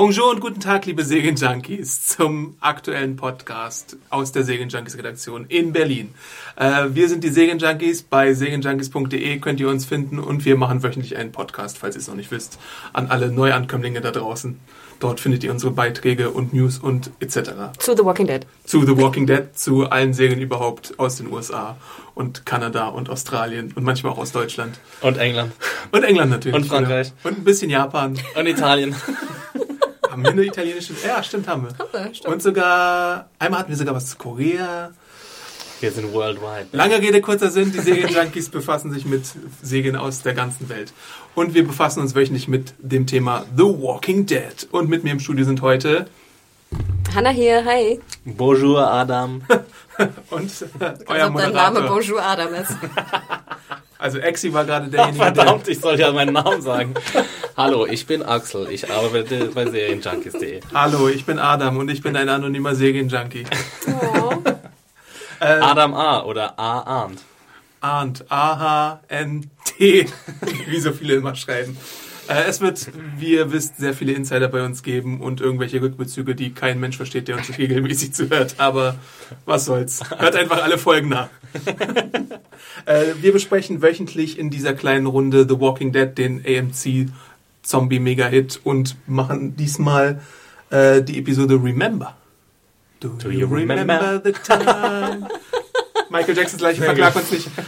Bonjour 0.00 0.30
und 0.30 0.40
guten 0.40 0.60
Tag, 0.60 0.86
liebe 0.86 1.04
Serienjunkies, 1.04 2.06
zum 2.06 2.56
aktuellen 2.60 3.16
Podcast 3.16 3.98
aus 4.08 4.32
der 4.32 4.44
Serienjunkies 4.44 4.96
Redaktion 4.96 5.44
in 5.48 5.74
Berlin. 5.74 6.14
Äh, 6.56 6.86
wir 6.94 7.06
sind 7.06 7.22
die 7.22 7.28
Serienjunkies. 7.28 8.04
Bei 8.04 8.32
serienjunkies.de 8.32 9.38
könnt 9.40 9.60
ihr 9.60 9.68
uns 9.68 9.84
finden 9.84 10.18
und 10.18 10.46
wir 10.46 10.56
machen 10.56 10.82
wöchentlich 10.82 11.18
einen 11.18 11.32
Podcast, 11.32 11.76
falls 11.76 11.96
ihr 11.96 12.00
es 12.00 12.08
noch 12.08 12.14
nicht 12.14 12.30
wisst, 12.30 12.58
an 12.94 13.10
alle 13.10 13.30
Neuankömmlinge 13.30 14.00
da 14.00 14.10
draußen. 14.10 14.58
Dort 15.00 15.20
findet 15.20 15.44
ihr 15.44 15.50
unsere 15.50 15.72
Beiträge 15.72 16.30
und 16.30 16.54
News 16.54 16.78
und 16.78 17.10
etc. 17.20 17.50
Zu 17.76 17.94
The 17.94 18.02
Walking 18.02 18.26
Dead. 18.26 18.46
Zu 18.64 18.86
The 18.86 18.96
Walking 18.96 19.26
Dead, 19.26 19.48
zu 19.52 19.84
allen 19.90 20.14
Serien 20.14 20.40
überhaupt 20.40 20.98
aus 20.98 21.16
den 21.16 21.30
USA 21.30 21.76
und 22.14 22.46
Kanada 22.46 22.88
und 22.88 23.10
Australien 23.10 23.70
und 23.74 23.84
manchmal 23.84 24.14
auch 24.14 24.18
aus 24.18 24.32
Deutschland. 24.32 24.80
Und 25.02 25.18
England. 25.18 25.52
Und 25.90 26.04
England 26.04 26.30
natürlich. 26.30 26.56
Und 26.56 26.64
Frankreich. 26.64 27.12
Genau. 27.22 27.34
Und 27.34 27.40
ein 27.42 27.44
bisschen 27.44 27.68
Japan. 27.68 28.18
Und 28.34 28.46
Italien. 28.46 28.96
Haben 30.10 30.24
wir 30.24 30.30
eine 30.30 30.44
italienische? 30.44 30.94
Ja, 31.06 31.22
stimmt, 31.22 31.46
haben 31.46 31.62
wir. 31.62 31.78
Haben 31.78 31.88
wir, 31.92 32.14
stimmt. 32.14 32.34
Und 32.34 32.42
sogar, 32.42 33.28
einmal 33.38 33.60
hatten 33.60 33.70
wir 33.70 33.76
sogar 33.76 33.94
was 33.94 34.10
zu 34.10 34.16
Korea. 34.16 34.90
Wir 35.80 35.92
sind 35.92 36.12
worldwide. 36.12 36.66
Lange 36.72 36.98
Rede, 36.98 37.20
kurzer 37.20 37.50
Sinn, 37.50 37.72
die 37.72 37.78
Serienjunkies 37.78 38.48
befassen 38.50 38.92
sich 38.92 39.06
mit 39.06 39.24
Serien 39.62 39.96
aus 39.96 40.22
der 40.22 40.34
ganzen 40.34 40.68
Welt. 40.68 40.92
Und 41.34 41.54
wir 41.54 41.66
befassen 41.66 42.00
uns 42.00 42.14
wöchentlich 42.14 42.48
mit 42.48 42.74
dem 42.78 43.06
Thema 43.06 43.46
The 43.56 43.62
Walking 43.62 44.26
Dead. 44.26 44.68
Und 44.72 44.90
mit 44.90 45.04
mir 45.04 45.12
im 45.12 45.20
Studio 45.20 45.44
sind 45.44 45.62
heute 45.62 46.06
Hanna 47.14 47.30
hier, 47.30 47.64
hi. 47.64 48.00
Bonjour, 48.24 48.86
Adam. 48.86 49.42
und 50.30 50.50
äh, 50.80 50.94
euer 51.06 51.28
ob 51.28 51.36
dein 51.36 51.52
Name 51.52 51.80
Moderator. 51.80 51.88
Bonjour 51.88 52.22
Adam 52.22 52.54
ist. 52.54 52.76
Also 54.00 54.18
Exi 54.18 54.52
war 54.54 54.64
gerade 54.64 54.86
Ach, 54.86 54.90
derjenige, 54.90 55.22
verdammt, 55.24 55.68
ich 55.68 55.78
soll 55.78 56.00
ja 56.00 56.10
meinen 56.10 56.32
Namen 56.32 56.62
sagen. 56.62 56.94
Hallo, 57.54 57.86
ich 57.86 58.06
bin 58.06 58.22
Axel. 58.22 58.70
Ich 58.70 58.90
arbeite 58.90 59.50
bei 59.54 59.66
Serienjunkies.de. 59.66 60.60
der... 60.60 60.70
Hallo, 60.72 61.08
ich 61.08 61.26
bin 61.26 61.38
Adam 61.38 61.76
und 61.76 61.90
ich 61.90 62.00
bin 62.02 62.16
ein 62.16 62.30
anonymer 62.30 62.74
Serienjunkie. 62.74 63.44
Oh. 63.86 64.32
Adam 65.38 65.92
A. 65.92 66.22
oder 66.24 66.58
A. 66.58 66.80
Arndt. 66.80 67.20
Arndt. 67.82 68.24
A-H-N-T. 68.30 70.06
Wie 70.66 70.80
so 70.80 70.92
viele 70.92 71.14
immer 71.16 71.34
schreiben. 71.34 71.76
Äh, 72.26 72.44
Es 72.48 72.62
wird, 72.62 72.88
wie 73.18 73.34
ihr 73.34 73.52
wisst, 73.52 73.76
sehr 73.76 73.92
viele 73.92 74.12
Insider 74.12 74.48
bei 74.48 74.64
uns 74.64 74.82
geben 74.82 75.20
und 75.20 75.42
irgendwelche 75.42 75.82
Rückbezüge, 75.82 76.34
die 76.34 76.54
kein 76.54 76.80
Mensch 76.80 76.96
versteht, 76.96 77.28
der 77.28 77.36
uns 77.36 77.58
regelmäßig 77.58 78.14
zuhört. 78.14 78.54
Aber 78.56 78.94
was 79.44 79.66
soll's. 79.66 80.00
Hört 80.16 80.36
einfach 80.36 80.62
alle 80.62 80.78
Folgen 80.78 81.10
nach. 81.10 81.28
Äh, 82.86 83.14
Wir 83.20 83.32
besprechen 83.32 83.82
wöchentlich 83.82 84.38
in 84.38 84.50
dieser 84.50 84.72
kleinen 84.74 85.06
Runde 85.06 85.46
The 85.48 85.58
Walking 85.60 85.92
Dead, 85.92 86.16
den 86.16 86.44
AMC 86.46 87.08
Zombie 87.62 87.98
Mega-Hit 87.98 88.60
und 88.64 88.96
machen 89.06 89.56
diesmal 89.56 90.20
äh, 90.70 91.02
die 91.02 91.18
Episode 91.18 91.54
Remember. 91.62 92.16
Do, 93.00 93.30
you 93.30 93.46
remember? 93.46 94.20
the 94.22 94.32
time? 94.32 95.28
Michael 96.10 96.36
Jacksons 96.36 96.60
gleiche 96.60 96.82
verklagt 96.82 97.16
uns 97.16 97.30
nicht. 97.30 97.48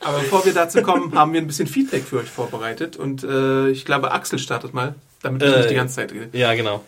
Aber 0.00 0.18
bevor 0.18 0.44
wir 0.44 0.52
dazu 0.52 0.82
kommen, 0.82 1.14
haben 1.14 1.32
wir 1.32 1.40
ein 1.40 1.46
bisschen 1.46 1.68
Feedback 1.68 2.02
für 2.02 2.18
euch 2.18 2.28
vorbereitet. 2.28 2.96
Und 2.96 3.22
äh, 3.22 3.68
ich 3.68 3.84
glaube, 3.84 4.10
Axel 4.10 4.40
startet 4.40 4.74
mal, 4.74 4.96
damit 5.22 5.42
ich 5.42 5.52
Äh, 5.52 5.56
nicht 5.58 5.70
die 5.70 5.74
ganze 5.76 5.94
Zeit 5.96 6.12
rede. 6.12 6.36
Ja, 6.36 6.52
genau. 6.54 6.82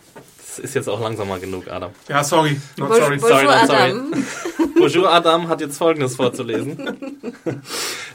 Das 0.55 0.63
ist 0.63 0.73
jetzt 0.73 0.87
auch 0.87 1.01
langsam 1.01 1.27
mal 1.27 1.39
genug, 1.39 1.67
Adam. 1.69 1.91
Ja, 2.07 2.23
sorry. 2.23 2.59
Not 2.77 2.89
Bonjour, 2.89 2.97
sorry. 3.05 3.17
Bonjour 3.17 3.43
not 3.43 3.67
sorry. 3.67 3.81
Adam. 3.91 4.25
Bonjour, 4.79 5.11
Adam 5.13 5.47
hat 5.49 5.59
jetzt 5.61 5.77
Folgendes 5.77 6.15
vorzulesen. 6.15 7.21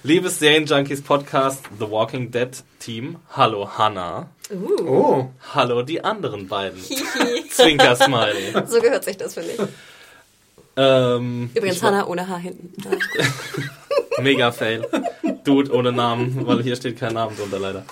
Liebes 0.02 0.38
Serienjunkies 0.38 1.02
Podcast 1.02 1.64
The 1.78 1.90
Walking 1.90 2.30
Dead 2.30 2.50
Team. 2.78 3.16
Hallo, 3.32 3.68
Hannah. 3.76 4.28
Uh, 4.50 4.82
Oh, 4.86 5.30
Hallo, 5.54 5.82
die 5.82 6.02
anderen 6.02 6.48
beiden. 6.48 6.78
hihi. 6.80 7.48
Zwinker-Smiley. 7.50 8.54
So 8.66 8.80
gehört 8.80 9.04
sich 9.04 9.16
das, 9.18 9.34
finde 9.34 9.50
ich. 9.50 9.60
Ähm, 10.76 11.50
Übrigens 11.54 11.76
ich 11.76 11.82
war- 11.82 11.92
Hanna 11.92 12.06
ohne 12.06 12.26
Haar 12.26 12.38
hinten. 12.38 12.72
Mega 14.22 14.50
Fail. 14.52 14.86
Dude 15.44 15.72
ohne 15.72 15.92
Namen, 15.92 16.46
weil 16.46 16.62
hier 16.62 16.76
steht 16.76 16.98
kein 16.98 17.14
Name 17.14 17.32
drunter 17.36 17.58
leider. 17.58 17.84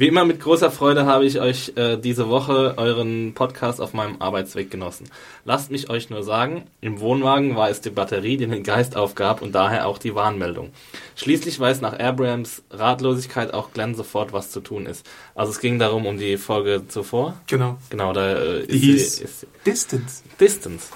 Wie 0.00 0.06
immer 0.08 0.24
mit 0.24 0.40
großer 0.40 0.70
Freude 0.70 1.04
habe 1.04 1.26
ich 1.26 1.40
euch 1.40 1.72
äh, 1.76 1.98
diese 1.98 2.30
Woche 2.30 2.72
euren 2.78 3.34
Podcast 3.34 3.82
auf 3.82 3.92
meinem 3.92 4.16
Arbeitsweg 4.22 4.70
genossen. 4.70 5.10
Lasst 5.44 5.70
mich 5.70 5.90
euch 5.90 6.08
nur 6.08 6.22
sagen, 6.22 6.62
im 6.80 7.00
Wohnwagen 7.00 7.54
war 7.54 7.68
es 7.68 7.82
die 7.82 7.90
Batterie, 7.90 8.38
die 8.38 8.46
den 8.46 8.62
Geist 8.62 8.96
aufgab 8.96 9.42
und 9.42 9.54
daher 9.54 9.86
auch 9.86 9.98
die 9.98 10.14
Warnmeldung. 10.14 10.70
Schließlich 11.16 11.60
weiß 11.60 11.82
nach 11.82 11.98
Abrams 11.98 12.62
Ratlosigkeit 12.70 13.52
auch 13.52 13.74
Glenn 13.74 13.94
sofort, 13.94 14.32
was 14.32 14.50
zu 14.50 14.60
tun 14.60 14.86
ist. 14.86 15.04
Also 15.34 15.52
es 15.52 15.60
ging 15.60 15.78
darum, 15.78 16.06
um 16.06 16.16
die 16.16 16.38
Folge 16.38 16.88
zuvor. 16.88 17.38
genau. 17.46 17.76
Genau, 17.90 18.14
da 18.14 18.32
äh, 18.38 18.60
ist, 18.60 18.70
Die 18.72 18.78
hieß 18.78 19.16
sie- 19.18 19.24
ist 19.24 19.46
Distance. 19.66 20.22
Distance. 20.40 20.86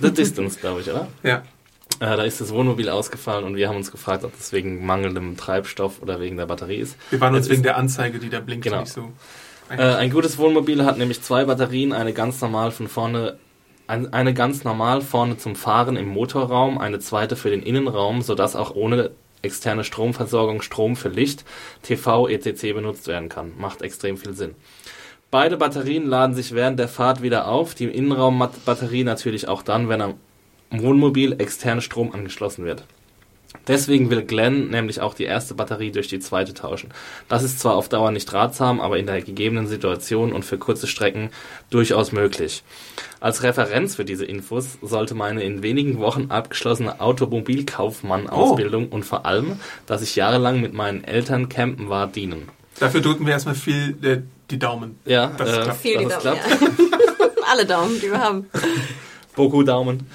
The 0.00 0.10
Distance, 0.10 0.58
glaube 0.58 0.80
ich, 0.80 0.88
oder? 0.90 1.08
Ja. 1.22 1.42
Äh, 2.00 2.16
da 2.16 2.22
ist 2.24 2.40
das 2.40 2.52
Wohnmobil 2.52 2.88
ausgefallen 2.88 3.44
und 3.44 3.56
wir 3.56 3.68
haben 3.68 3.76
uns 3.76 3.90
gefragt, 3.90 4.24
ob 4.24 4.36
das 4.36 4.52
wegen 4.52 4.84
mangelndem 4.84 5.36
Treibstoff 5.36 6.02
oder 6.02 6.20
wegen 6.20 6.36
der 6.36 6.46
Batterie 6.46 6.76
ist. 6.76 6.96
Wir 7.10 7.20
waren 7.20 7.34
uns 7.34 7.48
wegen 7.48 7.62
der 7.62 7.76
Anzeige, 7.76 8.18
die 8.18 8.28
da 8.30 8.40
blinkt, 8.40 8.64
Genau. 8.64 8.80
nicht 8.80 8.92
so. 8.92 9.12
äh, 9.70 9.76
ein 9.76 10.10
gutes 10.10 10.38
Wohnmobil 10.38 10.84
hat 10.84 10.98
nämlich 10.98 11.22
zwei 11.22 11.44
Batterien, 11.44 11.92
eine 11.92 12.12
ganz 12.12 12.40
normal 12.40 12.70
von 12.72 12.88
vorne, 12.88 13.38
ein, 13.86 14.12
eine 14.12 14.34
ganz 14.34 14.64
normal 14.64 15.00
vorne 15.02 15.36
zum 15.36 15.56
Fahren 15.56 15.96
im 15.96 16.08
Motorraum, 16.08 16.78
eine 16.78 16.98
zweite 16.98 17.36
für 17.36 17.50
den 17.50 17.62
Innenraum, 17.62 18.22
sodass 18.22 18.56
auch 18.56 18.74
ohne 18.74 19.10
externe 19.42 19.84
Stromversorgung 19.84 20.62
Strom 20.62 20.96
für 20.96 21.10
Licht, 21.10 21.44
TV, 21.82 22.28
etc. 22.28 22.72
benutzt 22.74 23.06
werden 23.08 23.28
kann. 23.28 23.52
Macht 23.58 23.82
extrem 23.82 24.16
viel 24.16 24.34
Sinn. 24.34 24.54
Beide 25.30 25.56
Batterien 25.56 26.06
laden 26.06 26.34
sich 26.34 26.54
während 26.54 26.78
der 26.78 26.88
Fahrt 26.88 27.20
wieder 27.20 27.48
auf, 27.48 27.74
die 27.74 27.86
Innenraumbatterie 27.86 29.04
natürlich 29.04 29.48
auch 29.48 29.62
dann, 29.62 29.88
wenn 29.88 30.00
am 30.00 30.14
Wohnmobil 30.82 31.32
externe 31.40 31.80
Strom 31.80 32.12
angeschlossen 32.12 32.64
wird. 32.64 32.84
Deswegen 33.68 34.10
will 34.10 34.22
Glenn 34.22 34.68
nämlich 34.68 35.00
auch 35.00 35.14
die 35.14 35.24
erste 35.24 35.54
Batterie 35.54 35.90
durch 35.90 36.08
die 36.08 36.18
zweite 36.18 36.52
tauschen. 36.52 36.90
Das 37.28 37.42
ist 37.42 37.60
zwar 37.60 37.76
auf 37.76 37.88
Dauer 37.88 38.10
nicht 38.10 38.30
ratsam, 38.32 38.80
aber 38.80 38.98
in 38.98 39.06
der 39.06 39.22
gegebenen 39.22 39.66
Situation 39.68 40.32
und 40.32 40.44
für 40.44 40.58
kurze 40.58 40.86
Strecken 40.86 41.30
durchaus 41.70 42.12
möglich. 42.12 42.62
Als 43.20 43.42
Referenz 43.42 43.94
für 43.94 44.04
diese 44.04 44.24
Infos 44.26 44.76
sollte 44.82 45.14
meine 45.14 45.42
in 45.44 45.62
wenigen 45.62 45.98
Wochen 45.98 46.26
abgeschlossene 46.30 47.00
Automobilkaufmann-Ausbildung 47.00 48.88
und 48.88 49.04
vor 49.04 49.24
allem, 49.24 49.58
dass 49.86 50.02
ich 50.02 50.16
jahrelang 50.16 50.60
mit 50.60 50.74
meinen 50.74 51.04
Eltern 51.04 51.48
campen 51.48 51.88
war, 51.88 52.06
dienen. 52.06 52.48
Dafür 52.80 53.00
drücken 53.00 53.24
wir 53.24 53.32
erstmal 53.34 53.54
viel 53.54 53.96
äh, 54.02 54.18
die 54.50 54.58
Daumen. 54.58 54.98
Ja, 55.06 55.28
Das 55.38 55.48
äh, 55.48 55.62
klappt. 55.62 55.80
Viel 55.80 55.98
die 55.98 56.04
Daumen. 56.06 56.20
klappt. 56.20 56.40
Ja. 56.50 56.68
Alle 57.50 57.64
Daumen, 57.66 58.00
die 58.00 58.10
wir 58.10 58.20
haben. 58.20 58.46
Boku 59.36 59.62
Daumen. 59.62 60.06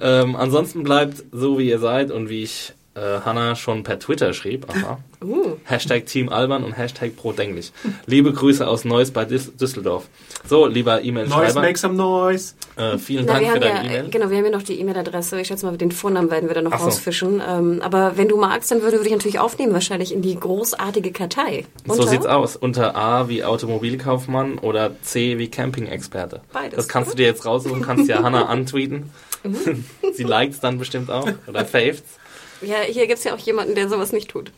Ähm, 0.00 0.36
ansonsten 0.36 0.82
bleibt 0.82 1.24
so, 1.32 1.58
wie 1.58 1.68
ihr 1.68 1.78
seid 1.78 2.10
und 2.10 2.28
wie 2.28 2.42
ich 2.42 2.72
äh, 2.94 3.20
Hanna 3.24 3.54
schon 3.56 3.82
per 3.82 3.98
Twitter 3.98 4.32
schrieb. 4.32 4.66
Aha. 4.70 4.98
Uh. 5.22 5.56
Hashtag 5.64 6.06
Team 6.06 6.28
Alban 6.30 6.64
und 6.64 6.72
Hashtag 6.72 7.14
Prodenglich. 7.16 7.72
Liebe 8.06 8.32
Grüße 8.32 8.66
aus 8.66 8.84
Neuss 8.86 9.10
bei 9.10 9.24
Düs 9.26 9.54
Düsseldorf. 9.56 10.04
So, 10.48 10.66
lieber 10.66 11.02
E-Mail-Schreiber, 11.02 11.60
make 11.60 11.78
some 11.78 11.94
noise. 11.94 12.54
äh, 12.76 12.96
vielen 12.98 13.26
Na, 13.26 13.34
Dank 13.34 13.52
für 13.52 13.60
deine 13.60 13.74
ja, 13.74 13.84
E-Mail. 13.84 14.10
genau, 14.10 14.30
wir 14.30 14.36
haben 14.38 14.44
ja 14.44 14.50
noch 14.50 14.62
die 14.62 14.78
E-Mail-Adresse. 14.80 15.40
Ich 15.40 15.48
schätze 15.48 15.66
mal, 15.66 15.76
den 15.76 15.90
Vornamen 15.90 16.30
werden 16.30 16.48
wir 16.48 16.54
dann 16.54 16.64
noch 16.64 16.72
Ach 16.72 16.78
so. 16.78 16.84
rausfischen. 16.86 17.42
Ähm, 17.46 17.80
aber 17.82 18.12
wenn 18.16 18.28
du 18.28 18.36
magst, 18.38 18.70
dann 18.70 18.80
würde, 18.82 18.98
würde 18.98 19.08
ich 19.08 19.14
natürlich 19.14 19.38
aufnehmen, 19.40 19.72
wahrscheinlich 19.74 20.12
in 20.14 20.22
die 20.22 20.38
großartige 20.38 21.12
Kartei. 21.12 21.64
So 21.86 21.94
Unter- 21.94 22.06
sieht's 22.06 22.26
aus. 22.26 22.56
Unter 22.56 22.94
A 22.96 23.28
wie 23.28 23.42
Automobilkaufmann 23.44 24.58
oder 24.58 24.92
C 25.02 25.38
wie 25.38 25.48
Camping-Experte. 25.48 26.40
Beides, 26.52 26.76
Das 26.76 26.88
kannst 26.88 27.12
du 27.12 27.16
dir 27.16 27.26
jetzt 27.26 27.44
raussuchen, 27.44 27.82
kannst 27.82 28.08
ja 28.08 28.22
Hanna 28.22 28.46
antweeten. 28.46 29.10
Mhm. 29.48 29.84
Sie 30.12 30.24
liked's 30.24 30.60
dann 30.60 30.78
bestimmt 30.78 31.10
auch. 31.10 31.28
Oder 31.46 31.64
favet's. 31.64 32.18
Ja, 32.62 32.80
hier 32.80 33.06
gibt's 33.06 33.24
ja 33.24 33.34
auch 33.34 33.38
jemanden, 33.38 33.74
der 33.74 33.88
sowas 33.88 34.12
nicht 34.12 34.28
tut. 34.30 34.50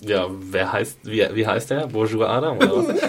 Ja, 0.00 0.26
wer 0.30 0.72
heißt, 0.72 0.98
wie, 1.04 1.26
wie 1.32 1.46
heißt 1.46 1.70
der? 1.70 1.86
Bonjour 1.88 2.28
Adam 2.28 2.58
oder 2.58 2.76
was? 2.76 3.02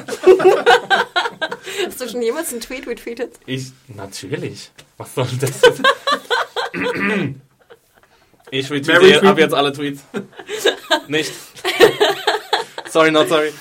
Hast 1.85 2.01
du 2.01 2.09
schon 2.09 2.21
jemals 2.21 2.51
einen 2.51 2.61
Tweet 2.61 2.87
retweetet? 2.87 3.39
Ich, 3.45 3.71
natürlich. 3.87 4.71
Was 4.97 5.13
soll 5.13 5.27
das 5.39 5.61
jetzt? 5.61 5.81
Ich 8.49 8.71
retweete 8.71 9.27
ab 9.27 9.37
jetzt 9.37 9.53
alle 9.53 9.73
Tweets. 9.73 10.01
Nicht. 11.07 11.33
sorry, 12.89 13.11
not 13.11 13.27
sorry. 13.29 13.51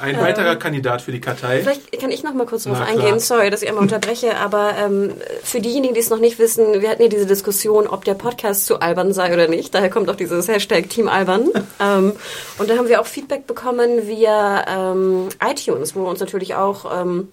Ein 0.00 0.20
weiterer 0.20 0.56
Kandidat 0.56 1.00
für 1.00 1.12
die 1.12 1.20
Kartei. 1.20 1.60
Vielleicht 1.60 2.00
kann 2.00 2.10
ich 2.10 2.24
noch 2.24 2.34
mal 2.34 2.44
kurz 2.44 2.64
drauf 2.64 2.78
Na, 2.80 2.86
eingehen. 2.86 3.20
Sorry, 3.20 3.50
dass 3.50 3.62
ich 3.62 3.68
einmal 3.68 3.82
unterbreche, 3.82 4.36
aber 4.36 4.74
ähm, 4.76 5.14
für 5.42 5.60
diejenigen, 5.60 5.94
die 5.94 6.00
es 6.00 6.10
noch 6.10 6.18
nicht 6.18 6.38
wissen, 6.40 6.80
wir 6.80 6.90
hatten 6.90 7.02
ja 7.02 7.08
diese 7.08 7.26
Diskussion, 7.26 7.86
ob 7.86 8.04
der 8.04 8.14
Podcast 8.14 8.66
zu 8.66 8.80
albern 8.80 9.12
sei 9.12 9.32
oder 9.32 9.46
nicht. 9.46 9.74
Daher 9.74 9.88
kommt 9.88 10.10
auch 10.10 10.16
dieses 10.16 10.48
Hashtag 10.48 10.90
Team 10.90 11.08
Albern. 11.08 11.50
ähm, 11.80 12.12
und 12.58 12.68
da 12.68 12.76
haben 12.76 12.88
wir 12.88 13.00
auch 13.00 13.06
Feedback 13.06 13.46
bekommen 13.46 14.08
via 14.08 14.92
ähm, 14.92 15.28
iTunes, 15.44 15.94
wo 15.94 16.04
ihr 16.04 16.08
uns 16.08 16.20
natürlich 16.20 16.56
auch 16.56 17.00
ähm, 17.00 17.28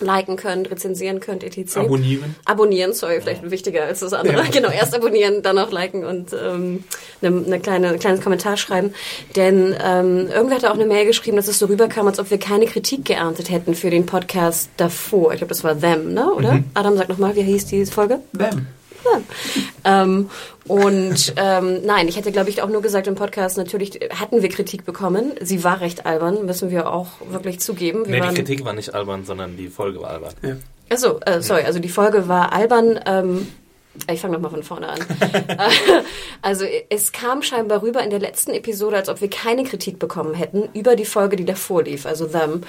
liken 0.00 0.36
könnt, 0.36 0.70
rezensieren 0.70 1.20
könnt, 1.20 1.42
etc. 1.42 1.78
Abonnieren. 1.78 2.34
Abonnieren, 2.44 2.92
sorry, 2.92 3.20
vielleicht 3.20 3.50
wichtiger 3.50 3.84
als 3.84 4.00
das 4.00 4.12
andere. 4.12 4.36
Ja. 4.36 4.44
Genau, 4.56 4.70
erst 4.70 4.94
abonnieren, 4.94 5.42
dann 5.42 5.58
auch 5.58 5.70
liken 5.70 6.04
und 6.04 6.32
ähm, 6.32 6.84
eine, 7.20 7.44
eine 7.44 7.60
kleine, 7.60 7.88
ein 7.90 7.98
kleines 7.98 8.22
Kommentar 8.22 8.56
schreiben. 8.56 8.94
Denn 9.34 9.74
ähm, 9.84 10.28
irgendwer 10.28 10.56
hat 10.56 10.64
auch 10.64 10.74
eine 10.74 10.86
Mail 10.86 11.04
geschrieben, 11.04 11.36
dass 11.36 11.48
es 11.48 11.58
so 11.58 11.66
rüberkam, 11.66 12.06
als 12.06 12.18
ob 12.18 12.30
wir 12.30 12.38
keine 12.38 12.66
Kritik 12.66 13.04
geerntet 13.04 13.50
hätten 13.50 13.74
für 13.74 13.90
den 13.90 14.06
Podcast 14.06 14.70
davor. 14.78 15.32
Ich 15.32 15.38
glaube, 15.38 15.50
das 15.50 15.62
war 15.62 15.78
Them, 15.78 16.14
ne? 16.14 16.32
Oder? 16.32 16.60
Adam, 16.74 16.96
sag 16.96 17.08
nochmal, 17.08 17.36
wie 17.36 17.42
hieß 17.42 17.66
die 17.66 17.84
Folge? 17.84 18.20
Them. 18.36 18.66
Ähm, 19.88 20.30
und 20.66 21.34
ähm, 21.36 21.86
nein, 21.86 22.08
ich 22.08 22.16
hätte, 22.16 22.32
glaube 22.32 22.50
ich, 22.50 22.60
auch 22.60 22.68
nur 22.68 22.82
gesagt 22.82 23.06
im 23.06 23.14
Podcast, 23.14 23.56
natürlich 23.56 24.00
hatten 24.18 24.42
wir 24.42 24.48
Kritik 24.48 24.84
bekommen. 24.84 25.30
Sie 25.40 25.62
war 25.62 25.80
recht 25.80 26.06
albern, 26.06 26.44
müssen 26.44 26.70
wir 26.70 26.92
auch 26.92 27.06
wirklich 27.30 27.60
zugeben. 27.60 28.04
Wir 28.04 28.20
Nee, 28.20 28.28
die 28.30 28.34
Kritik 28.34 28.64
war 28.64 28.72
nicht 28.72 28.92
albern, 28.92 29.24
sondern 29.24 29.56
die 29.56 29.68
Folge 29.68 30.00
war 30.00 30.10
albern. 30.10 30.34
Ja. 30.42 30.56
Achso, 30.90 31.20
äh, 31.24 31.40
sorry, 31.40 31.62
also 31.62 31.78
die 31.78 31.88
Folge 31.88 32.26
war 32.26 32.52
albern. 32.52 32.98
Ähm, 33.06 33.46
ich 34.10 34.20
fange 34.20 34.34
nochmal 34.34 34.50
von 34.50 34.62
vorne 34.62 34.88
an. 34.88 34.98
Äh, 35.48 36.02
also 36.42 36.64
es 36.90 37.12
kam 37.12 37.42
scheinbar 37.42 37.82
rüber 37.82 38.02
in 38.02 38.10
der 38.10 38.18
letzten 38.18 38.52
Episode, 38.52 38.96
als 38.96 39.08
ob 39.08 39.20
wir 39.20 39.30
keine 39.30 39.64
Kritik 39.64 39.98
bekommen 39.98 40.34
hätten 40.34 40.68
über 40.74 40.96
die 40.96 41.04
Folge, 41.04 41.36
die 41.36 41.44
davor 41.44 41.82
lief, 41.84 42.06
also 42.06 42.26
Them. 42.26 42.62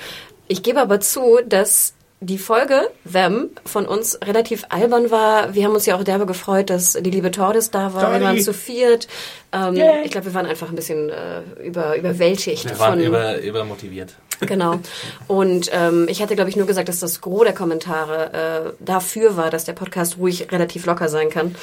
Ich 0.48 0.64
gebe 0.64 0.80
aber 0.80 1.00
zu, 1.00 1.40
dass 1.46 1.94
die 2.20 2.40
Folge 2.40 2.90
Them 3.12 3.50
von 3.66 3.86
uns 3.86 4.18
relativ 4.24 4.66
albern 4.70 5.12
war. 5.12 5.54
Wir 5.54 5.66
haben 5.66 5.74
uns 5.74 5.86
ja 5.86 5.96
auch 5.96 6.04
derbe 6.04 6.26
gefreut, 6.26 6.70
dass 6.72 6.94
die 6.94 7.12
liebe 7.12 7.30
Tordes 7.30 7.70
da 7.70 7.94
war. 7.94 8.12
Wir 8.12 8.22
waren 8.22 8.40
zu 8.40 8.54
viert. 8.54 9.08
Ähm, 9.52 9.76
Ich 10.04 10.12
glaube, 10.12 10.26
wir 10.26 10.34
waren 10.34 10.48
einfach 10.48 10.70
ein 10.70 10.76
bisschen 10.76 11.10
äh, 11.10 11.42
über, 11.64 11.96
überwältigt 11.96 12.66
Wir 12.66 12.80
waren 12.80 12.94
von 12.94 13.02
über, 13.02 13.40
übermotiviert. 13.40 14.16
Genau. 14.40 14.80
Und 15.28 15.70
ähm, 15.74 16.08
ich 16.10 16.22
hatte, 16.22 16.36
glaube 16.36 16.50
ich, 16.50 16.56
nur 16.56 16.68
gesagt, 16.68 16.90
dass 16.90 17.00
das 17.00 17.22
Gros 17.22 17.44
der 17.44 17.54
Kommentare 17.54 18.74
äh, 18.80 18.84
dafür 18.84 19.36
war, 19.38 19.50
dass 19.50 19.66
der 19.66 19.74
Podcast 19.74 20.18
ruhig 20.18 20.52
relativ 20.52 20.86
locker 20.86 21.10
sein 21.10 21.30
kann. 21.30 21.56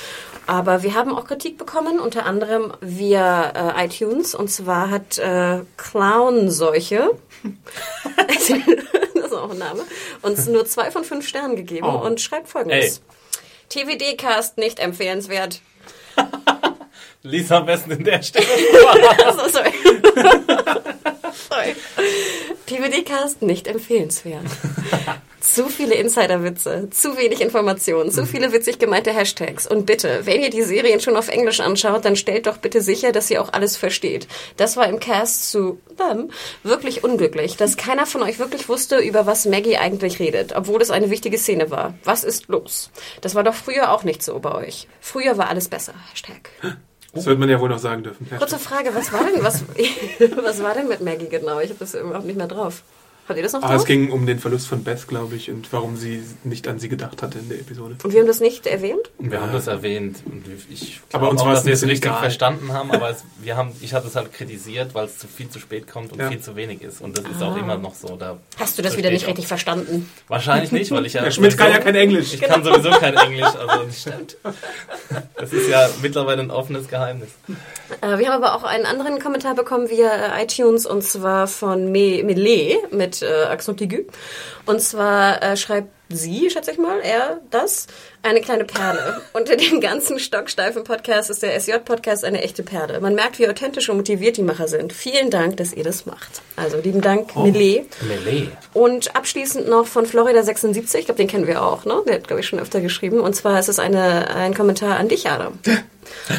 Aber 0.46 0.82
wir 0.82 0.94
haben 0.94 1.14
auch 1.16 1.24
Kritik 1.26 1.56
bekommen, 1.56 1.98
unter 2.00 2.26
anderem 2.26 2.72
via 2.80 3.76
äh, 3.80 3.86
iTunes. 3.86 4.34
Und 4.34 4.50
zwar 4.50 4.90
hat 4.90 5.18
äh, 5.18 5.60
Clownseuche, 5.76 7.10
auch 9.44 9.50
ein 9.50 9.58
Name, 9.58 9.85
uns 10.23 10.46
nur 10.46 10.67
zwei 10.67 10.91
von 10.91 11.05
fünf 11.05 11.26
Sternen 11.29 11.56
gegeben 11.56 11.87
Oh. 11.87 12.05
und 12.05 12.20
schreibt 12.20 12.49
folgendes. 12.49 13.02
TVD-Cast 13.69 14.58
nicht 14.58 14.79
empfehlenswert. 14.79 15.61
Lies 17.23 17.50
am 17.50 17.64
besten 17.67 17.93
in 17.93 18.05
der 18.05 18.23
Stelle. 18.23 18.46
Also, 19.25 19.49
sorry. 19.49 19.73
sorry. 21.49 21.75
TVD-Cast 22.67 23.43
nicht 23.43 23.67
empfehlenswert. 23.67 24.44
Zu 25.44 25.69
viele 25.69 25.94
Insiderwitze, 25.94 26.88
zu 26.91 27.19
wenig 27.19 27.43
Informationen, 27.43 28.11
zu 28.11 28.25
viele 28.25 28.52
witzig 28.52 28.79
gemeinte 28.79 29.12
Hashtags. 29.12 29.67
Und 29.67 29.85
bitte, 29.85 30.23
wenn 30.25 30.41
ihr 30.41 30.49
die 30.49 30.62
Serien 30.62 31.00
schon 31.00 31.19
auf 31.19 31.29
Englisch 31.29 31.61
anschaut, 31.61 32.06
dann 32.06 32.17
stellt 32.17 32.46
doch 32.46 32.56
bitte 32.56 32.81
sicher, 32.81 33.12
dass 33.12 33.31
ihr 33.31 33.43
auch 33.43 33.52
alles 33.52 33.76
versteht. 33.76 34.26
Das 34.56 34.79
war 34.79 34.88
im 34.88 35.00
Cast 35.00 35.50
zu 35.50 35.79
Them 35.99 36.31
wirklich 36.62 37.05
unglücklich, 37.05 37.58
dass 37.58 37.76
keiner 37.76 38.06
von 38.06 38.23
euch 38.23 38.38
wirklich 38.38 38.70
wusste, 38.70 38.99
über 38.99 39.26
was 39.26 39.44
Maggie 39.44 39.76
eigentlich 39.76 40.19
redet, 40.19 40.56
obwohl 40.56 40.81
es 40.81 40.91
eine 40.91 41.11
wichtige 41.11 41.37
Szene 41.37 41.70
war. 41.70 41.93
Was 42.05 42.25
ist 42.25 42.49
los? 42.49 42.91
Das 43.20 43.35
war 43.35 43.44
doch 43.44 43.55
früher 43.55 43.93
auch 43.93 44.02
nicht 44.02 44.23
so 44.23 44.38
bei 44.38 44.55
euch. 44.55 44.88
Früher 45.02 45.37
war 45.37 45.50
alles 45.50 45.69
besser. 45.69 45.93
Hashtag. 46.11 46.50
Das 47.12 47.26
wird 47.26 47.38
man 47.38 47.50
ja 47.50 47.61
wohl 47.61 47.69
noch 47.69 47.79
sagen 47.79 48.02
dürfen. 48.02 48.26
Kurze 48.38 48.58
Frage, 48.58 48.94
was 48.94 49.12
war 49.12 49.25
denn, 49.25 49.44
was, 49.44 49.62
was 50.43 50.62
war 50.62 50.73
denn 50.73 50.88
mit 50.88 51.02
Maggie 51.02 51.29
genau? 51.29 51.61
Ich 51.61 51.69
habe 51.69 51.81
das 51.81 51.94
überhaupt 51.94 52.25
nicht 52.25 52.38
mehr 52.38 52.49
drauf. 52.49 52.82
Habt 53.26 53.38
ihr 53.38 53.42
das 53.42 53.52
noch 53.54 53.62
Ah, 53.62 53.68
drauf? 53.68 53.76
es 53.80 53.84
ging 53.86 54.10
um 54.10 54.26
den 54.26 54.38
Verlust 54.38 54.66
von 54.66 54.84
Beth, 54.84 55.08
glaube 55.08 55.34
ich, 55.36 55.50
und 55.50 55.72
warum 55.72 55.96
sie 55.96 56.22
nicht 56.44 56.68
an 56.68 56.78
sie 56.78 56.88
gedacht 56.88 57.22
hatte 57.22 57.38
in 57.38 57.48
der 57.48 57.58
Episode. 57.58 57.96
Und 58.02 58.12
wir 58.12 58.20
haben 58.20 58.26
das 58.26 58.40
nicht 58.40 58.66
erwähnt? 58.66 59.10
Wir 59.18 59.40
haben 59.40 59.52
das 59.52 59.66
erwähnt 59.66 60.18
und 60.26 60.44
ich 60.70 61.00
Aber 61.12 61.30
uns 61.30 61.40
auch, 61.40 61.46
war 61.46 61.52
es 61.54 61.60
dass 61.60 61.66
wir 61.66 61.72
es 61.72 61.82
ein 61.82 61.88
bisschen 61.88 61.90
richtig 61.90 62.10
egal. 62.10 62.20
verstanden 62.20 62.72
haben, 62.72 62.90
aber 62.92 63.10
es, 63.10 63.24
wir 63.42 63.56
haben, 63.56 63.72
ich 63.80 63.94
hatte 63.94 64.08
es 64.08 64.16
halt 64.16 64.32
kritisiert, 64.32 64.94
weil 64.94 65.06
es 65.06 65.18
zu 65.18 65.26
viel 65.26 65.48
zu 65.48 65.58
spät 65.58 65.90
kommt 65.90 66.12
und 66.12 66.18
Ja. 66.20 66.28
viel 66.28 66.40
zu 66.40 66.54
wenig 66.56 66.82
ist. 66.82 67.00
Und 67.00 67.16
das 67.16 67.24
ist 67.24 67.42
auch 67.42 67.56
immer 67.56 67.78
noch 67.78 67.94
so. 67.94 68.16
Da 68.16 68.36
Hast 68.58 68.76
du 68.78 68.82
das 68.82 68.96
wieder 68.96 69.10
nicht 69.10 69.26
richtig 69.26 69.46
verstanden? 69.46 70.10
Wahrscheinlich 70.28 70.70
nicht, 70.72 70.90
weil 70.90 71.06
ich 71.06 71.14
ja. 71.14 71.22
Der 71.22 71.30
Schmidt 71.30 71.56
kann 71.56 71.70
ja 71.70 71.78
kein 71.78 71.94
Englisch. 71.94 72.34
Ich 72.34 72.40
kann 72.42 72.62
sowieso 72.62 72.90
kein 72.90 73.14
Englisch, 73.16 73.44
also 73.56 73.84
das 73.86 74.00
stimmt. 74.00 74.36
Das 75.36 75.52
ist 75.52 75.68
ja 75.68 75.88
mittlerweile 76.02 76.42
ein 76.42 76.50
offenes 76.50 76.88
Geheimnis. 76.88 77.28
Äh, 78.00 78.18
wir 78.18 78.28
haben 78.30 78.42
aber 78.42 78.54
auch 78.54 78.64
einen 78.64 78.86
anderen 78.86 79.18
Kommentar 79.18 79.54
bekommen 79.54 79.88
via 79.88 80.38
iTunes 80.40 80.86
und 80.86 81.02
zwar 81.02 81.46
von 81.46 81.90
Me 81.90 82.22
Mele 82.24 82.76
mit 82.90 83.13
äh, 83.22 83.44
Accent 83.44 83.81
aigu. 83.82 84.05
Und 84.66 84.81
zwar 84.81 85.43
äh, 85.43 85.56
schreibt 85.56 85.90
sie, 86.08 86.50
schätze 86.50 86.72
ich 86.72 86.78
mal, 86.78 87.00
er 87.00 87.40
das, 87.50 87.87
eine 88.24 88.40
kleine 88.40 88.64
Perle. 88.64 89.20
Unter 89.32 89.56
dem 89.56 89.80
ganzen 89.80 90.18
stocksteifen 90.18 90.84
Podcast 90.84 91.30
ist 91.30 91.42
der 91.42 91.58
SJ-Podcast 91.60 92.24
eine 92.24 92.42
echte 92.42 92.62
Perle. 92.62 93.00
Man 93.00 93.14
merkt, 93.14 93.38
wie 93.38 93.48
authentisch 93.48 93.88
und 93.88 93.98
motiviert 93.98 94.36
die 94.36 94.42
Macher 94.42 94.66
sind. 94.66 94.92
Vielen 94.92 95.30
Dank, 95.30 95.58
dass 95.58 95.72
ihr 95.72 95.84
das 95.84 96.06
macht. 96.06 96.42
Also 96.56 96.78
lieben 96.78 97.00
Dank, 97.00 97.36
Mele. 97.36 97.84
Melee. 98.08 98.48
Und 98.72 99.14
abschließend 99.14 99.68
noch 99.68 99.86
von 99.86 100.06
Florida76, 100.06 100.98
ich 100.98 101.04
glaube, 101.04 101.18
den 101.18 101.28
kennen 101.28 101.46
wir 101.46 101.62
auch, 101.62 101.84
ne? 101.84 102.02
Der 102.06 102.14
hat, 102.14 102.26
glaube 102.26 102.40
ich, 102.40 102.46
schon 102.46 102.58
öfter 102.58 102.80
geschrieben. 102.80 103.20
Und 103.20 103.34
zwar 103.34 103.58
ist 103.60 103.68
es 103.68 103.78
eine, 103.78 104.34
ein 104.34 104.54
Kommentar 104.54 104.96
an 104.98 105.08
dich, 105.08 105.28
Adam. 105.28 105.58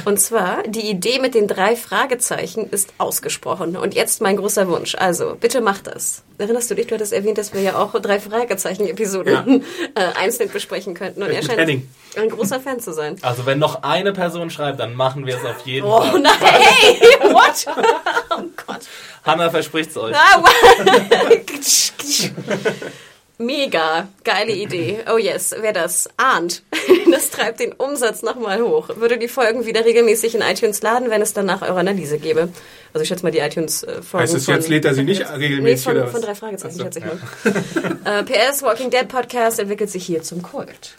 Und 0.05 0.19
zwar, 0.19 0.63
die 0.63 0.89
Idee 0.89 1.19
mit 1.19 1.35
den 1.35 1.47
drei 1.47 1.75
Fragezeichen 1.75 2.69
ist 2.69 2.93
ausgesprochen. 2.97 3.77
Und 3.77 3.93
jetzt 3.93 4.21
mein 4.21 4.37
großer 4.37 4.67
Wunsch. 4.67 4.95
Also, 4.95 5.35
bitte 5.39 5.61
mach 5.61 5.81
das. 5.81 6.23
Erinnerst 6.37 6.69
du 6.69 6.75
dich, 6.75 6.87
du 6.87 6.95
hattest 6.95 7.13
erwähnt, 7.13 7.37
dass 7.37 7.53
wir 7.53 7.61
ja 7.61 7.77
auch 7.77 7.93
drei 7.99 8.19
Fragezeichen-Episoden 8.19 9.63
äh, 9.95 10.01
einzeln 10.15 10.49
besprechen 10.51 10.93
könnten. 10.93 11.23
Und 11.23 11.29
er 11.29 11.41
scheint 11.41 11.74
Henning. 11.75 11.89
ein 12.17 12.29
großer 12.29 12.59
Fan 12.59 12.79
zu 12.79 12.93
sein. 12.93 13.17
Also 13.21 13.45
wenn 13.45 13.59
noch 13.59 13.83
eine 13.83 14.13
Person 14.13 14.49
schreibt, 14.49 14.79
dann 14.79 14.93
machen 14.95 15.25
wir 15.25 15.35
es 15.37 15.43
auf 15.45 15.65
jeden 15.65 15.85
Oh 15.87 16.01
Fall. 16.01 16.19
nein, 16.19 16.33
hey, 16.39 16.99
what? 17.33 17.65
Oh 18.37 18.41
Gott. 18.67 18.81
Hanna 19.23 19.49
verspricht's 19.49 19.95
euch. 19.97 20.15
Ah. 20.15 20.43
Mega, 23.37 24.07
geile 24.23 24.53
Idee. 24.53 24.99
Oh 25.13 25.17
yes, 25.17 25.53
wer 25.59 25.73
das 25.73 26.07
ahnt, 26.15 26.63
das 27.11 27.31
treibt 27.31 27.59
den 27.59 27.73
Umsatz 27.73 28.21
nochmal 28.21 28.61
hoch. 28.61 28.87
Würde 28.95 29.17
die 29.17 29.27
Folgen 29.27 29.65
wieder 29.65 29.83
regelmäßig 29.83 30.35
in 30.35 30.41
iTunes 30.41 30.81
laden, 30.81 31.09
wenn 31.09 31.21
es 31.21 31.33
danach 31.33 31.61
eure 31.61 31.79
Analyse 31.81 32.17
gäbe. 32.17 32.47
Also 32.93 33.01
ich 33.03 33.09
schätze 33.09 33.23
mal 33.23 33.31
die 33.31 33.39
iTunes-Folgen. 33.39 34.21
Heißt 34.23 34.35
das 34.35 34.47
jetzt, 34.47 34.69
lädt 34.69 34.85
er 34.85 34.93
sie 34.93 35.03
nicht 35.03 35.19
Nee, 35.21 35.35
regelmäßig 35.37 35.83
von, 35.83 35.95
oder 35.97 36.05
was? 36.05 36.11
von 36.13 36.21
drei 36.21 36.33
Fragezeichen, 36.35 36.75
so, 36.77 36.83
schätze 36.85 36.99
ich 36.99 37.05
mal. 38.05 38.19
äh, 38.19 38.23
PS 38.23 38.63
Walking 38.63 38.89
Dead 38.89 39.07
Podcast 39.09 39.59
entwickelt 39.59 39.89
sich 39.89 40.05
hier 40.05 40.23
zum 40.23 40.41
Kult. 40.41 40.95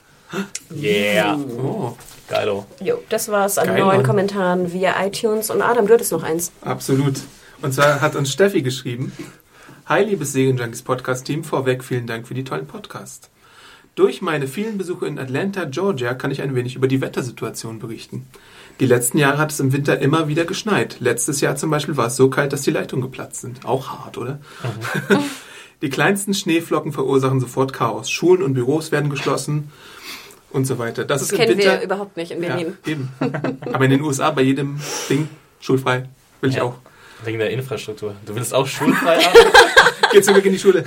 Yeah. 0.75 1.37
Oh, 1.37 1.97
Geilo. 2.29 2.67
Jo, 2.81 2.99
das 3.09 3.29
war's 3.29 3.59
an 3.59 3.67
Geil, 3.69 3.79
neuen 3.79 3.97
Mann. 3.99 4.07
Kommentaren 4.07 4.73
via 4.73 4.95
iTunes. 5.05 5.51
Und 5.51 5.63
Adam, 5.63 5.87
du 5.87 5.95
hattest 5.95 6.13
noch 6.13 6.23
eins. 6.23 6.53
absolut. 6.63 7.15
Und 7.63 7.73
zwar 7.73 8.01
hat 8.01 8.17
uns 8.17 8.33
Steffi 8.33 8.63
geschrieben. 8.63 9.13
Hi, 9.87 10.03
liebes 10.05 10.33
Serienjunkies 10.33 10.83
Podcast-Team. 10.83 11.45
Vorweg 11.45 11.85
vielen 11.85 12.07
Dank 12.07 12.27
für 12.29 12.35
die 12.35 12.45
tollen 12.45 12.67
Podcasts. 12.67 13.31
Durch 13.95 14.21
meine 14.21 14.47
vielen 14.47 14.77
Besuche 14.77 15.07
in 15.07 15.19
Atlanta, 15.19 15.65
Georgia, 15.65 16.13
kann 16.13 16.31
ich 16.31 16.43
ein 16.43 16.55
wenig 16.55 16.77
über 16.77 16.87
die 16.87 17.01
Wettersituation 17.01 17.79
berichten. 17.79 18.27
Die 18.79 18.85
letzten 18.87 19.17
Jahre 19.17 19.39
hat 19.39 19.53
es 19.53 19.61
im 19.61 19.73
Winter 19.73 19.99
immer 20.01 20.29
wieder 20.29 20.45
geschneit. 20.45 20.97
Letztes 21.01 21.41
Jahr 21.41 21.57
zum 21.57 21.71
Beispiel 21.71 21.97
war 21.97 22.09
es 22.09 22.17
so 22.17 22.29
kalt, 22.29 22.53
dass 22.53 22.61
die 22.61 22.73
Leitungen 22.73 23.03
geplatzt 23.05 23.41
sind. 23.41 23.65
Auch 23.65 23.89
hart, 23.89 24.19
oder? 24.19 24.39
die 25.83 25.91
kleinsten 25.91 26.35
Schneeflocken 26.35 26.93
verursachen 26.93 27.41
sofort 27.41 27.73
Chaos. 27.73 28.11
Schulen 28.11 28.43
und 28.43 28.55
Büros 28.55 28.93
werden 28.93 29.11
geschlossen 29.11 29.71
und 30.51 30.65
so 30.67 30.79
weiter. 30.79 31.05
Das, 31.05 31.21
Das 31.21 31.29
ist 31.29 31.33
im 31.33 31.39
kennen 31.39 31.59
Winter 31.59 31.79
wir 31.79 31.83
überhaupt 31.83 32.17
nicht 32.17 32.31
in 32.33 32.43
ja, 32.43 32.49
Berlin. 32.57 32.77
eben. 32.87 33.09
Aber 33.73 33.85
in 33.85 33.91
den 33.91 34.01
USA 34.03 34.31
bei 34.31 34.43
jedem 34.43 34.79
Ding 35.11 35.29
schulfrei. 35.61 36.09
Will 36.41 36.51
ich 36.51 36.57
Ja. 36.57 36.63
auch. 36.65 36.75
Wegen 37.25 37.39
der 37.39 37.51
Infrastruktur. 37.51 38.15
Du 38.27 38.35
willst 38.35 38.53
auch 38.53 38.67
schulfrei 38.67 39.19
haben? 39.23 39.39
Geht 40.13 40.25
zurück 40.25 40.45
in 40.45 40.53
die 40.53 40.59
Schule. 40.59 40.85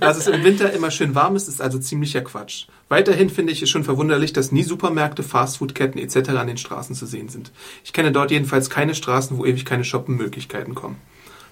Dass 0.00 0.16
es 0.16 0.26
im 0.26 0.42
Winter 0.42 0.72
immer 0.72 0.90
schön 0.90 1.14
warm 1.14 1.36
ist, 1.36 1.46
ist 1.46 1.60
also 1.60 1.78
ziemlicher 1.78 2.22
Quatsch. 2.22 2.66
Weiterhin 2.88 3.28
finde 3.28 3.52
ich 3.52 3.60
es 3.62 3.68
schon 3.68 3.84
verwunderlich, 3.84 4.32
dass 4.32 4.50
nie 4.50 4.62
Supermärkte, 4.62 5.22
Fastfoodketten 5.22 6.00
etc. 6.00 6.30
an 6.30 6.46
den 6.46 6.56
Straßen 6.56 6.94
zu 6.94 7.04
sehen 7.04 7.28
sind. 7.28 7.52
Ich 7.84 7.92
kenne 7.92 8.12
dort 8.12 8.30
jedenfalls 8.30 8.70
keine 8.70 8.94
Straßen, 8.94 9.36
wo 9.36 9.44
ewig 9.44 9.66
keine 9.66 9.84
Shoppenmöglichkeiten 9.84 10.74
kommen. 10.74 10.96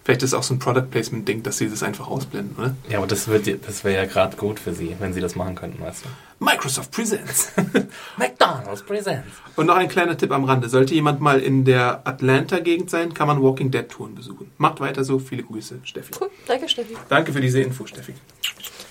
Vielleicht 0.06 0.22
ist 0.22 0.30
es 0.30 0.34
auch 0.34 0.44
so 0.44 0.54
ein 0.54 0.60
Product 0.60 0.88
Placement 0.88 1.26
Ding, 1.26 1.42
dass 1.42 1.58
sie 1.58 1.68
das 1.68 1.82
einfach 1.82 2.06
ausblenden, 2.06 2.54
oder? 2.56 2.76
Ja, 2.88 2.98
aber 2.98 3.08
das, 3.08 3.26
wird, 3.26 3.48
das 3.66 3.82
wäre 3.82 3.96
ja 3.96 4.04
gerade 4.04 4.36
gut 4.36 4.60
für 4.60 4.72
sie, 4.72 4.94
wenn 5.00 5.12
sie 5.12 5.20
das 5.20 5.34
machen 5.34 5.56
könnten, 5.56 5.82
weißt 5.82 6.04
du. 6.04 6.44
Microsoft 6.44 6.92
Presents. 6.92 7.50
McDonald's 8.16 8.84
Presents. 8.84 9.26
Und 9.56 9.66
noch 9.66 9.74
ein 9.74 9.88
kleiner 9.88 10.16
Tipp 10.16 10.30
am 10.30 10.44
Rande. 10.44 10.68
Sollte 10.68 10.94
jemand 10.94 11.20
mal 11.20 11.40
in 11.40 11.64
der 11.64 12.06
Atlanta-Gegend 12.06 12.88
sein, 12.88 13.14
kann 13.14 13.26
man 13.26 13.42
Walking 13.42 13.72
Dead 13.72 13.88
Touren 13.88 14.14
besuchen. 14.14 14.48
Macht 14.58 14.78
weiter 14.78 15.02
so. 15.02 15.18
Viele 15.18 15.42
Grüße, 15.42 15.80
Steffi. 15.82 16.12
Cool, 16.20 16.30
danke 16.46 16.68
Steffi. 16.68 16.94
Danke 17.08 17.32
für 17.32 17.40
diese 17.40 17.60
Info, 17.60 17.84
Steffi. 17.84 18.14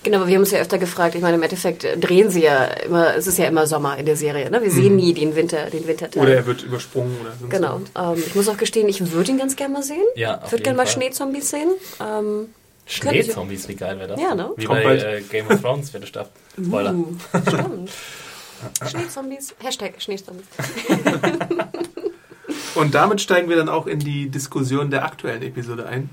Genau, 0.05 0.17
aber 0.17 0.27
wir 0.27 0.35
haben 0.35 0.43
uns 0.43 0.51
ja 0.51 0.59
öfter 0.59 0.77
gefragt. 0.77 1.15
Ich 1.15 1.21
meine, 1.21 1.35
im 1.35 1.41
Endeffekt 1.41 1.83
äh, 1.83 1.97
drehen 1.97 2.29
sie 2.29 2.43
ja 2.43 2.65
immer, 2.65 3.15
es 3.15 3.25
ist 3.25 3.39
ja 3.39 3.45
immer 3.45 3.65
Sommer 3.65 3.97
in 3.97 4.05
der 4.05 4.15
Serie. 4.15 4.51
Ne? 4.51 4.61
Wir 4.61 4.69
sehen 4.69 4.95
nie 4.97 5.15
den 5.15 5.35
Winter, 5.35 5.71
den 5.71 5.87
Winterteil. 5.87 6.21
Oder 6.21 6.35
er 6.35 6.45
wird 6.45 6.61
übersprungen 6.61 7.17
oder 7.19 7.31
sonst 7.39 7.49
Genau. 7.49 7.81
Ähm, 7.97 8.23
ich 8.23 8.35
muss 8.35 8.47
auch 8.47 8.57
gestehen, 8.57 8.87
ich 8.87 9.11
würde 9.11 9.31
ihn 9.31 9.39
ganz 9.39 9.55
gerne 9.55 9.73
mal 9.73 9.81
sehen. 9.81 10.05
Ja, 10.15 10.43
ich 10.45 10.51
würde 10.51 10.63
gerne 10.63 10.77
mal. 10.77 10.85
Schneezombies 10.85 11.49
sehen. 11.49 11.71
Ähm, 11.99 12.49
Schneezombies, 12.85 13.67
wie 13.67 13.75
geil 13.75 13.97
wäre 13.97 14.09
das? 14.09 14.21
Ja, 14.21 14.35
ne? 14.35 14.51
Wie 14.57 14.65
Kommt 14.65 14.83
bei 14.83 14.83
bald. 14.83 15.03
äh, 15.03 15.21
Game 15.21 15.47
of 15.47 15.59
Thrones, 15.59 15.89
vierte 15.89 16.05
Staffel. 16.05 16.31
Spoiler. 16.63 16.93
uh, 16.93 17.07
stimmt. 17.47 17.89
Schneezombies. 18.87 19.55
Hashtag 19.63 19.93
Schneezombies. 19.97 20.45
Und 22.75 22.93
damit 22.93 23.21
steigen 23.21 23.49
wir 23.49 23.55
dann 23.55 23.69
auch 23.69 23.87
in 23.87 23.97
die 23.97 24.29
Diskussion 24.29 24.91
der 24.91 25.03
aktuellen 25.03 25.41
Episode 25.41 25.87
ein. 25.87 26.11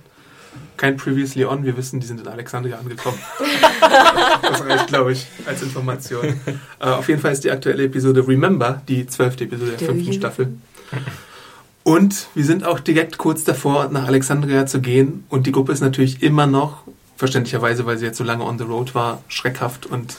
Kein 0.82 0.96
Previously 0.96 1.44
On, 1.44 1.64
wir 1.64 1.76
wissen, 1.76 2.00
die 2.00 2.08
sind 2.08 2.20
in 2.20 2.26
Alexandria 2.26 2.76
angekommen. 2.76 3.16
das 4.42 4.64
reicht, 4.64 4.88
glaube 4.88 5.12
ich, 5.12 5.28
als 5.46 5.62
Information. 5.62 6.40
Äh, 6.80 6.86
auf 6.86 7.08
jeden 7.08 7.20
Fall 7.20 7.30
ist 7.30 7.44
die 7.44 7.52
aktuelle 7.52 7.84
Episode 7.84 8.26
Remember, 8.26 8.82
die 8.88 9.06
zwölfte 9.06 9.44
Episode 9.44 9.76
der 9.78 9.88
fünften? 9.88 10.12
Staffel. 10.12 10.54
Und 11.84 12.26
wir 12.34 12.44
sind 12.44 12.64
auch 12.66 12.80
direkt 12.80 13.16
kurz 13.16 13.44
davor, 13.44 13.90
nach 13.90 14.08
Alexandria 14.08 14.66
zu 14.66 14.80
gehen. 14.80 15.24
Und 15.28 15.46
die 15.46 15.52
Gruppe 15.52 15.70
ist 15.70 15.82
natürlich 15.82 16.20
immer 16.20 16.48
noch, 16.48 16.82
verständlicherweise, 17.16 17.86
weil 17.86 17.96
sie 17.96 18.06
jetzt 18.06 18.18
so 18.18 18.24
lange 18.24 18.42
on 18.42 18.58
the 18.58 18.64
road 18.64 18.92
war, 18.96 19.22
schreckhaft 19.28 19.86
und 19.86 20.16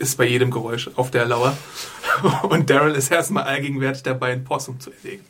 ist 0.00 0.18
bei 0.18 0.26
jedem 0.26 0.50
Geräusch 0.50 0.90
auf 0.96 1.12
der 1.12 1.24
Lauer. 1.24 1.56
Und 2.48 2.68
Daryl 2.68 2.96
ist 2.96 3.12
erstmal 3.12 3.44
allgegenwärtig 3.44 4.02
dabei, 4.02 4.32
ein 4.32 4.42
Possum 4.42 4.80
zu 4.80 4.90
erlegen. 4.90 5.22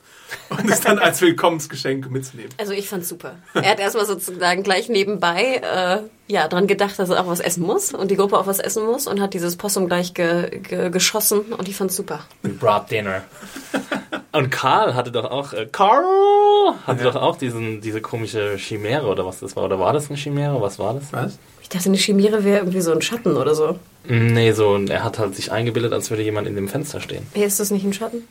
Und 0.50 0.70
es 0.70 0.80
dann 0.80 0.98
als 0.98 1.20
Willkommensgeschenk 1.20 2.10
mitzunehmen. 2.10 2.50
Also 2.58 2.72
ich 2.72 2.88
fand's 2.88 3.08
super. 3.08 3.36
Er 3.54 3.70
hat 3.70 3.78
erstmal 3.80 4.06
sozusagen 4.06 4.62
gleich 4.62 4.88
nebenbei 4.88 5.60
äh, 5.62 5.98
ja 6.32 6.48
dran 6.48 6.66
gedacht, 6.66 6.98
dass 6.98 7.10
er 7.10 7.20
auch 7.22 7.28
was 7.28 7.40
essen 7.40 7.62
muss 7.62 7.92
und 7.94 8.10
die 8.10 8.16
Gruppe 8.16 8.36
auch 8.38 8.46
was 8.46 8.58
essen 8.58 8.84
muss 8.84 9.06
und 9.06 9.20
hat 9.20 9.34
dieses 9.34 9.56
Possum 9.56 9.86
gleich 9.86 10.14
ge 10.14 10.58
ge 10.60 10.90
geschossen 10.90 11.40
und 11.56 11.68
ich 11.68 11.76
fand's 11.76 11.94
super. 11.96 12.20
We 12.42 12.48
brought 12.50 12.90
dinner. 12.90 13.22
Und 14.32 14.50
Karl 14.50 14.94
hatte 14.94 15.10
doch 15.12 15.24
auch, 15.30 15.52
äh, 15.52 15.66
Karl 15.70 16.04
hatte 16.86 17.04
Ja. 17.04 17.10
doch 17.10 17.22
auch 17.22 17.36
diesen, 17.36 17.80
diese 17.80 18.00
komische 18.00 18.56
Chimäre 18.58 19.06
oder 19.06 19.24
was 19.24 19.40
das 19.40 19.56
war. 19.56 19.64
Oder 19.64 19.78
war 19.78 19.92
das 19.92 20.08
eine 20.08 20.16
Chimäre? 20.18 20.60
Was 20.60 20.78
war 20.78 20.94
das? 20.94 21.04
Was? 21.12 21.38
Ich 21.62 21.68
dachte, 21.68 21.88
eine 21.88 21.96
Chimäre 21.96 22.44
wäre 22.44 22.58
irgendwie 22.58 22.80
so 22.80 22.92
ein 22.92 23.00
Schatten 23.02 23.36
oder 23.36 23.54
so. 23.54 23.78
Nee, 24.04 24.52
so, 24.52 24.70
und 24.70 24.90
er 24.90 25.02
hat 25.04 25.18
halt 25.18 25.34
sich 25.34 25.50
eingebildet, 25.52 25.92
als 25.92 26.10
würde 26.10 26.22
jemand 26.22 26.46
in 26.46 26.54
dem 26.54 26.68
Fenster 26.68 27.00
stehen. 27.00 27.26
Hey, 27.34 27.44
ist 27.44 27.58
das 27.60 27.70
nicht 27.70 27.84
ein 27.84 27.92
Schatten? 27.92 28.28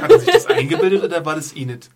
Hat 0.00 0.10
er 0.10 0.18
sich 0.18 0.30
das 0.32 0.46
eingebildet 0.46 1.02
oder 1.02 1.24
war 1.24 1.34
das 1.34 1.54
Enid? 1.56 1.88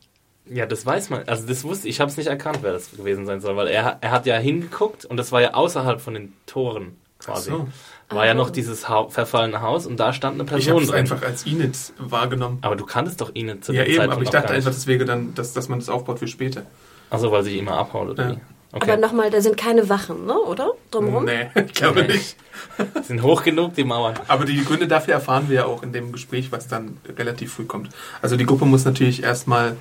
Ja, 0.49 0.65
das 0.67 0.87
weiß 0.87 1.11
man. 1.11 1.25
Also 1.29 1.47
das 1.47 1.65
wusste 1.65 1.89
ich. 1.89 1.97
Ich 1.97 2.01
habe 2.01 2.11
es 2.11 2.17
nicht 2.17 2.29
erkannt, 2.29 2.59
wer 2.63 2.73
das 2.73 2.91
gewesen 2.93 3.27
sein 3.27 3.41
soll, 3.41 3.57
weil 3.57 3.67
er, 3.69 3.99
er 4.01 4.11
hat 4.13 4.27
ja 4.27 4.37
hingeguckt 4.37 5.05
und 5.05 5.17
das 5.17 5.33
war 5.33 5.41
ja 5.41 5.55
außerhalb 5.55 6.01
von 6.01 6.15
den 6.15 6.33
Toren 6.47 6.97
quasi. 7.19 7.51
Ach 7.53 7.59
so. 7.59 7.69
War 8.17 8.27
ja 8.27 8.35
noch 8.35 8.51
dieses 8.51 8.89
ha 8.89 9.09
verfallene 9.09 9.61
Haus 9.63 9.87
und 9.87 9.99
da 9.99 10.13
stand 10.13 10.35
eine 10.35 10.45
Ich 10.45 10.49
Person 10.49 10.75
habe 10.75 10.83
es 10.85 10.91
drin. 10.91 10.99
einfach 11.01 11.23
als 11.23 11.45
Enid 11.47 11.77
wahrgenommen. 11.99 12.59
Aber 12.63 12.77
du 12.77 12.87
kanntest 12.87 13.21
doch 13.21 13.35
ihn 13.35 13.61
zu 13.61 13.73
Ja, 13.73 13.83
dem 13.83 13.89
eben, 13.89 13.97
Zeitpunkt 13.97 14.15
aber 14.15 14.23
ich 14.23 14.31
dachte 14.31 14.51
einfach, 14.55 14.71
nicht. 14.71 14.79
das 14.79 14.87
wäre 14.87 15.05
dann, 15.05 15.35
dass, 15.35 15.53
dass 15.53 15.69
man 15.69 15.81
das 15.81 15.89
aufbaut 15.89 16.21
für 16.21 16.29
später. 16.29 16.63
Achso, 17.11 17.33
weil 17.33 17.43
sie 17.43 17.59
immer 17.59 17.73
abhaut 17.77 18.11
oder 18.11 18.25
Ja. 18.25 18.31
wie? 18.37 18.41
Okay. 18.73 18.91
Aber 18.93 19.01
nochmal, 19.01 19.31
da 19.31 19.41
sind 19.41 19.57
keine 19.57 19.89
Wachen, 19.89 20.27
ne? 20.27 20.35
Oder? 20.39 20.73
Drumherum? 20.91 21.25
Nee, 21.25 21.49
ich 21.67 21.73
glaube 21.73 22.03
Nee. 22.03 22.15
nicht. 22.15 22.37
sind 23.03 23.23
hoch 23.23 23.43
genug, 23.43 23.75
die 23.75 23.85
Mauern. 23.85 24.15
Aber 24.29 24.45
die 24.45 24.63
Gründe 24.65 24.87
dafür 24.89 25.15
erfahren 25.15 25.49
wir 25.49 25.57
ja 25.57 25.65
auch 25.67 25.83
in 25.83 25.93
dem 25.93 26.13
Gespräch, 26.13 26.53
was 26.53 26.69
dann 26.69 26.99
relativ 27.17 27.55
früh 27.55 27.65
kommt. 27.65 27.91
Also 28.23 28.37
die 28.37 28.45
Gruppe 28.47 28.65
muss 28.67 28.85
natürlich 28.85 29.23
erstmal 29.23 29.77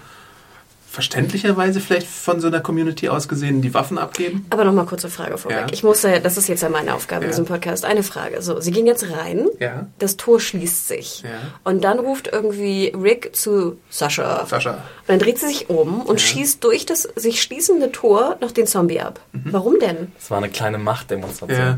verständlicherweise 0.96 1.82
vielleicht 1.82 2.08
von 2.08 2.40
so 2.40 2.48
einer 2.48 2.62
Community 2.62 3.10
aus 3.10 3.28
gesehen 3.28 3.62
die 3.62 3.74
Waffen 3.74 3.98
abgeben. 3.98 4.46
Aber 4.50 4.64
nochmal 4.64 4.86
kurze 4.86 5.10
Frage 5.10 5.38
vorweg. 5.38 5.58
Ja. 5.60 5.68
Ich 5.74 5.84
muss 5.84 6.02
ja, 6.04 6.20
das 6.20 6.38
ist 6.38 6.48
jetzt 6.48 6.64
ja 6.64 6.70
meine 6.70 6.94
Aufgabe 6.96 7.26
in 7.26 7.30
Ja. 7.30 7.32
diesem 7.34 7.46
Podcast. 7.46 7.84
Eine 7.84 8.02
Frage. 8.02 8.42
So, 8.42 8.62
Sie 8.62 8.72
gehen 8.72 8.88
jetzt 8.88 9.06
rein. 9.12 9.48
Ja. 9.60 9.88
Das 10.00 10.16
Tor 10.16 10.40
schließt 10.40 10.88
sich. 10.88 11.22
Ja. 11.24 11.30
Und 11.66 11.84
dann 11.84 12.00
ruft 12.00 12.30
irgendwie 12.32 12.94
Rick 12.96 13.36
zu 13.36 13.78
Sascha. 13.90 14.46
Sascha. 14.46 14.72
Und 14.72 14.80
dann 15.08 15.20
dreht 15.20 15.38
sie 15.38 15.48
sich 15.48 15.70
um 15.70 16.02
und 16.02 16.22
schießt 16.22 16.64
durch 16.64 16.86
das 16.86 17.04
sich 17.16 17.42
schließende 17.42 17.92
Tor 17.92 18.38
noch 18.40 18.52
den 18.52 18.66
Zombie 18.66 19.02
ab. 19.02 19.20
Warum 19.34 19.80
denn? 19.80 20.14
Das 20.18 20.32
war 20.32 20.38
eine 20.38 20.50
kleine 20.50 20.78
Machtdemonstration. 20.78 21.60
Ja. 21.60 21.78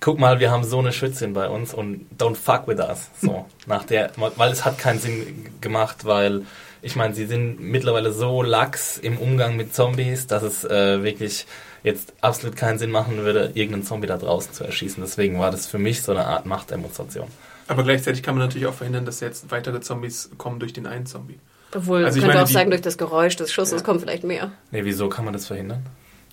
Guck 0.00 0.18
mal, 0.18 0.40
wir 0.40 0.50
haben 0.50 0.62
so 0.64 0.78
eine 0.78 0.92
Schützin 0.92 1.32
bei 1.32 1.48
uns 1.48 1.72
und 1.72 2.06
don't 2.18 2.34
fuck 2.36 2.68
with 2.68 2.78
us. 2.78 3.08
So, 3.22 3.46
nach 3.66 3.84
der, 3.84 4.10
weil 4.16 4.50
es 4.52 4.64
hat 4.64 4.78
keinen 4.78 4.98
Sinn 5.00 5.46
gemacht, 5.60 6.04
weil 6.04 6.42
ich 6.86 6.94
meine, 6.96 7.14
sie 7.14 7.26
sind 7.26 7.60
mittlerweile 7.60 8.12
so 8.12 8.42
lax 8.42 8.96
im 8.96 9.18
Umgang 9.18 9.56
mit 9.56 9.74
Zombies, 9.74 10.26
dass 10.28 10.42
es 10.44 10.64
äh, 10.64 11.02
wirklich 11.02 11.46
jetzt 11.82 12.14
absolut 12.20 12.56
keinen 12.56 12.78
Sinn 12.78 12.90
machen 12.92 13.16
würde, 13.18 13.50
irgendeinen 13.54 13.82
Zombie 13.82 14.06
da 14.06 14.16
draußen 14.16 14.52
zu 14.52 14.64
erschießen. 14.64 15.02
Deswegen 15.02 15.38
war 15.38 15.50
das 15.50 15.66
für 15.66 15.78
mich 15.78 16.02
so 16.02 16.12
eine 16.12 16.26
Art 16.26 16.46
Machtdemonstration. 16.46 17.26
Aber 17.68 17.82
gleichzeitig 17.82 18.22
kann 18.22 18.36
man 18.36 18.46
natürlich 18.46 18.66
auch 18.68 18.74
verhindern, 18.74 19.04
dass 19.04 19.18
jetzt 19.20 19.50
weitere 19.50 19.80
Zombies 19.80 20.30
kommen 20.38 20.60
durch 20.60 20.72
den 20.72 20.86
einen 20.86 21.06
Zombie. 21.06 21.38
Obwohl, 21.74 22.04
Also 22.04 22.18
ich 22.18 22.22
könnte 22.22 22.36
meine, 22.38 22.44
auch 22.46 22.50
sagen, 22.50 22.70
durch 22.70 22.82
das 22.82 22.96
Geräusch 22.96 23.34
des 23.34 23.52
Schusses 23.52 23.80
Ja. 23.80 23.84
kommt 23.84 24.00
vielleicht 24.02 24.22
mehr. 24.22 24.52
Nee, 24.70 24.84
wieso 24.84 25.08
kann 25.08 25.24
man 25.24 25.34
das 25.34 25.46
verhindern? 25.46 25.84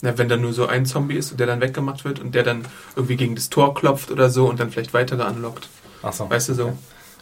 Na, 0.01 0.15
wenn 0.17 0.29
da 0.29 0.37
nur 0.37 0.53
so 0.53 0.67
ein 0.67 0.85
Zombie 0.85 1.15
ist, 1.15 1.39
der 1.39 1.47
dann 1.47 1.61
weggemacht 1.61 2.05
wird 2.05 2.19
und 2.19 2.35
der 2.35 2.43
dann 2.43 2.65
irgendwie 2.95 3.15
gegen 3.15 3.33
das 3.35 3.49
Tor 3.49 3.73
klopft 3.73 4.11
oder 4.11 4.29
so 4.29 4.47
und 4.47 4.59
dann 4.59 4.69
vielleicht 4.69 4.93
weitere 4.93 5.23
anlockt. 5.23 5.67
Achso. 6.03 6.29
Weißt 6.29 6.49
du 6.49 6.53
so? 6.53 6.73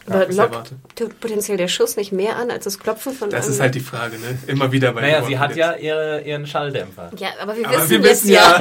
Aber 0.08 0.26
lockt 0.32 0.72
potenziell 1.20 1.56
der 1.56 1.68
Schuss 1.68 1.96
nicht 1.96 2.12
mehr 2.12 2.36
an 2.36 2.50
als 2.50 2.64
das 2.64 2.78
Klopfen 2.78 3.12
von 3.12 3.30
Das 3.30 3.46
ist 3.48 3.60
halt 3.60 3.74
die 3.74 3.80
Frage, 3.80 4.18
ne? 4.18 4.38
Immer 4.46 4.72
wieder 4.72 4.92
bei 4.92 5.02
Naja, 5.02 5.22
The 5.22 5.28
sie 5.28 5.38
hat 5.38 5.50
Dead. 5.50 5.58
ja 5.58 5.72
ihre, 5.74 6.20
ihren 6.22 6.46
Schalldämpfer. 6.46 7.10
Ja, 7.18 7.28
aber 7.40 7.56
wir 7.56 7.68
Aber 7.68 7.76
wissen 7.78 7.90
wir 8.02 8.10
jetzt 8.10 8.24
wissen 8.24 8.32
ja, 8.32 8.60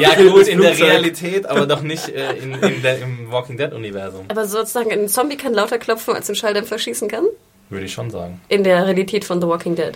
Ja, 0.00 0.14
gut, 0.30 0.46
in 0.46 0.60
der. 0.60 0.78
Realität, 0.78 1.46
aber 1.46 1.66
doch 1.66 1.82
nicht 1.82 2.08
äh, 2.08 2.32
in, 2.34 2.54
in 2.54 2.82
der, 2.82 3.00
im 3.00 3.30
Walking 3.30 3.56
Dead-Universum. 3.56 4.26
Aber 4.28 4.46
sozusagen 4.46 4.90
ein 4.92 5.08
Zombie 5.08 5.36
kann 5.36 5.54
lauter 5.54 5.78
klopfen, 5.78 6.14
als 6.14 6.28
ein 6.28 6.34
Schalldämpfer 6.34 6.78
schießen 6.78 7.08
kann? 7.08 7.24
Würde 7.70 7.86
ich 7.86 7.92
schon 7.92 8.10
sagen. 8.10 8.40
In 8.48 8.64
der 8.64 8.84
Realität 8.86 9.24
von 9.24 9.40
The 9.40 9.46
Walking 9.48 9.74
Dead. 9.76 9.92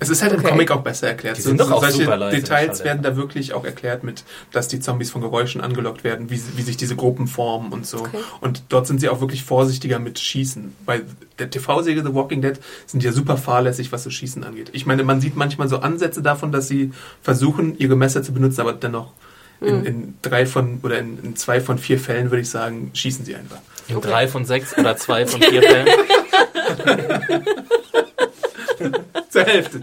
Es 0.00 0.08
ist 0.10 0.22
halt 0.22 0.32
im 0.32 0.40
Okay. 0.40 0.48
Comic 0.50 0.70
auch 0.70 0.82
besser 0.82 1.08
erklärt. 1.08 1.36
Die 1.36 1.42
So- 1.42 1.50
sind 1.50 1.60
doch 1.60 1.68
so 1.68 1.74
auch 1.74 1.80
solche 1.82 2.04
super 2.04 2.16
leise, 2.16 2.36
Details 2.36 2.82
werden 2.84 3.02
da 3.02 3.16
wirklich 3.16 3.52
auch 3.54 3.64
erklärt 3.64 4.02
mit, 4.04 4.24
dass 4.52 4.68
die 4.68 4.80
Zombies 4.80 5.10
von 5.10 5.20
Geräuschen 5.20 5.60
angelockt 5.60 6.02
werden, 6.04 6.30
wie, 6.30 6.40
wie 6.56 6.62
sich 6.62 6.76
diese 6.76 6.96
Gruppen 6.96 7.26
formen 7.26 7.72
und 7.72 7.86
so. 7.86 7.98
Okay. 7.98 8.18
Und 8.40 8.64
dort 8.70 8.86
sind 8.86 9.00
sie 9.00 9.08
auch 9.08 9.20
wirklich 9.20 9.44
vorsichtiger 9.44 9.98
mit 9.98 10.18
Schießen. 10.18 10.74
Bei 10.84 11.02
der 11.38 11.50
TV-Serie 11.50 12.02
The 12.04 12.14
Walking 12.14 12.42
Dead 12.42 12.58
sind 12.86 13.02
ja 13.04 13.12
super 13.12 13.36
fahrlässig, 13.36 13.92
was 13.92 14.02
so 14.04 14.10
Schießen 14.10 14.42
angeht. 14.44 14.70
Ich 14.72 14.86
meine, 14.86 15.04
man 15.04 15.20
sieht 15.20 15.36
manchmal 15.36 15.68
so 15.68 15.78
Ansätze 15.78 16.22
davon, 16.22 16.50
dass 16.52 16.68
sie 16.68 16.92
versuchen, 17.22 17.78
ihre 17.78 17.96
Messer 17.96 18.22
zu 18.22 18.32
benutzen, 18.32 18.60
aber 18.60 18.72
dennoch 18.72 19.12
in, 19.60 19.84
in 19.84 20.14
drei 20.20 20.46
von 20.46 20.80
oder 20.82 20.98
in, 20.98 21.18
in 21.22 21.36
zwei 21.36 21.60
von 21.60 21.78
vier 21.78 21.98
Fällen 21.98 22.30
würde 22.30 22.42
ich 22.42 22.50
sagen, 22.50 22.90
schießen 22.92 23.24
sie 23.24 23.34
einfach. 23.36 23.58
In 23.88 24.00
drei 24.00 24.26
von 24.28 24.44
sechs 24.44 24.76
oder 24.76 24.96
zwei 24.96 25.26
von 25.26 25.40
vier 25.50 25.62
Fällen. 25.62 25.88
Zur 29.34 29.46
Hälfte. 29.46 29.80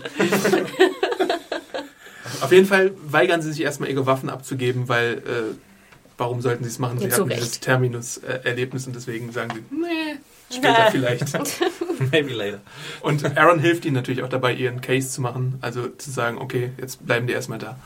Auf 2.40 2.54
jeden 2.54 2.66
Fall 2.66 2.94
weigern 3.04 3.42
sie 3.42 3.52
sich 3.52 3.62
erstmal 3.62 3.90
ihre 3.90 4.06
Waffen 4.06 4.30
abzugeben, 4.30 4.88
weil 4.88 5.16
äh, 5.16 5.56
warum 6.18 6.40
sollten 6.40 6.64
sie 6.64 6.70
es 6.70 6.80
machen? 6.80 7.00
Sie 7.00 7.10
zu 7.10 7.16
hatten 7.18 7.28
Recht. 7.28 7.42
dieses 7.42 7.60
Terminus-Erlebnis 7.60 8.88
und 8.88 8.96
deswegen 8.96 9.34
sagen 9.34 9.52
sie, 9.54 9.76
nee, 9.76 10.16
später 10.50 10.88
vielleicht. 10.92 11.26
Maybe 12.14 12.32
later. 12.32 12.62
Und 13.02 13.38
Aaron 13.38 13.60
hilft 13.60 13.84
ihnen 13.84 13.96
natürlich 13.96 14.24
auch 14.24 14.30
dabei, 14.30 14.54
ihren 14.54 14.80
Case 14.80 15.10
zu 15.10 15.20
machen, 15.20 15.58
also 15.60 15.90
zu 15.90 16.12
sagen, 16.12 16.38
okay, 16.38 16.72
jetzt 16.80 17.06
bleiben 17.06 17.28
die 17.28 17.34
erstmal 17.34 17.60
da. 17.60 17.78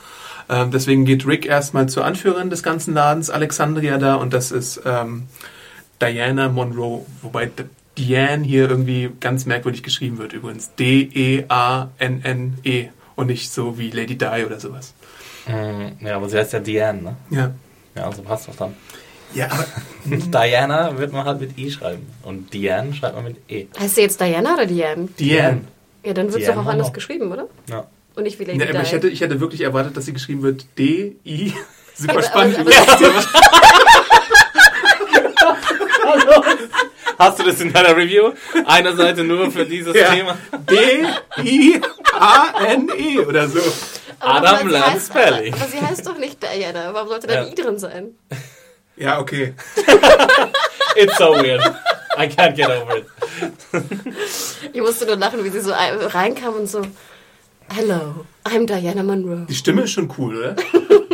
Ähm, 0.47 0.69
deswegen 0.69 1.03
geht 1.05 1.25
Rick 1.25 1.47
erstmal 1.47 1.89
zur 1.89 2.05
Anführerin 2.05 2.51
des 2.51 2.61
ganzen 2.61 2.93
Ladens, 2.93 3.31
Alexandria 3.31 3.97
da, 3.97 4.13
und 4.13 4.35
das 4.35 4.51
ist 4.51 4.83
ähm, 4.85 5.23
Diana 5.99 6.47
Monroe, 6.47 7.07
wobei 7.23 7.49
Diane 7.97 8.43
hier 8.43 8.69
irgendwie 8.69 9.09
ganz 9.19 9.45
merkwürdig 9.45 9.83
geschrieben 9.83 10.17
wird 10.17 10.33
übrigens. 10.33 10.71
D-E-A-N-N-E 11.65 12.89
und 13.15 13.27
nicht 13.27 13.51
so 13.51 13.77
wie 13.77 13.89
Lady 13.91 14.17
Di 14.17 14.43
oder 14.45 14.59
sowas. 14.59 14.93
Mm, 15.47 16.05
Ja, 16.05 16.15
aber 16.17 16.27
sie 16.29 16.37
heißt 16.37 16.53
ja 16.53 16.59
Diane, 16.59 17.01
ne? 17.01 17.15
Ja. 17.29 17.51
Ja, 17.95 18.03
also 18.07 18.21
passt 18.23 18.47
doch 18.49 18.55
dann. 18.55 18.75
Ja, 19.33 19.47
aber 19.51 19.65
Diana 20.05 20.97
wird 20.97 21.13
man 21.13 21.25
halt 21.25 21.39
mit 21.41 21.57
I 21.57 21.71
schreiben. 21.71 22.05
Und 22.23 22.53
Diane 22.53 22.93
schreibt 22.93 23.15
man 23.15 23.23
mit 23.25 23.37
E. 23.49 23.67
Heißt 23.79 23.95
sie 23.95 24.01
jetzt 24.01 24.19
Diana 24.19 24.53
oder 24.55 24.65
Diane? 24.65 25.07
Diane. 25.19 25.61
Ja, 26.03 26.13
dann 26.13 26.31
wird 26.31 26.41
es 26.41 26.47
doch 26.47 26.55
auch 26.57 26.59
anders 26.65 26.77
Monroe. 26.87 26.91
geschrieben, 26.93 27.31
oder? 27.31 27.47
Ja. 27.69 27.87
Und 28.15 28.23
nicht 28.23 28.37
wie 28.39 28.43
Lady 28.45 28.59
Ja, 28.59 28.65
aber 28.69 28.79
Di. 28.79 28.85
ich 28.85 28.91
hätte, 28.91 29.07
ich 29.09 29.21
hätte 29.21 29.39
wirklich 29.39 29.61
erwartet, 29.61 29.95
dass 29.97 30.05
sie 30.05 30.13
geschrieben 30.13 30.41
wird 30.43 30.65
D-I. 30.77 31.53
Super 31.95 32.11
Aber- 32.13 32.23
spannend. 32.23 32.59
aber- 32.59 32.69
übrigens. 32.71 33.27
Hast 37.17 37.39
du 37.39 37.43
das 37.43 37.61
in 37.61 37.71
deiner 37.71 37.95
Review? 37.95 38.31
Eine 38.65 38.95
Seite 38.95 39.23
nur 39.23 39.49
für 39.51 39.65
dieses 39.65 39.95
Ja. 39.95 40.09
Thema. 40.13 40.37
D-I-A-N-A. 40.69 42.53
A-N-E 42.57 43.19
oder 43.19 43.47
so. 43.47 43.59
Aber 44.19 44.47
Adam 44.49 44.69
heißt- 44.69 45.07
Spelling. 45.07 45.53
Aber 45.53 45.65
sie 45.65 45.81
heißt 45.81 46.07
doch 46.07 46.17
nicht 46.17 46.41
Diana. 46.41 46.93
Warum 46.93 47.09
sollte 47.09 47.27
da 47.27 47.33
Ja. 47.35 47.41
ein 47.41 47.51
I 47.51 47.55
drin 47.55 47.77
sein? 47.79 48.15
Ja, 48.97 49.19
okay. 49.19 49.53
It's 50.95 51.17
so 51.17 51.33
weird. 51.33 51.61
I 52.17 52.27
can't 52.27 52.55
get 52.55 52.69
over 52.69 52.97
it. 52.97 53.05
Ich 54.71 54.81
musste 54.81 55.05
nur 55.05 55.17
lachen, 55.17 55.43
wie 55.43 55.49
sie 55.49 55.59
so 55.59 55.73
ein- 55.73 55.97
reinkam 55.99 56.55
und 56.55 56.67
so, 56.69 56.81
Hello, 57.75 58.25
I'm 58.45 58.65
Diana 58.67 59.01
Monroe. 59.03 59.45
Die 59.49 59.55
Stimme 59.55 59.81
ist 59.83 59.91
schon 59.91 60.09
cool, 60.17 60.37
oder? 60.37 60.55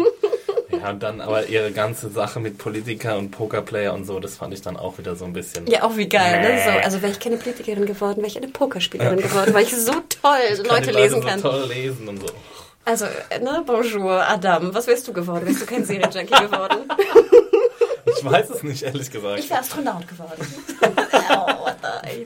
Ja, 0.81 0.89
und 0.89 1.03
dann 1.03 1.21
aber 1.21 1.45
ihre 1.47 1.71
ganze 1.71 2.09
Sache 2.09 2.39
mit 2.39 2.57
Politiker 2.57 3.17
und 3.17 3.31
Pokerplayer 3.31 3.93
und 3.93 4.05
so, 4.05 4.19
das 4.19 4.35
fand 4.37 4.53
ich 4.53 4.61
dann 4.61 4.77
auch 4.77 4.97
wieder 4.97 5.15
so 5.15 5.25
ein 5.25 5.33
bisschen. 5.33 5.67
Ja, 5.67 5.83
auch 5.83 5.95
wie 5.95 6.09
geil, 6.09 6.41
ne? 6.41 6.59
So, 6.63 6.71
also 6.71 7.01
wäre 7.01 7.11
ich 7.11 7.19
keine 7.19 7.37
Politikerin 7.37 7.85
geworden, 7.85 8.17
wäre 8.17 8.27
ich 8.27 8.37
eine 8.37 8.47
Pokerspielerin 8.47 9.21
geworden, 9.21 9.53
weil 9.53 9.63
ich 9.63 9.75
so 9.75 9.91
toll 9.91 10.39
Kann 10.55 10.65
Leute 10.65 10.91
die 10.91 10.97
lesen 10.97 11.21
so 11.21 11.27
kann. 11.27 11.41
toll 11.41 11.65
lesen 11.67 12.07
und 12.07 12.19
so. 12.21 12.33
Also, 12.83 13.05
äh, 13.29 13.39
ne, 13.39 13.63
bonjour, 13.65 14.27
Adam, 14.27 14.73
was 14.73 14.87
wärst 14.87 15.07
du 15.07 15.13
geworden? 15.13 15.45
Wärst 15.45 15.61
du 15.61 15.65
kein 15.67 15.85
Serienjunkie 15.85 16.33
geworden? 16.33 16.79
Ich 18.03 18.25
weiß 18.25 18.49
es 18.49 18.63
nicht, 18.63 18.81
ehrlich 18.81 19.11
gesagt. 19.11 19.39
Ich 19.39 19.49
wäre 19.49 19.59
Astronaut 19.59 20.07
geworden. 20.07 20.47
oh, 20.81 21.69
nein. 21.81 22.25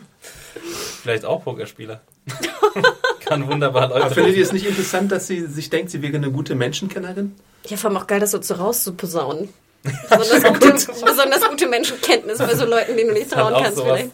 Vielleicht 1.03 1.25
auch 1.25 1.43
Pokerspieler. 1.43 1.99
Kann 3.25 3.47
wunderbar 3.47 3.89
Leute. 3.89 4.05
Aber 4.05 4.15
findet 4.15 4.35
ihr 4.35 4.43
es 4.43 4.53
nicht 4.53 4.65
interessant, 4.65 5.11
dass 5.11 5.27
sie 5.27 5.45
sich 5.45 5.69
denkt, 5.69 5.91
sie 5.91 6.01
wäre 6.01 6.15
eine 6.15 6.31
gute 6.31 6.55
Menschenkennerin? 6.55 7.35
Ja, 7.67 7.77
vor 7.77 7.89
allem 7.89 7.97
auch 7.97 8.07
geil, 8.07 8.19
das 8.19 8.31
so 8.31 8.39
zu 8.39 8.55
rauszuposaunen. 8.57 9.53
Besonders 10.09 10.43
gute, 10.43 10.71
besonders 11.05 11.47
gute 11.47 11.67
Menschenkenntnis 11.67 12.39
bei 12.39 12.55
so 12.55 12.65
Leuten, 12.65 12.97
denen 12.97 13.09
du 13.09 13.13
nicht 13.13 13.31
trauen 13.31 13.53
kannst. 13.53 13.77
sowas, 13.77 13.99
vielleicht. 13.99 14.11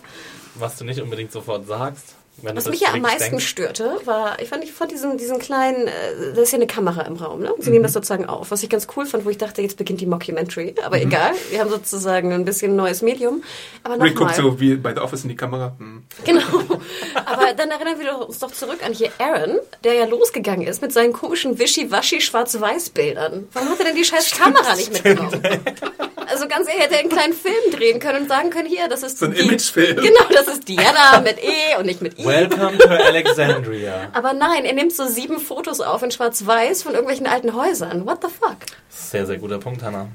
was 0.55 0.75
du 0.75 0.83
nicht 0.83 0.99
unbedingt 1.01 1.31
sofort 1.31 1.65
sagst. 1.65 2.15
Wenn 2.37 2.55
Was 2.55 2.67
mich 2.67 2.79
ja 2.81 2.93
am 2.93 3.01
meisten 3.01 3.31
denkst. 3.31 3.47
störte, 3.47 3.97
war, 4.05 4.39
ich 4.39 4.49
fand, 4.49 4.63
ich 4.63 4.71
fand 4.71 4.91
diesen, 4.91 5.17
diesen 5.17 5.37
kleinen, 5.37 5.87
äh, 5.87 6.33
da 6.33 6.41
ist 6.41 6.51
ja 6.51 6.57
eine 6.57 6.65
Kamera 6.65 7.01
im 7.01 7.15
Raum, 7.15 7.41
ne? 7.41 7.53
Sie 7.59 7.69
nehmen 7.69 7.83
das 7.83 7.93
sozusagen 7.93 8.25
auf. 8.25 8.51
Was 8.51 8.63
ich 8.63 8.69
ganz 8.69 8.87
cool 8.95 9.05
fand, 9.05 9.25
wo 9.25 9.29
ich 9.29 9.37
dachte, 9.37 9.61
jetzt 9.61 9.77
beginnt 9.77 10.01
die 10.01 10.05
Mockumentary. 10.05 10.75
Aber 10.83 10.99
egal, 10.99 11.33
wir 11.49 11.59
haben 11.59 11.69
sozusagen 11.69 12.31
ein 12.31 12.45
bisschen 12.45 12.73
ein 12.73 12.77
neues 12.77 13.01
Medium. 13.01 13.43
Aber 13.83 14.03
Rick 14.03 14.15
guckt 14.15 14.35
so 14.35 14.59
wie 14.59 14.75
bei 14.75 14.93
The 14.93 15.01
Office 15.01 15.23
in 15.23 15.29
die 15.29 15.35
Kamera. 15.35 15.75
Hm. 15.77 16.03
Genau. 16.23 16.41
Aber 17.25 17.53
dann 17.53 17.69
erinnern 17.69 17.99
wir 17.99 18.27
uns 18.27 18.39
doch 18.39 18.51
zurück 18.51 18.79
an 18.83 18.93
hier 18.93 19.11
Aaron, 19.19 19.59
der 19.83 19.93
ja 19.93 20.05
losgegangen 20.05 20.65
ist 20.65 20.81
mit 20.81 20.93
seinen 20.93 21.13
komischen 21.13 21.59
Wischi-Waschi 21.59 22.21
Schwarz-Weiß-Bildern. 22.21 23.49
Warum 23.53 23.69
hat 23.69 23.79
er 23.79 23.85
denn 23.85 23.95
die 23.95 24.05
scheiß 24.05 24.31
Kamera 24.31 24.75
nicht 24.75 24.93
mitgenommen? 24.93 25.41
Also 26.27 26.47
ganz 26.47 26.67
ehrlich, 26.67 26.83
hätte 26.83 26.93
er 26.95 26.99
einen 27.01 27.09
kleinen 27.09 27.33
Film 27.33 27.71
drehen 27.71 27.99
können 27.99 28.23
und 28.23 28.27
sagen 28.29 28.49
können, 28.49 28.67
hier, 28.67 28.87
das 28.87 29.03
ist 29.03 29.19
So 29.19 29.25
ein 29.25 29.33
die, 29.33 29.39
Imagefilm. 29.41 29.97
Genau, 29.97 30.25
das 30.33 30.47
ist 30.47 30.67
Diana 30.67 31.19
mit 31.21 31.37
E 31.43 31.75
und 31.77 31.85
nicht 31.85 32.01
mit 32.01 32.17
I. 32.19 32.25
Welcome 32.25 32.77
to 32.77 32.89
Alexandria. 32.89 34.09
Aber 34.13 34.33
nein, 34.33 34.65
er 34.65 34.73
nimmt 34.73 34.93
so 34.93 35.07
sieben 35.07 35.39
Fotos 35.39 35.81
auf 35.81 36.03
in 36.03 36.11
Schwarz-Weiß 36.11 36.83
von 36.83 36.93
irgendwelchen 36.93 37.27
alten 37.27 37.55
Häusern. 37.55 38.05
What 38.05 38.19
the 38.21 38.27
fuck? 38.29 38.57
Sehr, 38.89 39.25
sehr 39.25 39.37
guter 39.37 39.57
Punkt, 39.59 39.81
Hannah. 39.83 40.07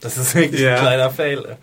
Das 0.00 0.16
ist 0.16 0.34
wirklich 0.34 0.60
Ja. 0.60 0.74
ein 0.76 0.80
kleiner 0.80 1.10
Fail. 1.10 1.56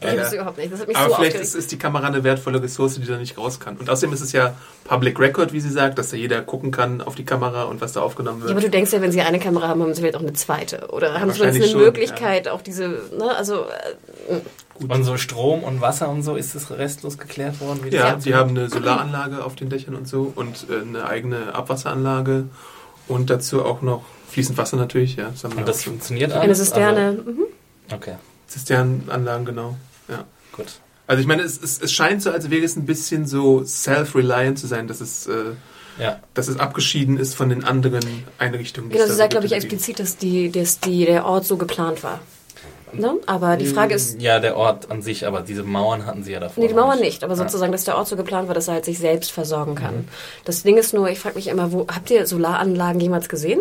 Ich 0.00 0.06
ja. 0.06 0.14
das 0.14 0.32
überhaupt 0.32 0.58
nicht. 0.58 0.72
Das 0.72 0.80
hat 0.80 0.88
mich 0.88 0.96
Aber 0.96 1.10
so 1.10 1.14
vielleicht 1.16 1.36
ist, 1.36 1.54
ist 1.54 1.72
die 1.72 1.78
Kamera 1.78 2.06
eine 2.06 2.24
wertvolle 2.24 2.62
Ressource, 2.62 2.94
die 2.94 3.06
da 3.06 3.16
nicht 3.16 3.38
raus 3.38 3.60
kann. 3.60 3.76
Und 3.76 3.88
außerdem 3.88 4.12
ist 4.12 4.20
es 4.20 4.32
ja 4.32 4.54
Public 4.84 5.18
Record, 5.18 5.52
wie 5.52 5.60
sie 5.60 5.70
sagt, 5.70 5.98
dass 5.98 6.10
da 6.10 6.16
jeder 6.16 6.42
gucken 6.42 6.70
kann 6.70 7.00
auf 7.00 7.14
die 7.14 7.24
Kamera 7.24 7.64
und 7.64 7.80
was 7.80 7.92
da 7.92 8.02
aufgenommen 8.02 8.40
wird. 8.40 8.50
Ja, 8.50 8.56
aber 8.56 8.62
du 8.62 8.70
denkst 8.70 8.92
ja, 8.92 9.00
wenn 9.00 9.12
sie 9.12 9.20
eine 9.20 9.38
Kamera 9.38 9.68
haben, 9.68 9.82
haben 9.82 9.94
sie 9.94 10.00
vielleicht 10.00 10.16
auch 10.16 10.20
eine 10.20 10.32
zweite. 10.32 10.88
Oder 10.88 11.20
haben 11.20 11.30
sie 11.30 11.38
zumindest 11.38 11.62
eine 11.62 11.72
schon, 11.72 11.80
Möglichkeit, 11.80 12.48
auch 12.48 12.62
diese, 12.62 12.88
ne, 12.88 13.34
also, 13.36 13.64
äh, 14.28 14.86
Und 14.86 15.04
so 15.04 15.16
Strom 15.16 15.62
und 15.62 15.80
Wasser 15.80 16.08
und 16.08 16.22
so, 16.22 16.36
ist 16.36 16.54
das 16.54 16.70
restlos 16.70 17.18
geklärt 17.18 17.60
worden? 17.60 17.80
Ja, 17.90 18.16
die 18.16 18.34
haben 18.34 18.50
eine 18.50 18.68
Solaranlage 18.68 19.44
auf 19.44 19.56
den 19.56 19.68
Dächern 19.68 19.94
und 19.94 20.06
so 20.06 20.32
und 20.34 20.66
äh, 20.70 20.82
eine 20.82 21.06
eigene 21.06 21.54
Abwasseranlage 21.54 22.44
und 23.08 23.30
dazu 23.30 23.64
auch 23.64 23.82
noch 23.82 24.04
fließend 24.28 24.58
Wasser 24.58 24.76
natürlich, 24.76 25.16
ja. 25.16 25.30
Das 25.30 25.44
haben 25.44 25.54
wir 25.54 25.60
Und 25.60 25.68
das 25.68 25.80
auch 25.80 25.84
funktioniert 25.84 26.32
eine 26.32 26.42
alles? 26.42 26.58
Zisterne. 26.58 27.12
Mhm. 27.12 27.44
Okay, 27.92 28.16
Zisternenanlagen, 28.48 29.46
genau. 29.46 29.76
Ja. 30.08 30.24
gut. 30.52 30.66
Also 31.08 31.20
ich 31.20 31.26
meine, 31.26 31.42
es, 31.42 31.60
es, 31.62 31.80
es 31.80 31.92
scheint 31.92 32.20
so, 32.22 32.30
als 32.32 32.50
wäre 32.50 32.64
es 32.64 32.74
ein 32.76 32.84
bisschen 32.84 33.26
so 33.26 33.62
self-reliant 33.64 34.58
zu 34.58 34.66
sein, 34.66 34.88
dass 34.88 35.00
es, 35.00 35.26
äh, 35.28 35.52
Ja, 35.98 36.20
dass 36.34 36.48
es 36.48 36.58
abgeschieden 36.58 37.16
ist 37.16 37.34
von 37.34 37.48
den 37.48 37.64
anderen 37.64 38.24
Einrichtungen. 38.38 38.90
Genau, 38.90 39.06
sie 39.06 39.12
sagt, 39.14 39.32
so 39.32 39.38
glaube 39.38 39.46
ich, 39.46 39.52
explizit, 39.52 39.98
dass, 40.00 40.16
die, 40.16 40.50
dass 40.50 40.80
die, 40.80 41.04
der 41.06 41.24
Ort 41.24 41.44
so 41.46 41.56
geplant 41.56 42.02
war. 42.02 42.20
Ne? 42.92 43.14
Aber 43.26 43.56
die 43.56 43.66
Frage 43.66 43.94
ist, 43.94 44.20
ja, 44.20 44.38
der 44.40 44.56
Ort 44.56 44.90
an 44.90 45.02
sich, 45.02 45.26
aber 45.26 45.42
diese 45.42 45.62
Mauern 45.62 46.06
hatten 46.06 46.22
sie 46.22 46.32
ja 46.32 46.40
davor. 46.40 46.62
nee, 46.62 46.68
die 46.68 46.74
noch 46.74 46.86
Mauer 46.86 46.96
nicht, 46.96 47.22
aber 47.24 47.34
Ja. 47.34 47.38
sozusagen, 47.38 47.72
dass 47.72 47.84
der 47.84 47.96
Ort 47.96 48.08
so 48.08 48.16
geplant 48.16 48.48
war, 48.48 48.54
dass 48.54 48.68
er 48.68 48.74
halt 48.74 48.84
sich 48.84 48.98
selbst 48.98 49.32
versorgen 49.32 49.74
kann. 49.74 50.08
Das 50.44 50.62
Ding 50.62 50.76
ist 50.76 50.94
nur, 50.94 51.08
ich 51.10 51.18
frage 51.18 51.34
mich 51.36 51.48
immer, 51.48 51.72
wo, 51.72 51.86
habt 51.88 52.10
ihr 52.10 52.26
Solaranlagen 52.26 53.00
jemals 53.00 53.28
gesehen? 53.28 53.60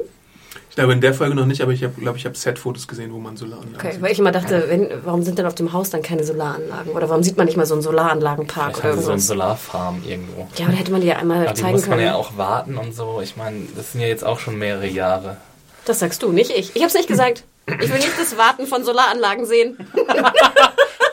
Ich 0.69 0.75
glaube 0.75 0.91
in 0.91 0.99
der 0.99 1.13
Folge 1.13 1.35
noch 1.35 1.45
nicht, 1.45 1.61
aber 1.61 1.71
ich 1.71 1.83
habe, 1.85 1.93
glaube 2.01 2.17
ich, 2.17 2.25
habe 2.25 2.35
Set-Fotos 2.35 2.87
gesehen, 2.87 3.13
wo 3.13 3.17
man 3.17 3.37
Solaranlagen 3.37 3.75
Okay, 3.77 3.93
sieht. 3.93 4.01
weil 4.01 4.11
ich 4.11 4.19
immer 4.19 4.31
dachte, 4.33 4.65
wenn, 4.67 4.89
warum 5.05 5.23
sind 5.23 5.39
denn 5.39 5.45
auf 5.45 5.55
dem 5.55 5.71
Haus 5.71 5.89
dann 5.89 6.01
keine 6.01 6.23
Solaranlagen? 6.25 6.91
Oder 6.91 7.07
warum 7.09 7.23
sieht 7.23 7.37
man 7.37 7.45
nicht 7.45 7.55
mal 7.55 7.65
so 7.65 7.75
einen 7.75 7.81
Solaranlagenpark 7.83 8.79
oder 8.79 8.97
so 8.97 9.11
eine? 9.11 9.21
Solarfarm 9.21 10.03
irgendwo. 10.05 10.47
Ja, 10.57 10.65
aber 10.65 10.73
da 10.73 10.79
hätte 10.79 10.91
man 10.91 10.99
die 11.01 11.07
ja 11.07 11.15
einmal 11.17 11.43
Aber 11.45 11.53
die 11.53 11.61
zeigen 11.61 11.73
muss 11.73 11.87
man 11.87 11.97
können. 11.99 12.07
ja 12.09 12.15
auch 12.15 12.37
warten 12.37 12.77
und 12.77 12.93
so. 12.93 13.21
Ich 13.23 13.37
meine, 13.37 13.61
das 13.77 13.93
sind 13.93 14.01
ja 14.01 14.07
jetzt 14.07 14.25
auch 14.25 14.39
schon 14.39 14.57
mehrere 14.57 14.87
Jahre. 14.87 15.37
Das 15.85 15.99
sagst 15.99 16.21
du, 16.23 16.31
nicht 16.33 16.51
ich. 16.51 16.75
Ich 16.75 16.83
hab's 16.83 16.93
nicht 16.95 17.07
gesagt. 17.07 17.43
Ich 17.67 17.89
will 17.89 17.97
nicht 17.97 18.19
das 18.19 18.37
Warten 18.37 18.67
von 18.67 18.83
Solaranlagen 18.83 19.45
sehen. 19.45 19.77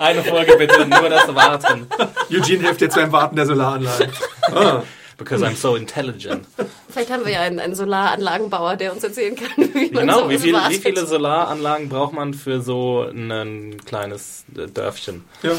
Eine 0.01 0.23
Folge 0.25 0.57
bitte, 0.57 0.87
nur 0.87 1.09
das 1.09 1.33
Warten. 1.35 1.87
Eugene 2.31 2.65
hilft 2.65 2.81
jetzt 2.81 2.97
beim 2.97 3.13
Warten 3.13 3.37
der 3.37 3.47
Solaranlagen. 3.47 4.09
Ah, 4.53 4.83
Because 5.23 5.45
I'm 5.45 5.57
so 5.57 5.77
intelligent. 5.77 6.47
Vielleicht 6.89 7.11
haben 7.11 7.25
wir 7.25 7.33
ja 7.33 7.41
einen, 7.41 7.61
einen 7.61 7.75
Solaranlagenbauer, 7.75 8.77
der 8.77 8.93
uns 8.93 9.05
erzählen 9.05 9.37
kann, 9.37 9.51
wie 9.75 9.91
man 9.91 10.07
Genau, 10.07 10.23
so 10.25 10.31
wie, 10.31 10.39
viel, 10.39 10.55
wie 10.55 10.79
viele 10.79 11.07
Solaranlagen 11.07 11.89
braucht 11.89 12.13
man 12.13 12.35
für 12.35 12.61
so 12.61 13.03
ein 13.03 13.77
kleines 13.85 14.45
Dörfchen? 14.75 15.25
ja. 15.43 15.51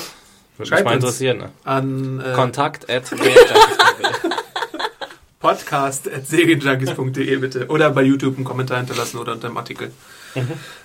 Würde 0.56 0.60
mich 0.60 0.70
Schreibt 0.70 0.86
mal 0.86 0.94
uns. 0.96 1.04
interessieren. 1.04 1.38
Ne? 1.40 1.50
An 1.64 2.20
äh, 2.24 2.34
Kontakt 2.34 2.88
at 2.88 3.06
podcast.serienjunkies.de 5.40 7.36
bitte. 7.38 7.66
Oder 7.68 7.90
bei 7.90 8.04
YouTube 8.04 8.36
einen 8.36 8.46
Kommentar 8.46 8.78
hinterlassen 8.78 9.18
oder 9.18 9.34
unter 9.34 9.48
dem 9.48 9.58
Artikel. 9.58 9.92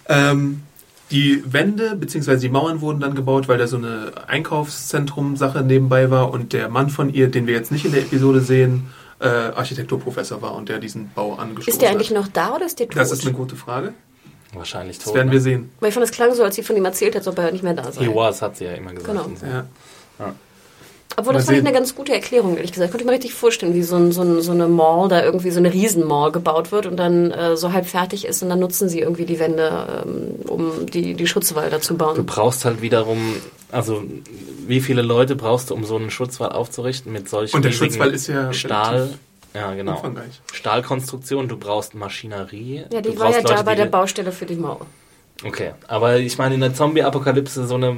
Ähm, 0.09 0.62
die 1.11 1.42
Wände 1.47 1.97
bzw. 1.97 2.37
die 2.37 2.49
Mauern 2.49 2.81
wurden 2.81 3.01
dann 3.01 3.14
gebaut, 3.14 3.49
weil 3.49 3.59
da 3.59 3.66
so 3.66 3.77
eine 3.77 4.12
Einkaufszentrum-Sache 4.27 5.62
nebenbei 5.62 6.11
war 6.11 6.31
und 6.31 6.53
der 6.53 6.68
Mann 6.68 6.90
von 6.90 7.12
ihr, 7.12 7.31
den 7.31 7.47
wir 7.47 7.55
jetzt 7.55 7.73
nicht 7.73 7.85
in 7.85 7.92
der 7.92 8.03
Episode 8.03 8.40
sehen, 8.40 8.88
äh, 9.21 9.27
Architekturprofessor 9.27 10.42
war 10.42 10.55
und 10.55 10.68
der 10.68 10.79
diesen 10.79 11.11
Bau 11.11 11.35
angestoßen 11.35 11.73
Ist 11.73 11.83
der 11.83 11.90
eigentlich 11.90 12.11
hat. 12.11 12.16
noch 12.16 12.29
da 12.29 12.55
oder 12.55 12.66
ist 12.66 12.79
der 12.79 12.88
tot? 12.88 12.97
Das 12.97 13.11
ist 13.11 13.27
eine 13.27 13.35
gute 13.35 13.57
Frage. 13.57 13.94
Wahrscheinlich 14.53 14.99
tot. 14.99 15.09
Das 15.09 15.14
werden 15.14 15.31
wir 15.31 15.38
ne? 15.38 15.42
sehen. 15.42 15.71
Weil 15.81 15.88
ich 15.88 15.94
fand, 15.94 16.05
es 16.05 16.12
klang 16.12 16.35
so, 16.35 16.42
als 16.42 16.57
sie 16.57 16.62
von 16.62 16.77
ihm 16.77 16.85
erzählt 16.85 17.14
hat, 17.14 17.21
als 17.21 17.29
ob 17.29 17.38
er 17.38 17.53
nicht 17.53 17.64
mehr 17.64 17.75
da 17.75 17.90
sei. 17.90 18.05
He 18.05 18.14
was, 18.14 18.40
hat 18.40 18.57
sie 18.57 18.64
ja 18.64 18.73
immer 18.73 18.92
gesagt. 18.92 19.07
Genau. 19.07 19.29
Ja. 19.42 19.66
Obwohl, 21.19 21.35
das 21.35 21.47
fand 21.47 21.59
ich 21.59 21.65
eine 21.65 21.73
ganz 21.73 21.97
gute 21.97 22.13
Erklärung, 22.13 22.57
ehrlich 22.57 22.71
gesagt. 22.71 22.93
Konnte 22.93 23.03
ich 23.03 23.07
mir 23.07 23.13
richtig 23.13 23.35
vorstellen, 23.35 23.75
wie 23.75 23.83
so, 23.83 23.97
ein, 23.97 24.13
so, 24.13 24.23
ein, 24.23 24.41
so 24.41 24.53
eine 24.53 24.69
Mall, 24.69 25.09
da 25.09 25.25
irgendwie 25.25 25.51
so 25.51 25.59
eine 25.59 25.73
Riesenmall 25.73 26.31
gebaut 26.31 26.71
wird 26.71 26.87
und 26.87 26.97
dann 26.97 27.33
äh, 27.33 27.57
so 27.57 27.73
halb 27.73 27.87
fertig 27.87 28.25
ist 28.25 28.41
und 28.45 28.51
dann 28.51 28.61
nutzen 28.61 28.89
sie 28.89 29.01
irgendwie 29.01 29.25
die 29.25 29.41
Wände, 29.41 30.05
ähm, 30.07 30.49
um 30.49 30.87
die, 30.87 31.15
die 31.15 31.27
Schutzwälder 31.27 31.81
zu 31.81 31.95
Du 31.95 31.99
bauen. 31.99 32.25
brauchst 32.25 32.65
halt 32.65 32.83
wiederum, 32.83 33.35
also 33.73 34.05
wie 34.69 34.81
viele 34.81 35.03
Leute 35.03 35.35
brauchst 35.35 35.71
du, 35.71 35.75
um 35.75 35.85
so 35.85 35.97
einen 35.97 36.11
Schutzwall 36.11 36.53
aufzurichten 36.53 37.13
mit 37.13 37.29
solchen 37.29 37.57
Und 37.57 37.65
der 37.65 37.73
Schutzwall 37.73 38.15
ist 38.15 38.29
ja 38.29 38.53
Stahl, 38.53 39.19
ja 39.55 39.75
genau, 39.75 39.97
umfangreich. 39.97 40.41
Stahlkonstruktion. 40.53 41.49
Du 41.49 41.57
brauchst 41.57 41.97
Maschinerie. 41.97 42.85
Ja, 42.93 43.01
du 43.01 43.11
die 43.11 43.19
war 43.19 43.33
ja 43.33 43.43
da 43.43 43.63
bei 43.63 43.75
der 43.75 43.87
Baustelle 43.87 44.31
für 44.31 44.47
die 44.47 44.55
Mall. 44.55 44.79
Okay, 45.44 45.72
aber 45.87 46.16
ich 46.16 46.37
meine, 46.37 46.57
in 46.57 46.61
der 46.61 46.74
Zombie-Apokalypse 46.74 47.68
so 47.68 47.77
eine 47.77 47.96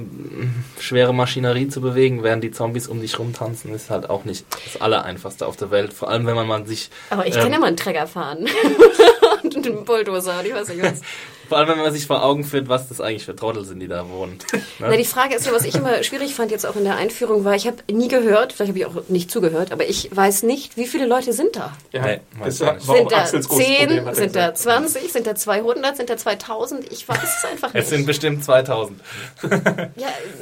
schwere 0.79 1.15
Maschinerie 1.15 1.69
zu 1.69 1.81
bewegen, 1.81 2.23
während 2.23 2.45
die 2.45 2.51
Zombies 2.51 2.87
um 2.87 3.01
dich 3.01 3.19
rumtanzen, 3.19 3.75
ist 3.75 3.89
halt 3.89 4.11
auch 4.11 4.25
nicht 4.25 4.45
das 4.67 4.81
Allereinfachste 4.81 5.47
auf 5.47 5.57
der 5.57 5.71
Welt. 5.71 5.95
Vor 5.95 6.11
allem, 6.11 6.27
wenn 6.27 6.35
man 6.47 6.67
sich, 6.67 6.91
Aber 7.09 7.27
ich 7.27 7.35
ähm, 7.37 7.43
kann 7.43 7.53
ja 7.53 7.59
mal 7.59 7.69
einen 7.69 7.79
Träger 7.79 8.07
fahren. 8.07 8.47
und 9.43 9.57
einen 9.57 9.85
Bulldozer 9.87 10.45
ich 10.45 10.53
weiß 10.53 10.69
nicht 10.69 10.83
was. 10.83 11.01
vor 11.51 11.59
allem, 11.59 11.69
wenn 11.69 11.79
man 11.79 11.93
sich 11.93 12.07
vor 12.07 12.25
Augen 12.25 12.45
führt, 12.45 12.69
was 12.69 12.89
das 12.89 13.01
eigentlich 13.01 13.25
für 13.27 13.37
Trottel 13.37 13.65
sind, 13.67 13.81
die 13.81 13.89
da 13.89 14.09
wohnen. 14.09 14.39
Ne? 14.53 14.63
Na, 14.79 14.97
die 14.97 15.05
Frage 15.05 15.35
ist 15.35 15.45
ja, 15.45 15.53
was 15.53 15.65
ich 15.67 15.75
immer 15.75 16.03
schwierig 16.03 16.35
fand 16.35 16.51
jetzt 16.51 16.65
auch 16.65 16.77
in 16.77 16.85
der 16.85 16.97
Einführung, 16.97 17.45
war, 17.45 17.55
ich 17.57 17.67
habe 17.67 17.79
nie 17.91 18.09
gehört, 18.09 18.53
vielleicht 18.55 18.71
habe 18.71 18.79
ich 18.79 18.87
auch 18.87 19.09
nicht 19.09 19.31
zugehört, 19.31 19.73
aber 19.73 19.87
ich 19.89 20.09
weiß 20.17 20.45
nicht, 20.45 20.77
wie 20.79 20.87
viele 20.87 21.07
Leute 21.07 21.33
sind 21.35 21.57
da? 21.57 21.77
Ja, 21.93 22.03
Nee, 22.07 22.21
das 22.43 22.61
war, 22.61 22.79
ich 22.79 22.89
war 22.89 22.97
Sind 22.97 23.13
da 23.13 23.17
Axels 23.19 23.49
großes 23.49 23.67
Problem, 23.67 23.89
10, 23.91 24.01
hat 24.01 24.07
er 24.07 24.15
sind 24.15 24.37
da 24.37 24.51
gesagt. 24.51 24.59
20, 24.59 25.13
sind 25.13 25.27
da 25.27 25.35
200, 25.35 25.97
sind 25.97 26.09
da 26.09 26.17
2000? 26.17 26.93
Ich 26.93 27.09
weiß 27.09 27.19
es 27.23 27.45
einfach 27.51 27.75
nicht. 27.75 27.83
Es 27.83 27.91
sind 27.91 28.07
bestimmt 28.07 28.45
2000. 28.45 29.01
ja, 29.43 29.49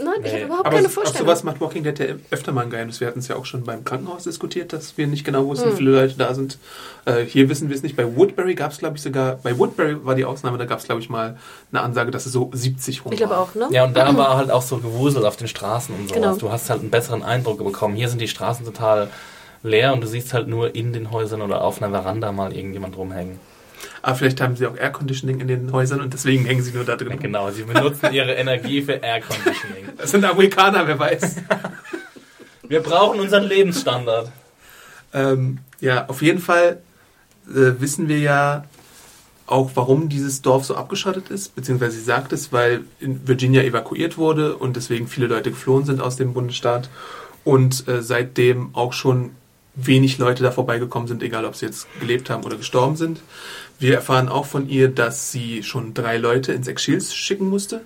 nein, 0.04 0.14
ich 0.24 0.32
Nee. 0.32 0.32
habe 0.32 0.44
überhaupt 0.44 0.66
Aber 0.66 0.76
keine 0.76 0.88
Vorstellung. 0.88 1.26
sowas 1.26 1.42
macht 1.44 1.60
Walking 1.60 1.84
Dead 1.84 1.98
ja 1.98 2.06
öfter 2.30 2.52
mal 2.52 2.62
ein 2.64 2.70
Geheimnis. 2.70 3.00
Wir 3.00 3.06
hatten 3.08 3.20
es 3.20 3.28
ja 3.28 3.36
auch 3.36 3.44
schon 3.46 3.64
beim 3.64 3.84
Krankenhaus 3.84 4.24
diskutiert, 4.24 4.72
dass 4.72 4.96
wir 4.98 5.06
nicht 5.06 5.24
genau 5.24 5.40
Hm. 5.40 5.46
wussten, 5.48 5.72
wie 5.72 5.76
viele 5.76 5.90
Leute 5.92 6.14
da 6.18 6.34
sind. 6.34 6.58
Äh, 7.04 7.22
hier 7.24 7.48
wissen 7.48 7.68
wir 7.68 7.76
es 7.76 7.82
nicht. 7.82 7.96
Bei 7.96 8.16
Woodbury 8.16 8.54
gab 8.54 8.72
es, 8.72 8.78
glaube 8.78 8.96
ich, 8.96 9.02
sogar, 9.02 9.36
bei 9.42 9.56
Woodbury 9.56 10.04
war 10.04 10.14
die 10.14 10.24
Ausnahme, 10.24 10.58
da 10.58 10.64
gab 10.64 10.78
es, 10.80 10.84
glaube 10.84 10.97
ich, 10.97 10.97
mal 11.08 11.38
eine 11.72 11.82
Ansage, 11.82 12.10
dass 12.10 12.26
es 12.26 12.32
so 12.32 12.50
70 12.52 13.04
rum 13.04 13.12
ich 13.12 13.18
glaube 13.18 13.36
auch, 13.38 13.54
ne? 13.54 13.68
Ja, 13.70 13.84
und 13.84 13.96
da 13.96 14.16
war 14.16 14.36
halt 14.36 14.50
auch 14.50 14.62
so 14.62 14.78
Gewusel 14.78 15.24
auf 15.24 15.36
den 15.36 15.48
Straßen 15.48 15.94
und 15.94 16.08
sowas. 16.08 16.20
Genau. 16.20 16.36
Du 16.36 16.50
hast 16.50 16.68
halt 16.70 16.80
einen 16.80 16.90
besseren 16.90 17.22
Eindruck 17.22 17.62
bekommen. 17.64 17.94
Hier 17.94 18.08
sind 18.08 18.20
die 18.20 18.28
Straßen 18.28 18.64
total 18.64 19.08
leer 19.62 19.92
und 19.92 20.00
du 20.00 20.06
siehst 20.06 20.34
halt 20.34 20.48
nur 20.48 20.74
in 20.74 20.92
den 20.92 21.10
Häusern 21.10 21.42
oder 21.42 21.62
auf 21.62 21.80
einer 21.82 21.90
Veranda 21.90 22.32
mal 22.32 22.52
irgendjemand 22.52 22.96
rumhängen. 22.96 23.38
Aber 24.02 24.14
vielleicht 24.16 24.40
haben 24.40 24.56
sie 24.56 24.66
auch 24.66 24.76
Air 24.76 24.90
Conditioning 24.90 25.40
in 25.40 25.48
den 25.48 25.72
Häusern 25.72 26.00
und 26.00 26.12
deswegen 26.12 26.44
hängen 26.44 26.62
sie 26.62 26.72
nur 26.72 26.84
da 26.84 26.96
drin. 26.96 27.10
Ja, 27.10 27.16
genau, 27.16 27.50
sie 27.50 27.62
benutzen 27.62 28.12
ihre 28.12 28.34
Energie 28.34 28.82
für 28.82 28.94
Air 28.94 29.20
Conditioning. 29.20 29.88
Das 29.98 30.12
sind 30.12 30.24
Amerikaner, 30.24 30.86
wer 30.86 30.98
weiß. 30.98 31.36
Wir 32.68 32.80
brauchen 32.80 33.18
unseren 33.18 33.44
Lebensstandard. 33.44 34.30
ähm, 35.12 35.58
ja, 35.80 36.06
auf 36.08 36.22
jeden 36.22 36.38
Fall 36.38 36.80
äh, 37.48 37.80
wissen 37.80 38.08
wir 38.08 38.18
ja 38.18 38.64
auch, 39.48 39.70
warum 39.74 40.08
dieses 40.08 40.42
Dorf 40.42 40.64
so 40.64 40.76
abgeschottet 40.76 41.30
ist, 41.30 41.54
beziehungsweise 41.54 41.96
sie 41.96 42.04
sagt 42.04 42.32
es, 42.32 42.52
weil 42.52 42.84
in 43.00 43.26
Virginia 43.26 43.62
evakuiert 43.62 44.18
wurde 44.18 44.56
und 44.56 44.76
deswegen 44.76 45.08
viele 45.08 45.26
Leute 45.26 45.50
geflohen 45.50 45.84
sind 45.84 46.00
aus 46.00 46.16
dem 46.16 46.34
Bundesstaat 46.34 46.90
und 47.44 47.88
äh, 47.88 48.02
seitdem 48.02 48.74
auch 48.74 48.92
schon 48.92 49.30
wenig 49.74 50.18
Leute 50.18 50.42
da 50.42 50.50
vorbeigekommen 50.50 51.08
sind, 51.08 51.22
egal 51.22 51.44
ob 51.44 51.54
sie 51.54 51.66
jetzt 51.66 51.86
gelebt 52.00 52.30
haben 52.30 52.44
oder 52.44 52.56
gestorben 52.56 52.96
sind. 52.96 53.20
Wir 53.78 53.94
erfahren 53.94 54.28
auch 54.28 54.44
von 54.44 54.68
ihr, 54.68 54.88
dass 54.88 55.30
sie 55.30 55.62
schon 55.62 55.94
drei 55.94 56.16
Leute 56.16 56.52
ins 56.52 56.66
Exil 56.66 57.00
schicken 57.00 57.48
musste. 57.48 57.82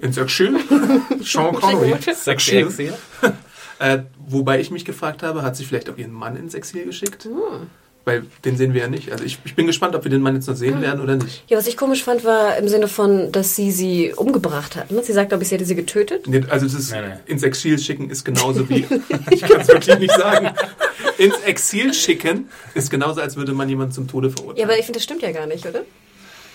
Ins 0.00 0.16
Exil? 0.16 0.60
Sean 1.22 1.54
Connery. 1.54 1.94
Exil. 2.26 2.94
Äh, 3.78 4.04
wobei 4.16 4.58
ich 4.58 4.70
mich 4.70 4.86
gefragt 4.86 5.22
habe, 5.22 5.42
hat 5.42 5.54
sie 5.54 5.66
vielleicht 5.66 5.90
auch 5.90 5.98
ihren 5.98 6.14
Mann 6.14 6.34
ins 6.36 6.54
Exil 6.54 6.86
geschickt? 6.86 7.28
Weil 8.06 8.24
den 8.44 8.56
sehen 8.56 8.72
wir 8.72 8.82
ja 8.82 8.88
nicht. 8.88 9.10
Also 9.10 9.24
ich, 9.24 9.36
ich 9.44 9.56
bin 9.56 9.66
gespannt, 9.66 9.96
ob 9.96 10.04
wir 10.04 10.10
den 10.12 10.22
Mann 10.22 10.36
jetzt 10.36 10.46
noch 10.46 10.54
sehen 10.54 10.80
werden 10.80 11.00
oder 11.00 11.16
nicht. 11.16 11.42
Ja, 11.48 11.58
was 11.58 11.66
ich 11.66 11.76
komisch 11.76 12.04
fand, 12.04 12.24
war 12.24 12.56
im 12.56 12.68
Sinne 12.68 12.86
von, 12.86 13.32
dass 13.32 13.56
sie 13.56 13.72
sie 13.72 14.12
umgebracht 14.14 14.76
hat. 14.76 14.92
ne? 14.92 15.02
Sie 15.02 15.12
sagt, 15.12 15.30
glaube 15.30 15.42
ich, 15.42 15.48
sie 15.48 15.56
hätte 15.56 15.64
sie 15.64 15.74
getötet. 15.74 16.28
Nee, 16.28 16.42
Also 16.48 16.66
das 16.66 16.74
ist, 16.76 16.92
Nee, 16.92 17.00
nee. 17.02 17.14
ins 17.26 17.42
Exil 17.42 17.76
schicken 17.80 18.08
ist 18.08 18.24
genauso 18.24 18.68
wie, 18.70 18.86
ich 19.32 19.40
kann 19.40 19.60
es 19.60 19.66
wirklich 19.66 19.98
nicht 19.98 20.14
sagen, 20.16 20.50
ins 21.18 21.36
Exil 21.40 21.92
schicken 21.92 22.48
ist 22.74 22.90
genauso, 22.92 23.20
als 23.20 23.34
würde 23.34 23.52
man 23.54 23.68
jemanden 23.68 23.92
zum 23.92 24.06
Tode 24.06 24.28
Ja, 24.28 24.34
verurteilen. 24.36 24.68
aber 24.70 24.78
ich 24.78 24.84
finde, 24.84 24.98
das 24.98 25.04
stimmt 25.04 25.22
ja 25.22 25.32
gar 25.32 25.46
nicht, 25.46 25.66
oder? 25.66 25.82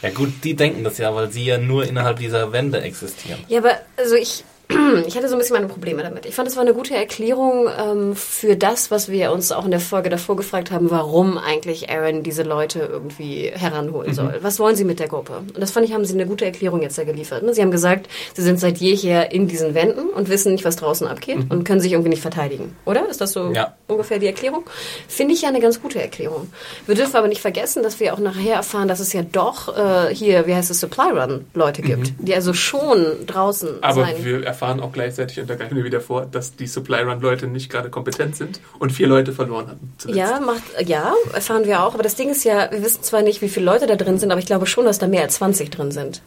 Ja 0.01 0.09
gut, 0.09 0.31
die 0.45 0.55
denken 0.55 0.85
das 0.85 0.97
ja, 0.99 1.13
weil 1.13 1.31
sie 1.31 1.43
ja 1.43 1.57
nur 1.57 1.85
innerhalb 1.85 2.17
dieser 2.17 2.53
Wände 2.53 2.79
existieren. 2.81 3.39
Ja, 3.49 3.59
aber 3.59 3.73
also 3.97 4.15
ich, 4.15 4.45
ich 5.07 5.15
hatte 5.15 5.27
so 5.27 5.35
ein 5.35 5.39
bisschen 5.39 5.55
meine 5.55 5.67
Probleme 5.67 6.03
damit. 6.03 6.25
Ich 6.25 6.35
fand, 6.35 6.47
es 6.47 6.55
war 6.55 6.63
eine 6.63 6.73
gute 6.73 6.95
Erklärung 6.95 7.67
ähm, 7.79 8.15
für 8.15 8.55
das, 8.55 8.91
was 8.91 9.09
wir 9.09 9.31
uns 9.31 9.51
auch 9.51 9.65
in 9.65 9.71
der 9.71 9.79
Folge 9.79 10.09
davor 10.09 10.35
gefragt 10.35 10.71
haben, 10.71 10.89
warum 10.91 11.37
eigentlich 11.37 11.89
Aaron 11.89 12.23
diese 12.23 12.43
Leute 12.43 12.79
irgendwie 12.79 13.51
heranholen 13.53 14.13
soll. 14.13 14.39
Was 14.41 14.59
wollen 14.59 14.75
sie 14.75 14.83
mit 14.85 14.99
der 14.99 15.07
Gruppe? 15.07 15.33
Und 15.53 15.57
das 15.59 15.71
fand 15.71 15.85
ich, 15.85 15.93
haben 15.93 16.05
sie 16.05 16.13
eine 16.13 16.25
gute 16.25 16.45
Erklärung 16.45 16.81
jetzt 16.81 16.97
da 16.97 17.03
geliefert. 17.03 17.43
Ne? 17.43 17.53
Sie 17.53 17.61
haben 17.61 17.71
gesagt, 17.71 18.07
sie 18.33 18.41
sind 18.41 18.59
seit 18.59 18.77
jeher 18.77 19.31
in 19.31 19.47
diesen 19.47 19.73
Wänden 19.73 20.07
und 20.09 20.29
wissen 20.29 20.51
nicht, 20.53 20.65
was 20.65 20.75
draußen 20.75 21.07
abgeht 21.07 21.37
und 21.49 21.63
können 21.63 21.81
sich 21.81 21.91
irgendwie 21.91 22.09
nicht 22.09 22.21
verteidigen. 22.21 22.75
Oder? 22.85 23.07
Ist 23.09 23.21
das 23.21 23.31
so 23.33 23.51
Ja. 23.51 23.75
ungefähr 23.87 24.19
die 24.19 24.27
Erklärung? 24.27 24.63
Finde 25.07 25.33
ich 25.33 25.41
ja 25.41 25.49
eine 25.49 25.59
ganz 25.59 25.81
gute 25.81 26.01
Erklärung. 26.01 26.51
Wir 26.87 26.95
dürfen 26.95 27.15
aber 27.15 27.27
nicht 27.27 27.41
vergessen, 27.41 27.83
dass 27.83 27.99
wir 27.99 28.13
auch 28.13 28.19
nachher 28.19 28.55
erfahren, 28.55 28.87
dass 28.87 28.99
es 28.99 29.13
ja 29.13 29.21
doch 29.23 29.75
äh, 29.77 30.13
hier, 30.13 30.47
wie 30.47 30.55
heißt 30.55 30.71
es, 30.71 30.79
Supply 30.79 31.09
Run 31.11 31.45
Leute 31.53 31.81
gibt, 31.81 32.13
die 32.19 32.33
also 32.33 32.53
schon 32.53 33.05
draußen 33.27 33.69
Aber 33.81 34.01
sein. 34.05 34.15
wir 34.23 34.41
erfahren 34.61 34.79
auch 34.79 34.91
gleichzeitig, 34.91 35.39
und 35.39 35.49
da 35.49 35.55
greifen 35.55 35.75
wir 35.75 35.83
wieder 35.83 36.01
vor, 36.01 36.25
dass 36.25 36.55
die 36.55 36.67
Supply 36.67 37.01
Run 37.01 37.19
Leute 37.21 37.47
nicht 37.47 37.69
gerade 37.71 37.89
kompetent 37.89 38.35
sind 38.35 38.59
und 38.79 38.91
vier 38.91 39.07
Leute 39.07 39.31
verloren 39.33 39.67
hatten. 39.67 39.93
zuletzt. 39.97 40.17
Ja, 40.19 40.39
macht, 40.39 40.61
ja, 40.85 41.13
erfahren 41.33 41.65
wir 41.65 41.83
auch. 41.83 41.93
Aber 41.95 42.03
das 42.03 42.15
Ding 42.15 42.29
ist 42.29 42.43
ja, 42.43 42.69
wir 42.71 42.83
wissen 42.83 43.01
zwar 43.03 43.23
nicht, 43.23 43.41
wie 43.41 43.49
viele 43.49 43.65
Leute 43.65 43.87
da 43.87 43.95
drin 43.95 44.19
sind, 44.19 44.31
aber 44.31 44.39
ich 44.39 44.45
glaube 44.45 44.67
schon, 44.67 44.85
dass 44.85 44.99
da 44.99 45.07
mehr 45.07 45.23
als 45.23 45.35
20 45.35 45.71
drin 45.71 45.91
sind. 45.91 46.21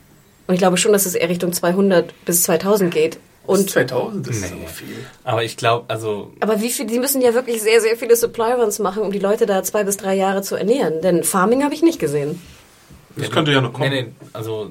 Und 0.46 0.54
ich 0.54 0.58
glaube 0.60 0.76
schon, 0.76 0.92
dass 0.92 1.06
es 1.06 1.14
eher 1.14 1.28
Richtung 1.28 1.52
200 1.52 2.12
bis 2.24 2.42
2000 2.42 2.92
geht. 2.92 3.18
Und 3.46 3.60
Und, 3.60 3.70
2000 3.70 4.26
ist 4.28 4.40
Nee. 4.42 4.48
so 4.48 4.66
viel. 4.66 4.96
Aber 5.22 5.44
ich 5.44 5.56
glaube, 5.56 5.84
also 5.88 6.32
aber 6.40 6.60
wie 6.60 6.70
viel, 6.70 6.86
die 6.86 6.98
müssen 6.98 7.20
ja 7.22 7.34
wirklich 7.34 7.62
sehr, 7.62 7.80
sehr 7.80 7.96
viele 7.96 8.16
Supply 8.16 8.52
Runs 8.52 8.78
machen, 8.78 9.02
um 9.02 9.12
die 9.12 9.18
Leute 9.18 9.46
da 9.46 9.62
zwei 9.62 9.84
bis 9.84 9.96
drei 9.98 10.14
Jahre 10.14 10.42
zu 10.42 10.56
ernähren. 10.56 11.00
Denn 11.02 11.22
Farming 11.24 11.62
habe 11.62 11.74
ich 11.74 11.82
nicht 11.82 11.98
gesehen. 11.98 12.40
Das 13.16 13.30
könnte 13.30 13.52
ja 13.52 13.60
noch 13.60 13.72
kommen. 13.72 13.90
Nee, 13.90 14.02
nee, 14.02 14.12
also 14.32 14.70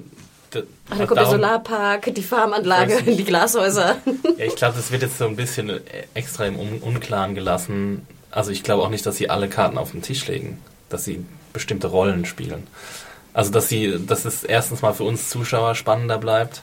Ach, 0.56 0.98
da 0.98 1.06
kommt 1.06 1.10
der 1.12 1.16
darum- 1.26 1.32
Solarpark, 1.32 2.14
die 2.14 2.22
Farmanlage, 2.24 3.04
die 3.04 3.24
Glashäuser. 3.24 3.98
Ja, 4.38 4.46
ich 4.46 4.56
glaube, 4.56 4.76
das 4.76 4.92
wird 4.92 5.02
jetzt 5.04 5.18
so 5.20 5.26
ein 5.28 5.36
bisschen 5.36 5.70
äh, 5.70 5.80
extra 6.16 6.46
im 6.46 6.58
Un 6.60 6.80
Unklaren 6.82 7.36
gelassen. 7.36 8.06
Also 8.32 8.50
ich 8.52 8.64
glaube 8.64 8.82
auch 8.84 8.90
nicht, 8.90 9.06
dass 9.06 9.18
sie 9.18 9.30
alle 9.30 9.48
Karten 9.48 9.78
auf 9.78 9.92
den 9.92 10.02
Tisch 10.02 10.28
legen, 10.28 10.60
dass 10.90 11.06
sie 11.06 11.24
bestimmte 11.54 11.88
Rollen 11.88 12.26
spielen. 12.26 12.66
Also 13.34 13.52
dass 13.52 13.70
sie, 13.70 14.00
dass 14.08 14.26
es 14.26 14.44
erstens 14.44 14.82
mal 14.82 14.94
für 14.94 15.04
uns 15.04 15.30
Zuschauer 15.30 15.76
spannender 15.76 16.18
bleibt, 16.18 16.62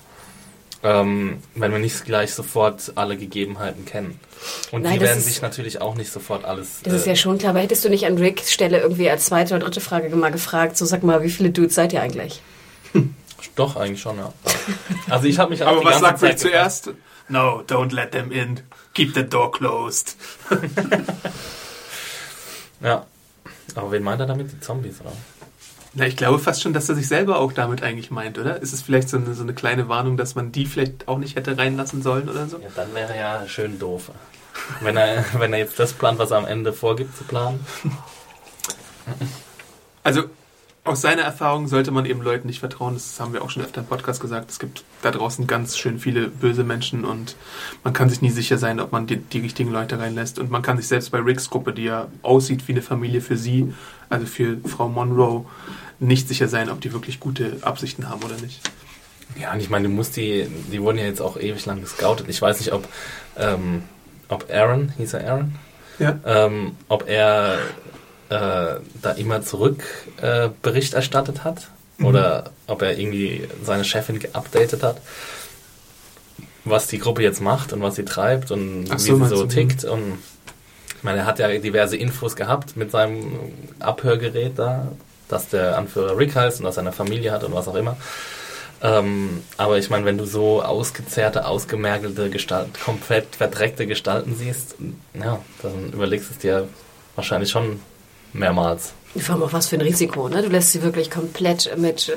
ähm, 0.83 1.38
wenn 1.55 1.72
wir 1.72 1.79
nicht 1.79 2.05
gleich 2.05 2.33
sofort 2.35 2.92
alle 2.94 3.16
Gegebenheiten 3.16 3.85
kennen. 3.85 4.18
Und 4.72 4.83
Nein, 4.83 4.94
die 4.94 5.00
werden 5.00 5.18
ist- 5.18 5.26
sich 5.26 5.42
natürlich 5.42 5.81
auch 5.81 5.94
nicht 5.94 6.11
sofort 6.11 6.44
alles. 6.44 6.81
Das 6.83 6.94
ist 6.94 7.07
äh, 7.07 7.11
ja 7.11 7.16
schon 7.16 7.38
klar, 7.38 7.50
aber 7.50 7.61
hättest 7.61 7.85
du 7.85 7.88
nicht 7.90 8.07
an 8.07 8.16
Ricks 8.18 8.50
Stelle 8.53 8.81
irgendwie 8.81 9.11
als 9.11 9.26
zweite 9.26 9.55
oder 9.55 9.64
dritte 9.66 9.81
Frage 9.81 10.14
mal 10.16 10.33
gefragt, 10.33 10.76
so 10.76 10.85
sag 10.87 11.03
mal, 11.03 11.22
wie 11.22 11.31
viele 11.31 11.50
Dudes 11.50 11.74
seid 11.74 11.92
ihr 11.92 12.03
eigentlich? 12.03 12.40
Doch, 13.57 13.76
eigentlich 13.76 14.00
schon, 14.00 14.18
ja. 14.18 14.33
Also 15.09 15.26
ich 15.26 15.38
habe 15.38 15.50
mich 15.50 15.62
auch 15.62 15.68
Aber 15.68 15.81
die 15.81 15.87
was 15.87 16.00
sagt 16.00 16.22
Rick 16.22 16.38
zuerst? 16.38 16.90
No, 17.29 17.62
don't 17.66 17.94
let 17.94 18.12
them 18.12 18.33
in. 18.33 18.61
Keep 18.94 19.14
the 19.14 19.24
door 19.24 19.50
closed. 19.53 20.16
Ja. 22.81 23.07
Aber 23.74 23.92
wen 23.92 24.03
meint 24.03 24.20
er 24.20 24.26
damit? 24.26 24.50
Die 24.53 24.61
Zombies, 24.61 25.00
oder? 25.00 25.12
Na, 25.92 26.07
ich 26.07 26.16
glaube 26.16 26.38
fast 26.38 26.62
schon, 26.62 26.72
dass 26.72 26.88
er 26.88 26.94
sich 26.94 27.09
selber 27.09 27.38
auch 27.38 27.53
damit 27.53 27.83
eigentlich 27.83 28.11
meint, 28.11 28.38
oder? 28.38 28.61
Ist 28.62 28.72
es 28.72 28.83
vielleicht 28.83 29.09
so 29.09 29.16
eine, 29.16 29.35
so 29.35 29.42
eine 29.42 29.55
kleine 29.55 29.88
Warnung, 29.88 30.16
dass 30.16 30.35
man 30.35 30.53
die 30.53 30.66
vielleicht 30.66 31.09
auch 31.09 31.18
nicht 31.18 31.37
hätte 31.37 31.59
reinlassen 31.59 32.03
sollen 32.03 32.29
oder 32.29 32.46
so? 32.46 32.59
Ja, 32.59 32.68
dann 32.74 32.94
wäre 32.94 33.16
ja 33.16 33.46
schön 33.48 33.79
doof. 33.79 34.11
Wenn 34.81 34.96
er, 34.96 35.24
wenn 35.38 35.53
er 35.53 35.59
jetzt 35.59 35.79
das 35.79 35.92
plant, 35.92 36.18
was 36.18 36.31
er 36.31 36.38
am 36.38 36.46
Ende 36.46 36.72
vorgibt 36.72 37.16
zu 37.16 37.24
planen. 37.24 37.64
Also 40.03 40.24
aus 40.84 41.02
seiner 41.02 41.22
Erfahrung 41.22 41.68
sollte 41.68 41.90
man 41.90 42.06
eben 42.06 42.22
Leuten 42.22 42.46
nicht 42.46 42.60
vertrauen. 42.60 42.94
Das 42.94 43.20
haben 43.20 43.32
wir 43.32 43.42
auch 43.42 43.50
schon 43.50 43.62
öfter 43.62 43.80
im 43.82 43.86
Podcast 43.86 44.20
gesagt. 44.20 44.50
Es 44.50 44.58
gibt 44.58 44.82
da 45.02 45.10
draußen 45.10 45.46
ganz 45.46 45.76
schön 45.76 45.98
viele 45.98 46.28
böse 46.28 46.64
Menschen 46.64 47.04
und 47.04 47.36
man 47.84 47.92
kann 47.92 48.08
sich 48.08 48.22
nie 48.22 48.30
sicher 48.30 48.56
sein, 48.58 48.80
ob 48.80 48.90
man 48.90 49.06
die, 49.06 49.18
die 49.18 49.40
richtigen 49.40 49.70
Leute 49.70 49.98
reinlässt. 49.98 50.38
Und 50.38 50.50
man 50.50 50.62
kann 50.62 50.78
sich 50.78 50.88
selbst 50.88 51.10
bei 51.10 51.18
Ricks 51.18 51.50
Gruppe, 51.50 51.72
die 51.72 51.84
ja 51.84 52.08
aussieht 52.22 52.66
wie 52.66 52.72
eine 52.72 52.82
Familie 52.82 53.20
für 53.20 53.36
sie, 53.36 53.72
also 54.08 54.24
für 54.26 54.56
Frau 54.66 54.88
Monroe, 54.88 55.44
nicht 55.98 56.28
sicher 56.28 56.48
sein, 56.48 56.70
ob 56.70 56.80
die 56.80 56.92
wirklich 56.94 57.20
gute 57.20 57.58
Absichten 57.60 58.08
haben 58.08 58.22
oder 58.22 58.36
nicht. 58.38 58.60
Ja, 59.38 59.52
und 59.52 59.60
ich 59.60 59.68
meine, 59.70 59.86
du 59.88 59.94
musst 59.94 60.16
die, 60.16 60.48
die 60.72 60.80
wurden 60.80 60.98
ja 60.98 61.04
jetzt 61.04 61.20
auch 61.20 61.36
ewig 61.38 61.64
lang 61.66 61.82
gescoutet. 61.82 62.28
Ich 62.28 62.40
weiß 62.40 62.58
nicht, 62.58 62.72
ob, 62.72 62.88
ähm, 63.36 63.82
ob 64.28 64.50
Aaron, 64.50 64.92
hieß 64.96 65.12
er 65.12 65.30
Aaron, 65.30 65.54
Ja. 65.98 66.18
ähm, 66.24 66.72
ob 66.88 67.06
er 67.08 67.58
äh, 68.30 68.80
da 69.02 69.10
immer 69.16 69.42
zurück 69.42 69.84
äh, 70.22 70.48
Bericht 70.62 70.94
erstattet 70.94 71.44
hat 71.44 71.68
oder 72.02 72.50
ob 72.66 72.82
er 72.82 72.98
irgendwie 72.98 73.48
seine 73.62 73.84
Chefin 73.84 74.18
geupdatet 74.18 74.82
hat, 74.82 75.00
was 76.64 76.86
die 76.86 76.98
Gruppe 76.98 77.22
jetzt 77.22 77.40
macht 77.40 77.72
und 77.72 77.82
was 77.82 77.96
sie 77.96 78.04
treibt 78.04 78.50
und 78.50 78.86
Ach 78.88 78.94
wie 78.94 78.98
so, 78.98 79.16
sie 79.16 79.26
so 79.26 79.42
du, 79.42 79.48
tickt. 79.48 79.84
Und 79.84 80.18
ich 80.96 81.02
meine, 81.02 81.18
er 81.18 81.26
hat 81.26 81.38
ja 81.38 81.48
diverse 81.58 81.96
Infos 81.96 82.36
gehabt 82.36 82.76
mit 82.76 82.90
seinem 82.90 83.52
Abhörgerät 83.80 84.58
da, 84.58 84.88
dass 85.28 85.48
der 85.48 85.76
Anführer 85.76 86.16
Rick 86.16 86.34
heißt 86.34 86.60
und 86.60 86.64
dass 86.64 86.76
er 86.76 86.82
eine 86.82 86.92
Familie 86.92 87.32
hat 87.32 87.44
und 87.44 87.54
was 87.54 87.68
auch 87.68 87.74
immer. 87.74 87.96
Ähm, 88.82 89.42
aber 89.58 89.76
ich 89.76 89.90
meine, 89.90 90.06
wenn 90.06 90.16
du 90.16 90.24
so 90.24 90.62
ausgezerrte, 90.62 91.46
ausgemergelte, 91.46 92.30
Gestalt, 92.30 92.80
komplett 92.82 93.36
verdreckte 93.36 93.86
Gestalten 93.86 94.34
siehst, 94.36 94.76
ja, 95.12 95.38
dann 95.62 95.92
überlegst 95.92 96.30
du 96.30 96.32
es 96.32 96.38
dir 96.38 96.68
wahrscheinlich 97.14 97.50
schon 97.50 97.80
mehrmals. 98.32 98.92
Vor 99.18 99.34
allem 99.34 99.44
auch 99.44 99.52
was 99.52 99.66
für 99.68 99.76
ein 99.76 99.82
Risiko, 99.82 100.28
ne? 100.28 100.42
Du 100.42 100.48
lässt 100.48 100.72
sie 100.72 100.82
wirklich 100.82 101.10
komplett 101.10 101.76
mit, 101.76 102.08
äh, 102.10 102.14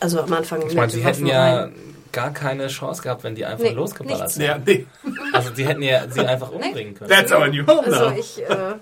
also 0.00 0.20
am 0.20 0.32
Anfang 0.32 0.66
Ich 0.66 0.74
meine, 0.74 0.90
sie 0.92 1.02
hätten 1.02 1.26
ja 1.26 1.62
rein. 1.64 1.72
gar 2.12 2.32
keine 2.32 2.66
Chance 2.68 3.02
gehabt, 3.02 3.24
wenn 3.24 3.34
die 3.34 3.44
einfach 3.46 3.64
Nee, 3.64 3.70
losgeballert 3.70 4.20
nichts. 4.22 4.38
wären. 4.38 4.62
Ja, 4.66 4.74
nee. 4.74 4.86
Also 5.32 5.50
die 5.50 5.66
hätten 5.66 5.82
ja 5.82 6.02
sie 6.10 6.20
einfach 6.20 6.50
umbringen 6.50 6.94
können. 6.94 7.08
That's 7.10 7.32
our 7.32 7.48
new 7.48 7.66
home 7.66 7.84
Also 7.84 8.10
ich, 8.18 8.42
äh, 8.42 8.74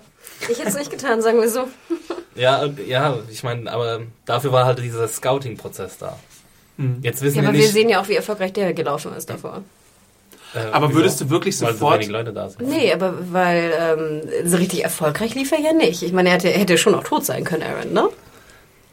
ich 0.49 0.59
hätte 0.59 0.67
es 0.69 0.75
nicht 0.77 0.91
getan, 0.91 1.21
sagen 1.21 1.39
wir 1.41 1.49
so. 1.49 1.67
Ja, 2.37 2.63
und- 2.63 2.85
ja, 2.85 3.17
ich 3.31 3.43
meine, 3.45 3.71
aber 3.71 4.01
dafür 4.25 4.51
war 4.51 4.65
halt 4.65 4.79
dieser 4.79 5.07
Scouting-Prozess 5.07 5.97
da. 5.99 6.19
Mhm. 6.75 6.97
Jetzt 7.01 7.21
wissen 7.21 7.37
Ja, 7.37 7.41
wir 7.43 7.47
aber 7.47 7.57
nicht. 7.57 7.67
wir 7.67 7.71
sehen 7.71 7.87
ja 7.87 8.01
auch, 8.01 8.09
wie 8.09 8.15
erfolgreich 8.15 8.51
der 8.51 8.73
gelaufen 8.73 9.15
ist 9.15 9.29
davor. 9.29 9.63
Äh, 10.55 10.71
Aber 10.71 10.93
würdest 10.93 11.21
du 11.21 11.29
wirklich 11.29 11.59
Weil 11.61 11.73
so 11.73 11.79
sofort- 11.79 11.95
wenig 11.95 12.09
Leute 12.09 12.33
da 12.33 12.49
sind. 12.49 12.67
Nee, 12.67 12.91
aber 12.93 13.13
weil 13.31 13.71
ähm, 13.79 14.21
so 14.49 14.57
richtig 14.57 14.83
erfolgreich 14.83 15.35
lief 15.35 15.51
er 15.51 15.59
ja 15.59 15.73
nicht. 15.73 16.01
Ich 16.03 16.13
meine, 16.13 16.29
er 16.29 16.35
hätte, 16.35 16.49
er 16.51 16.59
hätte 16.59 16.77
schon 16.77 16.95
auch 16.95 17.03
tot 17.03 17.25
sein 17.25 17.43
können, 17.43 17.63
Aaron, 17.63 17.93
ne? 17.93 18.09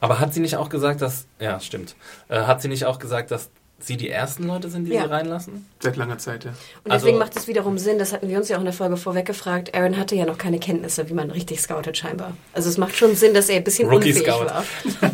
Aber 0.01 0.19
hat 0.19 0.35
sie 0.35 0.41
nicht 0.41 0.57
auch 0.57 0.69
gesagt, 0.69 1.01
dass. 1.03 1.27
Ja, 1.39 1.61
stimmt. 1.61 1.95
Äh, 2.29 2.41
hat 2.43 2.61
sie 2.61 2.69
nicht 2.69 2.87
auch 2.87 2.99
gesagt, 2.99 3.31
dass 3.31 3.51
sie 3.79 3.97
die 3.97 4.11
ersten 4.11 4.47
Leute 4.47 4.69
sind, 4.69 4.85
die 4.85 4.93
Ja. 4.93 5.03
sie 5.03 5.11
reinlassen? 5.11 5.67
Seit 5.81 5.97
langer 5.97 6.17
Zeit, 6.19 6.45
ja. 6.45 6.51
Und 6.85 6.91
Also- 6.93 7.05
deswegen 7.07 7.19
macht 7.19 7.37
es 7.37 7.49
wiederum 7.49 7.79
Sinn, 7.79 7.99
das 7.99 8.13
hatten 8.13 8.29
wir 8.29 8.37
uns 8.39 8.49
ja 8.49 8.57
auch 8.57 8.61
in 8.61 8.65
der 8.67 8.75
Folge 8.75 8.97
vorweg 8.97 9.27
gefragt, 9.27 9.75
Aaron 9.75 9.97
hatte 9.99 10.15
ja 10.15 10.25
noch 10.25 10.39
keine 10.39 10.61
Kenntnisse, 10.61 11.09
wie 11.09 11.15
man 11.15 11.33
richtig 11.33 11.61
scoutet 11.61 11.97
scheinbar. 11.99 12.33
Also 12.53 12.69
es 12.69 12.79
macht 12.79 12.97
schon 12.97 13.17
Sinn, 13.17 13.35
dass 13.35 13.49
er 13.49 13.57
ein 13.57 13.65
bisschen 13.65 13.89
Rookie 13.89 14.13
unfähig 14.13 14.29
Scout. 14.29 14.47
war. 14.47 14.65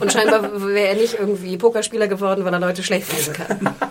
Und 0.00 0.12
scheinbar 0.12 0.42
wäre 0.62 0.88
er 0.88 0.94
nicht 0.96 1.18
irgendwie 1.18 1.56
Pokerspieler 1.56 2.08
geworden, 2.08 2.44
weil 2.44 2.52
er 2.52 2.60
Leute 2.60 2.82
schlecht 2.82 3.10
lesen 3.10 3.32
kann. 3.32 3.74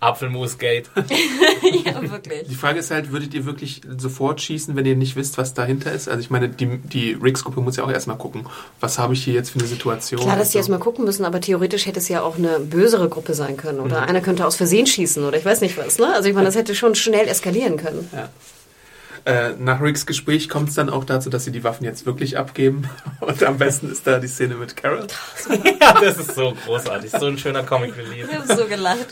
Apfelmus-Gate. 0.00 0.90
ja, 1.84 2.10
wirklich. 2.10 2.48
Die 2.48 2.54
Frage 2.54 2.78
ist 2.78 2.90
halt, 2.90 3.12
würdet 3.12 3.34
ihr 3.34 3.44
wirklich 3.44 3.80
sofort 3.96 4.40
schießen, 4.40 4.76
wenn 4.76 4.86
ihr 4.86 4.96
nicht 4.96 5.16
wisst, 5.16 5.38
was 5.38 5.54
dahinter 5.54 5.92
ist? 5.92 6.08
Also 6.08 6.20
ich 6.20 6.30
meine, 6.30 6.48
die, 6.48 6.78
die 6.78 7.12
Riggs-Gruppe 7.12 7.60
muss 7.60 7.76
ja 7.76 7.84
auch 7.84 7.90
erstmal 7.90 8.16
gucken, 8.16 8.46
was 8.80 8.98
habe 8.98 9.14
ich 9.14 9.24
hier 9.24 9.34
jetzt 9.34 9.50
für 9.50 9.58
eine 9.58 9.68
Situation? 9.68 10.20
Klar, 10.20 10.36
dass 10.36 10.48
die 10.48 10.52
so. 10.52 10.58
erstmal 10.58 10.78
gucken 10.78 11.04
müssen, 11.04 11.24
aber 11.24 11.40
theoretisch 11.40 11.86
hätte 11.86 11.98
es 11.98 12.08
ja 12.08 12.22
auch 12.22 12.36
eine 12.36 12.60
bösere 12.60 13.08
Gruppe 13.08 13.34
sein 13.34 13.56
können. 13.56 13.80
Oder 13.80 14.02
einer 14.02 14.20
könnte 14.20 14.46
aus 14.46 14.56
Versehen 14.56 14.86
schießen 14.86 15.24
oder 15.24 15.36
ich 15.36 15.44
weiß 15.44 15.60
nicht 15.60 15.76
was. 15.76 15.98
Ne? 15.98 16.12
Also 16.12 16.28
ich 16.28 16.34
meine, 16.34 16.46
das 16.46 16.56
hätte 16.56 16.74
schon 16.74 16.94
schnell 16.94 17.26
eskalieren 17.26 17.76
können. 17.76 18.08
Äh, 19.28 19.56
nach 19.58 19.82
Ricks 19.82 20.06
Gespräch 20.06 20.48
kommt 20.48 20.70
es 20.70 20.74
dann 20.74 20.88
auch 20.88 21.04
dazu, 21.04 21.28
dass 21.28 21.44
sie 21.44 21.50
die 21.50 21.62
Waffen 21.62 21.84
jetzt 21.84 22.06
wirklich 22.06 22.38
abgeben. 22.38 22.88
Und 23.20 23.42
am 23.42 23.58
besten 23.58 23.90
ist 23.90 24.06
da 24.06 24.18
die 24.18 24.28
Szene 24.28 24.54
mit 24.54 24.74
Carol, 24.74 25.06
ja, 25.80 26.00
das 26.00 26.16
ist 26.18 26.34
so 26.34 26.54
großartig. 26.64 27.10
So 27.10 27.26
ein 27.26 27.36
schöner 27.36 27.62
Comic 27.62 27.94
Relief. 27.96 28.26
Ich 28.30 28.34
habe 28.34 28.56
so 28.56 28.66
gelacht. 28.66 29.06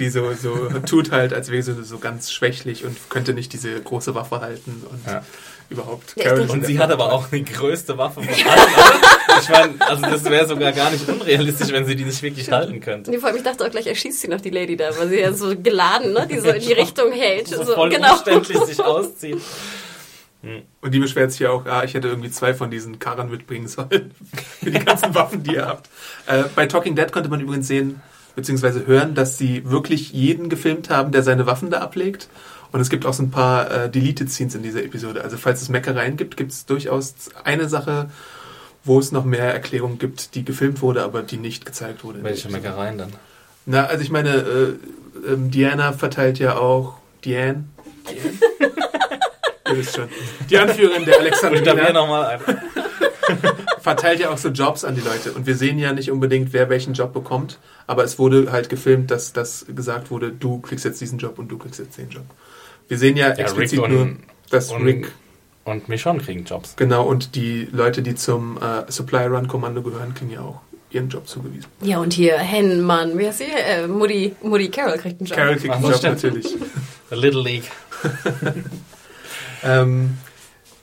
Die 0.00 0.08
so, 0.10 0.32
so 0.32 0.56
tut 0.86 1.12
halt, 1.12 1.32
als 1.32 1.50
wäre 1.50 1.62
sie 1.62 1.84
so 1.84 1.98
ganz 1.98 2.32
schwächlich 2.32 2.84
und 2.84 2.96
könnte 3.10 3.32
nicht 3.34 3.52
diese 3.52 3.80
große 3.80 4.14
Waffe 4.16 4.40
halten 4.40 4.82
und 4.90 5.06
Ja. 5.06 5.22
überhaupt. 5.68 6.14
Ja, 6.16 6.34
Und 6.34 6.66
sie 6.66 6.78
hat 6.80 6.90
aber 6.90 7.12
auch 7.12 7.28
die 7.28 7.44
größte 7.44 7.96
Waffe 7.96 8.22
von 8.22 8.28
allen. 8.50 9.00
Ich 9.40 9.48
meine, 9.48 9.74
also 9.80 10.02
das 10.02 10.24
wäre 10.24 10.48
sogar 10.48 10.72
gar 10.72 10.90
nicht 10.90 11.08
unrealistisch, 11.08 11.70
wenn 11.70 11.86
sie 11.86 11.94
die 11.94 12.04
nicht 12.04 12.20
wirklich 12.22 12.50
halten 12.50 12.80
könnte. 12.80 13.10
Nee, 13.12 13.18
vor 13.18 13.28
allem, 13.28 13.36
ich 13.36 13.44
dachte 13.44 13.64
auch 13.64 13.70
gleich, 13.70 13.86
erschießt 13.86 14.20
sie 14.20 14.28
noch 14.28 14.40
die 14.40 14.50
Lady 14.50 14.76
da, 14.76 14.90
weil 14.98 15.08
sie 15.08 15.20
ja 15.20 15.32
so 15.32 15.54
geladen, 15.56 16.12
ne? 16.12 16.26
die 16.28 16.40
so 16.40 16.48
in 16.48 16.60
die 16.60 16.72
Richtung 16.72 17.12
hält. 17.12 17.46
So, 17.48 17.62
So, 17.62 17.74
voll 17.74 17.90
genau. 17.90 18.14
umständlich 18.14 18.58
sich 18.58 18.82
auszieht. 18.82 19.38
Und 20.80 20.94
die 20.94 20.98
beschwert 20.98 21.30
sich 21.32 21.40
ja 21.40 21.50
auch, 21.50 21.66
ah, 21.66 21.84
ich 21.84 21.92
hätte 21.92 22.08
irgendwie 22.08 22.30
zwei 22.30 22.54
von 22.54 22.70
diesen 22.70 22.98
Karren 22.98 23.30
mitbringen 23.30 23.68
sollen. 23.68 24.12
Für 24.60 24.70
die 24.70 24.78
ganzen 24.82 25.14
Waffen, 25.14 25.42
die 25.42 25.54
ihr 25.56 25.66
habt. 25.66 25.90
Äh, 26.26 26.44
bei 26.56 26.64
Talking 26.66 26.96
Dead 26.96 27.12
konnte 27.12 27.28
man 27.28 27.40
übrigens 27.40 27.68
sehen, 27.68 28.00
beziehungsweise 28.36 28.86
hören, 28.86 29.14
dass 29.14 29.38
sie 29.38 29.68
wirklich 29.68 30.12
jeden 30.12 30.48
gefilmt 30.48 30.90
haben, 30.90 31.12
der 31.12 31.22
seine 31.22 31.46
Waffen 31.46 31.70
da 31.70 31.80
ablegt. 31.80 32.28
Und 32.72 32.80
es 32.80 32.88
gibt 32.88 33.04
auch 33.04 33.12
so 33.12 33.22
ein 33.22 33.30
paar 33.30 33.70
äh, 33.70 33.90
Deleted 33.90 34.30
Scenes 34.30 34.54
in 34.54 34.62
dieser 34.62 34.84
Episode. 34.84 35.22
Also 35.22 35.36
falls 35.36 35.60
es 35.60 35.68
Meckereien 35.68 36.16
gibt, 36.16 36.36
gibt 36.36 36.52
es 36.52 36.66
durchaus 36.66 37.14
eine 37.44 37.68
Sache, 37.68 38.10
wo 38.84 38.98
es 38.98 39.12
noch 39.12 39.24
mehr 39.24 39.52
Erklärungen 39.52 39.98
gibt, 39.98 40.34
die 40.34 40.44
gefilmt 40.44 40.80
wurde, 40.80 41.02
aber 41.02 41.22
die 41.22 41.36
nicht 41.36 41.66
gezeigt 41.66 42.04
wurde. 42.04 42.22
Welche. 42.22 42.48
Meckereien 42.48 42.98
dann? 42.98 43.12
Na, 43.66 43.86
also 43.86 44.02
ich 44.02 44.10
meine, 44.10 44.30
äh, 44.36 45.32
ähm, 45.32 45.50
Diana 45.50 45.92
verteilt 45.92 46.38
ja 46.38 46.56
auch 46.56 46.94
Diane. 47.24 47.64
Diane? 48.08 48.70
Ihr 49.70 49.76
wisst 49.76 49.96
schon. 49.96 50.08
Die 50.48 50.58
Anführerin 50.58 51.04
der 51.04 51.20
Ich 51.24 51.30
darf 51.30 51.40
hier 51.40 51.50
Alexandrina 51.50 51.92
nochmal 51.92 52.26
ein. 52.26 52.40
verteilt 53.80 54.20
ja 54.20 54.30
auch 54.30 54.38
so 54.38 54.48
Jobs 54.48 54.84
an 54.84 54.94
die 54.94 55.00
Leute. 55.00 55.32
Und 55.32 55.46
wir 55.46 55.56
sehen 55.56 55.78
ja 55.78 55.92
nicht 55.92 56.10
unbedingt, 56.10 56.52
wer 56.52 56.68
welchen 56.68 56.94
Job 56.94 57.12
bekommt. 57.12 57.58
Aber 57.86 58.04
es 58.04 58.18
wurde 58.18 58.52
halt 58.52 58.68
gefilmt, 58.68 59.10
dass 59.10 59.32
das 59.32 59.66
gesagt 59.74 60.10
wurde, 60.10 60.30
du 60.32 60.60
kriegst 60.60 60.84
jetzt 60.84 61.00
diesen 61.00 61.18
Job 61.18 61.38
und 61.38 61.48
du 61.48 61.58
kriegst 61.58 61.78
jetzt 61.80 61.96
den 61.98 62.08
Job. 62.10 62.24
Wir 62.88 62.98
sehen 62.98 63.16
ja, 63.16 63.28
Ja, 63.28 63.34
explizit 63.34 63.78
und- 63.80 63.90
nur, 63.92 64.08
dass 64.50 64.70
Und, 64.72 64.84
Rick, 64.84 65.12
und 65.64 65.88
Michonne 65.88 66.20
kriegen 66.20 66.44
Jobs. 66.44 66.74
genau, 66.76 67.04
und 67.06 67.34
die 67.34 67.68
Leute, 67.70 68.02
die 68.02 68.14
zum 68.14 68.56
äh, 68.58 68.90
Supply 68.90 69.26
Run 69.26 69.46
Kommando 69.48 69.82
gehören, 69.82 70.14
kriegen 70.14 70.30
ja 70.32 70.40
auch 70.40 70.60
ihren 70.90 71.08
Job 71.08 71.28
zugewiesen. 71.28 71.66
Ja, 71.82 71.98
und 71.98 72.12
hier 72.12 72.36
Hen, 72.38 72.80
Mann, 72.82 73.16
wie 73.16 73.26
heißt 73.28 73.38
sie? 73.38 73.44
Äh, 73.44 73.86
Mutti, 73.86 74.34
Mutti 74.42 74.68
Carol 74.70 74.98
kriegt 74.98 75.20
einen 75.20 75.28
Job. 75.28 75.36
Carol 75.38 75.56
kriegt 75.56 75.72
einen 75.74 75.84
Job 75.84 76.02
natürlich. 76.02 76.56
The 77.10 77.14
Little 77.16 77.42
League. 77.42 77.64
Ähm, 79.62 80.16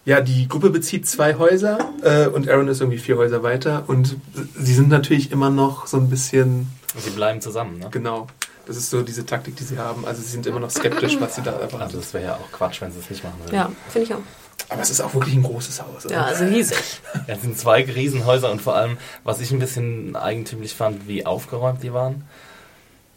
ja, 0.08 0.22
die 0.22 0.48
Gruppe 0.48 0.70
bezieht 0.70 1.06
zwei 1.06 1.36
Häuser 1.36 1.80
äh, 2.02 2.28
und 2.28 2.50
Aaron 2.50 2.70
ist 2.70 2.80
irgendwie 2.80 2.98
vier 2.98 3.18
Häuser 3.18 3.44
weiter 3.44 3.84
und 3.88 4.16
sie 4.58 4.74
sind 4.74 4.88
natürlich 4.88 5.34
immer 5.34 5.50
noch 5.50 5.86
so 5.86 5.98
ein 5.98 6.10
bisschen, 6.10 6.72
Und 6.96 7.04
sie 7.04 7.10
bleiben 7.10 7.42
zusammen, 7.42 7.78
ne? 7.80 7.90
genau, 7.92 8.28
das 8.66 8.78
ist 8.78 8.90
so 8.90 9.02
diese 9.02 9.26
Taktik, 9.26 9.58
die 9.58 9.66
sie 9.66 9.78
haben. 9.78 10.06
Also 10.06 10.22
sie 10.22 10.30
sind 10.30 10.46
immer 10.48 10.62
noch 10.62 10.70
skeptisch, 10.70 11.18
was 11.20 11.36
sie 11.36 11.42
da 11.42 11.52
erwarten. 11.52 11.82
Also 11.82 11.98
das 11.98 12.14
wäre 12.14 12.24
ja 12.24 12.36
auch 12.36 12.52
Quatsch, 12.54 12.80
wenn 12.82 12.94
sie 12.94 13.00
es 13.00 13.10
nicht 13.10 13.22
machen 13.26 13.38
würden. 13.44 13.54
Ja, 13.56 13.70
finde 13.90 14.08
ich 14.08 14.14
auch. 14.14 14.22
Aber 14.70 14.82
es 14.82 14.90
ist 14.90 15.02
auch 15.02 15.14
wirklich 15.14 15.36
ein 15.36 15.44
großes 15.44 15.82
Haus. 15.82 16.06
oder? 16.06 16.16
Ja, 16.16 16.22
also 16.24 16.46
riesig. 16.46 17.02
Ja, 17.28 17.34
es 17.36 17.42
sind 17.42 17.58
zwei 17.58 17.84
Riesenhäuser 17.84 18.50
und 18.50 18.62
vor 18.62 18.76
allem, 18.76 18.98
was 19.26 19.42
ich 19.42 19.52
ein 19.52 19.60
bisschen 19.60 20.16
eigentümlich 20.16 20.74
fand, 20.74 21.08
wie 21.10 21.26
aufgeräumt 21.26 21.84
die 21.84 21.92
waren. 21.94 22.24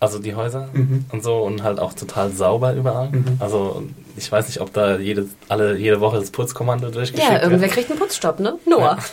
Also 0.01 0.19
die 0.19 0.35
Häuser 0.35 0.69
Mhm. 0.73 1.05
und 1.13 1.23
so 1.23 1.37
und 1.43 1.63
halt 1.63 1.79
auch 1.79 1.93
total 1.93 2.33
sauber 2.33 2.73
überall. 2.75 3.11
Also 3.39 3.83
ich 4.17 4.33
weiß 4.33 4.47
nicht, 4.49 4.61
ob 4.61 4.73
da 4.73 4.97
jede, 4.97 5.27
alle, 5.49 5.77
jede 5.77 6.01
Woche 6.01 6.19
das 6.19 6.31
Putzkommando 6.31 6.91
durchgeschickt 6.91 7.31
Ja, 7.31 7.37
irgendwer 7.43 7.61
wird. 7.63 7.73
kriegt 7.73 7.91
einen 7.91 7.99
Putzstopp, 8.01 8.41
ne? 8.41 8.59
Noah. 8.67 8.97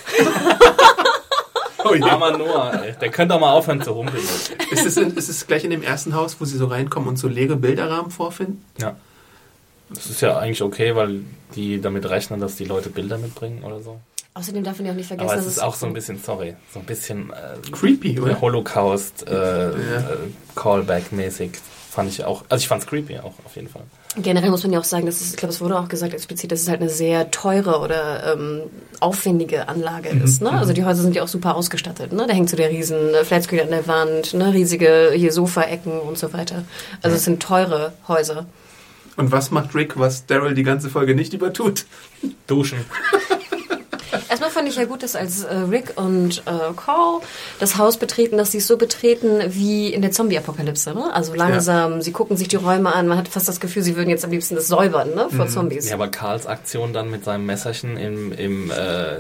Oh 1.90 1.94
je. 1.94 2.02
Armer 2.02 2.38
Noah, 2.38 2.84
ey. 2.84 2.94
Der 3.00 3.10
könnte 3.10 3.36
auch 3.36 3.40
mal 3.40 3.52
aufhören 3.54 3.82
zu 3.82 3.96
humpeln. 3.96 4.22
Ist 4.72 4.86
es, 4.86 4.98
in, 4.98 5.16
ist 5.16 5.30
es 5.30 5.48
gleich 5.48 5.64
in 5.64 5.70
dem 5.70 5.84
ersten 5.84 6.16
Haus, 6.16 6.36
wo 6.40 6.44
sie 6.46 6.58
so 6.58 6.66
reinkommen 6.66 7.08
und 7.08 7.18
so 7.18 7.30
leere 7.30 7.56
Bilderrahmen 7.56 8.12
vorfinden? 8.12 8.66
Ja. 8.78 8.96
Das 9.90 10.08
ist 10.08 10.20
ja 10.22 10.38
eigentlich 10.38 10.62
okay, 10.64 10.96
weil 10.96 11.22
die 11.56 11.80
damit 11.80 12.10
rechnen, 12.10 12.42
dass 12.42 12.58
die 12.58 12.66
Leute 12.66 12.90
Bilder 12.90 13.18
mitbringen 13.18 13.64
oder 13.64 13.80
so. 13.80 14.00
Außerdem 14.38 14.64
darf 14.64 14.78
man 14.78 14.86
ja 14.86 14.92
auch 14.92 14.96
nicht 14.96 15.08
vergessen, 15.08 15.30
Aber 15.30 15.40
es 15.40 15.46
dass 15.46 15.58
ist 15.58 15.64
auch 15.64 15.74
so 15.74 15.88
ein 15.88 15.94
bisschen, 15.94 16.20
sorry, 16.22 16.56
so 16.72 16.80
ein 16.80 16.86
bisschen 16.86 17.32
äh, 17.32 17.70
Creepy, 17.72 18.20
oder? 18.20 18.40
Holocaust 18.40 19.28
äh, 19.28 19.70
äh, 19.70 19.74
Callback-mäßig. 20.56 21.52
Fand 21.90 22.10
ich 22.10 22.24
auch, 22.24 22.44
also 22.48 22.62
ich 22.62 22.68
fand's 22.68 22.86
creepy 22.86 23.18
auch 23.18 23.34
auf 23.44 23.56
jeden 23.56 23.68
Fall. 23.68 23.82
Generell 24.18 24.52
muss 24.52 24.62
man 24.62 24.72
ja 24.72 24.80
auch 24.80 24.84
sagen, 24.84 25.08
dass 25.08 25.20
es, 25.20 25.32
ich 25.32 25.38
glaube, 25.38 25.52
es 25.52 25.62
wurde 25.62 25.80
auch 25.80 25.88
gesagt 25.88 26.14
explizit, 26.14 26.52
dass 26.52 26.62
es 26.62 26.70
halt 26.70 26.80
eine 26.80 26.92
sehr 26.92 27.32
teure 27.32 27.80
oder 27.80 28.34
ähm, 28.34 28.62
aufwendige 29.00 29.68
Anlage 29.68 30.10
ist. 30.10 30.44
Ne? 30.44 30.52
Also 30.52 30.74
die 30.74 30.86
Häuser 30.86 31.02
sind 31.02 31.16
ja 31.16 31.24
auch 31.24 31.28
super 31.28 31.56
ausgestattet. 31.56 32.14
Ne? 32.14 32.26
Da 32.28 32.34
hängt 32.36 32.52
so 32.52 32.56
der 32.58 32.70
riesen 32.70 33.16
äh, 33.16 33.24
Flatscreen 33.24 33.62
an 33.62 33.72
der 33.72 33.88
Wand, 33.88 34.36
ne? 34.36 34.54
riesige 34.54 35.12
hier 35.16 35.32
Sofaecken 35.32 36.00
und 36.00 36.20
so 36.20 36.34
weiter. 36.34 36.66
Also 37.02 37.18
es 37.18 37.26
sind 37.26 37.42
teure 37.42 37.94
Häuser. 38.08 38.46
Und 39.16 39.32
was 39.32 39.50
macht 39.50 39.74
Rick, 39.74 39.98
was 39.98 40.28
Daryl 40.28 40.54
die 40.54 40.62
ganze 40.62 40.92
Folge 40.92 41.16
nicht 41.16 41.34
übertut? 41.34 41.88
Duschen. 42.46 42.78
Erstmal 44.30 44.50
fand 44.50 44.68
ich 44.70 44.76
ja 44.76 44.86
gut, 44.86 45.04
dass 45.04 45.16
als 45.16 45.44
äh, 45.44 45.54
Rick 45.56 45.94
und 45.96 46.40
äh, 46.46 46.74
Carl 46.76 47.20
das 47.60 47.78
Haus 47.78 47.98
betreten, 47.98 48.38
dass 48.38 48.52
sie 48.52 48.60
es 48.60 48.68
so 48.68 48.78
betreten 48.78 49.42
wie 49.50 49.94
in 49.94 50.02
der 50.02 50.12
Zombie-Apokalypse. 50.12 50.94
Ne? 50.94 51.14
Also 51.14 51.34
langsam, 51.34 52.02
sie 52.02 52.12
gucken 52.12 52.38
sich 52.38 52.48
die 52.48 52.56
Räume 52.56 52.94
an, 52.94 53.08
man 53.08 53.18
hat 53.18 53.28
fast 53.28 53.48
das 53.48 53.60
Gefühl, 53.60 53.84
sie 53.84 53.96
würden 53.96 54.10
jetzt 54.10 54.24
am 54.26 54.32
liebsten 54.32 54.56
das 54.56 54.68
säubern 54.68 55.14
ne? 55.16 55.28
vor 55.36 55.48
Zombies. 55.48 55.88
Ja, 55.90 55.96
aber 55.96 56.08
Karls 56.10 56.46
Aktion 56.48 56.94
dann 56.94 57.10
mit 57.10 57.24
seinem 57.24 57.46
Messerchen 57.46 57.98
im, 57.98 58.32
im 58.32 58.72
äh, 58.72 59.18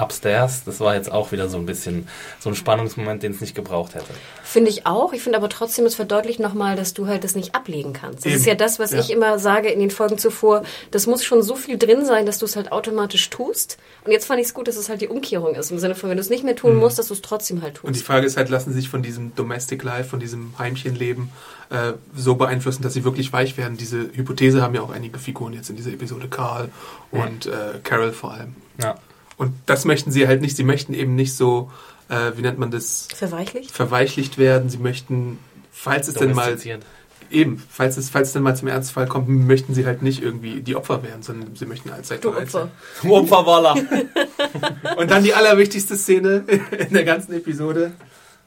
Upstairs, 0.00 0.62
das 0.64 0.80
war 0.80 0.94
jetzt 0.94 1.10
auch 1.10 1.32
wieder 1.32 1.48
so 1.48 1.56
ein 1.58 1.66
bisschen 1.66 2.08
so 2.40 2.48
ein 2.50 2.54
Spannungsmoment, 2.54 3.22
den 3.22 3.32
es 3.32 3.40
nicht 3.40 3.54
gebraucht 3.54 3.94
hätte. 3.94 4.06
Finde 4.44 4.70
ich 4.70 4.86
auch. 4.86 5.12
Ich 5.12 5.22
finde 5.22 5.38
aber 5.38 5.48
trotzdem, 5.48 5.84
es 5.86 5.94
verdeutlicht 5.94 6.40
nochmal, 6.40 6.76
dass 6.76 6.94
du 6.94 7.06
halt 7.06 7.24
das 7.24 7.34
nicht 7.34 7.54
ablegen 7.54 7.92
kannst. 7.92 8.20
Das 8.20 8.26
Eben. 8.32 8.36
ist 8.40 8.46
ja 8.46 8.54
das, 8.54 8.78
was 8.78 8.92
Ja. 8.92 9.00
ich 9.00 9.10
immer 9.10 9.38
sage 9.38 9.68
in 9.68 9.80
den 9.80 9.90
Folgen 9.90 10.18
zuvor. 10.18 10.62
Das 10.90 11.06
muss 11.06 11.24
schon 11.24 11.42
so 11.42 11.54
viel 11.56 11.78
drin 11.78 12.04
sein, 12.04 12.26
dass 12.26 12.38
du 12.38 12.46
es 12.46 12.56
halt 12.56 12.72
automatisch 12.72 13.28
tust. 13.30 13.78
Und 14.04 14.12
jetzt 14.18 14.26
fand 14.26 14.40
ich 14.40 14.48
es 14.48 14.54
gut, 14.54 14.66
dass 14.66 14.76
es 14.76 14.88
halt 14.88 15.00
die 15.00 15.06
Umkehrung 15.06 15.54
ist. 15.54 15.70
Im 15.70 15.78
Sinne 15.78 15.94
von, 15.94 16.10
wenn 16.10 16.16
du 16.16 16.20
es 16.20 16.28
nicht 16.28 16.42
mehr 16.42 16.56
tun 16.56 16.74
musst, 16.74 16.98
dass 16.98 17.06
du 17.08 17.14
es 17.14 17.22
trotzdem 17.22 17.62
halt 17.62 17.84
Und 17.84 17.94
die 17.94 18.00
tust. 18.00 18.06
Frage 18.06 18.26
ist 18.26 18.36
halt, 18.36 18.48
lassen 18.48 18.70
sie 18.72 18.80
sich 18.80 18.88
von 18.88 19.00
diesem 19.00 19.34
Domestic 19.36 19.82
Life, 19.84 20.08
von 20.08 20.18
diesem 20.18 20.58
Heimchenleben 20.58 21.30
äh, 21.70 21.92
so 22.16 22.34
beeinflussen, 22.34 22.82
dass 22.82 22.94
sie 22.94 23.04
wirklich 23.04 23.32
weich 23.32 23.56
werden? 23.56 23.76
Diese 23.76 24.10
Hypothese 24.12 24.60
haben 24.60 24.74
ja 24.74 24.82
auch 24.82 24.90
einige 24.90 25.20
Figuren 25.20 25.52
jetzt 25.52 25.70
in 25.70 25.76
dieser 25.76 25.92
Episode, 25.92 26.26
Carl 26.28 26.68
und 27.12 27.46
äh, 27.46 27.78
Carol 27.84 28.12
vor 28.12 28.32
allem. 28.32 28.56
Ja. 28.82 28.96
Und 29.36 29.54
das 29.66 29.84
möchten 29.84 30.10
sie 30.10 30.26
halt 30.26 30.40
nicht. 30.42 30.56
Sie 30.56 30.64
möchten 30.64 30.94
eben 30.94 31.14
nicht 31.14 31.36
so, 31.36 31.70
äh, 32.08 32.32
wie 32.34 32.42
nennt 32.42 32.58
man 32.58 32.72
das, 32.72 33.06
Verweichlicht? 33.14 33.70
verweichlicht 33.70 34.36
werden. 34.36 34.68
Sie 34.68 34.78
möchten, 34.78 35.38
falls 35.70 36.08
es 36.08 36.14
denn 36.14 36.32
mal. 36.34 36.58
Eben, 37.30 37.62
falls 37.70 37.96
es, 37.96 38.10
falls 38.10 38.28
es 38.28 38.32
denn 38.34 38.42
mal 38.42 38.56
zum 38.56 38.68
Ernstfall 38.68 39.06
kommt, 39.06 39.28
möchten 39.28 39.74
sie 39.74 39.86
halt 39.86 40.02
nicht 40.02 40.22
irgendwie 40.22 40.60
die 40.62 40.76
Opfer 40.76 41.02
werden, 41.02 41.22
sondern 41.22 41.54
sie 41.56 41.66
möchten 41.66 41.90
allzeit 41.90 42.24
Du 42.24 42.30
bereit 42.30 42.50
sein. 42.50 42.70
Opfer. 43.02 43.12
Opferwaller. 43.12 43.74
Und 44.96 45.10
dann 45.10 45.22
die 45.22 45.34
allerwichtigste 45.34 45.96
Szene 45.96 46.44
in 46.88 46.94
der 46.94 47.04
ganzen 47.04 47.32
Episode. 47.32 47.92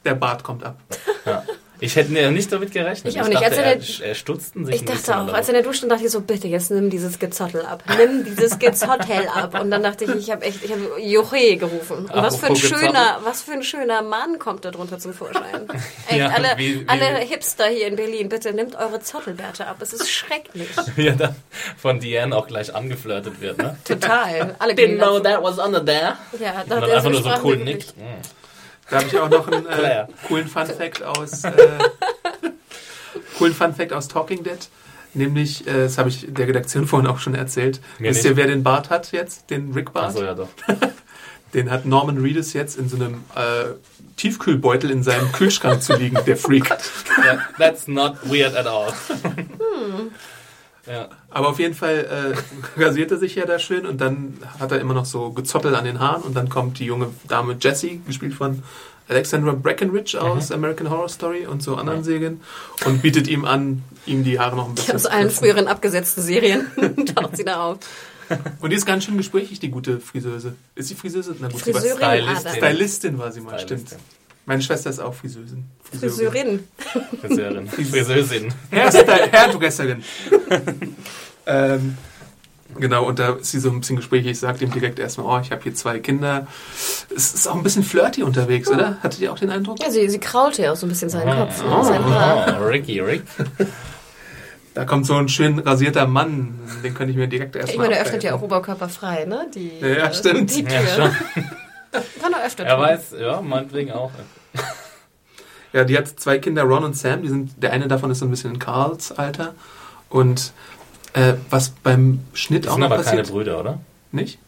Der 0.04 0.14
Bart 0.14 0.42
kommt 0.42 0.64
ab. 0.64 0.78
ja. 1.24 1.44
Ich 1.82 1.96
hätte 1.96 2.12
ja 2.12 2.30
nicht 2.30 2.52
damit 2.52 2.70
gerechnet. 2.72 3.12
Ich 3.12 3.20
auch 3.20 3.26
nicht. 3.26 3.34
Dachte, 3.42 3.46
Als 3.64 3.98
er 3.98 4.02
er, 4.04 4.08
er 4.10 4.14
stutzten 4.14 4.64
sich 4.64 4.76
Ich 4.76 4.84
dachte 4.84 5.18
auch, 5.18 5.32
als 5.32 5.48
er 5.48 5.54
in 5.54 5.54
der 5.54 5.62
Dusche 5.64 5.78
stand, 5.78 5.90
dachte 5.92 6.04
ich 6.04 6.10
so, 6.12 6.20
bitte, 6.20 6.46
jetzt 6.46 6.70
nimm 6.70 6.90
dieses 6.90 7.18
Gezottel 7.18 7.62
ab. 7.66 7.82
Nimm 7.98 8.24
dieses 8.24 8.58
Gezottel 8.60 9.26
ab. 9.34 9.58
Und 9.60 9.70
dann 9.72 9.82
dachte 9.82 10.04
ich, 10.04 10.10
ich 10.14 10.30
habe 10.30 10.44
echt, 10.44 10.64
ich 10.64 10.70
habe 10.70 11.00
Joche 11.00 11.56
gerufen. 11.56 12.06
Und 12.06 12.14
was 12.14 12.36
für 12.36 12.46
ein 12.46 12.54
Gezottel. 12.54 12.78
schöner, 12.86 13.18
was 13.24 13.42
für 13.42 13.52
ein 13.52 13.62
schöner 13.64 14.00
Mann 14.02 14.38
kommt 14.38 14.64
da 14.64 14.70
drunter 14.70 14.98
zum 15.00 15.12
Vorschein. 15.12 15.68
Echt, 16.08 16.18
Ja, 16.18 16.28
alle, 16.28 16.48
wie- 16.56 16.80
wie- 16.82 16.88
alle 16.88 17.18
Hipster 17.18 17.66
hier 17.66 17.88
in 17.88 17.96
Berlin, 17.96 18.28
bitte 18.28 18.52
nehmt 18.52 18.76
eure 18.76 19.00
Zottelbärte 19.00 19.66
ab. 19.66 19.76
Es 19.80 19.92
ist 19.92 20.08
schrecklich. 20.08 20.68
Wie 20.96 21.08
er 21.08 21.16
dann 21.16 21.34
von 21.76 21.98
Diane 21.98 22.36
auch 22.36 22.46
gleich 22.46 22.72
angeflirtet 22.74 23.40
wird, 23.40 23.58
ne? 23.58 23.76
Total. 23.84 24.54
Alle 24.60 24.74
Didn't 24.74 24.98
know 24.98 25.18
that 25.18 25.42
was 25.42 25.58
under 25.58 25.84
there. 25.84 26.16
Ja, 26.38 26.62
Und 26.62 26.70
da 26.70 26.74
dann 26.76 26.82
hat 26.82 26.88
er 26.90 26.96
einfach 26.98 27.10
nur 27.10 27.22
so 27.22 27.30
cool 27.42 27.56
nickt. 27.56 27.96
Mm. 27.96 28.02
Da 28.92 28.98
habe 28.98 29.06
ich 29.06 29.18
auch 29.18 29.30
noch 29.30 29.48
einen 29.48 29.64
äh, 29.66 30.06
coolen 30.28 30.46
Fun 30.46 30.66
Fact 30.66 31.02
aus 31.02 31.44
äh, 31.44 31.50
coolen 33.38 33.54
Fun 33.54 33.74
Fact 33.74 33.90
aus 33.94 34.06
Talking 34.06 34.44
Dead. 34.44 34.58
Nämlich, 35.14 35.66
äh, 35.66 35.84
das 35.84 35.96
habe 35.96 36.10
ich 36.10 36.26
der 36.28 36.46
Redaktion 36.46 36.86
vorhin 36.86 37.08
auch 37.08 37.18
schon 37.18 37.34
erzählt. 37.34 37.80
Mir 37.98 38.10
Wisst 38.10 38.24
nicht. 38.24 38.32
ihr, 38.32 38.36
wer 38.36 38.48
den 38.48 38.62
Bart 38.62 38.90
hat 38.90 39.10
jetzt? 39.12 39.48
Den 39.48 39.72
Rick 39.72 39.94
Bart? 39.94 40.08
Achso, 40.08 40.22
ja 40.22 40.34
doch. 40.34 40.48
Den 41.54 41.70
hat 41.70 41.84
Norman 41.86 42.18
Reedus 42.18 42.52
jetzt 42.54 42.78
in 42.78 42.88
so 42.88 42.96
einem 42.96 43.24
äh, 43.34 43.74
Tiefkühlbeutel 44.16 44.90
in 44.90 45.02
seinem 45.02 45.32
Kühlschrank 45.32 45.82
zu 45.82 45.94
liegen, 45.96 46.18
der 46.26 46.36
Freak. 46.36 46.64
Yeah, 47.24 47.40
that's 47.58 47.86
not 47.88 48.16
weird 48.24 48.54
at 48.56 48.66
all. 48.66 48.92
Ja. 50.86 51.08
Aber 51.30 51.48
auf 51.48 51.58
jeden 51.58 51.74
Fall 51.74 52.34
äh, 52.76 52.80
rasiert 52.80 53.10
er 53.10 53.18
sich 53.18 53.34
ja 53.34 53.46
da 53.46 53.58
schön 53.58 53.86
und 53.86 54.00
dann 54.00 54.38
hat 54.58 54.72
er 54.72 54.80
immer 54.80 54.94
noch 54.94 55.06
so 55.06 55.30
Gezoppel 55.30 55.74
an 55.74 55.84
den 55.84 56.00
Haaren 56.00 56.22
und 56.22 56.34
dann 56.34 56.48
kommt 56.48 56.78
die 56.78 56.84
junge 56.86 57.08
Dame 57.28 57.56
Jessie, 57.60 58.00
gespielt 58.06 58.34
von 58.34 58.62
Alexandra 59.08 59.52
Breckenridge 59.52 60.20
aus 60.20 60.50
American 60.52 60.88
Horror 60.90 61.08
Story 61.08 61.46
und 61.46 61.62
so 61.62 61.76
anderen 61.76 62.04
Serien 62.04 62.40
und 62.86 63.02
bietet 63.02 63.28
ihm 63.28 63.44
an, 63.44 63.82
ihm 64.06 64.24
die 64.24 64.38
Haare 64.38 64.56
noch 64.56 64.68
ein 64.68 64.74
bisschen 64.74 64.94
Aus 64.94 65.02
zu 65.02 65.10
allen 65.10 65.22
kürzen. 65.24 65.38
früheren 65.38 65.68
abgesetzten 65.68 66.22
Serien 66.22 66.66
taucht 67.14 67.36
sie 67.36 67.44
da 67.44 67.62
auf. 67.64 67.78
Und 68.60 68.70
die 68.70 68.76
ist 68.76 68.86
ganz 68.86 69.04
schön 69.04 69.16
gesprächig, 69.18 69.60
die 69.60 69.68
gute 69.68 70.00
Friseuse. 70.00 70.54
Ist 70.74 70.88
sie 70.88 70.94
Friseuse? 70.94 71.34
Na 71.38 71.48
gut, 71.48 71.62
sie 71.62 71.74
war 71.74 71.80
Friseurin 71.82 71.98
Stylistin. 71.98 72.52
Stylistin 72.54 73.18
war 73.18 73.32
sie 73.32 73.40
mal, 73.40 73.58
Stylistin. 73.58 73.98
stimmt. 73.98 74.02
Meine 74.46 74.60
Schwester 74.62 74.90
ist 74.90 74.98
auch. 74.98 75.14
Friseurin. 75.14 75.64
Friseurin. 77.20 77.68
Friseusin. 77.68 78.52
Herr, 78.70 78.90
Sty- 78.90 79.30
Hairdresserin. 79.32 80.02
ähm, 81.46 81.96
genau, 82.78 83.04
und 83.06 83.18
da 83.18 83.34
ist 83.34 83.52
sie 83.52 83.60
so 83.60 83.70
ein 83.70 83.80
bisschen 83.80 83.96
gesprächig. 83.96 84.32
Ich 84.32 84.38
sagte 84.40 84.64
ihm 84.64 84.72
direkt 84.72 84.98
erstmal, 84.98 85.26
oh, 85.26 85.40
ich 85.40 85.52
habe 85.52 85.62
hier 85.62 85.74
zwei 85.74 86.00
Kinder. 86.00 86.46
Es 87.14 87.34
ist 87.34 87.46
auch 87.46 87.54
ein 87.54 87.62
bisschen 87.62 87.84
flirty 87.84 88.22
unterwegs, 88.24 88.68
oder? 88.68 88.98
Hattet 89.02 89.20
ihr 89.20 89.32
auch 89.32 89.38
den 89.38 89.50
Eindruck? 89.50 89.80
Ja, 89.80 89.90
sie, 89.90 90.08
sie 90.08 90.18
kraulte 90.18 90.62
ja 90.62 90.72
auch 90.72 90.76
so 90.76 90.86
ein 90.86 90.88
bisschen 90.88 91.08
seinen 91.08 91.36
Kopf. 91.36 91.62
Ne? 91.62 91.84
Sein 91.84 92.04
Haar. 92.04 92.58
Oh, 92.60 92.64
Ricky, 92.66 93.00
Rick. 93.00 93.22
Da 94.74 94.86
kommt 94.86 95.04
so 95.04 95.14
ein 95.16 95.28
schön 95.28 95.58
rasierter 95.58 96.06
Mann, 96.06 96.58
den 96.82 96.94
könnte 96.94 97.10
ich 97.10 97.18
mir 97.18 97.28
direkt 97.28 97.54
erstmal 97.56 97.74
Ich 97.74 97.78
meine, 97.78 97.94
er 97.96 98.06
öffnet 98.06 98.22
ja 98.22 98.34
auch 98.34 98.40
oberkörperfrei, 98.40 99.26
ne? 99.26 99.44
Die, 99.54 99.70
Ja, 99.82 99.86
ja, 99.88 100.12
stimmt. 100.14 100.56
Die 100.56 100.64
Tür. 100.64 100.80
Ja, 100.80 100.86
schon. 100.96 101.44
Kann 102.20 102.32
er 102.32 102.44
öfter 102.46 102.64
Er 102.64 102.76
tun. 102.76 102.84
weiß, 102.84 103.14
ja, 103.20 103.40
meinetwegen 103.40 103.92
auch. 103.92 104.10
Ja, 105.72 105.84
die 105.84 105.96
hat 105.96 106.08
zwei 106.20 106.38
Kinder, 106.38 106.62
Ron 106.64 106.84
und 106.84 106.96
Sam. 106.96 107.22
Die 107.22 107.28
sind, 107.28 107.62
der 107.62 107.72
eine 107.72 107.88
davon 107.88 108.10
ist 108.10 108.18
so 108.18 108.26
ein 108.26 108.30
bisschen 108.30 108.52
in 108.54 108.58
Carls 108.58 109.12
Alter. 109.12 109.54
Und 110.10 110.52
äh, 111.14 111.34
was 111.50 111.70
beim 111.70 112.20
Schnitt 112.34 112.64
Das 112.64 112.72
auch 112.72 112.74
sind 112.76 112.80
noch 112.82 112.90
aber 112.90 113.02
keine 113.02 113.18
passiert... 113.22 113.34
Brüder, 113.34 113.58
oder? 113.60 113.78
Nicht? 114.10 114.38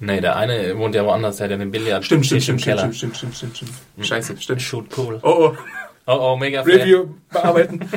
Nee, 0.00 0.20
der 0.20 0.36
eine 0.36 0.78
wohnt 0.78 0.94
ja 0.94 1.04
woanders, 1.04 1.38
der 1.38 1.44
hat 1.44 1.50
ja 1.50 1.56
den 1.56 1.72
Billard 1.72 2.04
Stimmt, 2.04 2.26
stimmt, 2.26 2.42
stimmt, 2.44 2.62
Keller. 2.62 2.92
stimmt, 2.92 3.16
stimmt, 3.16 3.16
stimmt, 3.16 3.56
stimmt, 3.56 3.56
stimmt. 3.56 4.06
Scheiße, 4.06 4.36
stimmt. 4.38 4.62
Shoot 4.62 4.86
cool. 4.96 5.18
Oh, 5.22 5.50
oh. 5.50 5.56
Oh, 6.06 6.32
oh, 6.32 6.36
mega 6.36 6.62
fair. 6.62 6.78
Review 6.78 7.06
bearbeiten. 7.30 7.80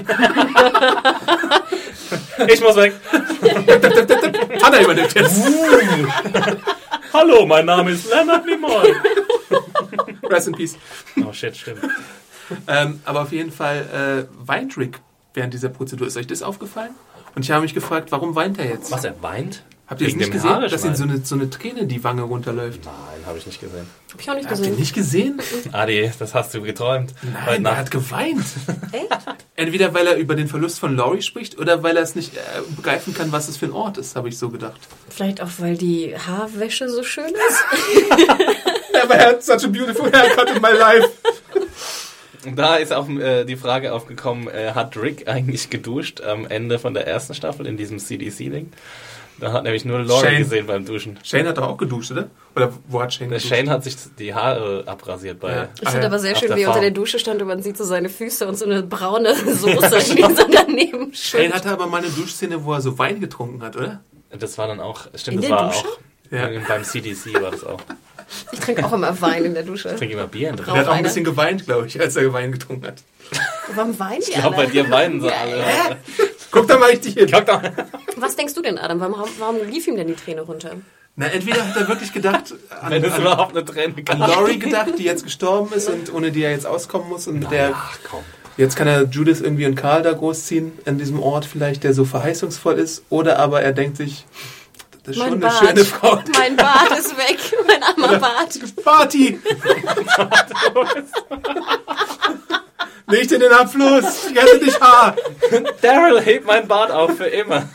Ich 2.47 2.59
muss 2.59 2.75
weg. 2.75 2.93
Anna 4.63 4.81
übernimmt 4.81 5.13
jetzt. 5.13 5.41
Hallo, 7.13 7.45
mein 7.45 7.65
Name 7.65 7.91
ist 7.91 8.09
Leonard 8.09 8.45
Nimoy. 8.45 8.93
Rest 10.23 10.47
in 10.47 10.53
Peace. 10.53 10.77
Oh 11.25 11.33
shit, 11.33 11.55
stimmt. 11.57 11.81
Ähm, 12.67 13.01
aber 13.05 13.23
auf 13.23 13.31
jeden 13.31 13.51
Fall 13.51 14.27
äh, 14.29 14.47
weint 14.47 14.77
Rick 14.77 14.99
während 15.33 15.53
dieser 15.53 15.69
Prozedur. 15.69 16.07
Ist 16.07 16.17
euch 16.17 16.27
das 16.27 16.41
aufgefallen? 16.41 16.91
Und 17.35 17.43
ich 17.43 17.51
habe 17.51 17.61
mich 17.61 17.73
gefragt, 17.73 18.11
warum 18.11 18.35
weint 18.35 18.59
er 18.59 18.65
jetzt? 18.65 18.91
Was, 18.91 19.03
er 19.03 19.21
weint? 19.21 19.63
Habt 19.91 19.99
ihr 19.99 20.07
es 20.07 20.15
nicht 20.15 20.31
gesehen, 20.31 20.61
dass 20.61 20.85
ihm 20.85 20.95
so 20.95 21.03
eine, 21.03 21.19
so 21.25 21.35
eine 21.35 21.49
Träne 21.49 21.85
die 21.85 22.01
Wange 22.01 22.21
runterläuft? 22.21 22.79
Nein, 22.85 23.25
habe 23.25 23.37
ich 23.37 23.45
nicht 23.45 23.59
gesehen. 23.59 23.85
Hab 24.13 24.21
ich 24.21 24.29
auch 24.31 24.35
nicht 24.35 24.45
Habt 24.45 24.59
ihr 24.59 24.63
gesehen. 24.67 24.79
nicht 24.79 24.95
gesehen? 24.95 25.41
Adi, 25.73 26.09
das 26.17 26.33
hast 26.33 26.53
du 26.53 26.61
geträumt. 26.61 27.13
Nein, 27.21 27.65
er 27.65 27.75
hat 27.75 27.91
geweint. 27.91 28.45
Echt? 28.93 29.09
Entweder 29.57 29.93
weil 29.93 30.07
er 30.07 30.15
über 30.15 30.35
den 30.35 30.47
Verlust 30.47 30.79
von 30.79 30.95
Laurie 30.95 31.21
spricht 31.21 31.59
oder 31.59 31.83
weil 31.83 31.97
er 31.97 32.03
es 32.03 32.15
nicht 32.15 32.37
äh, 32.37 32.39
begreifen 32.73 33.13
kann, 33.13 33.33
was 33.33 33.49
es 33.49 33.57
für 33.57 33.65
ein 33.65 33.73
Ort 33.73 33.97
ist, 33.97 34.15
habe 34.15 34.29
ich 34.29 34.37
so 34.37 34.47
gedacht. 34.47 34.79
Vielleicht 35.09 35.41
auch, 35.41 35.49
weil 35.57 35.75
die 35.75 36.15
Haarwäsche 36.17 36.87
so 36.87 37.03
schön 37.03 37.25
ist. 37.25 38.09
Never 38.93 39.17
had 39.19 39.43
such 39.43 39.65
a 39.65 39.67
beautiful 39.67 40.09
haircut 40.09 40.55
in 40.55 40.61
my 40.61 40.71
life. 40.71 41.09
Da 42.55 42.77
ist 42.77 42.91
auch 42.91 43.07
äh, 43.07 43.45
die 43.45 43.55
Frage 43.55 43.93
aufgekommen, 43.93 44.47
äh, 44.47 44.71
hat 44.73 44.97
Rick 44.97 45.27
eigentlich 45.27 45.69
geduscht 45.69 46.21
am 46.21 46.47
Ende 46.47 46.79
von 46.79 46.95
der 46.95 47.05
ersten 47.05 47.35
Staffel 47.35 47.67
in 47.67 47.77
diesem 47.77 47.99
CDC-Ding? 47.99 48.71
Da 49.41 49.51
hat 49.53 49.63
nämlich 49.63 49.83
nur 49.85 49.99
Laurie 50.03 50.27
Shane. 50.27 50.37
gesehen 50.37 50.67
beim 50.67 50.85
Duschen. 50.85 51.17
Shane 51.23 51.47
hat 51.47 51.57
doch 51.57 51.67
auch 51.67 51.77
geduscht, 51.77 52.11
oder? 52.11 52.27
Oder 52.55 52.71
wo 52.87 53.01
hat 53.01 53.11
Shane 53.13 53.29
Der 53.29 53.39
geduscht? 53.39 53.53
Shane 53.55 53.69
hat 53.71 53.83
sich 53.83 53.95
die 54.19 54.33
Haare 54.33 54.83
abrasiert 54.85 55.39
bei. 55.39 55.51
Ja. 55.51 55.67
Ich 55.81 55.87
Ah, 55.87 55.89
finde 55.91 56.05
ja. 56.05 56.09
aber 56.11 56.19
sehr 56.19 56.35
schön, 56.35 56.47
der 56.49 56.57
wie 56.57 56.61
er 56.61 56.69
unter 56.69 56.79
der 56.81 56.91
Dusche 56.91 57.17
stand 57.17 57.41
und 57.41 57.47
man 57.47 57.61
sieht 57.63 57.75
so 57.75 57.83
seine 57.83 58.07
Füße 58.07 58.47
und 58.47 58.55
so 58.55 58.65
eine 58.65 58.83
braune 58.83 59.35
Soße, 59.53 60.15
die 60.15 60.21
so 60.21 60.45
daneben 60.51 61.11
Shane 61.13 61.13
schwimmt. 61.13 61.53
hatte 61.55 61.69
aber 61.71 61.87
mal 61.87 61.97
eine 62.03 62.09
Duschszene, 62.11 62.63
wo 62.63 62.73
er 62.73 62.81
so 62.81 62.97
Wein 62.99 63.19
getrunken 63.19 63.63
hat, 63.63 63.75
oder? 63.75 64.01
Das 64.29 64.57
war 64.59 64.67
dann 64.67 64.79
auch, 64.79 65.07
stimmt, 65.15 65.37
In 65.37 65.41
das 65.41 65.49
der 65.49 65.57
war 65.57 65.67
Dusche? 65.71 65.87
auch 65.87 66.31
Ja. 66.31 66.49
beim 66.67 66.83
CDC 66.83 67.33
war 67.41 67.51
das 67.51 67.63
auch. 67.65 67.81
Ich 68.53 68.59
trinke 68.59 68.85
auch 68.85 68.93
immer 68.93 69.19
Wein 69.21 69.43
in 69.43 69.53
der 69.55 69.63
Dusche. 69.63 69.89
Ich 69.89 69.95
trinke 69.97 70.13
immer 70.13 70.27
Bier 70.27 70.49
in 70.51 70.57
Er 70.59 70.65
hat 70.67 70.87
auch 70.87 70.93
ein 70.93 71.03
bisschen 71.03 71.25
geweint, 71.25 71.65
glaube 71.65 71.87
ich, 71.87 71.99
als 71.99 72.15
er 72.15 72.31
Wein 72.31 72.51
getrunken 72.53 72.85
hat. 72.87 73.01
Warum 73.75 73.97
weinen 73.99 74.21
die 74.21 74.31
Ich 74.31 74.37
glaube, 74.37 74.55
bei 74.55 74.65
dir 74.67 74.89
weinen 74.91 75.19
sie 75.19 75.31
alle. 75.33 75.63
Guck 76.51 76.67
da 76.67 76.77
mal 76.77 76.89
richtig 76.89 77.13
hin. 77.15 77.31
Was 78.17 78.35
denkst 78.35 78.53
du 78.53 78.61
denn, 78.61 78.77
Adam? 78.77 78.99
Warum, 78.99 79.29
warum 79.39 79.57
lief 79.69 79.87
ihm 79.87 79.95
denn 79.95 80.07
die 80.07 80.15
Träne 80.15 80.41
runter? 80.41 80.71
Na, 81.15 81.25
entweder 81.27 81.67
hat 81.67 81.75
er 81.75 81.87
wirklich 81.87 82.13
gedacht 82.13 82.53
an, 82.81 82.89
Wenn 82.91 83.03
es 83.03 83.13
an, 83.13 83.21
überhaupt 83.21 83.55
eine 83.55 83.65
Träne 83.65 83.95
an 84.07 84.19
gab. 84.19 84.27
Laurie 84.29 84.59
gedacht, 84.59 84.91
die 84.97 85.03
jetzt 85.03 85.23
gestorben 85.23 85.73
ist 85.73 85.89
und 85.89 86.13
ohne 86.13 86.31
die 86.31 86.43
er 86.43 86.51
jetzt 86.51 86.65
auskommen 86.65 87.09
muss. 87.09 87.27
Und 87.27 87.39
mit 87.39 87.51
der, 87.51 87.71
Ach 87.75 87.97
komm. 88.09 88.21
jetzt 88.57 88.75
kann 88.75 88.87
er 88.87 89.03
Judith 89.03 89.41
irgendwie 89.41 89.65
und 89.65 89.75
Karl 89.75 90.03
da 90.03 90.13
großziehen, 90.13 90.71
an 90.85 90.97
diesem 90.97 91.19
Ort 91.21 91.45
vielleicht, 91.45 91.83
der 91.83 91.93
so 91.93 92.05
verheißungsvoll 92.05 92.79
ist. 92.79 93.03
Oder 93.09 93.39
aber 93.39 93.61
er 93.61 93.73
denkt 93.73 93.97
sich, 93.97 94.25
das 95.03 95.17
ist 95.17 95.21
schon 95.21 95.39
Mein 95.39 95.43
eine 95.43 95.51
Bart. 95.53 95.67
schöne 95.67 95.85
Frau. 95.85 96.23
Mein 96.37 96.55
Bart 96.55 96.91
ist 96.97 97.17
weg. 97.17 97.39
Mein 97.67 97.83
armer 97.83 98.19
Bart. 98.19 98.59
Party! 98.83 99.39
Nicht 103.11 103.31
in 103.31 103.39
den 103.39 103.51
Abfluss! 103.51 104.27
Ich 104.29 104.37
rette 104.37 104.59
dich, 104.59 104.79
Haar! 104.79 105.15
Daryl, 105.81 106.21
heb 106.21 106.45
mein 106.45 106.67
Bart 106.67 106.91
auf 106.91 107.17
für 107.17 107.27
immer. 107.27 107.67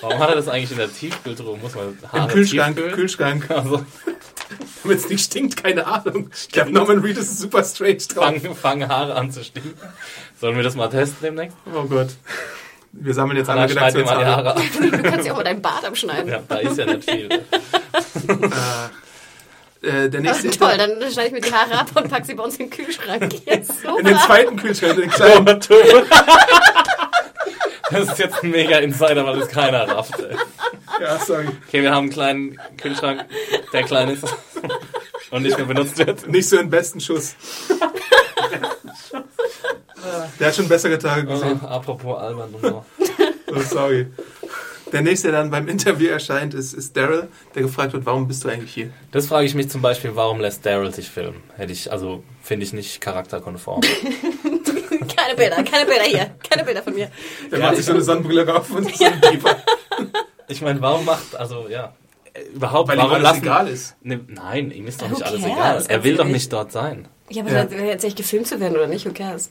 Warum 0.00 0.18
hat 0.18 0.30
er 0.30 0.36
das 0.36 0.48
eigentlich 0.48 0.72
in 0.72 0.78
der 0.78 0.92
Tiefkühltruhe? 0.92 1.56
Muss 1.58 1.74
man 1.74 1.98
Haare 2.12 2.24
Im 2.24 2.28
Kühlschrank, 2.28 2.76
tiefkühlen? 2.76 2.96
Kühlschrank. 2.96 3.50
Also, 3.50 3.84
Damit 4.82 4.98
es 4.98 5.08
nicht 5.08 5.24
stinkt, 5.24 5.62
keine 5.62 5.86
Ahnung. 5.86 6.30
Ich 6.34 6.48
glaube, 6.48 6.70
Norman 6.72 7.00
Reed 7.00 7.18
ist 7.18 7.38
super 7.38 7.62
strange 7.64 7.98
drauf. 8.08 8.24
fangen 8.24 8.54
fang 8.54 8.88
Haare 8.88 9.14
an 9.14 9.30
zu 9.30 9.44
stinken. 9.44 9.74
Sollen 10.40 10.56
wir 10.56 10.62
das 10.62 10.74
mal 10.74 10.88
testen 10.88 11.18
demnächst? 11.22 11.56
Oh 11.74 11.82
Gott. 11.84 12.08
Wir 12.92 13.12
sammeln 13.12 13.36
jetzt 13.36 13.50
alle 13.50 13.68
Redaktionshaare. 13.68 14.54
Ab. 14.56 14.62
Du 14.80 15.02
kannst 15.02 15.26
ja 15.26 15.32
auch 15.32 15.36
mal 15.36 15.44
deinen 15.44 15.60
Bart 15.60 15.84
abschneiden. 15.84 16.30
Ja, 16.30 16.40
da 16.48 16.56
ist 16.56 16.78
ja 16.78 16.86
nicht 16.86 17.08
viel. 17.08 17.28
Äh, 19.82 20.08
der 20.08 20.20
nächste 20.20 20.50
Toll, 20.50 20.76
dann 20.76 21.00
schneide 21.10 21.28
ich 21.28 21.32
mir 21.32 21.40
die 21.40 21.52
Haare 21.52 21.78
ab 21.78 21.86
und 21.94 22.10
pack 22.10 22.26
sie 22.26 22.34
bei 22.34 22.42
uns 22.42 22.56
in 22.56 22.68
den 22.68 22.70
Kühlschrank. 22.70 23.32
Jetzt 23.46 23.84
In 23.84 24.04
den 24.04 24.18
zweiten 24.18 24.56
Kühlschrank, 24.56 24.94
in 24.94 25.00
den 25.02 25.10
kleinen. 25.60 25.60
Das 27.90 28.08
ist 28.10 28.18
jetzt 28.18 28.42
ein 28.42 28.50
mega 28.50 28.76
Insider, 28.78 29.24
weil 29.24 29.38
das 29.38 29.48
keiner 29.48 29.88
rafft. 29.88 30.18
Ey. 30.20 30.36
Ja, 31.00 31.18
sorry. 31.18 31.48
Okay, 31.66 31.80
wir 31.82 31.90
haben 31.90 32.04
einen 32.04 32.12
kleinen 32.12 32.60
Kühlschrank, 32.76 33.24
der 33.72 33.82
klein 33.84 34.10
ist 34.10 34.24
und 35.30 35.42
nicht 35.42 35.56
mehr 35.56 35.66
benutzt 35.66 35.96
wird. 35.96 36.28
Nicht 36.28 36.48
so 36.50 36.56
den 36.58 36.68
besten 36.68 37.00
Schuss. 37.00 37.34
Der 40.38 40.48
hat 40.48 40.54
schon 40.54 40.68
bessere 40.68 40.98
Tage 40.98 41.24
gesehen. 41.24 41.60
Oh, 41.62 41.66
apropos 41.66 42.18
albern 42.18 42.54
und 42.54 42.60
so. 42.62 42.84
Oh, 43.54 43.60
sorry. 43.60 44.06
Der 44.92 45.02
nächste, 45.02 45.30
der 45.30 45.40
dann 45.40 45.50
beim 45.50 45.68
Interview 45.68 46.08
erscheint, 46.08 46.54
ist, 46.54 46.72
ist 46.72 46.96
Daryl, 46.96 47.28
der 47.54 47.62
gefragt 47.62 47.92
wird, 47.92 48.06
warum 48.06 48.26
bist 48.26 48.44
du 48.44 48.48
eigentlich 48.48 48.72
hier? 48.72 48.90
Das 49.12 49.26
frage 49.26 49.46
ich 49.46 49.54
mich 49.54 49.68
zum 49.68 49.82
Beispiel, 49.82 50.12
warum 50.16 50.40
lässt 50.40 50.64
Daryl 50.64 50.92
sich 50.94 51.08
filmen? 51.10 51.42
Hätte 51.56 51.72
ich, 51.72 51.92
also 51.92 52.22
finde 52.42 52.64
ich 52.64 52.72
nicht 52.72 53.00
charakterkonform. 53.00 53.80
Keine 55.16 55.34
Bilder, 55.36 55.62
keine 55.64 55.84
Bilder 55.84 56.04
hier. 56.04 56.30
Keine 56.48 56.64
Bilder 56.64 56.82
von 56.82 56.94
mir. 56.94 57.10
Der 57.50 57.58
Ja, 57.58 57.66
macht 57.66 57.74
sich 57.76 57.80
ich- 57.80 57.86
so 57.86 57.92
eine 57.92 58.02
Sonnenbrille 58.02 58.46
rauf 58.46 58.70
und 58.70 58.94
so 58.96 59.04
ein 59.04 59.20
Pieper. 59.20 59.56
Ich 60.50 60.62
meine, 60.62 60.80
warum 60.80 61.04
macht, 61.04 61.36
also 61.36 61.66
ja, 61.68 61.92
überhaupt, 62.54 62.88
Weil 62.88 62.96
ihm 62.96 63.00
warum 63.00 63.12
alles 63.12 63.22
lassen, 63.24 63.42
egal 63.42 63.68
ist. 63.68 63.96
Ne, 64.02 64.20
nein, 64.28 64.70
ihm 64.70 64.86
ist 64.86 65.02
doch 65.02 65.10
nicht 65.10 65.22
alles 65.22 65.42
cares? 65.42 65.84
egal. 65.84 65.84
Er 65.98 66.04
will 66.04 66.12
doch 66.14 66.20
ehrlich. 66.20 66.32
nicht 66.32 66.52
dort 66.54 66.72
sein. 66.72 67.06
Ja, 67.28 67.42
aber 67.42 67.52
Ja. 67.52 67.92
echt 67.92 68.16
gefilmt 68.16 68.46
zu 68.46 68.58
werden 68.58 68.74
oder 68.74 68.86
nicht, 68.86 69.04
who 69.04 69.12
cares? 69.12 69.50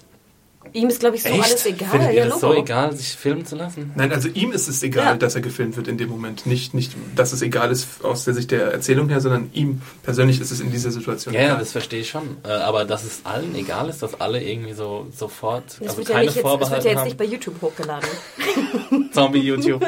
Ihm 0.74 0.90
ist, 0.90 1.00
glaube 1.00 1.16
ich, 1.16 1.24
so 1.24 1.30
Echt? 1.30 1.44
alles 1.44 1.66
egal. 1.66 1.90
Findet 1.90 2.10
ja, 2.10 2.16
ihr 2.24 2.30
das 2.30 2.42
Logo. 2.42 2.54
so 2.54 2.60
egal, 2.60 2.96
sich 2.96 3.08
filmen 3.16 3.46
zu 3.46 3.56
lassen? 3.56 3.92
Nein, 3.96 4.12
also 4.12 4.28
ihm 4.30 4.52
ist 4.52 4.68
es 4.68 4.82
egal, 4.84 5.04
Ja. 5.06 5.16
dass 5.16 5.36
er 5.36 5.42
gefilmt 5.42 5.76
wird 5.78 5.88
in 5.88 5.98
dem 5.98 6.10
Moment. 6.10 6.46
Nicht, 6.46 6.74
nicht, 6.74 6.94
dass 7.16 7.34
es 7.34 7.42
egal 7.42 7.72
ist 7.72 8.04
aus 8.04 8.26
der 8.26 8.34
Sicht 8.34 8.52
der 8.52 8.72
Erzählung 8.72 9.10
her, 9.10 9.22
sondern 9.22 9.50
ihm 9.54 9.82
persönlich 10.04 10.40
ist 10.42 10.52
es 10.52 10.60
in 10.60 10.72
dieser 10.72 10.92
Situation 10.92 11.34
Ja, 11.34 11.40
ja, 11.42 11.46
egal. 11.48 11.60
das 11.60 11.72
verstehe 11.72 12.02
ich 12.02 12.10
schon. 12.10 12.38
Äh, 12.44 12.50
Aber 12.50 12.86
dass 12.86 13.04
es 13.04 13.22
allen 13.24 13.56
egal 13.56 13.90
ist, 13.90 14.02
dass 14.04 14.20
alle 14.20 14.44
irgendwie 14.44 14.74
so 14.74 15.08
sofort, 15.16 15.64
Das 15.80 15.90
also 15.90 16.02
ja 16.02 16.08
keine 16.08 16.26
nicht 16.26 16.36
jetzt, 16.36 16.38
das 16.38 16.44
wird 16.44 16.46
Vorbehalte 16.46 16.86
ja 16.86 16.92
jetzt 16.92 17.00
haben. 17.00 17.06
nicht 17.08 17.18
bei 17.18 17.26
YouTube 17.26 17.62
hochgeladen. 17.62 18.10
Zombie-YouTube. 19.12 19.86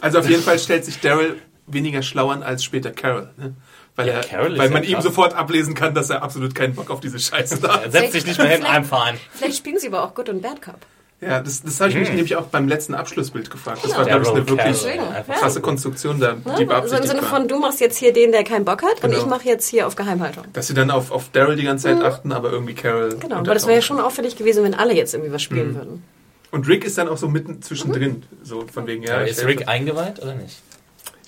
Also 0.00 0.18
auf 0.18 0.28
jeden 0.28 0.42
Fall 0.42 0.58
stellt 0.58 0.84
sich 0.84 1.00
Daryl 1.00 1.36
weniger 1.66 2.02
schlau 2.02 2.28
an 2.30 2.42
als 2.42 2.64
später 2.64 2.90
Carol. 2.90 3.30
Ne? 3.36 3.54
Weil, 3.94 4.08
Ja, 4.08 4.14
er, 4.20 4.40
weil 4.56 4.56
ja 4.56 4.70
man 4.70 4.84
ihm 4.84 4.94
krass. 4.94 5.04
sofort 5.04 5.34
ablesen 5.34 5.74
kann, 5.74 5.94
dass 5.94 6.08
er 6.08 6.22
absolut 6.22 6.54
keinen 6.54 6.74
Bock 6.74 6.90
auf 6.90 7.00
diese 7.00 7.18
Scheiße 7.18 7.60
da 7.60 7.68
Er 7.68 7.84
hat. 7.84 7.92
setzt 7.92 8.12
sich 8.12 8.24
nicht 8.26 8.38
mehr 8.38 8.48
hin, 8.48 8.64
I'm 8.64 8.84
fine. 8.84 9.18
Vielleicht 9.34 9.58
spielen 9.58 9.78
sie 9.78 9.88
aber 9.88 10.02
auch 10.04 10.14
Good 10.14 10.30
und 10.30 10.40
Bad 10.42 10.62
Cop. 10.62 10.78
Ja, 11.20 11.40
das, 11.40 11.62
das 11.62 11.78
habe 11.80 11.90
ich 11.90 11.96
mich 11.96 12.08
Hm. 12.08 12.16
nämlich 12.16 12.34
auch 12.34 12.46
beim 12.46 12.66
letzten 12.66 12.94
Abschlussbild 12.94 13.48
gefragt. 13.48 13.80
Das 13.84 13.92
Ja. 13.92 13.98
war, 13.98 14.06
glaube 14.06 14.22
ich, 14.24 14.28
eine 14.30 14.48
wirklich 14.48 14.82
ja. 14.84 15.22
krasse 15.38 15.60
Konstruktion 15.60 16.18
da, 16.18 16.32
die 16.58 16.64
Ne? 16.64 16.82
So 16.88 16.96
im 16.96 17.06
Sinne 17.06 17.22
von, 17.22 17.46
du 17.46 17.60
machst 17.60 17.80
jetzt 17.80 17.96
hier 17.98 18.12
den, 18.12 18.32
der 18.32 18.42
keinen 18.42 18.64
Bock 18.64 18.82
hat, 18.82 18.94
und 19.04 19.10
Genau. 19.10 19.18
ich 19.22 19.26
mache 19.26 19.46
jetzt 19.46 19.68
hier 19.68 19.86
auf 19.86 19.94
Geheimhaltung. 19.94 20.44
Dass 20.52 20.66
sie 20.66 20.74
dann 20.74 20.90
auf, 20.90 21.12
auf 21.12 21.28
Daryl 21.30 21.54
die 21.54 21.62
ganze 21.62 21.84
Zeit 21.84 22.02
achten, 22.02 22.32
aber 22.32 22.50
irgendwie 22.50 22.74
Carol. 22.74 23.14
Genau, 23.20 23.36
aber 23.36 23.54
das 23.54 23.66
wäre 23.66 23.76
ja 23.76 23.82
schon 23.82 24.00
auffällig 24.00 24.34
gewesen, 24.36 24.64
wenn 24.64 24.74
alle 24.74 24.94
jetzt 24.94 25.14
irgendwie 25.14 25.32
was 25.32 25.42
spielen 25.42 25.72
Mhm. 25.72 25.76
würden. 25.76 26.04
Und 26.50 26.66
Rick 26.66 26.84
ist 26.84 26.98
dann 26.98 27.08
auch 27.08 27.16
so 27.18 27.28
mitten 27.28 27.62
zwischendrin. 27.62 28.24
So 28.42 28.66
von 28.66 28.86
wegen, 28.88 29.04
ja. 29.04 29.14
Aber 29.18 29.28
ist. 29.28 29.46
Rick 29.46 29.68
eingeweiht 29.68 30.20
oder 30.20 30.34
nicht? 30.34 30.60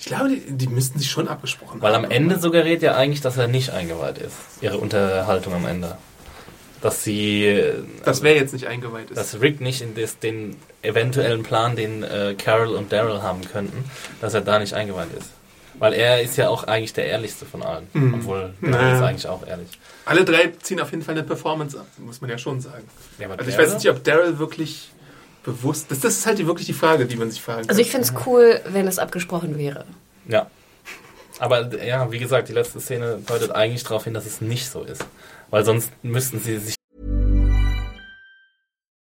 Ich 0.05 0.11
glaube, 0.11 0.29
die, 0.29 0.39
die 0.51 0.67
müssten 0.67 0.99
sich 0.99 1.09
schon 1.09 1.27
abgesprochen 1.27 1.81
Weil 1.81 1.95
haben. 1.95 2.05
am 2.05 2.11
Ende 2.11 2.39
suggeriert 2.39 2.83
ja 2.83 2.95
eigentlich, 2.95 3.21
dass 3.21 3.37
er 3.37 3.47
nicht 3.47 3.71
eingeweiht 3.71 4.19
ist. 4.19 4.35
Ihre 4.61 4.77
Unterhaltung 4.77 5.53
am 5.55 5.65
Ende. 5.65 5.97
Dass 6.81 7.03
sie, 7.03 7.45
äh, 7.47 7.73
Das 8.03 8.21
wäre 8.21 8.35
jetzt 8.35 8.53
nicht 8.53 8.67
eingeweiht 8.67 9.09
ist. 9.09 9.17
dass 9.17 9.41
Rick 9.41 9.61
nicht 9.61 9.81
in 9.81 9.95
das, 9.95 10.19
den 10.19 10.57
eventuellen 10.83 11.41
Plan, 11.41 11.75
den 11.75 12.03
äh, 12.03 12.35
Carol 12.37 12.75
und 12.75 12.91
Daryl 12.93 13.23
haben 13.23 13.41
könnten, 13.51 13.83
dass 14.21 14.35
er 14.35 14.41
da 14.41 14.59
nicht 14.59 14.75
eingeweiht 14.75 15.07
ist. 15.17 15.31
Weil 15.79 15.93
er 15.93 16.21
ist 16.21 16.37
ja 16.37 16.49
auch 16.49 16.65
eigentlich 16.65 16.93
der 16.93 17.07
ehrlichste 17.07 17.47
von 17.47 17.63
allen. 17.63 17.87
Mhm. 17.93 18.13
Obwohl, 18.13 18.53
Naja. 18.61 18.77
Daryl 18.77 18.95
ist 18.97 19.01
eigentlich 19.01 19.27
auch 19.27 19.47
ehrlich. 19.47 19.69
Alle 20.05 20.23
drei 20.23 20.53
ziehen 20.61 20.79
auf 20.79 20.91
jeden 20.91 21.01
Fall 21.01 21.15
eine 21.15 21.23
Performance 21.23 21.79
ab, 21.79 21.87
muss 21.97 22.21
man 22.21 22.29
ja 22.29 22.37
schon 22.37 22.61
sagen. 22.61 22.83
Ja, 23.17 23.27
Also 23.31 23.49
ich 23.49 23.55
Daryl- 23.55 23.65
weiß 23.65 23.73
nicht, 23.73 23.89
ob 23.89 24.03
Daryl 24.03 24.37
wirklich 24.37 24.91
bewusst. 25.45 25.89
Das, 25.89 25.99
das 25.99 26.17
ist 26.17 26.25
halt 26.25 26.45
wirklich 26.45 26.65
die 26.65 26.73
Frage, 26.73 27.05
die 27.05 27.15
man 27.15 27.31
sich 27.31 27.41
fragen 27.41 27.61
kann. 27.61 27.69
Also 27.69 27.81
ich 27.81 27.91
finde 27.91 28.07
es 28.07 28.13
cool, 28.25 28.59
wenn 28.67 28.87
es 28.87 28.99
abgesprochen 28.99 29.57
wäre. 29.57 29.85
Ja. 30.27 30.49
Aber 31.39 31.83
ja, 31.83 32.11
wie 32.11 32.19
gesagt, 32.19 32.49
die 32.49 32.53
letzte 32.53 32.79
Szene 32.79 33.19
deutet 33.25 33.51
eigentlich 33.51 33.83
darauf 33.83 34.05
hin, 34.05 34.13
dass 34.13 34.25
es 34.25 34.41
nicht 34.41 34.69
so 34.69 34.83
ist. 34.83 35.05
Weil 35.49 35.63
sonst 35.65 35.91
müssten 36.01 36.39
sie 36.39 36.57
sich 36.57 36.75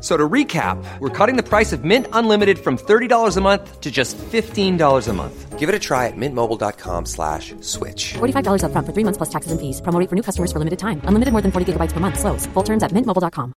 So 0.00 0.16
to 0.16 0.26
recap, 0.28 0.82
we're 0.98 1.10
cutting 1.10 1.36
the 1.36 1.42
price 1.42 1.74
of 1.74 1.84
Mint 1.84 2.06
Unlimited 2.14 2.58
from 2.58 2.78
$30 2.78 3.36
a 3.36 3.40
month 3.42 3.80
to 3.82 3.90
just 3.90 4.16
$15 4.32 5.08
a 5.08 5.12
month. 5.12 5.58
Give 5.58 5.68
it 5.68 5.74
a 5.74 5.78
try 5.78 6.06
at 6.08 6.16
mintmobile.com 6.16 7.04
slash 7.04 7.52
switch. 7.60 8.14
$45 8.14 8.62
upfront 8.64 8.86
for 8.86 8.92
three 8.94 9.04
months 9.04 9.18
plus 9.18 9.28
taxes 9.28 9.52
and 9.52 9.60
fees. 9.60 9.82
Promo 9.82 10.00
for 10.08 10.14
new 10.16 10.22
customers 10.22 10.50
for 10.52 10.58
limited 10.58 10.78
time. 10.78 11.02
Unlimited 11.04 11.32
more 11.32 11.42
than 11.42 11.52
40 11.52 11.72
gigabytes 11.74 11.92
per 11.92 12.00
month. 12.00 12.18
Slows. 12.18 12.46
Full 12.54 12.64
terms 12.64 12.82
at 12.82 12.92
mintmobile.com. 12.92 13.52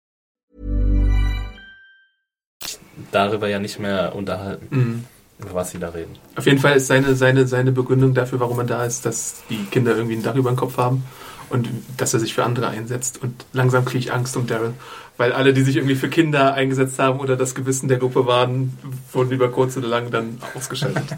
darüber 3.12 3.48
ja 3.50 3.60
nicht 3.60 3.80
mehr 3.80 4.16
unterhalten, 4.16 4.68
Mhm. 4.70 5.04
über 5.40 5.54
was 5.54 5.72
sie 5.72 5.80
da 5.80 5.90
reden. 5.90 6.16
Auf 6.38 6.46
jeden 6.46 6.60
Fall 6.60 6.76
ist 6.78 6.88
seine, 6.88 7.16
seine, 7.16 7.46
seine 7.48 7.72
Begründung 7.72 8.14
dafür, 8.14 8.40
warum 8.40 8.60
er 8.60 8.66
da 8.66 8.86
ist, 8.86 9.06
dass 9.06 9.42
die 9.50 9.64
Kinder 9.66 9.96
irgendwie 9.96 10.16
ein 10.16 10.24
Dach 10.24 10.36
über 10.36 10.50
dem 10.52 10.56
Kopf 10.56 10.78
haben 10.78 11.04
und 11.50 11.68
dass 11.98 12.14
er 12.14 12.20
sich 12.20 12.34
für 12.34 12.44
andere 12.44 12.68
einsetzt. 12.70 13.22
Und 13.22 13.46
langsam 13.54 13.84
kriege 13.86 14.00
ich 14.00 14.14
Angst 14.14 14.38
um 14.38 14.48
Daryl. 14.48 14.74
Weil 15.22 15.34
alle, 15.34 15.54
die 15.54 15.62
sich 15.62 15.76
irgendwie 15.76 15.94
für 15.94 16.10
Kinder 16.10 16.56
eingesetzt 16.56 16.98
haben 16.98 17.20
oder 17.20 17.38
das 17.38 17.54
Gewissen 17.54 17.88
der 17.88 18.00
Gruppe 18.00 18.26
waren, 18.26 18.76
wurden 19.12 19.30
über 19.30 19.52
kurz 19.52 19.78
oder 19.78 19.88
lang 19.88 20.10
dann 20.10 20.42
ausgeschaltet. 20.56 21.06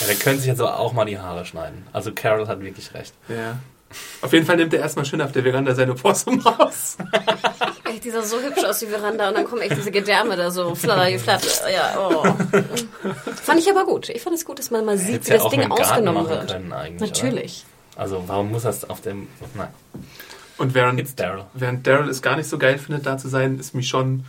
Ja, 0.00 0.06
der 0.06 0.16
könnte 0.16 0.38
sich 0.38 0.48
jetzt 0.48 0.62
aber 0.62 0.78
auch 0.78 0.94
mal 0.94 1.04
die 1.04 1.18
Haare 1.18 1.44
schneiden. 1.44 1.84
Also 1.92 2.10
Carol 2.12 2.48
hat 2.48 2.62
wirklich 2.62 2.94
recht. 2.94 3.12
ja. 3.28 3.58
Auf 4.22 4.32
jeden 4.32 4.46
Fall 4.46 4.56
nimmt 4.56 4.72
er 4.72 4.80
erstmal 4.80 5.04
schön 5.04 5.20
auf 5.20 5.30
der 5.32 5.42
Veranda 5.42 5.74
seine 5.74 5.94
Possum 5.94 6.40
raus. 6.40 6.96
Echt, 7.84 8.04
dieser 8.04 8.22
so 8.22 8.40
hübsch 8.40 8.64
aus 8.64 8.78
die 8.78 8.86
Veranda 8.86 9.28
und 9.28 9.34
dann 9.36 9.44
kommen 9.44 9.60
echt 9.62 9.76
diese 9.76 9.90
Gedärme 9.90 10.36
da 10.36 10.50
so 10.50 10.74
flatter, 10.74 11.18
flatter. 11.18 11.70
Ja, 11.70 11.98
oh. 11.98 12.24
Fand 13.42 13.60
ich 13.60 13.70
aber 13.70 13.84
gut. 13.84 14.08
Ich 14.08 14.22
fand 14.22 14.36
es 14.36 14.44
gut, 14.44 14.58
dass 14.58 14.70
man 14.70 14.84
mal 14.84 14.96
sieht, 14.96 15.14
Hätte 15.14 15.26
wie 15.26 15.30
ja 15.30 15.36
das 15.36 15.46
auch 15.46 15.50
Ding 15.50 15.70
ausgenommen 15.70 16.28
wird. 16.28 16.50
können 16.50 16.72
eigentlich, 16.72 17.10
Natürlich. 17.10 17.64
Oder? 17.94 18.02
Also 18.02 18.24
warum 18.26 18.52
muss 18.52 18.62
das 18.62 18.88
auf 18.88 19.00
dem... 19.02 19.28
Nein, 19.54 19.68
Und 20.60 20.74
während, 20.74 21.00
it's 21.00 21.14
Daryl. 21.14 21.44
während 21.54 21.86
Daryl 21.86 22.08
es 22.08 22.22
gar 22.22 22.36
nicht 22.36 22.48
so 22.48 22.58
geil 22.58 22.78
findet, 22.78 23.06
da 23.06 23.16
zu 23.18 23.28
sein, 23.28 23.58
ist 23.58 23.74
Michonne 23.74 24.20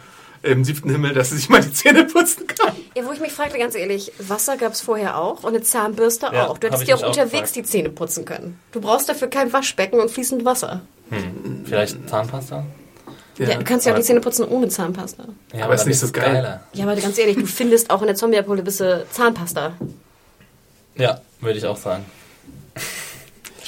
im 0.44 0.64
siebten 0.64 0.90
Himmel, 0.90 1.14
dass 1.14 1.30
sie 1.30 1.36
sich 1.38 1.50
mal 1.50 1.62
die 1.62 1.72
Zähne 1.72 2.06
putzen 2.06 2.48
kann. 2.48 2.74
Ja, 2.96 3.06
wo 3.06 3.12
ich 3.12 3.20
mich 3.20 3.32
fragte, 3.32 3.60
ganz 3.60 3.76
ehrlich, 3.76 4.12
Wasser 4.18 4.58
gab 4.58 4.72
es 4.74 4.82
vorher 4.82 5.18
auch 5.20 5.44
und 5.44 5.50
eine 5.54 5.62
Zahnbürste 5.62 6.30
Ja, 6.34 6.48
auch. 6.48 6.58
Du 6.58 6.66
hättest 6.68 6.88
dir 6.88 6.96
auch 6.96 7.04
unterwegs 7.06 7.32
gefragt. 7.52 7.56
die 7.58 7.64
Zähne 7.64 7.90
putzen 7.90 8.26
können. 8.26 8.58
Du 8.72 8.82
brauchst 8.82 9.08
dafür 9.08 9.28
kein 9.28 9.54
Waschbecken 9.54 10.00
und 10.00 10.10
fließend 10.10 10.44
Wasser. 10.46 10.82
Vielleicht 11.66 12.10
Zahnpasta? 12.10 12.66
Ja, 13.38 13.56
du 13.58 13.64
kannst 13.64 13.86
ja 13.86 13.92
auch 13.92 13.96
aber- 13.96 14.02
die 14.02 14.08
Zähne 14.08 14.22
putzen 14.22 14.46
ohne 14.48 14.70
Zahnpasta. 14.70 15.26
Ja, 15.54 15.66
Aber 15.66 15.74
ist 15.76 15.82
dann 15.82 15.90
nicht 15.90 16.00
so 16.00 16.06
es 16.08 16.14
geil. 16.14 16.34
geiler. 16.34 16.64
Ja, 16.74 16.86
aber 16.86 16.96
ganz 16.96 17.18
ehrlich, 17.18 17.36
du 17.38 17.46
findest 17.46 17.90
auch 17.92 18.02
in 18.02 18.08
der 18.08 18.16
Zombie-Apokalypse 18.16 19.06
Zahnpasta. 19.12 19.74
Ja, 20.96 21.22
würde 21.40 21.58
ich 21.60 21.66
auch 21.66 21.78
sagen. 21.78 22.06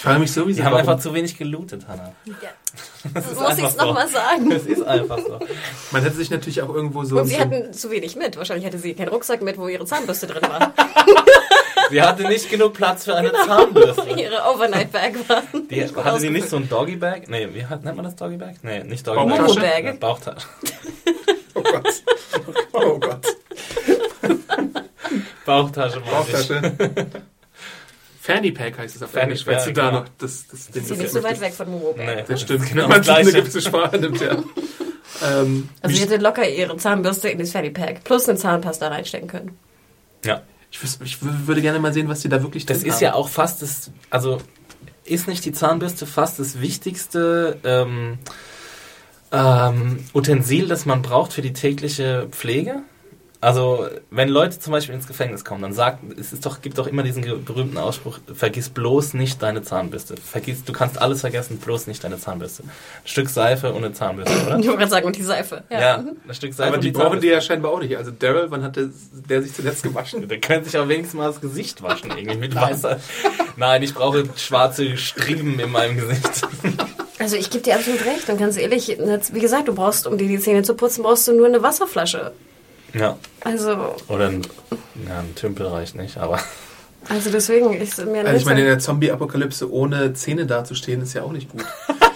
Ich 0.04 0.06
frage 0.10 0.20
mich 0.20 0.34
sowieso, 0.34 0.58
Sie 0.58 0.64
haben 0.66 0.74
warum- 0.74 0.90
einfach 0.90 1.02
zu 1.02 1.14
wenig 1.14 1.38
gelootet, 1.38 1.88
Hannah. 1.88 2.12
Das 3.14 3.26
ist 3.32 3.40
muss 3.40 3.58
ich 3.58 3.64
einfach 3.64 3.70
so. 3.72 3.86
nochmal 3.86 4.08
sagen. 4.10 4.52
Es 4.52 4.66
ist 4.66 4.84
einfach 4.84 5.18
so. 5.18 5.40
man 5.92 6.04
hätte 6.04 6.18
sich 6.18 6.30
natürlich 6.30 6.62
auch 6.62 6.76
irgendwo 6.76 7.06
so... 7.06 7.20
Und 7.20 7.28
sie 7.28 7.36
so 7.36 7.40
hatten 7.40 7.72
zu 7.72 7.90
wenig 7.90 8.18
mit. 8.18 8.36
Wahrscheinlich 8.36 8.66
hatte 8.66 8.80
sie 8.80 8.96
keinen 8.96 9.08
Rucksack 9.08 9.42
mit, 9.42 9.58
wo 9.58 9.70
ihre 9.70 9.86
Zahnbürste 9.86 10.28
drin 10.28 10.42
war. 10.42 10.74
Sie 11.90 12.02
hatte 12.02 12.24
nicht 12.24 12.50
genug 12.50 12.74
Platz 12.74 13.06
für 13.06 13.16
eine 13.16 13.32
Zahnbürste. 13.32 14.10
ihre 14.20 14.42
Overnight-Bag 14.54 15.30
war. 15.30 15.44
Die, 15.70 15.86
hatte 15.86 16.20
sie 16.20 16.30
nicht 16.32 16.50
so 16.50 16.58
ein 16.58 16.68
Doggy 16.68 16.98
Bag? 16.98 17.30
Nee, 17.30 17.48
wie 17.54 17.66
hat, 17.66 17.86
nennt 17.86 17.96
man 17.96 18.04
das 18.06 18.16
Doggy 18.18 18.36
Bag? 18.38 18.56
Nee, 18.62 18.84
nicht 18.84 19.08
Doggy 19.08 19.30
Bag. 19.30 19.38
Bauchtasche? 19.40 19.60
Bag. 19.62 19.86
Ja, 19.86 19.92
Bauchtasche. 19.94 20.48
Oh 21.56 21.62
Gott. 21.62 22.04
Oh 22.74 23.00
Gott. 23.00 23.28
Bauchtasche. 25.46 26.02
Bauchtasche. 26.02 26.74
Fanny 28.26 28.52
Pack 28.52 28.78
heißt 28.78 28.96
es 28.96 29.04
auf 29.04 29.12
Fanny- 29.12 29.24
Englisch, 29.34 29.46
ja, 29.46 29.66
du 29.66 29.74
da 29.74 29.90
genau. 29.90 30.00
noch 30.02 30.08
das, 30.18 30.48
das 30.48 30.68
Ding 30.68 30.82
Ist 30.82 30.88
sie 30.88 30.96
nicht 30.98 31.12
so 31.12 31.22
weit 31.24 31.42
weg 31.42 31.54
von 31.54 31.70
Moorbeck. 31.70 32.06
Nee, 32.16 32.24
Das 32.26 32.40
stimmt. 32.42 32.66
genau 32.70 32.88
man 32.88 32.98
das 33.00 33.06
sich 33.08 33.16
eine 33.16 33.24
Gleiche. 33.24 33.40
gewisse 33.42 33.62
Sprache 33.62 33.98
nimmt, 33.98 34.22
ja. 34.22 34.38
ähm, 35.28 35.68
Also 35.82 35.96
sie 35.96 36.02
hätte 36.04 36.18
locker 36.18 36.48
ihre 36.48 36.78
Zahnbürste 36.78 37.28
in 37.28 37.40
das 37.40 37.52
Fanny-Pack 37.52 38.06
plus 38.06 38.30
eine 38.30 38.38
Zahnpasta 38.38 38.88
reinstecken 38.88 39.28
können. 39.28 39.58
Ja. 40.24 40.42
ich, 40.72 40.80
wüs- 40.80 41.00
ich 41.04 41.16
wü- 41.18 41.48
würde 41.48 41.62
gerne 41.62 41.80
mal 41.80 41.92
sehen, 41.92 42.08
was 42.08 42.22
die 42.22 42.30
da 42.30 42.42
wirklich 42.42 42.66
Das 42.66 42.80
drin 42.80 42.88
ist 42.88 42.96
haben. 42.96 43.04
ja 43.04 43.14
auch 43.16 43.28
fast 43.28 43.62
das, 43.62 43.92
also 44.10 44.38
ist 45.04 45.28
nicht 45.28 45.44
die 45.44 45.52
Zahnbürste 45.52 46.06
fast 46.06 46.40
das 46.40 46.62
wichtigste 46.62 47.60
ähm, 47.66 48.20
ähm, 49.34 50.06
Utensil, 50.14 50.68
das 50.70 50.86
man 50.86 51.02
braucht 51.02 51.34
für 51.34 51.42
die 51.42 51.52
tägliche 51.54 52.28
Pflege? 52.32 52.84
Also, 53.44 53.90
wenn 54.10 54.30
Leute 54.30 54.58
zum 54.58 54.72
Beispiel 54.72 54.96
ins 54.96 55.06
Gefängnis 55.06 55.44
kommen, 55.44 55.62
dann 55.62 55.74
sagt, 55.74 56.00
es 56.18 56.32
ist 56.32 56.46
doch, 56.46 56.62
gibt 56.62 56.78
doch 56.78 56.88
immer 56.88 57.04
diesen 57.04 57.44
berühmten 57.44 57.78
Ausspruch, 57.78 58.20
vergiss 58.34 58.70
bloß 58.70 59.16
nicht 59.16 59.44
deine 59.44 59.62
Zahnbürste. 59.62 60.16
Vergiss, 60.16 60.64
du 60.64 60.72
kannst 60.72 61.02
alles 61.02 61.20
vergessen, 61.20 61.58
bloß 61.58 61.88
nicht 61.88 62.06
deine 62.06 62.18
Zahnbürste. 62.18 62.64
Ein 62.64 62.70
Stück 63.04 63.28
Seife 63.28 63.74
und 63.74 63.84
eine 63.84 63.94
Zahnbürste, 63.94 64.34
oder? 64.46 64.60
Ich 64.60 64.66
wollte 64.66 64.78
gerade 64.78 64.92
sagen, 64.92 65.08
und 65.08 65.18
die 65.18 65.24
Seife. 65.24 65.62
Ja, 65.70 66.06
ein 66.26 66.34
Stück 66.34 66.54
Seife 66.54 66.70
Aber 66.70 66.78
und 66.78 66.86
die 66.86 66.92
brauchen 66.92 67.20
die 67.20 67.28
ja 67.28 67.42
scheinbar 67.42 67.74
auch 67.74 67.82
nicht. 67.82 67.98
Also 67.98 68.12
Daryl, 68.12 68.50
wann 68.50 68.64
hat 68.64 68.78
der, 68.78 68.92
der 69.28 69.42
sich 69.42 69.54
zuletzt 69.54 69.84
gewaschen? 69.84 70.26
Der 70.26 70.40
könnte 70.40 70.70
sich 70.70 70.80
auch 70.80 70.88
wenigstens 70.88 71.20
mal 71.20 71.28
das 71.28 71.42
Gesicht 71.42 71.84
waschen, 71.84 72.12
irgendwie 72.12 72.38
mit 72.38 72.56
weißer. 72.56 72.98
Nein, 73.58 73.84
ich 73.84 73.94
brauche 73.94 74.24
schwarze 74.38 74.96
Striemen 74.96 75.60
in 75.60 75.70
meinem 75.70 75.98
Gesicht. 75.98 76.48
Also 77.20 77.36
ich 77.36 77.50
gebe 77.50 77.62
dir 77.62 77.76
absolut 77.76 78.06
recht. 78.06 78.30
Und 78.30 78.38
ganz 78.38 78.56
ehrlich, 78.56 78.98
wie 79.34 79.40
gesagt, 79.42 79.68
du 79.68 79.76
brauchst, 79.76 80.08
um 80.08 80.18
dir 80.18 80.30
die 80.30 80.40
Zähne 80.40 80.64
zu 80.64 80.76
putzen, 80.76 81.04
brauchst 81.04 81.28
du 81.28 81.34
nur 81.34 81.48
eine 81.48 81.62
Wasserflasche. 81.62 82.32
Ja. 82.94 83.18
Also, 83.44 83.96
Oder 84.08 84.28
ein, 84.28 84.42
ja, 85.08 85.20
ein 85.20 85.36
Tümpel 85.36 85.68
reicht 85.68 85.96
nicht, 85.96 86.18
aber. 86.18 86.40
also 87.10 87.30
deswegen 87.32 87.74
ist 87.74 88.04
mir 88.06 88.26
Also 88.26 88.38
ich 88.38 88.46
meine, 88.46 88.62
in 88.62 88.68
der 88.68 88.80
Zombie-Apokalypse 88.80 89.72
ohne 89.72 90.14
Zähne 90.14 90.46
dazustehen, 90.46 91.02
ist 91.02 91.14
ja 91.14 91.24
auch 91.24 91.32
nicht 91.32 91.50
gut. 91.50 91.66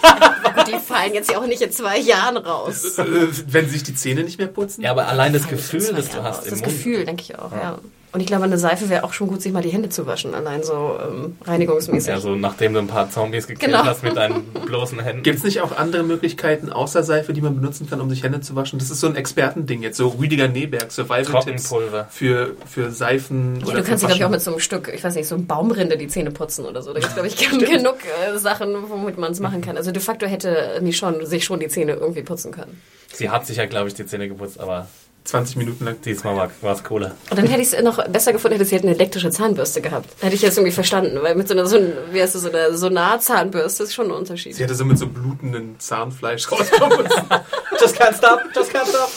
die 0.66 0.78
fallen 0.78 1.14
jetzt 1.14 1.30
ja 1.30 1.38
auch 1.38 1.46
nicht 1.46 1.62
in 1.62 1.72
zwei 1.72 1.98
Jahren 1.98 2.36
raus. 2.36 2.98
Äh, 2.98 3.04
Wenn 3.46 3.66
sie 3.66 3.72
sich 3.72 3.82
die 3.82 3.94
Zähne 3.94 4.22
nicht 4.22 4.38
mehr 4.38 4.48
putzen? 4.48 4.82
Ja, 4.82 4.90
aber 4.90 5.08
allein 5.08 5.32
das 5.32 5.48
Gefühl, 5.48 5.92
das 5.94 6.10
du 6.10 6.22
hast 6.22 6.44
im 6.44 6.50
Das 6.50 6.60
Mund. 6.60 6.72
Gefühl, 6.72 7.04
denke 7.04 7.22
ich 7.22 7.38
auch, 7.38 7.52
ja. 7.52 7.78
Und 8.10 8.20
ich 8.20 8.26
glaube, 8.26 8.44
eine 8.44 8.56
Seife 8.56 8.88
wäre 8.88 9.04
auch 9.04 9.12
schon 9.12 9.28
gut, 9.28 9.42
sich 9.42 9.52
mal 9.52 9.62
die 9.62 9.68
Hände 9.68 9.90
zu 9.90 10.06
waschen, 10.06 10.34
allein 10.34 10.62
so 10.62 10.98
ähm, 11.02 11.36
reinigungsmäßig. 11.44 12.08
Ja, 12.08 12.18
so 12.20 12.34
nachdem 12.36 12.72
du 12.72 12.78
ein 12.78 12.86
paar 12.86 13.10
Zombies 13.10 13.46
gekillt 13.46 13.70
Genau. 13.72 13.84
hast 13.84 14.02
mit 14.02 14.16
deinen 14.16 14.44
bloßen 14.66 14.98
Händen. 15.00 15.22
Gibt 15.22 15.38
es 15.38 15.44
nicht 15.44 15.60
auch 15.60 15.76
andere 15.76 16.02
Möglichkeiten 16.04 16.70
außer 16.72 17.02
Seife, 17.02 17.34
die 17.34 17.42
man 17.42 17.54
benutzen 17.54 17.88
kann, 17.90 18.00
um 18.00 18.08
sich 18.08 18.22
Hände 18.22 18.40
zu 18.40 18.56
waschen? 18.56 18.78
Das 18.78 18.90
ist 18.90 19.00
so 19.00 19.08
ein 19.08 19.14
Expertending 19.16 19.82
jetzt, 19.82 19.98
so 19.98 20.08
Rüdiger 20.08 20.48
Neberg, 20.48 20.90
Survival-Tipps 20.90 21.68
Trockenpulver. 21.68 22.08
für, 22.10 22.56
für 22.66 22.90
Seifen 22.90 23.60
Ja, 23.60 23.66
oder 23.66 23.76
du 23.78 23.82
kannst 23.84 24.02
dir, 24.02 24.06
glaube 24.06 24.18
ich, 24.20 24.24
auch 24.24 24.30
mit 24.30 24.40
so 24.40 24.52
einem 24.52 24.60
Stück, 24.60 24.90
ich 24.94 25.04
weiß 25.04 25.14
nicht, 25.14 25.28
so 25.28 25.34
einem 25.34 25.46
Baumrinde 25.46 25.98
die 25.98 26.08
Zähne 26.08 26.30
putzen 26.30 26.64
oder 26.64 26.80
so. 26.80 26.94
Da 26.94 27.00
gibt 27.00 27.08
es, 27.10 27.14
glaube 27.14 27.28
ich, 27.28 27.36
genug 27.36 27.96
äh, 28.34 28.38
Sachen, 28.38 28.74
womit 28.88 29.18
man 29.18 29.32
es 29.32 29.40
machen 29.40 29.60
kann. 29.60 29.76
Also 29.76 29.92
de 29.92 30.00
facto 30.00 30.24
hätte 30.26 30.78
Michonne 30.82 31.26
sich 31.26 31.44
schon 31.44 31.60
die 31.60 31.68
Zähne 31.68 31.92
irgendwie 31.92 32.22
putzen 32.22 32.52
können. 32.52 32.80
Sie 33.12 33.28
hat 33.28 33.46
sich 33.46 33.58
ja, 33.58 33.66
glaube 33.66 33.88
ich, 33.88 33.94
die 33.94 34.06
Zähne 34.06 34.28
geputzt, 34.28 34.58
aber 34.60 34.86
20 35.24 35.56
Minuten 35.56 35.84
lang. 35.84 36.00
diesmal 36.00 36.50
war 36.62 36.72
es 36.72 36.82
cooler. 36.84 37.14
Und 37.30 37.38
dann 37.38 37.46
hätte 37.46 37.60
ich 37.60 37.72
es 37.72 37.82
noch 37.82 38.02
besser 38.08 38.32
gefunden, 38.32 38.56
hätte 38.56 38.64
sie 38.64 38.76
halt 38.76 38.84
eine 38.84 38.94
elektrische 38.94 39.30
Zahnbürste 39.30 39.82
gehabt. 39.82 40.08
Hätte 40.20 40.34
ich 40.34 40.40
jetzt 40.40 40.56
irgendwie 40.56 40.72
verstanden, 40.72 41.18
weil 41.20 41.34
mit 41.34 41.48
so 41.48 41.54
einer, 41.54 41.66
so, 41.66 41.78
wie 42.12 42.22
heißt 42.22 42.34
das, 42.34 42.42
so 42.42 42.48
einer 42.48 42.72
Sonar-Zahnbürste 42.74 43.82
ist 43.82 43.94
schon 43.94 44.06
ein 44.06 44.12
Unterschied. 44.12 44.54
Sie 44.54 44.62
hätte 44.62 44.74
so 44.74 44.86
mit 44.86 44.98
so 44.98 45.06
blutenden 45.06 45.78
Zahnfleisch 45.78 46.50
rauskommen 46.50 47.02
müssen. 47.02 47.22
Just 47.80 48.00
can't 48.00 48.16
stop, 48.16 48.40
just 48.56 48.74
can't 48.74 48.88
stop. 48.88 49.08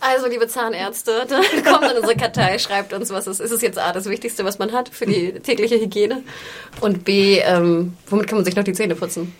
Also, 0.00 0.26
liebe 0.28 0.46
Zahnärzte, 0.46 1.24
da 1.28 1.40
kommt 1.70 1.90
in 1.90 1.96
unsere 1.96 2.14
Kartei, 2.14 2.58
schreibt 2.58 2.92
uns, 2.92 3.10
was 3.10 3.26
es 3.26 3.40
ist. 3.40 3.46
Ist 3.46 3.52
es 3.52 3.62
jetzt 3.62 3.78
A, 3.78 3.92
das 3.92 4.04
Wichtigste, 4.06 4.44
was 4.44 4.58
man 4.58 4.72
hat 4.72 4.90
für 4.90 5.06
die 5.06 5.32
tägliche 5.40 5.76
Hygiene? 5.76 6.22
Und 6.80 7.04
B, 7.04 7.38
ähm, 7.38 7.96
womit 8.08 8.26
kann 8.26 8.36
man 8.36 8.44
sich 8.44 8.54
noch 8.54 8.64
die 8.64 8.74
Zähne 8.74 8.96
putzen? 8.96 9.34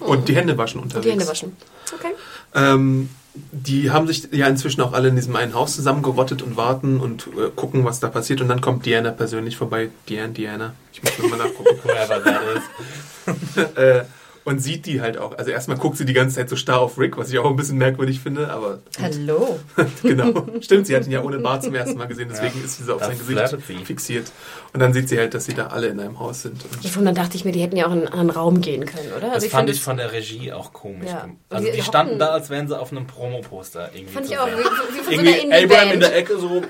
Und 0.00 0.28
die 0.28 0.36
Hände 0.36 0.56
waschen 0.58 0.80
unterwegs. 0.80 1.04
Die 1.04 1.10
Hände 1.12 1.26
waschen. 1.26 1.56
Okay. 1.94 2.12
Ähm, 2.54 3.08
die 3.34 3.90
haben 3.90 4.06
sich 4.06 4.28
ja 4.32 4.46
inzwischen 4.46 4.80
auch 4.80 4.92
alle 4.92 5.08
in 5.08 5.16
diesem 5.16 5.36
einen 5.36 5.54
Haus 5.54 5.76
zusammengerottet 5.76 6.42
und 6.42 6.56
warten 6.56 6.98
und 6.98 7.28
äh, 7.28 7.50
gucken, 7.54 7.84
was 7.84 8.00
da 8.00 8.08
passiert. 8.08 8.40
Und 8.40 8.48
dann 8.48 8.60
kommt 8.60 8.86
Diana 8.86 9.10
persönlich 9.10 9.56
vorbei. 9.56 9.90
Diana, 10.08 10.28
Diana. 10.28 10.74
Ich 10.92 11.02
muss 11.02 11.30
mal 11.30 11.36
nachgucken. 11.36 11.78
Whoever 11.84 12.24
that 12.24 12.42
is. 12.56 13.76
äh, 13.76 14.04
und 14.44 14.58
sieht 14.60 14.86
die 14.86 15.00
halt 15.00 15.18
auch. 15.18 15.36
Also 15.36 15.50
erstmal 15.50 15.76
guckt 15.76 15.96
sie 15.98 16.04
die 16.04 16.12
ganze 16.12 16.36
Zeit 16.36 16.48
so 16.48 16.56
starr 16.56 16.80
auf 16.80 16.98
Rick, 16.98 17.16
was 17.18 17.30
ich 17.30 17.38
auch 17.38 17.48
ein 17.50 17.56
bisschen 17.56 17.78
merkwürdig 17.78 18.20
finde, 18.20 18.50
aber 18.50 18.78
Hallo. 19.00 19.58
genau. 20.02 20.46
Stimmt, 20.60 20.86
sie 20.86 20.96
hat 20.96 21.04
ihn 21.06 21.12
ja 21.12 21.22
ohne 21.22 21.38
Bart 21.38 21.62
zum 21.62 21.74
ersten 21.74 21.98
Mal 21.98 22.06
gesehen, 22.06 22.28
deswegen 22.30 22.58
Ja. 22.58 22.64
ist 22.64 22.78
sie 22.78 22.84
so 22.84 22.94
auf 22.94 23.04
sein 23.04 23.18
Gesicht 23.18 23.56
fixiert. 23.84 24.32
Und 24.72 24.80
dann 24.80 24.92
sieht 24.92 25.08
sie 25.08 25.18
halt, 25.18 25.34
dass 25.34 25.44
sie 25.46 25.54
da 25.54 25.66
alle 25.68 25.88
in 25.88 25.98
einem 26.00 26.18
Haus 26.20 26.42
sind. 26.42 26.62
Und 26.64 26.96
Und 26.96 27.04
dann 27.04 27.14
dachte 27.14 27.36
ich 27.36 27.44
mir, 27.44 27.52
die 27.52 27.60
hätten 27.60 27.76
ja 27.76 27.86
auch 27.86 27.92
in 27.92 27.98
einen 27.98 28.08
anderen 28.08 28.30
Raum 28.30 28.60
gehen 28.60 28.86
können, 28.86 29.08
oder? 29.16 29.26
Das 29.26 29.34
Also 29.34 29.48
fand 29.48 29.60
finde 29.62 29.72
ich 29.72 29.82
von 29.82 29.96
der 29.96 30.12
Regie 30.12 30.52
auch 30.52 30.72
komisch. 30.72 31.08
Ja. 31.10 31.28
Also 31.50 31.66
Die 31.66 31.72
die 31.76 31.82
standen 31.82 32.18
da, 32.18 32.28
als 32.28 32.50
wären 32.50 32.68
sie 32.68 32.78
auf 32.78 32.92
einem 32.92 33.06
Promo-Poster 33.06 33.90
irgendwie. 33.94 34.12
Fand 34.14 34.26
ich 34.26 34.38
auch, 34.38 34.46
wie, 34.46 34.50
wie 34.52 34.62
von 34.62 35.04
so 35.04 35.10
Irgendwie 35.10 35.52
einer 35.52 35.64
Abraham 35.64 35.92
in 35.92 36.00
der 36.00 36.16
Ecke 36.16 36.38
so. 36.38 36.48
Mm, 36.48 36.62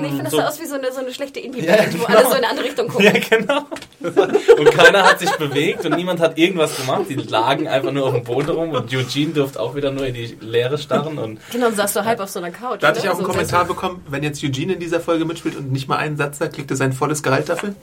Nee, 0.00 0.06
ich 0.06 0.08
finde, 0.08 0.22
das 0.24 0.30
so. 0.32 0.36
sah 0.38 0.48
aus 0.48 0.60
wie 0.60 0.66
so 0.66 0.74
eine, 0.76 0.90
so 0.92 1.00
eine 1.00 1.12
schlechte 1.12 1.40
Indie-Band, 1.40 1.92
Ja, 1.92 2.00
wo 2.00 2.06
genau. 2.06 2.18
alle 2.18 2.22
so 2.26 2.30
in 2.32 2.36
eine 2.38 2.48
andere 2.50 2.66
Richtung 2.66 2.88
gucken. 2.88 3.04
Ja, 3.06 3.12
genau. 3.12 3.66
Und 4.58 4.70
keiner 4.72 5.04
hat 5.04 5.18
sich 5.20 5.30
bewegt 5.36 5.84
und 5.84 5.96
niemand 5.96 6.20
hat 6.20 6.38
irgendwas 6.38 6.76
gemacht. 6.76 7.02
Die 7.08 7.14
lagen 7.14 7.68
einfach 7.68 7.92
nur 7.92 8.06
auf 8.06 8.14
dem 8.14 8.24
Boden 8.24 8.50
rum 8.50 8.70
und 8.70 8.92
Eugene 8.94 9.32
durfte 9.32 9.60
auch 9.60 9.74
wieder 9.74 9.90
nur 9.90 10.06
in 10.06 10.14
die 10.14 10.36
Leere 10.40 10.78
starren. 10.78 11.18
Und 11.18 11.40
Genau, 11.50 11.68
und 11.68 11.76
saß 11.76 11.92
so 11.94 12.04
halb 12.04 12.20
auf 12.20 12.28
so 12.30 12.38
einer 12.40 12.50
Couch. 12.50 12.82
da 12.82 12.88
hatte 12.88 12.98
ich 13.00 13.08
auch 13.08 13.14
einen 13.14 13.24
so 13.26 13.30
Kommentar 13.30 13.64
bekommen, 13.64 14.04
wenn 14.08 14.22
jetzt 14.22 14.42
Eugene 14.42 14.74
in 14.74 14.80
dieser 14.80 15.00
Folge 15.00 15.24
mitspielt 15.24 15.56
und 15.56 15.70
nicht 15.72 15.88
mal 15.88 15.96
einen 15.96 16.16
Satz 16.16 16.38
sagt, 16.38 16.56
kriegt 16.56 16.70
er 16.70 16.76
sein 16.76 16.92
volles 16.92 17.22
Gehalt 17.22 17.48
dafür. 17.48 17.74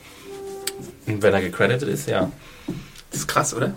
wenn 1.05 1.33
er 1.33 1.41
gecredited 1.41 1.87
ist, 1.87 2.07
ja. 2.07 2.31
Das 3.11 3.21
ist 3.21 3.27
krass, 3.27 3.53
oder? 3.53 3.73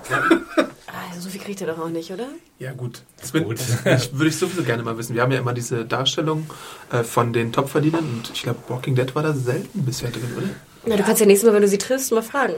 Ah, 0.86 1.18
so 1.18 1.30
viel 1.30 1.40
kriegt 1.40 1.60
er 1.62 1.68
doch 1.68 1.78
auch 1.78 1.88
nicht, 1.88 2.10
oder? 2.10 2.26
Ja, 2.58 2.72
gut. 2.72 3.02
Das 3.20 3.32
Gut. 3.32 3.58
ich, 3.84 4.12
würde 4.12 4.28
ich 4.28 4.36
sowieso 4.36 4.62
gerne 4.62 4.82
mal 4.82 4.98
wissen. 4.98 5.14
Wir 5.14 5.22
haben 5.22 5.32
ja 5.32 5.38
immer 5.38 5.54
diese 5.54 5.84
Darstellung 5.86 6.48
äh, 6.92 7.02
von 7.02 7.32
den 7.32 7.50
Topverdienern 7.52 8.04
und 8.04 8.30
ich 8.34 8.42
glaube, 8.42 8.58
Walking 8.68 8.94
Dead 8.94 9.14
war 9.14 9.22
da 9.22 9.32
selten 9.32 9.84
bisher 9.84 10.10
drin, 10.10 10.30
oder? 10.36 10.48
Na, 10.84 10.96
du 10.96 11.02
kannst 11.02 11.20
ja 11.20 11.26
nächstes 11.26 11.46
Mal, 11.48 11.54
wenn 11.54 11.62
du 11.62 11.68
sie 11.68 11.78
triffst, 11.78 12.10
mal 12.12 12.22
fragen. 12.22 12.54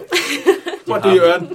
What 0.86 1.04
do 1.04 1.10
you 1.10 1.22
earn? 1.22 1.48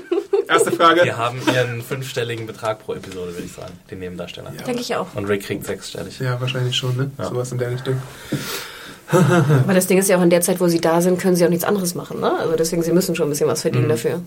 Erste 0.48 0.72
Frage. 0.72 1.02
Die 1.04 1.14
haben 1.14 1.40
ihren 1.54 1.82
fünfstelligen 1.82 2.48
Betrag 2.48 2.80
pro 2.84 2.94
Episode, 2.94 3.34
würde 3.34 3.46
ich 3.46 3.52
sagen. 3.52 3.74
Die 3.90 3.96
Nebendarsteller. 3.96 4.52
Denke 4.66 4.82
ich 4.82 4.96
auch. 4.96 5.08
Und 5.16 5.26
Rick 5.26 5.44
kriegt 5.44 5.66
sechsstellig. 5.66 6.20
Ja, 6.20 6.40
wahrscheinlich 6.42 6.76
schon, 6.76 6.96
ne? 6.98 7.12
Ja. 7.18 7.30
Sowas 7.30 7.52
in 7.52 7.58
der 7.60 7.72
Richtung. 7.72 8.02
Aber 9.12 9.74
das 9.74 9.88
Ding 9.88 9.98
ist 9.98 10.10
ja 10.10 10.18
auch 10.18 10.22
in 10.24 10.30
der 10.30 10.42
Zeit, 10.42 10.60
wo 10.60 10.68
sie 10.68 10.80
da 10.80 11.02
sind, 11.02 11.20
können 11.20 11.36
sie 11.36 11.46
auch 11.46 11.50
nichts 11.50 11.64
anderes 11.66 11.96
machen, 11.96 12.20
ne? 12.20 12.32
Also 12.40 12.56
deswegen, 12.56 12.84
sie 12.84 12.92
müssen 12.92 13.16
schon 13.16 13.28
ein 13.28 13.32
bisschen 13.32 13.48
was 13.48 13.62
verdienen 13.62 13.86
Mhm. 13.86 13.90
dafür. 13.90 14.22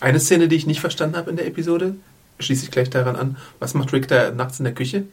Eine 0.00 0.20
Szene, 0.20 0.48
die 0.48 0.56
ich 0.56 0.66
nicht 0.66 0.80
verstanden 0.80 1.16
habe 1.16 1.30
in 1.30 1.36
der 1.36 1.46
Episode, 1.46 1.94
schließe 2.38 2.64
ich 2.64 2.70
gleich 2.70 2.90
daran 2.90 3.16
an. 3.16 3.36
Was 3.58 3.74
macht 3.74 3.92
Rick 3.92 4.08
da 4.08 4.30
nachts 4.30 4.58
in 4.58 4.64
der 4.64 4.74
Küche? 4.74 5.04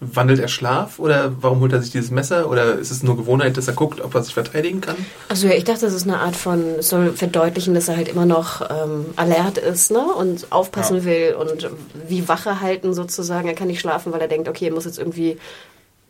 Wandelt 0.00 0.38
er 0.40 0.48
Schlaf 0.48 0.98
oder 0.98 1.32
warum 1.40 1.60
holt 1.60 1.72
er 1.72 1.80
sich 1.80 1.90
dieses 1.92 2.10
Messer? 2.10 2.50
Oder 2.50 2.74
ist 2.74 2.90
es 2.90 3.02
nur 3.02 3.16
Gewohnheit, 3.16 3.56
dass 3.56 3.68
er 3.68 3.74
guckt, 3.74 4.00
ob 4.02 4.14
er 4.14 4.22
sich 4.22 4.34
verteidigen 4.34 4.80
kann? 4.80 4.96
Also 5.28 5.46
ja, 5.46 5.54
ich 5.54 5.64
dachte, 5.64 5.82
das 5.86 5.94
ist 5.94 6.02
eine 6.06 6.18
Art 6.20 6.36
von, 6.36 6.62
es 6.80 6.88
soll 6.90 7.12
verdeutlichen, 7.12 7.74
dass 7.74 7.88
er 7.88 7.96
halt 7.96 8.08
immer 8.08 8.26
noch 8.26 8.60
ähm, 8.70 9.06
alert 9.16 9.56
ist, 9.58 9.90
ne? 9.90 10.04
Und 10.18 10.50
aufpassen 10.52 10.96
Ja. 10.98 11.04
will 11.04 11.36
und 11.38 11.70
wie 12.08 12.28
Wache 12.28 12.60
halten 12.60 12.92
sozusagen. 12.92 13.48
Er 13.48 13.54
kann 13.54 13.68
nicht 13.68 13.80
schlafen, 13.80 14.12
weil 14.12 14.20
er 14.20 14.28
denkt, 14.28 14.48
okay, 14.48 14.66
er 14.66 14.72
muss 14.74 14.84
jetzt 14.84 14.98
irgendwie 14.98 15.38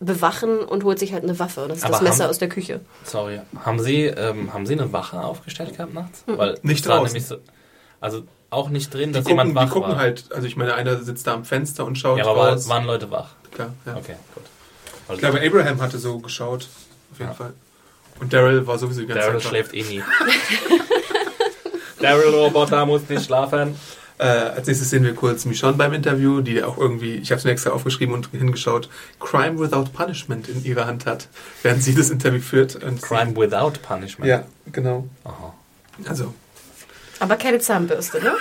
bewachen 0.01 0.59
und 0.59 0.85
holt 0.85 0.99
sich 0.99 1.13
halt 1.13 1.23
eine 1.23 1.39
Waffe. 1.39 1.63
Und 1.63 1.69
das 1.71 1.79
ist 1.79 1.85
Aber 1.85 1.93
das 1.93 2.03
Messer 2.03 2.25
haben- 2.25 2.31
aus 2.31 2.39
der 2.39 2.49
Küche. 2.49 2.81
Sorry. 3.05 3.41
Haben 3.65 3.79
Sie, 3.81 4.07
ähm, 4.07 4.53
haben 4.53 4.67
Sie 4.67 4.75
eine 4.75 4.93
Wache 4.93 5.21
aufgestellt 5.23 5.77
gehabt 5.77 5.95
nachts? 5.95 6.25
Weil 6.27 6.59
Nicht 6.63 6.87
draußen. 6.87 7.05
nämlich 7.05 7.27
so, 7.27 7.37
also 8.05 8.23
auch 8.51 8.69
nicht 8.69 8.93
drin, 8.95 9.09
Die 9.09 9.15
dass 9.15 9.25
gucken, 9.25 9.31
jemand 9.39 9.51
die 9.51 9.55
wach 9.57 9.71
gucken 9.71 9.93
war. 9.93 9.99
halt, 9.99 10.27
also 10.33 10.47
ich 10.47 10.57
meine, 10.57 10.75
einer 10.75 11.03
sitzt 11.03 11.27
da 11.27 11.35
am 11.35 11.45
Fenster 11.45 11.85
und 11.85 11.97
schaut 11.99 12.19
Ja, 12.19 12.27
aber 12.27 12.51
raus. 12.53 12.69
war, 12.69 12.77
waren 12.77 12.87
Leute 12.87 13.11
wach. 13.11 13.31
Klar, 13.53 13.75
ja. 13.87 13.97
Okay, 13.97 14.15
gut. 14.35 14.45
Ich 15.13 15.19
glaube, 15.19 15.41
Abraham 15.45 15.81
hatte 15.83 15.99
so 15.99 16.19
geschaut, 16.19 16.69
auf 17.13 17.19
jeden 17.19 17.31
Ja. 17.31 17.35
Fall. 17.37 17.53
Und 18.21 18.33
Daryl 18.33 18.65
war 18.67 18.79
sowieso 18.79 19.01
die 19.01 19.07
ganze 19.09 19.23
Daryl 19.27 19.39
Zeit 19.41 19.45
wach. 19.45 19.51
schläft 19.51 19.75
eh 19.75 19.83
nie. 19.83 20.03
Daryl 22.01 22.29
Roboter 22.35 22.87
muss 22.87 23.09
nicht 23.09 23.25
schlafen. 23.25 23.77
Äh, 24.19 24.25
als 24.27 24.67
nächstes 24.69 24.91
sehen 24.91 25.03
wir 25.03 25.15
kurz 25.15 25.45
Michonne 25.45 25.73
beim 25.77 25.93
Interview, 25.93 26.41
die 26.41 26.63
auch 26.63 26.79
irgendwie, 26.79 27.15
ich 27.17 27.31
habe 27.33 27.39
es 27.41 27.45
mir 27.45 27.51
extra 27.51 27.71
aufgeschrieben 27.71 28.15
und 28.15 28.29
hingeschaut, 28.31 28.89
Crime 29.19 29.59
Without 29.59 29.87
Punishment 29.93 30.49
in 30.49 30.65
ihrer 30.65 30.87
Hand 30.87 31.05
hat, 31.07 31.27
während 31.65 31.83
sie 31.83 31.95
das 31.97 32.11
Interview 32.11 32.41
führt. 32.41 32.77
Und 32.85 33.03
Crime 33.03 33.35
without 33.37 33.73
punishment. 33.83 34.29
Ja, 34.29 34.45
genau. 34.71 35.09
Aha. 35.25 35.53
Also. 36.09 36.33
Aber 37.25 37.37
keine 37.37 37.59
Zahnbürste, 37.59 38.21
ne? 38.23 38.35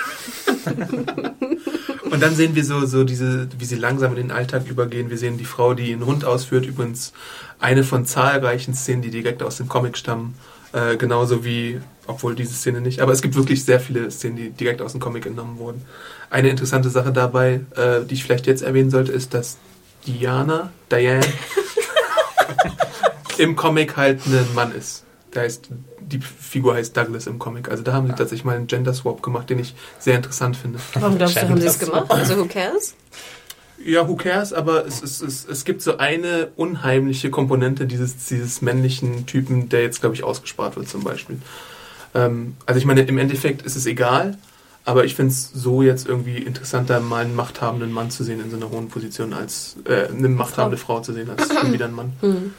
Und 2.12 2.22
dann 2.22 2.36
sehen 2.36 2.54
wir 2.54 2.66
so, 2.66 2.86
so 2.86 3.06
diese, 3.06 3.48
wie 3.58 3.64
sie 3.64 3.78
langsam 3.78 4.12
in 4.12 4.18
den 4.18 4.32
Alltag 4.32 4.68
übergehen. 4.68 5.10
Wir 5.10 5.18
sehen 5.18 5.38
die 5.38 5.46
Frau, 5.46 5.74
die 5.74 5.94
einen 5.94 6.06
Hund 6.06 6.26
ausführt, 6.26 6.66
übrigens 6.66 7.14
eine 7.60 7.86
von 7.86 8.06
zahlreichen 8.06 8.74
Szenen, 8.74 9.02
die 9.02 9.10
direkt 9.10 9.42
aus 9.42 9.56
dem 9.56 9.70
Comic 9.70 9.98
stammen. 9.98 10.36
Äh, 10.74 10.98
genauso 10.98 11.46
wie, 11.46 11.80
obwohl 12.08 12.36
diese 12.36 12.56
Szene 12.56 12.82
nicht, 12.82 13.00
aber 13.00 13.14
es 13.14 13.22
gibt 13.22 13.36
wirklich 13.36 13.64
sehr 13.64 13.80
viele 13.80 14.12
Szenen, 14.12 14.36
die 14.36 14.50
direkt 14.50 14.82
aus 14.82 14.92
dem 14.92 15.00
Comic 15.00 15.26
entnommen 15.28 15.60
wurden. 15.60 15.82
Eine 16.30 16.50
interessante 16.50 16.90
Sache 16.90 17.14
dabei, 17.14 17.62
äh, 17.78 18.04
die 18.04 18.16
ich 18.16 18.26
vielleicht 18.26 18.48
jetzt 18.48 18.64
erwähnen 18.64 18.90
sollte, 18.90 19.14
ist, 19.14 19.34
dass 19.34 19.56
Diana, 20.06 20.74
Diane, 20.92 21.26
im 23.38 23.56
Comic 23.56 23.96
halt 23.96 24.26
ein 24.26 24.54
Mann 24.54 24.76
ist. 24.76 25.03
Der 25.34 25.44
heißt, 25.44 25.70
die 26.00 26.20
Figur 26.20 26.76
heißt 26.76 26.96
Douglas 26.96 27.28
im 27.28 27.40
Comic. 27.40 27.70
Also 27.70 27.84
da 27.84 27.94
haben 27.94 28.08
sie 28.08 28.14
tatsächlich 28.14 28.46
mal 28.46 28.56
einen 28.56 28.68
Gender 28.68 28.94
Swap 28.94 29.24
gemacht, 29.24 29.50
den 29.50 29.60
ich 29.60 29.74
sehr 30.00 30.16
interessant 30.16 30.56
finde. 30.58 30.80
Warum 30.94 31.18
glaubst 31.18 31.38
du, 31.38 31.42
haben 31.42 31.60
sie 31.60 31.68
es 31.68 31.80
gemacht? 31.80 32.06
Also 32.10 32.38
who 32.38 32.46
cares? 32.46 32.96
Ja, 33.84 34.08
who 34.08 34.16
cares, 34.16 34.54
aber 34.54 34.86
es, 34.86 35.02
es, 35.02 35.22
es, 35.22 35.46
es 35.46 35.66
gibt 35.66 35.82
so 35.82 35.98
eine 35.98 36.50
unheimliche 36.56 37.30
Komponente 37.30 37.86
dieses, 37.86 38.28
dieses 38.28 38.62
männlichen 38.62 39.26
Typen, 39.26 39.68
der 39.70 39.82
jetzt, 39.82 40.00
glaube 40.00 40.16
ich, 40.16 40.24
ausgespart 40.24 40.76
wird 40.78 40.88
zum 40.88 41.04
Beispiel. 41.04 41.40
Ähm, 42.14 42.56
also 42.66 42.78
ich 42.78 42.86
meine, 42.86 43.02
im 43.02 43.18
Endeffekt 43.18 43.64
ist 43.64 43.76
es 43.76 43.86
egal, 43.86 44.38
aber 44.86 45.06
ich 45.06 45.16
finde 45.16 45.32
es 45.32 45.50
so 45.54 45.82
jetzt 45.82 46.08
irgendwie 46.08 46.38
interessanter, 46.38 47.00
mal 47.00 47.26
einen 47.26 47.36
machthabenden 47.36 47.92
Mann 47.92 48.12
zu 48.12 48.24
sehen 48.24 48.42
in 48.42 48.52
so 48.52 48.58
einer 48.58 48.70
hohen 48.70 48.90
Position, 48.90 49.34
als 49.34 49.78
äh, 49.86 50.08
eine 50.08 50.30
machthabende 50.30 50.78
Frau 50.78 51.02
zu 51.02 51.14
sehen, 51.14 51.30
als 51.30 51.50
wieder 51.72 51.86
einen 51.86 51.96
Mann. 51.96 52.14
Hm. 52.22 52.54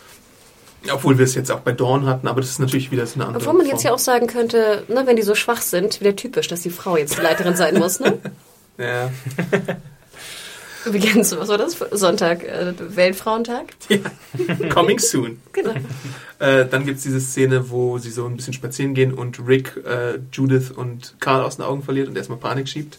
Obwohl 0.92 1.16
wir 1.18 1.24
es 1.24 1.34
jetzt 1.34 1.50
auch 1.50 1.60
bei 1.60 1.72
Dawn 1.72 2.06
hatten, 2.06 2.28
aber 2.28 2.40
das 2.40 2.50
ist 2.50 2.58
natürlich 2.58 2.90
wieder 2.90 3.06
so 3.06 3.14
eine 3.14 3.26
andere 3.26 3.42
Obwohl 3.42 3.58
man 3.58 3.66
jetzt 3.66 3.82
Form. 3.82 3.90
ja 3.90 3.94
auch 3.94 3.98
sagen 3.98 4.26
könnte, 4.26 4.84
ne, 4.88 5.02
wenn 5.06 5.16
die 5.16 5.22
so 5.22 5.34
schwach 5.34 5.62
sind, 5.62 6.00
wieder 6.00 6.14
typisch, 6.14 6.48
dass 6.48 6.60
die 6.60 6.70
Frau 6.70 6.96
jetzt 6.96 7.16
die 7.16 7.22
Leiterin 7.22 7.56
sein 7.56 7.78
muss, 7.78 8.00
ne? 8.00 8.18
Ja. 8.76 9.10
Übrigens, 10.84 11.34
was 11.36 11.48
war 11.48 11.58
das? 11.58 11.78
Sonntag, 11.92 12.44
äh, 12.44 12.74
Weltfrauentag? 12.78 13.66
Coming 14.70 14.98
soon. 14.98 15.40
Genau. 15.52 15.74
Äh, 16.38 16.66
dann 16.66 16.84
gibt 16.84 16.98
es 16.98 17.04
diese 17.04 17.20
Szene, 17.20 17.70
wo 17.70 17.98
sie 17.98 18.10
so 18.10 18.26
ein 18.26 18.36
bisschen 18.36 18.52
spazieren 18.52 18.94
gehen 18.94 19.14
und 19.14 19.38
Rick 19.46 19.80
äh, 19.86 20.18
Judith 20.32 20.70
und 20.70 21.14
Carl 21.20 21.42
aus 21.42 21.56
den 21.56 21.64
Augen 21.64 21.82
verliert 21.82 22.08
und 22.08 22.16
erstmal 22.16 22.38
Panik 22.38 22.68
schiebt. 22.68 22.98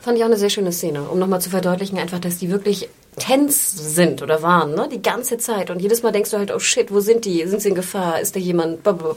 Fand 0.00 0.16
ich 0.16 0.22
auch 0.22 0.28
eine 0.28 0.38
sehr 0.38 0.50
schöne 0.50 0.72
Szene, 0.72 1.02
um 1.02 1.18
nochmal 1.18 1.40
zu 1.40 1.50
verdeutlichen, 1.50 1.98
einfach, 1.98 2.20
dass 2.20 2.38
die 2.38 2.50
wirklich 2.50 2.88
tens 3.18 3.94
sind 3.94 4.22
oder 4.22 4.42
waren, 4.42 4.74
ne? 4.74 4.88
Die 4.90 5.02
ganze 5.02 5.38
Zeit. 5.38 5.70
Und 5.70 5.80
jedes 5.80 6.02
Mal 6.02 6.12
denkst 6.12 6.30
du 6.30 6.38
halt, 6.38 6.52
oh 6.52 6.58
shit, 6.58 6.92
wo 6.92 7.00
sind 7.00 7.24
die? 7.24 7.46
Sind 7.46 7.60
sie 7.60 7.70
in 7.70 7.74
Gefahr? 7.74 8.20
Ist 8.20 8.36
da 8.36 8.40
jemand? 8.40 8.82
Blablabla. 8.82 9.16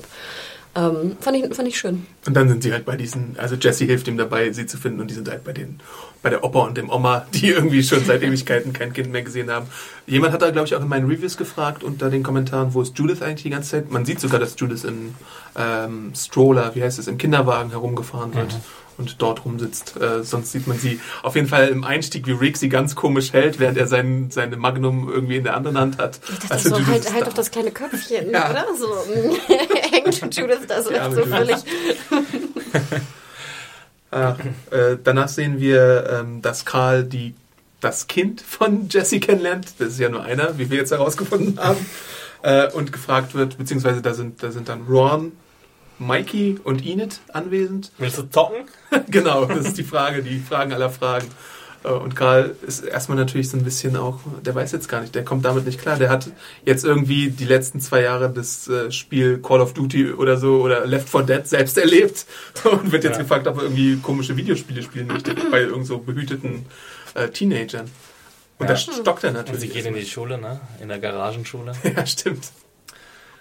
Ähm, 0.73 1.17
fand, 1.19 1.35
ich, 1.35 1.53
fand 1.53 1.67
ich 1.67 1.77
schön. 1.77 2.05
Und 2.25 2.33
dann 2.33 2.47
sind 2.47 2.63
sie 2.63 2.71
halt 2.71 2.85
bei 2.85 2.95
diesen, 2.95 3.35
also 3.37 3.55
Jesse 3.55 3.83
hilft 3.83 4.07
ihm 4.07 4.17
dabei, 4.17 4.51
sie 4.53 4.65
zu 4.65 4.77
finden 4.77 5.01
und 5.01 5.09
die 5.09 5.15
sind 5.15 5.29
halt 5.29 5.43
bei 5.43 5.51
den, 5.51 5.81
bei 6.23 6.29
der 6.29 6.45
Opa 6.45 6.61
und 6.61 6.77
dem 6.77 6.89
Oma, 6.89 7.25
die 7.33 7.49
irgendwie 7.49 7.83
schon 7.83 8.05
seit 8.05 8.23
Ewigkeiten 8.23 8.71
kein 8.71 8.93
Kind 8.93 9.11
mehr 9.11 9.21
gesehen 9.21 9.51
haben. 9.51 9.67
Jemand 10.07 10.31
hat 10.31 10.41
da, 10.41 10.49
glaube 10.49 10.67
ich, 10.67 10.75
auch 10.75 10.81
in 10.81 10.87
meinen 10.87 11.09
Reviews 11.09 11.35
gefragt 11.35 11.83
unter 11.83 12.09
den 12.09 12.23
Kommentaren, 12.23 12.73
wo 12.73 12.81
ist 12.81 12.97
Judith 12.97 13.21
eigentlich 13.21 13.43
die 13.43 13.49
ganze 13.49 13.71
Zeit? 13.71 13.91
Man 13.91 14.05
sieht 14.05 14.21
sogar, 14.21 14.39
dass 14.39 14.57
Judith 14.57 14.85
in 14.85 15.13
ähm, 15.57 16.13
Stroller, 16.15 16.73
wie 16.73 16.83
heißt 16.83 16.99
es, 16.99 17.07
im 17.09 17.17
Kinderwagen 17.17 17.71
herumgefahren 17.71 18.33
wird. 18.33 18.55
Und 19.01 19.21
dort 19.21 19.45
rumsitzt. 19.45 19.99
Äh, 19.99 20.23
sonst 20.23 20.51
sieht 20.51 20.67
man 20.67 20.77
sie 20.77 20.99
auf 21.23 21.35
jeden 21.35 21.47
Fall 21.47 21.69
im 21.69 21.83
Einstieg, 21.83 22.27
wie 22.27 22.33
Rick 22.33 22.57
sie 22.57 22.69
ganz 22.69 22.95
komisch 22.95 23.33
hält, 23.33 23.59
während 23.59 23.77
er 23.79 23.87
sein, 23.87 24.29
seine 24.29 24.57
Magnum 24.57 25.09
irgendwie 25.11 25.37
in 25.37 25.43
der 25.43 25.55
anderen 25.55 25.77
Hand 25.79 25.97
hat. 25.97 26.19
Ich 26.31 26.39
dachte 26.39 26.51
Also 26.53 26.69
so, 26.69 26.75
Judith 26.75 26.87
halt, 26.91 27.13
halt 27.13 27.23
da. 27.23 27.27
auf 27.29 27.33
das 27.33 27.49
kleine 27.51 27.71
Köpfchen, 27.71 28.29
Ja. 28.31 28.49
oder? 28.51 28.65
So 28.77 28.87
hängt 29.91 30.35
Judith 30.35 30.59
da 30.67 30.83
so, 30.83 30.91
Ja, 30.91 31.09
so 31.11 31.23
völlig. 31.25 31.55
Ach, 34.11 34.37
äh, 34.71 34.97
danach 35.03 35.29
sehen 35.29 35.59
wir, 35.59 36.19
ähm, 36.21 36.41
dass 36.41 36.65
Karl 36.65 37.03
die, 37.03 37.33
das 37.79 38.07
Kind 38.07 38.41
von 38.41 38.87
Jesse 38.89 39.19
kennenlernt. 39.19 39.73
Das 39.79 39.89
ist 39.89 39.99
ja 39.99 40.09
nur 40.09 40.23
einer, 40.23 40.57
wie 40.57 40.69
wir 40.69 40.77
jetzt 40.77 40.91
herausgefunden 40.91 41.59
haben. 41.59 41.85
Äh, 42.43 42.71
und 42.71 42.91
gefragt 42.91 43.35
wird, 43.35 43.57
beziehungsweise 43.57 44.01
da 44.01 44.13
sind, 44.13 44.41
da 44.43 44.51
sind 44.51 44.67
dann 44.67 44.81
Ron, 44.89 45.31
Mikey 46.01 46.59
und 46.63 46.85
Enid 46.85 47.19
anwesend. 47.31 47.91
Willst 47.99 48.17
du 48.17 48.23
zocken? 48.23 48.65
genau, 49.09 49.45
das 49.45 49.67
ist 49.67 49.77
die 49.77 49.83
Frage, 49.83 50.23
die 50.23 50.39
Fragen 50.39 50.73
aller 50.73 50.89
Fragen. 50.89 51.27
Äh, 51.83 51.89
Und 51.89 52.15
Karl 52.15 52.55
ist 52.65 52.83
erstmal 52.83 53.17
natürlich 53.17 53.49
so 53.49 53.57
ein 53.57 53.63
bisschen 53.63 53.95
auch, 53.95 54.19
der 54.43 54.55
weiß 54.55 54.71
jetzt 54.71 54.89
gar 54.89 55.01
nicht, 55.01 55.13
der 55.13 55.23
kommt 55.23 55.45
damit 55.45 55.65
nicht 55.65 55.79
klar. 55.79 55.97
Der 55.97 56.09
hat 56.09 56.29
jetzt 56.65 56.83
irgendwie 56.85 57.29
die 57.29 57.45
letzten 57.45 57.79
zwei 57.81 58.01
Jahre 58.01 58.31
das 58.31 58.67
äh, 58.67 58.91
Spiel 58.91 59.39
Call 59.41 59.61
of 59.61 59.73
Duty 59.73 60.13
oder 60.13 60.37
so 60.37 60.61
oder 60.61 60.85
Left 60.87 61.07
4 61.07 61.21
Dead 61.23 61.47
selbst 61.47 61.77
erlebt 61.77 62.25
und 62.63 62.91
wird 62.91 63.03
jetzt 63.03 63.17
Ja. 63.17 63.21
gefragt, 63.21 63.45
ob 63.47 63.57
er 63.57 63.63
irgendwie 63.63 63.97
komische 63.97 64.35
Videospiele 64.35 64.81
spielen 64.81 65.07
möchte 65.07 65.35
bei 65.51 65.61
irgend 65.61 65.85
so 65.85 65.99
behüteten 65.99 66.65
äh, 67.13 67.27
Teenagern. 67.29 67.89
Und 68.57 68.67
da 68.69 68.73
Ja. 68.73 68.77
stockt 68.79 69.23
er 69.23 69.29
Und 69.31 69.35
natürlich. 69.37 69.61
sie 69.61 69.67
geht 69.69 69.85
in 69.85 69.93
die 69.95 70.05
Schule, 70.05 70.39
ne? 70.39 70.61
In 70.81 70.87
der 70.87 70.99
Garagenschule. 70.99 71.73
ja, 71.95 72.05
stimmt. 72.05 72.51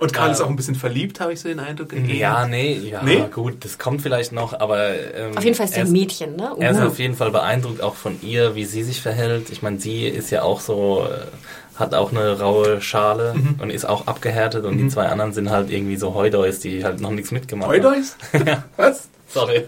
Und 0.01 0.13
Karl 0.13 0.29
Ähm, 0.29 0.33
ist 0.33 0.41
auch 0.41 0.49
ein 0.49 0.57
bisschen 0.57 0.75
verliebt, 0.75 1.21
habe 1.21 1.33
ich 1.35 1.41
so 1.41 1.49
den 1.49 1.61
Eindruck. 1.61 1.93
in 1.93 2.09
ihn. 2.09 2.17
Ja, 2.17 2.47
nee, 2.47 2.73
ja, 2.75 3.03
Nee? 3.03 3.25
gut, 3.33 3.65
das 3.65 3.79
kommt 3.79 4.01
vielleicht 4.03 4.33
noch, 4.33 4.59
aber. 4.59 4.95
Ähm, 5.15 5.37
Auf 5.37 5.45
jeden 5.45 5.55
Fall 5.57 5.67
ist 5.67 5.73
er 5.77 5.81
er 5.81 5.85
ein 5.87 5.93
Mädchen, 5.93 6.37
ne? 6.37 6.53
Er 6.59 6.71
ist 6.73 6.79
Uh. 6.81 6.87
auf 6.87 6.99
jeden 6.99 7.15
Fall 7.15 7.31
beeindruckt 7.31 7.83
auch 7.83 7.95
von 7.95 8.17
ihr, 8.23 8.55
wie 8.55 8.65
sie 8.65 8.83
sich 8.83 9.01
verhält. 9.03 9.51
Ich 9.51 9.61
meine, 9.63 9.79
sie 9.79 10.07
ist 10.09 10.31
ja 10.31 10.43
auch 10.43 10.61
so, 10.61 11.07
äh, 11.09 11.79
hat 11.79 11.95
auch 11.95 12.11
eine 12.13 12.39
raue 12.41 12.81
Schale 12.81 13.35
Mhm. 13.35 13.57
und 13.61 13.71
ist 13.71 13.85
auch 13.87 14.07
abgehärtet 14.07 14.65
und 14.65 14.79
die 14.79 14.89
zwei 14.89 15.07
anderen 15.07 15.33
sind 15.33 15.51
halt 15.51 15.71
irgendwie 15.71 15.97
so 15.97 16.15
Heudeus, 16.15 16.61
die 16.61 16.83
halt 16.85 17.01
noch 17.01 17.11
nichts 17.11 17.31
mitgemacht 17.31 17.69
haben. 17.71 17.85
Heudeus? 17.85 18.17
Was? 18.77 19.09
Sorry. 19.29 19.65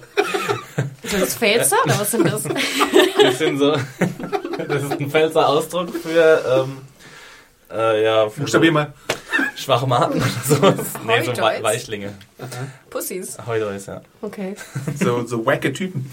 Ist 1.03 1.15
das 1.21 1.35
Pfälzer 1.37 1.77
oder 1.85 2.01
was 2.01 2.11
sind 2.11 2.27
das? 2.27 2.43
Das 3.23 3.39
sind 3.39 3.59
so, 3.59 3.73
das 4.69 4.83
ist 4.83 4.93
ein 5.01 5.09
Pfälzer 5.11 5.49
Ausdruck 5.49 5.91
für, 5.95 6.65
ähm, 6.67 6.79
äh, 7.73 8.03
ja, 8.05 8.29
für 8.29 8.41
Buchstabier 8.41 8.71
so 8.71 8.75
mal. 8.75 8.93
Schwachmaten 9.57 10.21
oder 10.21 10.31
sowas. 10.57 10.87
Nee, 11.07 11.23
so? 11.23 11.33
We 11.33 11.63
Weichlinge. 11.63 12.15
Pussys. 12.91 13.37
Heudeus, 13.47 13.87
ja. 13.87 14.01
Okay. 14.21 14.55
So, 14.99 15.25
so 15.27 15.45
wacke 15.45 15.73
Typen. 15.73 16.11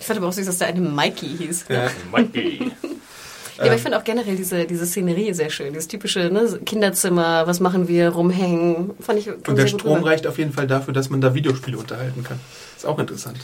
Ich 0.00 0.06
fand 0.06 0.18
aber 0.18 0.28
auch 0.28 0.32
süß, 0.32 0.46
dass 0.46 0.58
der 0.58 0.68
eine 0.68 0.80
Mikey 0.80 1.36
hieß. 1.38 1.66
Ja. 1.68 1.90
Mikey. 2.12 2.72
Ja, 3.58 3.64
aber 3.64 3.74
ich 3.74 3.82
finde 3.82 3.98
auch 3.98 4.04
generell 4.04 4.36
diese, 4.36 4.66
diese 4.66 4.86
Szenerie 4.86 5.32
sehr 5.34 5.50
schön. 5.50 5.72
Dieses 5.72 5.88
typische 5.88 6.30
ne, 6.30 6.60
Kinderzimmer, 6.64 7.44
was 7.48 7.58
machen 7.58 7.88
wir, 7.88 8.10
rumhängen. 8.10 8.92
Fand 9.00 9.18
ich 9.18 9.28
Und 9.28 9.48
der 9.58 9.66
Strom 9.66 9.96
rüber. 9.98 10.10
reicht 10.10 10.28
auf 10.28 10.38
jeden 10.38 10.52
Fall 10.52 10.68
dafür, 10.68 10.94
dass 10.94 11.10
man 11.10 11.20
da 11.20 11.34
Videospiele 11.34 11.76
unterhalten 11.76 12.22
kann. 12.22 12.38
Ist 12.76 12.86
auch 12.86 13.00
interessant. 13.00 13.38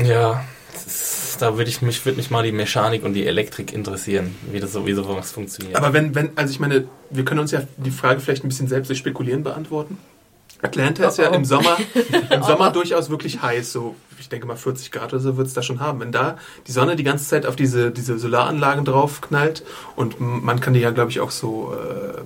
Ja, 0.00 0.44
das 0.72 0.84
ist, 0.86 1.25
da 1.38 1.56
würde 1.56 1.70
ich 1.70 1.82
mich, 1.82 2.04
würde 2.04 2.16
mich 2.16 2.30
mal 2.30 2.42
die 2.42 2.52
Mechanik 2.52 3.04
und 3.04 3.14
die 3.14 3.26
Elektrik 3.26 3.72
interessieren, 3.72 4.34
wie 4.50 4.60
das 4.60 4.72
so, 4.72 4.86
wie 4.86 4.92
sowas 4.92 5.32
funktioniert. 5.32 5.76
Aber 5.76 5.92
wenn, 5.92 6.14
wenn, 6.14 6.30
also 6.36 6.50
ich 6.50 6.60
meine, 6.60 6.86
wir 7.10 7.24
können 7.24 7.40
uns 7.40 7.50
ja 7.50 7.62
die 7.76 7.90
Frage 7.90 8.20
vielleicht 8.20 8.44
ein 8.44 8.48
bisschen 8.48 8.68
selbst 8.68 8.88
durch 8.88 8.98
Spekulieren 8.98 9.42
beantworten. 9.42 9.98
Atlanta 10.62 11.08
ist 11.08 11.18
ja 11.18 11.28
Oh, 11.28 11.32
oh. 11.32 11.36
im 11.36 11.44
Sommer, 11.44 11.76
im 12.30 12.42
Sommer 12.42 12.70
durchaus 12.70 13.10
wirklich 13.10 13.42
heiß, 13.42 13.72
so 13.72 13.94
ich 14.18 14.28
denke 14.28 14.46
mal 14.46 14.56
40 14.56 14.90
Grad 14.90 15.12
oder 15.12 15.20
so 15.20 15.36
wird 15.36 15.46
es 15.46 15.54
da 15.54 15.62
schon 15.62 15.80
haben. 15.80 16.00
Wenn 16.00 16.12
da 16.12 16.38
die 16.66 16.72
Sonne 16.72 16.96
die 16.96 17.04
ganze 17.04 17.26
Zeit 17.28 17.46
auf 17.46 17.56
diese, 17.56 17.90
diese 17.90 18.18
Solaranlagen 18.18 18.84
drauf 18.84 19.20
knallt 19.20 19.62
und 19.94 20.20
man 20.20 20.60
kann 20.60 20.74
die 20.74 20.80
ja, 20.80 20.90
glaube 20.90 21.10
ich, 21.10 21.20
auch 21.20 21.30
so 21.30 21.74
äh, 21.74 22.22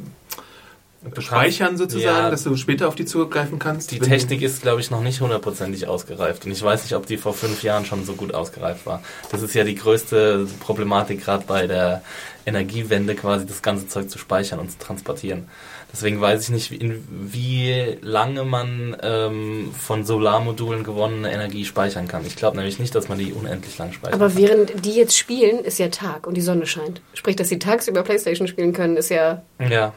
speichern 1.18 1.76
sozusagen, 1.76 2.04
Ja. 2.24 2.30
dass 2.30 2.44
du 2.44 2.54
später 2.56 2.86
auf 2.88 2.94
die 2.94 3.04
zugreifen 3.04 3.58
kannst. 3.58 3.90
die 3.90 3.98
Technik 3.98 4.42
ist, 4.42 4.62
glaube 4.62 4.80
ich, 4.80 4.90
noch 4.90 5.00
nicht 5.02 5.20
hundertprozentig 5.20 5.86
ausgereift. 5.88 6.44
Und 6.44 6.52
ich 6.52 6.62
weiß 6.62 6.82
nicht, 6.84 6.94
ob 6.94 7.06
die 7.06 7.16
vor 7.16 7.32
fünf 7.34 7.62
Jahren 7.62 7.84
schon 7.84 8.04
so 8.04 8.12
gut 8.14 8.34
ausgereift 8.34 8.84
war. 8.86 9.02
Das 9.32 9.42
ist 9.42 9.54
ja 9.54 9.64
die 9.64 9.74
größte 9.74 10.46
Problematik 10.60 11.24
gerade 11.24 11.44
bei 11.46 11.66
der 11.66 12.02
Energiewende, 12.46 13.14
quasi 13.14 13.46
das 13.46 13.62
ganze 13.62 13.86
Zeug 13.88 14.10
zu 14.10 14.18
speichern 14.18 14.58
und 14.58 14.70
zu 14.70 14.78
transportieren. 14.78 15.48
Deswegen 15.92 16.20
weiß 16.20 16.44
ich 16.44 16.48
nicht, 16.50 16.70
wie- 16.70 16.76
in 16.76 17.04
wie 17.10 17.98
lange 18.02 18.44
man 18.44 18.96
ähm, 19.02 19.72
von 19.76 20.04
Solarmodulen 20.04 20.84
gewonnene 20.84 21.32
Energie 21.32 21.64
speichern 21.64 22.06
kann. 22.06 22.24
Ich 22.26 22.36
glaube 22.36 22.56
nämlich 22.56 22.78
nicht, 22.78 22.94
dass 22.94 23.08
man 23.08 23.18
die 23.18 23.32
unendlich 23.32 23.76
lang 23.78 23.92
speichern 23.92 24.14
Aber 24.20 24.28
kann. 24.32 24.38
während 24.38 24.84
die 24.84 24.92
jetzt 24.94 25.16
spielen, 25.18 25.58
ist 25.64 25.78
ja 25.78 25.88
Tag 25.88 26.26
und 26.28 26.34
die 26.36 26.40
Sonne 26.42 26.66
scheint. 26.66 27.00
Sprich, 27.14 27.34
dass 27.36 27.48
sie 27.48 27.58
tagsüber 27.58 28.02
Playstation 28.04 28.46
spielen 28.46 28.72
können, 28.72 28.96
ist 28.96 29.08
ja 29.10 29.42
Ja, 29.58 29.92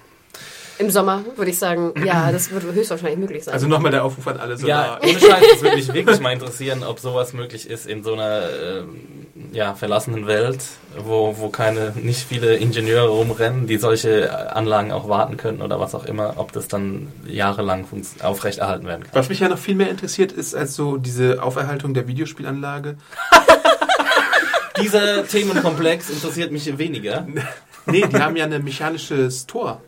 im 0.79 0.89
Sommer, 0.89 1.23
würde 1.35 1.51
ich 1.51 1.59
sagen, 1.59 1.93
ja, 2.03 2.31
das 2.31 2.51
wird 2.51 2.63
höchstwahrscheinlich 2.63 3.19
möglich 3.19 3.43
sein. 3.43 3.53
Also 3.53 3.67
nochmal 3.67 3.91
der 3.91 4.03
Aufruf 4.03 4.27
an 4.27 4.37
alle 4.37 4.53
Ja, 4.55 4.57
Solar. 4.57 4.99
ohne 5.03 5.19
Scheiß, 5.19 5.43
das 5.51 5.61
würde 5.61 5.75
mich 5.75 5.93
wirklich 5.93 6.19
mal 6.19 6.33
interessieren, 6.33 6.83
ob 6.83 6.99
sowas 6.99 7.33
möglich 7.33 7.69
ist 7.69 7.85
in 7.85 8.03
so 8.03 8.13
einer 8.13 8.41
ähm, 8.49 9.27
ja, 9.51 9.75
verlassenen 9.75 10.25
Welt, 10.25 10.63
wo, 10.97 11.35
wo 11.37 11.49
keine, 11.49 11.93
nicht 11.95 12.27
viele 12.27 12.55
Ingenieure 12.55 13.09
rumrennen, 13.09 13.67
die 13.67 13.77
solche 13.77 14.55
Anlagen 14.55 14.91
auch 14.91 15.07
warten 15.07 15.37
könnten 15.37 15.61
oder 15.61 15.79
was 15.79 15.93
auch 15.95 16.05
immer, 16.05 16.35
ob 16.37 16.51
das 16.51 16.67
dann 16.67 17.11
jahrelang 17.27 17.85
aufrechterhalten 18.21 18.87
werden 18.87 19.03
kann. 19.03 19.11
Was 19.13 19.29
mich 19.29 19.39
ja 19.39 19.49
noch 19.49 19.59
viel 19.59 19.75
mehr 19.75 19.89
interessiert, 19.89 20.31
ist 20.31 20.55
als 20.55 20.75
so 20.75 20.97
diese 20.97 21.41
Auferhaltung 21.43 21.93
der 21.93 22.07
Videospielanlage. 22.07 22.97
Dieser 24.81 25.27
Themenkomplex 25.27 26.09
interessiert 26.09 26.51
mich 26.51 26.77
weniger. 26.79 27.27
Nee, 27.85 28.05
die 28.07 28.17
haben 28.17 28.35
ja 28.35 28.45
eine 28.45 28.59
mechanisches 28.59 29.45
Tor. 29.45 29.81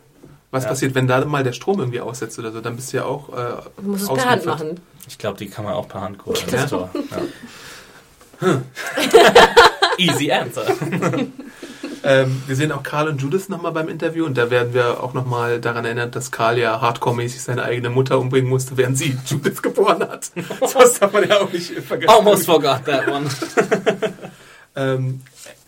Was 0.56 0.64
Ja. 0.64 0.70
passiert, 0.70 0.94
wenn 0.94 1.06
da 1.06 1.22
mal 1.26 1.44
der 1.44 1.52
Strom 1.52 1.78
irgendwie 1.80 2.00
aussetzt 2.00 2.38
oder 2.38 2.50
so? 2.50 2.62
Dann 2.62 2.76
bist 2.76 2.90
du 2.92 2.96
ja 2.96 3.04
auch. 3.04 3.28
Äh, 3.28 3.62
du 3.82 3.90
musst 3.90 4.04
es 4.04 4.08
per 4.12 4.24
Hand 4.30 4.46
machen. 4.46 4.80
Ich 5.06 5.18
glaube, 5.18 5.36
die 5.36 5.48
kann 5.50 5.66
man 5.66 5.74
auch 5.74 5.86
per 5.86 6.00
Hand 6.00 6.16
coden. 6.18 6.40
Ja. 6.50 6.66
Ja. 6.66 6.88
Easy 9.98 10.32
answer. 10.32 10.64
Ähm, 12.04 12.40
wir 12.46 12.54
sehen 12.54 12.70
auch 12.70 12.84
Karl 12.84 13.08
und 13.08 13.20
Judith 13.20 13.48
nochmal 13.48 13.72
beim 13.72 13.88
Interview 13.88 14.26
und 14.26 14.38
da 14.38 14.48
werden 14.48 14.72
wir 14.74 15.02
auch 15.02 15.12
nochmal 15.12 15.60
daran 15.60 15.84
erinnert, 15.84 16.14
dass 16.14 16.30
Karl 16.30 16.56
ja 16.56 16.80
hardcore-mäßig 16.80 17.40
seine 17.40 17.64
eigene 17.64 17.90
Mutter 17.90 18.20
umbringen 18.20 18.48
musste, 18.48 18.76
während 18.76 18.96
sie 18.96 19.18
Judith 19.26 19.60
geboren 19.60 20.00
hat. 20.08 20.30
Das 20.60 21.00
darf 21.00 21.12
man 21.12 21.28
ja 21.28 21.40
auch 21.40 21.50
nicht 21.50 21.72
vergessen. 21.72 22.14
Almost 22.14 22.46
forgot 22.46 22.84
that 22.84 23.08
one. 23.08 23.28
Ähm, 24.76 25.20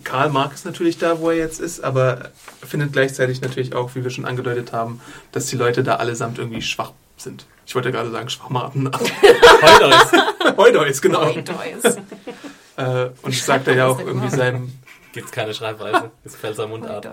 Karl 0.04 0.30
mag 0.30 0.52
es 0.54 0.64
natürlich 0.64 0.98
da, 0.98 1.20
wo 1.20 1.30
er 1.30 1.36
jetzt 1.36 1.60
ist, 1.60 1.82
aber 1.82 2.30
findet 2.66 2.92
gleichzeitig 2.92 3.40
natürlich 3.40 3.74
auch, 3.74 3.94
wie 3.94 4.04
wir 4.04 4.10
schon 4.10 4.24
angedeutet 4.24 4.72
haben, 4.72 5.00
dass 5.32 5.46
die 5.46 5.56
Leute 5.56 5.82
da 5.82 5.96
allesamt 5.96 6.38
irgendwie 6.38 6.62
schwach 6.62 6.92
sind. 7.16 7.46
Ich 7.66 7.74
wollte 7.74 7.92
gerade 7.92 8.10
sagen 8.10 8.28
Schwachmaten. 8.28 8.90
Heute 9.62 10.56
Heute 10.56 10.78
ist 10.86 11.02
genau. 11.02 11.32
Dois. 11.32 11.96
Äh, 12.76 13.10
und 13.22 13.34
sagt 13.34 13.66
er 13.66 13.74
ja 13.74 13.88
auch 13.88 13.98
irgendwie 13.98 14.30
seinem, 14.30 14.72
gibt's 15.12 15.32
keine 15.32 15.52
Schreibweise. 15.52 16.12
Ist 16.22 16.36
Pfälzer 16.36 16.68
Mundart. 16.68 17.08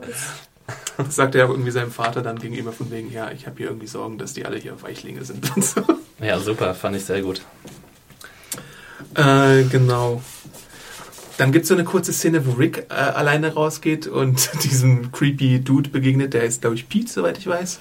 das 0.98 1.16
sagt 1.16 1.34
er 1.34 1.40
ja 1.40 1.46
auch 1.48 1.50
irgendwie 1.50 1.72
seinem 1.72 1.90
Vater 1.90 2.22
dann 2.22 2.38
gegenüber 2.38 2.72
von 2.72 2.92
wegen, 2.92 3.12
ja, 3.12 3.32
ich 3.32 3.48
habe 3.48 3.58
hier 3.58 3.70
irgendwie 3.70 3.88
Sorgen, 3.88 4.20
dass 4.20 4.34
die 4.34 4.46
alle 4.46 4.58
hier 4.58 4.80
Weichlinge 4.84 5.26
sind 5.26 5.56
und 5.56 5.66
so. 5.66 5.82
Ja, 6.22 6.38
super, 6.38 6.76
fand 6.76 6.98
ich 6.98 7.06
sehr 7.06 7.24
gut. 7.24 7.42
Äh, 9.16 9.64
genau. 9.64 10.22
Dann 11.38 11.52
gibt 11.52 11.64
es 11.64 11.70
so 11.70 11.74
eine 11.76 11.84
kurze 11.84 12.14
Szene, 12.14 12.46
wo 12.48 12.54
Rick 12.54 12.86
äh, 12.90 12.94
alleine 12.94 13.54
rausgeht 13.54 14.08
und 14.08 14.50
diesem 14.64 15.12
creepy 15.12 15.60
Dude 15.60 15.90
begegnet, 15.90 16.34
der 16.34 16.44
ist, 16.44 16.62
glaube 16.62 16.76
ich, 16.76 16.88
Pete, 16.88 17.12
soweit 17.12 17.38
ich 17.38 17.48
weiß. 17.48 17.80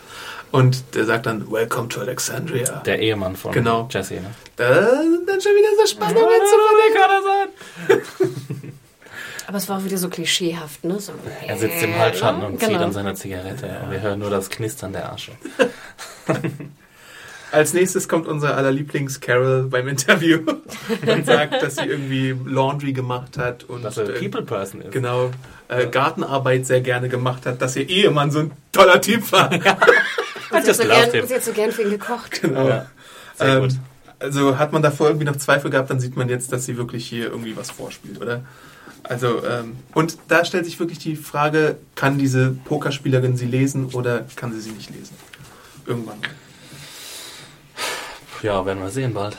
Und 0.50 0.94
der 0.94 1.05
sagt 1.05 1.26
dann, 1.26 1.50
Welcome 1.50 1.88
to 1.88 2.00
Alexandria. 2.00 2.82
Der 2.86 2.98
Ehemann 3.00 3.36
von 3.36 3.52
Genau. 3.52 3.88
Jesse, 3.90 4.14
ne? 4.14 4.30
Da 4.57 4.84
sind 5.02 5.28
dann 5.28 5.40
schon 5.40 5.52
wieder 5.52 5.68
so 5.80 5.86
Spannungen 5.86 6.40
zu 6.46 6.57
verlegen. 7.88 8.05
Aber 9.46 9.59
es 9.59 9.68
war 9.68 9.78
auch 9.78 9.84
wieder 9.84 9.98
so 9.98 10.09
klischeehaft, 10.09 10.84
ne? 10.84 10.98
So, 11.00 11.12
Er 11.46 11.57
sitzt 11.59 11.82
im 11.82 11.96
Halbschatten 11.98 12.40
ne? 12.40 12.46
und 12.46 12.61
genau. 12.61 12.72
zieht 12.72 12.80
an 12.80 12.92
seiner 12.92 13.14
Zigarette 13.14 13.80
und 13.84 13.90
wir 13.90 14.00
hören 14.00 14.18
nur 14.18 14.30
das 14.30 14.48
Knistern 14.48 14.92
der 14.92 15.12
Asche. 15.12 15.32
Als 17.55 17.72
nächstes 17.72 18.09
kommt 18.09 18.26
unser 18.26 18.57
aller 18.57 18.72
Lieblings-Carol 18.72 19.68
beim 19.70 19.86
Interview 19.88 20.40
und 21.07 21.24
sagt, 21.26 21.62
dass 21.62 21.76
sie 21.76 21.84
irgendwie 21.84 22.34
Laundry 22.44 22.92
gemacht 22.92 23.38
hat 23.38 23.64
und 23.64 23.84
Dass 23.84 23.96
er 23.96 24.09
äh, 24.09 24.18
People 24.18 24.42
Person 24.42 24.82
ist. 24.82 24.90
genau 24.92 25.30
äh, 25.68 25.86
Gartenarbeit 25.86 26.66
sehr 26.66 26.80
gerne 26.80 27.09
gemacht 27.09 27.46
hat, 27.46 27.62
dass 27.62 27.76
ihr 27.76 27.88
Ehemann 27.88 28.30
so 28.30 28.40
ein 28.40 28.50
toller 28.72 29.00
Typ 29.00 29.30
war. 29.32 29.50
Und 30.50 30.62
sie 30.64 30.70
hat 30.70 30.76
so 30.76 30.84
gern, 30.84 31.11
him. 31.11 31.26
sie 31.26 31.34
hat 31.34 31.42
so 31.42 31.52
gern 31.52 31.72
für 31.72 31.82
ihn 31.82 31.90
gekocht. 31.90 32.40
Genau. 32.42 32.68
Ja, 32.68 32.86
sehr 33.36 33.61
gut. 33.61 33.72
Also 34.20 34.57
hat 34.59 34.72
man 34.72 34.82
davor 34.82 35.09
irgendwie 35.09 35.26
noch 35.26 35.36
Zweifel 35.36 35.70
gehabt, 35.70 35.90
dann 35.90 35.98
sieht 35.98 36.16
man 36.16 36.28
jetzt, 36.28 36.52
dass 36.52 36.64
sie 36.64 36.76
wirklich 36.76 37.07
hier 37.07 37.26
irgendwie 37.26 37.57
was 37.57 37.70
vorspielt, 37.70 38.20
oder? 38.20 38.42
Also, 39.02 39.44
ähm, 39.44 39.76
und 39.92 40.16
da 40.28 40.44
stellt 40.44 40.64
sich 40.64 40.78
wirklich 40.78 40.98
die 40.98 41.16
Frage, 41.16 41.76
kann 41.94 42.18
diese 42.18 42.50
Pokerspielerin 42.64 43.36
sie 43.36 43.46
lesen 43.46 43.86
oder 43.92 44.24
kann 44.36 44.52
sie 44.52 44.61
sie 44.61 44.70
nicht 44.70 44.90
lesen? 44.90 45.16
Irgendwann. 45.86 46.18
Ja, 48.45 48.64
werden 48.66 48.82
wir 48.82 48.90
sehen 48.90 49.14
bald. 49.14 49.36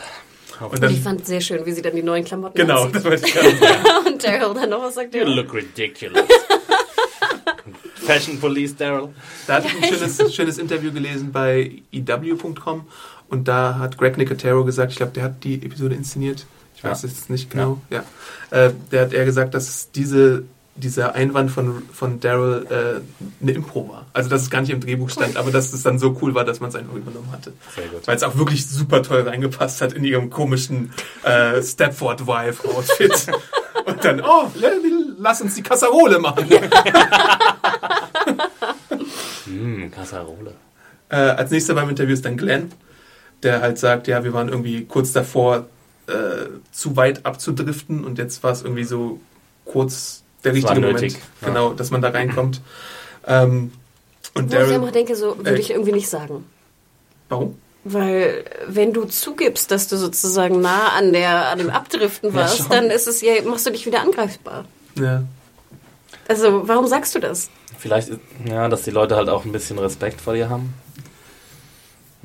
Und 0.59 0.67
Und 0.67 0.73
ich 0.73 0.79
dann, 0.79 0.95
fand 1.17 1.25
sehr 1.27 1.41
schön, 1.41 1.65
wie 1.65 1.71
sie 1.73 1.81
dann 1.81 1.95
die 1.95 2.01
neuen 2.01 2.23
Klamotten 2.23 2.57
genau, 2.57 2.87
das 2.87 3.03
wollte 3.03 3.27
ich 3.27 3.33
gerade 3.33 3.55
sagen. 3.57 4.07
Und 4.07 4.23
Daryl 4.23 4.53
dann 4.55 4.69
noch 4.69 4.81
was 4.81 4.95
sagt. 4.95 5.13
You 5.13 5.25
look 5.25 5.53
ridiculous. 5.53 6.23
Fashion 7.95 8.39
Police, 8.39 8.75
Daryl. 8.75 9.09
Da 9.47 9.55
hatte 9.55 9.67
ich 9.67 9.75
ein 9.83 9.93
schönes, 9.93 10.33
schönes 10.35 10.57
Interview 10.57 10.91
gelesen 10.91 11.31
bei 11.31 11.71
EW.com 11.91 12.87
und 13.29 13.47
da 13.47 13.77
hat 13.79 13.97
Greg 13.97 14.17
Nicotero 14.17 14.63
gesagt, 14.63 14.91
ich 14.91 14.97
glaube, 14.97 15.11
der 15.13 15.23
hat 15.23 15.43
die 15.43 15.55
Episode 15.55 15.95
inszeniert. 15.95 16.45
Ich 16.75 16.83
weiß 16.83 17.01
Ja. 17.03 17.09
jetzt 17.09 17.29
nicht 17.29 17.49
genau. 17.49 17.81
Ja. 17.89 18.03
Äh, 18.51 18.71
der 18.91 19.01
hat 19.01 19.13
eher 19.13 19.25
gesagt, 19.25 19.53
dass 19.53 19.91
diese, 19.91 20.43
dieser 20.75 21.15
Einwand 21.15 21.51
von, 21.51 21.83
von 21.93 22.19
Daryl 22.19 22.67
äh, 22.69 23.41
eine 23.41 23.51
Impro 23.53 23.87
war. 23.87 24.05
Also, 24.11 24.29
dass 24.29 24.41
es 24.41 24.49
gar 24.49 24.61
nicht 24.61 24.71
im 24.71 24.81
Drehbuch 24.81 25.09
stand, 25.09 25.37
aber 25.37 25.49
dass 25.51 25.71
es 25.71 25.83
dann 25.83 25.99
so 25.99 26.17
cool 26.21 26.35
war, 26.35 26.43
dass 26.43 26.59
man 26.59 26.69
es 26.69 26.75
einfach 26.75 26.95
übernommen 26.95 27.31
hatte. 27.31 27.53
Sehr 27.73 27.87
gut. 27.87 28.05
Weil 28.05 28.17
es 28.17 28.23
auch 28.23 28.35
wirklich 28.35 28.67
super 28.67 29.01
toll 29.01 29.21
reingepasst 29.21 29.81
hat 29.81 29.93
in 29.93 30.03
ihrem 30.03 30.29
komischen 30.29 30.91
äh, 31.23 31.61
Stepford-Wife-Outfit. 31.61 33.27
Und 33.85 34.03
dann, 34.03 34.21
oh, 34.21 34.51
lass 35.17 35.41
uns 35.41 35.55
die 35.55 35.63
Kasserole 35.63 36.19
machen. 36.19 36.49
Hm, 39.45 39.91
Kasserole. 39.91 40.53
Äh, 41.09 41.15
als 41.15 41.51
nächster 41.51 41.75
beim 41.75 41.89
Interview 41.89 42.13
ist 42.13 42.25
dann 42.25 42.35
Glenn, 42.35 42.71
der 43.43 43.61
halt 43.61 43.77
sagt, 43.77 44.07
ja, 44.07 44.23
wir 44.23 44.33
waren 44.33 44.49
irgendwie 44.49 44.85
kurz 44.85 45.13
davor, 45.13 45.67
äh, 46.07 46.47
zu 46.71 46.95
weit 46.95 47.25
abzudriften 47.25 48.03
und 48.03 48.17
jetzt 48.17 48.43
war 48.43 48.51
es 48.51 48.61
irgendwie 48.63 48.83
so 48.83 49.19
kurz 49.65 50.24
der 50.45 50.51
war 50.63 50.71
richtige 50.71 50.79
nötig, 50.79 51.13
Moment, 51.13 51.23
ja. 51.41 51.47
genau, 51.47 51.73
dass 51.73 51.91
man 51.91 52.01
da 52.01 52.09
reinkommt. 52.09 52.61
Ähm, 53.27 53.71
und 54.33 54.43
Wo 54.43 54.47
ich 54.47 54.51
Daryl, 54.61 54.73
immer 54.75 54.91
denke, 54.91 55.15
so 55.15 55.37
würde 55.37 55.51
Äh, 55.55 55.59
ich 55.59 55.71
irgendwie 55.71 55.91
nicht 55.93 56.09
sagen. 56.09 56.45
warum? 57.29 57.57
Weil 57.87 58.45
wenn 58.67 58.93
du 58.93 59.05
zugibst, 59.05 59.69
dass 59.69 59.87
du 59.87 59.95
sozusagen 59.97 60.59
nah 60.59 60.89
an 60.97 61.13
der 61.13 61.49
an 61.49 61.59
dem 61.59 61.69
Abdriften 61.69 62.29
Ja, 62.31 62.35
warst, 62.37 62.57
schon. 62.57 62.69
dann 62.69 62.89
ist 62.89 63.07
es 63.07 63.21
ja, 63.21 63.33
machst 63.43 63.65
du 63.65 63.69
dich 63.71 63.85
wieder 63.85 64.01
angreifbar. 64.01 64.65
Ja. 64.99 65.23
Also 66.27 66.67
warum 66.67 66.87
sagst 66.87 67.13
du 67.13 67.19
das? 67.19 67.49
Vielleicht, 67.77 68.09
ist- 68.09 68.19
ja, 68.49 68.67
dass 68.69 68.81
die 68.83 68.89
Leute 68.91 69.15
halt 69.15 69.29
auch 69.29 69.45
ein 69.45 69.51
bisschen 69.51 69.77
Respekt 69.77 70.19
vor 70.21 70.33
dir 70.33 70.49
haben. 70.49 70.73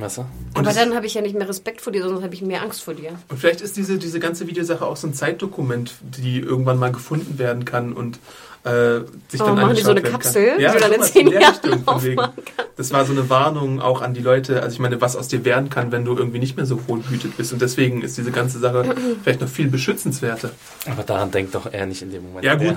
Weißt 0.01 0.19
du? 0.19 0.25
Aber 0.55 0.73
dann 0.73 0.95
habe 0.95 1.07
ich 1.07 1.15
ja 1.15 1.21
nicht 1.21 1.37
mehr 1.37 1.49
Respekt 1.49 1.81
vor 1.81 1.93
dir, 1.93 2.03
sondern 2.03 2.23
habe 2.23 2.35
ich 2.35 2.43
mehr 2.43 2.63
Angst 2.63 2.83
vor 2.83 2.95
dir. 2.95 3.11
Und 3.29 3.39
vielleicht 3.39 3.61
ist 3.61 3.77
diese, 3.77 3.99
diese 3.99 4.19
ganze 4.21 4.47
Videosache 4.47 4.85
auch 4.85 4.97
so 4.97 5.07
ein 5.07 5.15
Zeitdokument, 5.15 5.95
die 6.01 6.41
irgendwann 6.41 6.79
mal 6.79 6.93
gefunden 6.93 7.39
werden 7.39 7.65
kann 7.65 7.93
und 7.93 8.19
äh, 8.63 9.01
sich 9.29 9.41
Oh, 9.41 9.47
dann 9.47 9.55
machen 9.57 9.75
die 9.75 9.81
so 9.83 9.91
eine 9.91 10.03
Kapsel, 10.03 10.57
die 10.59 10.63
Ja, 10.65 10.73
du 10.73 10.81
dann 10.81 10.93
in 10.93 11.03
zehn 11.03 11.29
Jahren 11.29 11.83
aufmachen. 11.87 12.35
Das 12.77 12.93
war 12.93 13.07
so 13.07 13.13
eine 13.13 13.31
Warnung 13.31 13.81
auch 13.81 14.03
an 14.03 14.13
die 14.13 14.21
Leute, 14.21 14.63
also 14.63 14.75
ich 14.75 14.81
meine, 14.81 15.01
was 15.01 15.17
aus 15.17 15.29
dir 15.29 15.47
werden 15.47 15.71
kann, 15.71 15.93
wenn 15.93 16.05
du 16.05 16.15
irgendwie 16.15 16.39
nicht 16.41 16.57
mehr 16.59 16.67
so 16.67 16.87
wohlbehütet 16.87 17.39
bist. 17.39 17.55
Und 17.55 17.63
deswegen 17.63 18.03
ist 18.03 18.19
diese 18.19 18.31
ganze 18.33 18.59
Sache 18.59 18.95
vielleicht 19.23 19.41
noch 19.41 19.49
viel 19.49 19.69
beschützenswerter. 19.69 20.51
Aber 20.91 21.03
daran 21.05 21.31
denkt 21.31 21.55
doch 21.55 21.73
er 21.73 21.87
nicht 21.87 22.03
in 22.03 22.11
dem 22.11 22.23
Moment. 22.25 22.45
Ja 22.45 22.55
gut, 22.55 22.77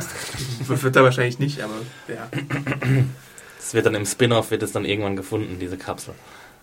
Der- 0.69 0.81
wird 0.83 0.95
er 0.95 1.03
wahrscheinlich 1.03 1.39
nicht, 1.39 1.61
aber 1.61 1.73
ja. 2.07 2.29
Es 3.59 3.73
wird 3.73 3.85
dann 3.85 3.95
im 3.95 4.05
Spin-off 4.05 4.51
wird 4.51 4.63
es 4.63 4.71
dann 4.71 4.85
irgendwann 4.85 5.15
gefunden, 5.15 5.57
diese 5.59 5.77
Kapsel. 5.77 6.13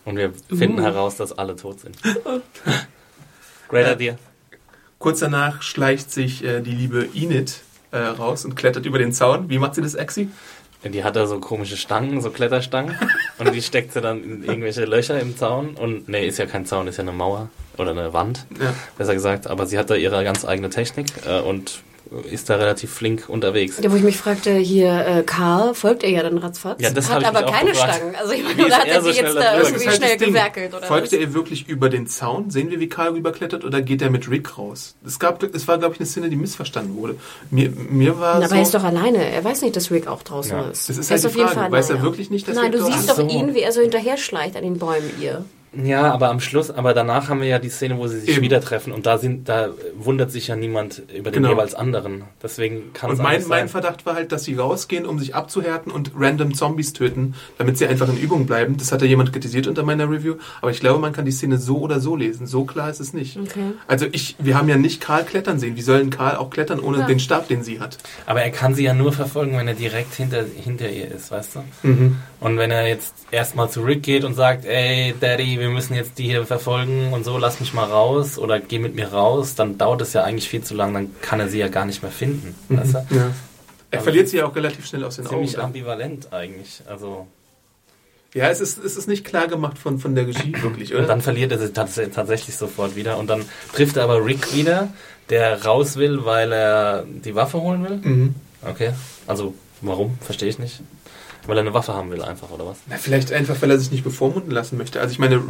Und 0.04 0.16
wir 0.16 0.32
finden 0.48 0.80
heraus, 0.80 1.16
dass 1.16 1.36
alle 1.36 1.56
tot 1.56 1.80
sind. 1.80 1.96
Great 3.68 3.86
Äh, 3.86 3.92
idea. 3.94 4.18
Kurz 4.98 5.20
danach 5.20 5.62
schleicht 5.62 6.10
sich 6.10 6.44
äh, 6.44 6.60
die 6.60 6.72
liebe 6.72 7.08
Enid 7.14 7.60
äh, 7.90 7.98
raus 7.98 8.44
und 8.44 8.54
klettert 8.56 8.86
über 8.86 8.98
den 8.98 9.12
Zaun. 9.12 9.48
Wie 9.48 9.58
macht 9.58 9.74
sie 9.74 9.82
das, 9.82 9.94
Exi? 9.94 10.28
Die 10.84 11.04
hat 11.04 11.14
da 11.16 11.26
so 11.26 11.38
komische 11.40 11.76
Stangen, 11.76 12.20
so 12.22 12.30
Kletterstangen. 12.30 12.96
und 13.38 13.52
die 13.54 13.60
steckt 13.62 13.92
sie 13.92 14.00
dann 14.00 14.22
in 14.22 14.44
irgendwelche 14.44 14.84
Löcher 14.86 15.20
im 15.20 15.36
Zaun. 15.36 15.74
Und 15.74 16.08
nee, 16.08 16.26
ist 16.26 16.38
ja 16.38 16.46
kein 16.46 16.64
Zaun, 16.66 16.86
ist 16.88 16.96
ja 16.96 17.02
eine 17.02 17.12
Mauer. 17.12 17.50
Oder 17.76 17.90
eine 17.92 18.12
Wand, 18.12 18.46
Ja. 18.60 18.74
besser 18.98 19.14
gesagt. 19.14 19.46
Aber 19.46 19.66
sie 19.66 19.78
hat 19.78 19.88
da 19.90 19.94
ihre 19.94 20.22
ganz 20.24 20.44
eigene 20.44 20.68
Technik 20.70 21.06
äh, 21.26 21.40
und 21.40 21.82
ist 22.30 22.50
da 22.50 22.56
relativ 22.56 22.92
flink 22.92 23.28
unterwegs. 23.28 23.78
Ja, 23.80 23.92
wo 23.92 23.96
ich 23.96 24.02
mich 24.02 24.16
fragte, 24.16 24.54
hier 24.56 25.06
äh, 25.06 25.22
Karl, 25.22 25.74
folgt 25.74 26.02
er 26.02 26.10
ja 26.10 26.22
dann 26.22 26.38
ratzfatz? 26.38 26.82
Ja, 26.82 26.90
das 26.90 27.08
hat 27.08 27.22
ich 27.22 27.28
aber 27.28 27.42
keine 27.44 27.70
gefragt. 27.70 27.94
Stangen. 27.94 28.16
Also 28.16 28.32
ich 28.32 28.42
meine, 28.42 28.60
ist 28.60 28.66
oder 28.66 28.76
hat 28.78 28.86
er 28.86 28.94
er 28.94 29.02
so 29.02 29.08
jetzt 29.10 29.34
da 29.36 29.58
irgendwie 29.58 29.74
ist 29.76 29.86
halt 29.86 29.96
schnell 29.96 30.16
gewerkelt 30.16 30.74
oder 30.74 30.86
Folgt 30.86 31.06
was? 31.06 31.12
er 31.12 31.20
ihr 31.20 31.34
wirklich 31.34 31.68
über 31.68 31.88
den 31.88 32.06
Zaun? 32.08 32.50
Sehen 32.50 32.70
wir, 32.70 32.80
wie 32.80 32.88
Karl 32.88 33.10
rüberklettert 33.12 33.64
oder 33.64 33.80
geht 33.80 34.02
er 34.02 34.10
mit 34.10 34.28
Rick 34.28 34.58
raus? 34.58 34.96
Es, 35.06 35.18
gab, 35.18 35.42
es 35.42 35.68
war, 35.68 35.78
glaube 35.78 35.94
ich, 35.94 36.00
eine 36.00 36.06
Szene, 36.06 36.28
die 36.30 36.36
missverstanden 36.36 36.96
wurde. 36.96 37.16
Mir, 37.50 37.70
mir 37.70 38.18
war 38.18 38.34
Na, 38.40 38.40
so... 38.40 38.46
aber 38.46 38.56
er 38.56 38.62
ist 38.62 38.74
doch 38.74 38.84
alleine. 38.84 39.30
Er 39.30 39.44
weiß 39.44 39.62
nicht, 39.62 39.76
dass 39.76 39.90
Rick 39.90 40.08
auch 40.08 40.22
draußen 40.22 40.50
Ja. 40.50 40.68
ist. 40.68 40.88
Das 40.88 40.96
ist 40.96 41.10
er 41.10 41.14
halt 41.14 41.22
die 41.22 41.26
auf 41.28 41.36
jeden 41.36 41.48
Frage. 41.48 41.60
Fall 41.60 41.72
Weiß 41.72 41.90
er 41.90 42.02
wirklich 42.02 42.30
nicht, 42.30 42.48
dass 42.48 42.56
Nein, 42.56 42.72
Rick 42.72 42.80
du 42.80 42.86
siehst 42.86 43.08
ist? 43.08 43.18
doch 43.18 43.28
ihn, 43.28 43.54
wie 43.54 43.60
er 43.60 43.72
so 43.72 43.80
hinterher 43.80 44.16
schleicht 44.16 44.56
an 44.56 44.62
den 44.64 44.78
Bäumen 44.78 45.10
ihr. 45.20 45.44
Ja, 45.72 46.12
aber 46.12 46.30
am 46.30 46.40
Schluss, 46.40 46.70
aber 46.70 46.94
danach 46.94 47.28
haben 47.28 47.40
wir 47.40 47.46
ja 47.46 47.60
die 47.60 47.68
Szene, 47.68 47.96
wo 47.96 48.08
sie 48.08 48.18
sich 48.18 48.30
Eben. 48.30 48.42
wieder 48.42 48.60
treffen 48.60 48.92
und 48.92 49.06
da 49.06 49.18
sind, 49.18 49.48
da 49.48 49.68
wundert 49.96 50.32
sich 50.32 50.48
ja 50.48 50.56
niemand 50.56 51.02
über 51.16 51.30
den 51.30 51.42
Genau. 51.44 51.50
jeweils 51.54 51.76
anderen. 51.76 52.24
Deswegen 52.42 52.92
kann 52.92 53.10
Und 53.10 53.16
es 53.16 53.22
mein, 53.22 53.34
eigentlich 53.36 53.46
mein 53.48 53.58
sein. 53.60 53.68
Verdacht 53.68 54.04
war 54.04 54.14
halt, 54.16 54.32
dass 54.32 54.42
sie 54.44 54.56
rausgehen, 54.56 55.06
um 55.06 55.20
sich 55.20 55.36
abzuhärten 55.36 55.92
und 55.92 56.10
random 56.16 56.54
Zombies 56.54 56.92
töten, 56.92 57.34
damit 57.56 57.78
sie 57.78 57.86
einfach 57.86 58.08
in 58.08 58.16
Übung 58.18 58.46
bleiben. 58.46 58.78
Das 58.78 58.90
hat 58.90 59.00
ja 59.02 59.06
jemand 59.06 59.32
kritisiert 59.32 59.68
unter 59.68 59.84
meiner 59.84 60.10
Review. 60.10 60.34
Aber 60.60 60.72
ich 60.72 60.80
glaube, 60.80 60.98
man 60.98 61.12
kann 61.12 61.24
die 61.24 61.30
Szene 61.30 61.56
so 61.58 61.78
oder 61.78 62.00
so 62.00 62.16
lesen. 62.16 62.48
So 62.48 62.64
klar 62.64 62.90
ist 62.90 62.98
es 62.98 63.12
nicht. 63.14 63.36
Okay. 63.38 63.72
Also 63.86 64.06
ich, 64.10 64.34
wir 64.40 64.58
haben 64.58 64.68
ja 64.68 64.76
nicht 64.76 65.00
Karl 65.00 65.22
klettern 65.24 65.60
sehen. 65.60 65.76
Wie 65.76 65.82
soll 65.82 66.00
denn 66.00 66.10
Karl 66.10 66.34
auch 66.36 66.50
klettern 66.50 66.80
ohne 66.80 66.98
Ja. 66.98 67.06
den 67.06 67.20
Stab, 67.20 67.46
den 67.46 67.62
sie 67.62 67.78
hat? 67.78 67.96
Aber 68.26 68.42
er 68.42 68.50
kann 68.50 68.74
sie 68.74 68.82
ja 68.82 68.92
nur 68.92 69.12
verfolgen, 69.12 69.56
wenn 69.56 69.68
er 69.68 69.74
direkt 69.74 70.14
hinter, 70.14 70.44
hinter 70.56 70.90
ihr 70.90 71.12
ist, 71.12 71.30
weißt 71.30 71.56
du? 71.82 71.88
Mhm. 71.88 72.16
Und 72.40 72.56
wenn 72.58 72.72
er 72.72 72.88
jetzt 72.88 73.14
erstmal 73.30 73.70
zu 73.70 73.82
Rick 73.82 74.02
geht 74.02 74.24
und 74.24 74.34
sagt, 74.34 74.64
ey 74.64 75.14
Daddy, 75.20 75.59
wir 75.60 75.68
müssen 75.70 75.94
jetzt 75.94 76.18
die 76.18 76.24
hier 76.24 76.44
verfolgen 76.46 77.12
und 77.12 77.24
so, 77.24 77.38
lass 77.38 77.60
mich 77.60 77.72
mal 77.74 77.84
raus 77.84 78.38
oder 78.38 78.58
geh 78.58 78.78
mit 78.78 78.94
mir 78.96 79.08
raus, 79.12 79.54
dann 79.54 79.78
dauert 79.78 80.00
es 80.02 80.12
ja 80.14 80.24
eigentlich 80.24 80.48
viel 80.48 80.62
zu 80.62 80.74
lang, 80.74 80.92
dann 80.94 81.14
kann 81.22 81.38
er 81.40 81.48
sie 81.48 81.58
ja 81.58 81.68
gar 81.68 81.84
nicht 81.84 82.02
mehr 82.02 82.10
finden, 82.12 82.54
weißt 82.68 82.94
du? 82.94 82.98
Ja. 83.14 83.30
Er 83.92 83.98
Also- 83.98 84.04
verliert 84.04 84.28
sie 84.28 84.38
ja 84.38 84.46
auch 84.46 84.54
relativ 84.56 84.86
schnell 84.86 85.04
aus 85.04 85.16
den 85.16 85.26
Ziemlich 85.26 85.56
Augen. 85.56 85.66
ambivalent 85.66 86.32
eigentlich. 86.32 86.82
Also 86.88 87.26
Ja, 88.34 88.48
es 88.48 88.60
ist, 88.60 88.78
es 88.78 88.96
ist 88.96 89.08
nicht 89.08 89.24
klar 89.24 89.48
gemacht 89.48 89.76
von, 89.78 89.98
von 89.98 90.14
der 90.14 90.26
Regie, 90.26 90.54
wirklich, 90.62 90.92
oder? 90.92 91.02
Und 91.02 91.08
dann 91.08 91.20
verliert 91.20 91.50
er 91.52 91.58
sie 91.58 91.72
tats 91.72 92.00
tatsächlich 92.14 92.56
sofort 92.56 92.94
wieder. 92.96 93.18
Und 93.18 93.28
dann 93.28 93.44
trifft 93.74 93.96
er 93.96 94.04
aber 94.04 94.24
Rick 94.24 94.54
wieder, 94.54 94.88
der 95.30 95.64
raus 95.64 95.96
will, 95.96 96.24
weil 96.24 96.52
er 96.52 97.04
die 97.24 97.34
Waffe 97.34 97.60
holen 97.60 97.82
will. 97.88 97.96
mhm. 98.02 98.34
Okay. 98.68 98.90
Also, 99.26 99.54
warum? 99.80 100.16
Verstehe 100.20 100.48
ich 100.48 100.58
nicht. 100.60 100.80
Weil 101.46 101.56
er 101.56 101.60
eine 101.60 101.74
Waffe 101.74 101.94
haben 101.94 102.10
will, 102.10 102.22
einfach, 102.22 102.50
oder 102.50 102.66
was? 102.66 102.78
Na, 102.86 102.96
vielleicht 102.96 103.32
einfach, 103.32 103.60
weil 103.60 103.70
er 103.70 103.78
sich 103.78 103.90
nicht 103.90 104.04
bevormunden 104.04 104.50
lassen 104.50 104.76
möchte. 104.76 105.00
Also 105.00 105.12
ich 105.12 105.18
meine, 105.18 105.42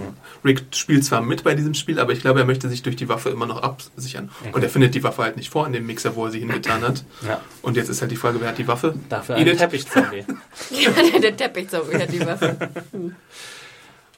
Rick 0.44 0.62
spielt 0.72 1.04
zwar 1.04 1.20
mit 1.20 1.44
bei 1.44 1.54
diesem 1.54 1.74
Spiel, 1.74 1.98
aber 1.98 2.12
ich 2.12 2.20
glaube, 2.20 2.40
er 2.40 2.46
möchte 2.46 2.68
sich 2.68 2.82
durch 2.82 2.96
die 2.96 3.08
Waffe 3.08 3.30
immer 3.30 3.46
noch 3.46 3.62
absichern. 3.62 4.30
Und 4.52 4.62
er 4.62 4.70
findet 4.70 4.94
die 4.94 5.02
Waffe 5.02 5.22
halt 5.22 5.36
nicht 5.36 5.50
vor 5.50 5.66
in 5.66 5.72
dem 5.72 5.86
Mixer, 5.86 6.16
wo 6.16 6.26
er 6.26 6.30
sie 6.30 6.40
hingetan 6.40 6.82
hat. 6.82 7.04
Ja. 7.26 7.40
Und 7.62 7.76
jetzt 7.76 7.88
ist 7.88 8.00
halt 8.00 8.10
die 8.10 8.16
Frage, 8.16 8.40
wer 8.40 8.48
hat 8.48 8.58
die 8.58 8.68
Waffe? 8.68 8.94
Dafür 9.08 9.36
ein. 9.36 9.56
Teppichzombie. 9.56 10.24
Ja, 10.70 11.18
der 11.20 11.36
Teppichzombie 11.36 11.96
hat 11.96 12.12
die 12.12 12.24
Waffe. 12.24 12.56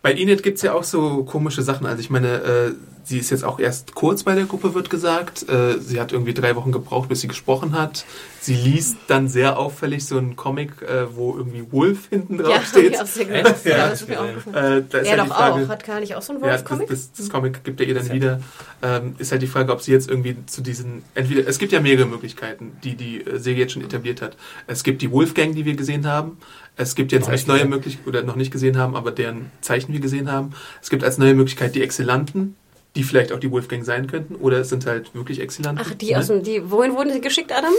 Bei 0.02 0.12
Enid 0.12 0.42
gibt's 0.42 0.62
ja 0.62 0.72
auch 0.74 0.84
so 0.84 1.24
komische 1.24 1.62
Sachen. 1.62 1.86
Also 1.86 2.00
ich 2.00 2.10
meine, 2.10 2.42
äh, 2.42 2.72
sie 3.04 3.18
ist 3.18 3.30
jetzt 3.30 3.44
auch 3.44 3.58
erst 3.58 3.94
kurz 3.94 4.22
bei 4.22 4.34
der 4.34 4.44
Gruppe, 4.44 4.74
wird 4.74 4.90
gesagt. 4.90 5.48
Äh, 5.48 5.78
sie 5.80 6.00
hat 6.00 6.12
irgendwie 6.12 6.34
drei 6.34 6.56
Wochen 6.56 6.72
gebraucht, 6.72 7.08
bis 7.08 7.20
sie 7.20 7.28
gesprochen 7.28 7.72
hat. 7.78 8.04
Sie 8.40 8.54
liest 8.54 8.96
dann 9.06 9.28
sehr 9.28 9.58
auffällig 9.58 10.04
so 10.04 10.18
einen 10.18 10.34
Comic, 10.36 10.82
äh, 10.82 11.14
wo 11.14 11.36
irgendwie 11.36 11.64
Wolf 11.70 12.08
hinten 12.10 12.36
Ja, 12.38 12.42
drauf 12.42 12.56
hab 12.56 12.64
steht. 12.66 12.92
Ja, 12.92 12.98
Ja, 13.34 13.42
das 13.88 13.92
ist 13.94 14.02
ich 14.02 14.08
mir 14.08 14.20
auch. 14.20 14.26
Äh, 14.54 14.82
da 14.88 14.98
ist 14.98 15.06
Er 15.08 15.18
halt 15.18 15.30
doch 15.30 15.36
Frage, 15.36 15.64
auch. 15.64 15.68
Hat 15.68 15.84
gar 15.86 16.00
nicht 16.00 16.14
auch 16.16 16.22
so 16.22 16.32
einen 16.32 16.42
Ja, 16.42 16.50
das, 16.50 16.60
Wolf-Comic? 16.62 16.88
das, 16.88 17.12
das 17.12 17.30
Comic 17.30 17.64
gibt 17.64 17.80
er 17.80 17.86
ihr 17.86 17.94
dann 17.94 18.06
Ja. 18.06 18.12
wieder. 18.14 18.40
Ähm, 18.82 19.14
ist 19.18 19.30
halt 19.30 19.42
die 19.42 19.46
Frage, 19.46 19.72
ob 19.72 19.80
sie 19.80 19.92
jetzt 19.92 20.08
irgendwie 20.10 20.36
zu 20.46 20.60
diesen, 20.60 21.04
entweder, 21.14 21.46
es 21.48 21.58
gibt 21.58 21.72
ja 21.72 21.80
mehrere 21.80 22.06
Möglichkeiten, 22.06 22.72
die 22.82 22.96
die 22.96 23.24
äh, 23.24 23.38
Serie 23.38 23.60
jetzt 23.60 23.72
schon 23.74 23.82
etabliert 23.84 24.20
hat. 24.22 24.36
Es 24.66 24.82
gibt 24.82 25.02
die 25.02 25.10
Wolfgang, 25.12 25.54
die 25.54 25.64
wir 25.64 25.74
gesehen 25.76 26.06
haben. 26.06 26.38
Es 26.76 26.94
gibt 26.94 27.12
jetzt 27.12 27.24
Noch 27.26 27.32
als 27.32 27.46
neue. 27.46 27.66
Möglichkeit, 27.66 28.06
oder 28.06 28.22
noch 28.22 28.34
nicht 28.36 28.50
gesehen 28.50 28.76
haben, 28.78 28.96
aber 28.96 29.10
deren 29.12 29.50
Zeichen 29.60 29.92
wir 29.92 30.00
gesehen 30.00 30.32
haben. 30.32 30.52
Es 30.82 30.88
gibt 30.90 31.04
als 31.04 31.18
neue 31.18 31.34
Möglichkeit 31.34 31.74
die 31.74 31.82
Exzellenten, 31.82 32.56
die 32.94 33.04
vielleicht 33.04 33.32
auch 33.32 33.40
die 33.40 33.50
Wolfgang 33.50 33.84
sein 33.84 34.06
könnten, 34.06 34.34
oder 34.36 34.58
es 34.58 34.68
sind 34.68 34.86
halt 34.86 35.14
wirklich 35.14 35.40
Exzellenten. 35.40 35.84
Ach, 35.86 35.94
die 35.94 36.14
aus 36.14 36.26
dem, 36.26 36.42
die, 36.42 36.70
wohin 36.70 36.94
wurden 36.94 37.12
sie 37.12 37.20
geschickt, 37.20 37.52
Adam? 37.52 37.72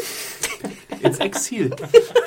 Ins 1.02 1.18
Exil. 1.20 1.72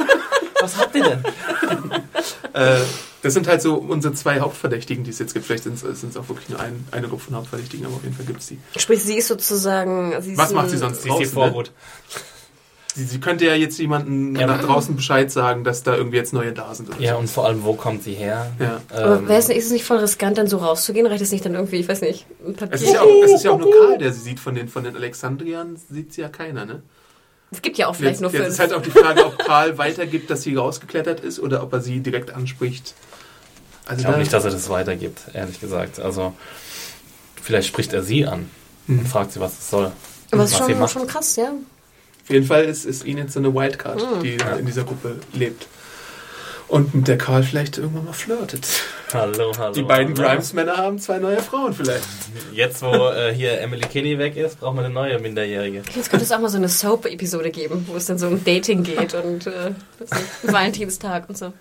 Was 0.60 0.78
habt 0.78 0.94
ihr 0.94 1.04
denn? 1.04 1.24
äh, 2.54 2.80
das 3.22 3.34
sind 3.34 3.48
halt 3.48 3.60
so 3.60 3.74
unsere 3.74 4.14
zwei 4.14 4.40
Hauptverdächtigen, 4.40 5.04
die 5.04 5.10
es 5.10 5.18
jetzt 5.18 5.34
gibt. 5.34 5.44
Vielleicht 5.44 5.64
sind 5.64 5.82
es 5.82 6.16
auch 6.16 6.28
wirklich 6.28 6.48
nur 6.48 6.60
ein, 6.60 6.86
eine 6.92 7.08
Gruppe 7.08 7.24
von 7.24 7.34
Hauptverdächtigen, 7.34 7.86
aber 7.86 7.96
auf 7.96 8.04
jeden 8.04 8.14
Fall 8.14 8.24
gibt 8.24 8.40
es 8.40 8.46
die. 8.46 8.58
Sprich, 8.76 9.02
sie 9.02 9.18
ist 9.18 9.28
sozusagen. 9.28 10.14
Sie 10.22 10.32
ist 10.32 10.38
Was 10.38 10.52
macht 10.52 10.70
sie 10.70 10.78
sonst 10.78 11.02
Sie 11.02 11.10
ist 11.10 11.18
die 11.18 11.34
draußen? 11.34 11.54
Ne? 11.54 11.64
Sie, 12.96 13.04
sie 13.04 13.20
könnte 13.20 13.44
ja 13.44 13.54
jetzt 13.54 13.78
jemanden 13.78 14.34
Ja, 14.36 14.46
nach 14.46 14.58
aber- 14.60 14.68
draußen 14.68 14.96
Bescheid 14.96 15.30
sagen, 15.30 15.64
dass 15.64 15.82
da 15.82 15.94
irgendwie 15.94 16.16
jetzt 16.16 16.32
neue 16.32 16.52
da 16.52 16.74
sind. 16.74 16.88
Oder 16.88 16.98
Ja, 17.00 17.12
so. 17.12 17.18
und 17.18 17.28
vor 17.28 17.44
allem, 17.46 17.62
wo 17.62 17.74
kommt 17.74 18.02
sie 18.02 18.14
her? 18.14 18.50
Ja. 18.58 18.80
Aber 18.90 19.18
Ähm, 19.18 19.30
es 19.30 19.48
nicht, 19.48 19.58
ist 19.58 19.66
es 19.66 19.72
nicht 19.72 19.84
voll 19.84 19.98
riskant, 19.98 20.38
dann 20.38 20.46
so 20.46 20.56
rauszugehen? 20.56 21.06
Reicht 21.06 21.20
es 21.22 21.30
nicht 21.30 21.44
dann 21.44 21.54
irgendwie, 21.54 21.76
ich 21.76 21.88
weiß 21.88 22.00
nicht, 22.00 22.24
ein 22.46 22.54
Papier? 22.54 22.74
Es 22.74 22.80
ist, 22.82 22.94
ja 22.94 23.02
auch, 23.02 23.22
es 23.24 23.32
ist 23.32 23.44
ja 23.44 23.50
auch 23.50 23.58
nur 23.58 23.70
Karl, 23.70 23.98
der 23.98 24.12
sie 24.12 24.20
sieht. 24.20 24.40
Von 24.40 24.54
den, 24.54 24.68
von 24.68 24.82
den 24.82 24.96
Alexandriern 24.96 25.76
sieht 25.90 26.14
sie 26.14 26.22
ja 26.22 26.28
keiner, 26.30 26.64
ne? 26.64 26.82
Es 27.50 27.60
gibt 27.62 27.76
ja 27.78 27.86
auch 27.86 27.94
vielleicht 27.94 28.14
Jetzt, 28.14 28.22
nur 28.22 28.30
jetzt 28.32 28.40
fünf. 28.40 28.52
ist 28.54 28.58
halt 28.58 28.72
auch 28.72 28.82
die 28.82 28.90
Frage, 28.90 29.24
ob 29.26 29.38
Karl 29.38 29.76
weitergibt, 29.78 30.30
dass 30.30 30.42
sie 30.42 30.56
rausgeklettert 30.56 31.20
ist 31.20 31.38
oder 31.38 31.62
ob 31.62 31.72
er 31.74 31.80
sie 31.80 32.00
direkt 32.00 32.34
anspricht. 32.34 32.94
Also 33.84 34.00
ich 34.00 34.04
glaube 34.06 34.18
nicht, 34.18 34.32
dass 34.32 34.44
er 34.44 34.50
das 34.50 34.68
weitergibt, 34.68 35.20
ehrlich 35.32 35.60
gesagt. 35.60 36.00
Also, 36.00 36.32
vielleicht 37.40 37.68
spricht 37.68 37.92
er 37.92 38.02
sie 38.02 38.26
an 38.26 38.50
Mhm. 38.88 39.00
und 39.00 39.08
fragt 39.08 39.32
sie, 39.32 39.40
was 39.40 39.52
es 39.58 39.70
soll. 39.70 39.92
Aber 40.32 40.42
es 40.42 40.50
ist 40.52 40.58
schon, 40.58 40.88
schon 40.88 41.06
krass, 41.06 41.36
ja. 41.36 41.52
Auf 42.26 42.30
jeden 42.30 42.46
Fall 42.46 42.64
ist, 42.64 42.84
ist 42.84 43.04
ihn 43.06 43.18
jetzt 43.18 43.34
so 43.34 43.38
eine 43.38 43.54
Wildcard, 43.54 44.00
Mhm. 44.00 44.20
die 44.20 44.36
in 44.58 44.66
dieser 44.66 44.82
Gruppe 44.82 45.14
lebt. 45.32 45.68
Und 46.66 46.92
mit 46.92 47.06
der 47.06 47.16
Karl 47.16 47.44
vielleicht 47.44 47.78
irgendwann 47.78 48.06
mal 48.06 48.12
flirtet. 48.12 48.66
Hallo, 49.12 49.52
hallo. 49.56 49.72
Die 49.72 49.82
beiden. 49.84 50.12
Grimes-Männer 50.16 50.76
haben 50.76 50.98
zwei 50.98 51.18
neue 51.20 51.40
Frauen 51.40 51.72
vielleicht. 51.72 52.02
Jetzt, 52.52 52.82
wo 52.82 52.88
äh, 53.10 53.32
hier 53.32 53.60
Emily 53.60 53.82
Kinney 53.82 54.18
weg 54.18 54.36
ist, 54.36 54.58
brauchen 54.58 54.78
wir 54.78 54.84
eine 54.84 54.92
neue 54.92 55.20
Minderjährige. 55.20 55.82
Jetzt 55.94 56.10
könnte 56.10 56.24
es 56.24 56.32
auch 56.32 56.40
mal 56.40 56.48
so 56.48 56.56
eine 56.56 56.68
Soap-Episode 56.68 57.50
geben, 57.52 57.86
wo 57.88 57.94
es 57.94 58.06
dann 58.06 58.18
so 58.18 58.26
um 58.26 58.42
Dating 58.44 58.82
geht 58.82 59.14
und 59.14 59.46
äh, 59.46 59.70
Valentinstag 60.42 61.28
und 61.28 61.38
so. 61.38 61.52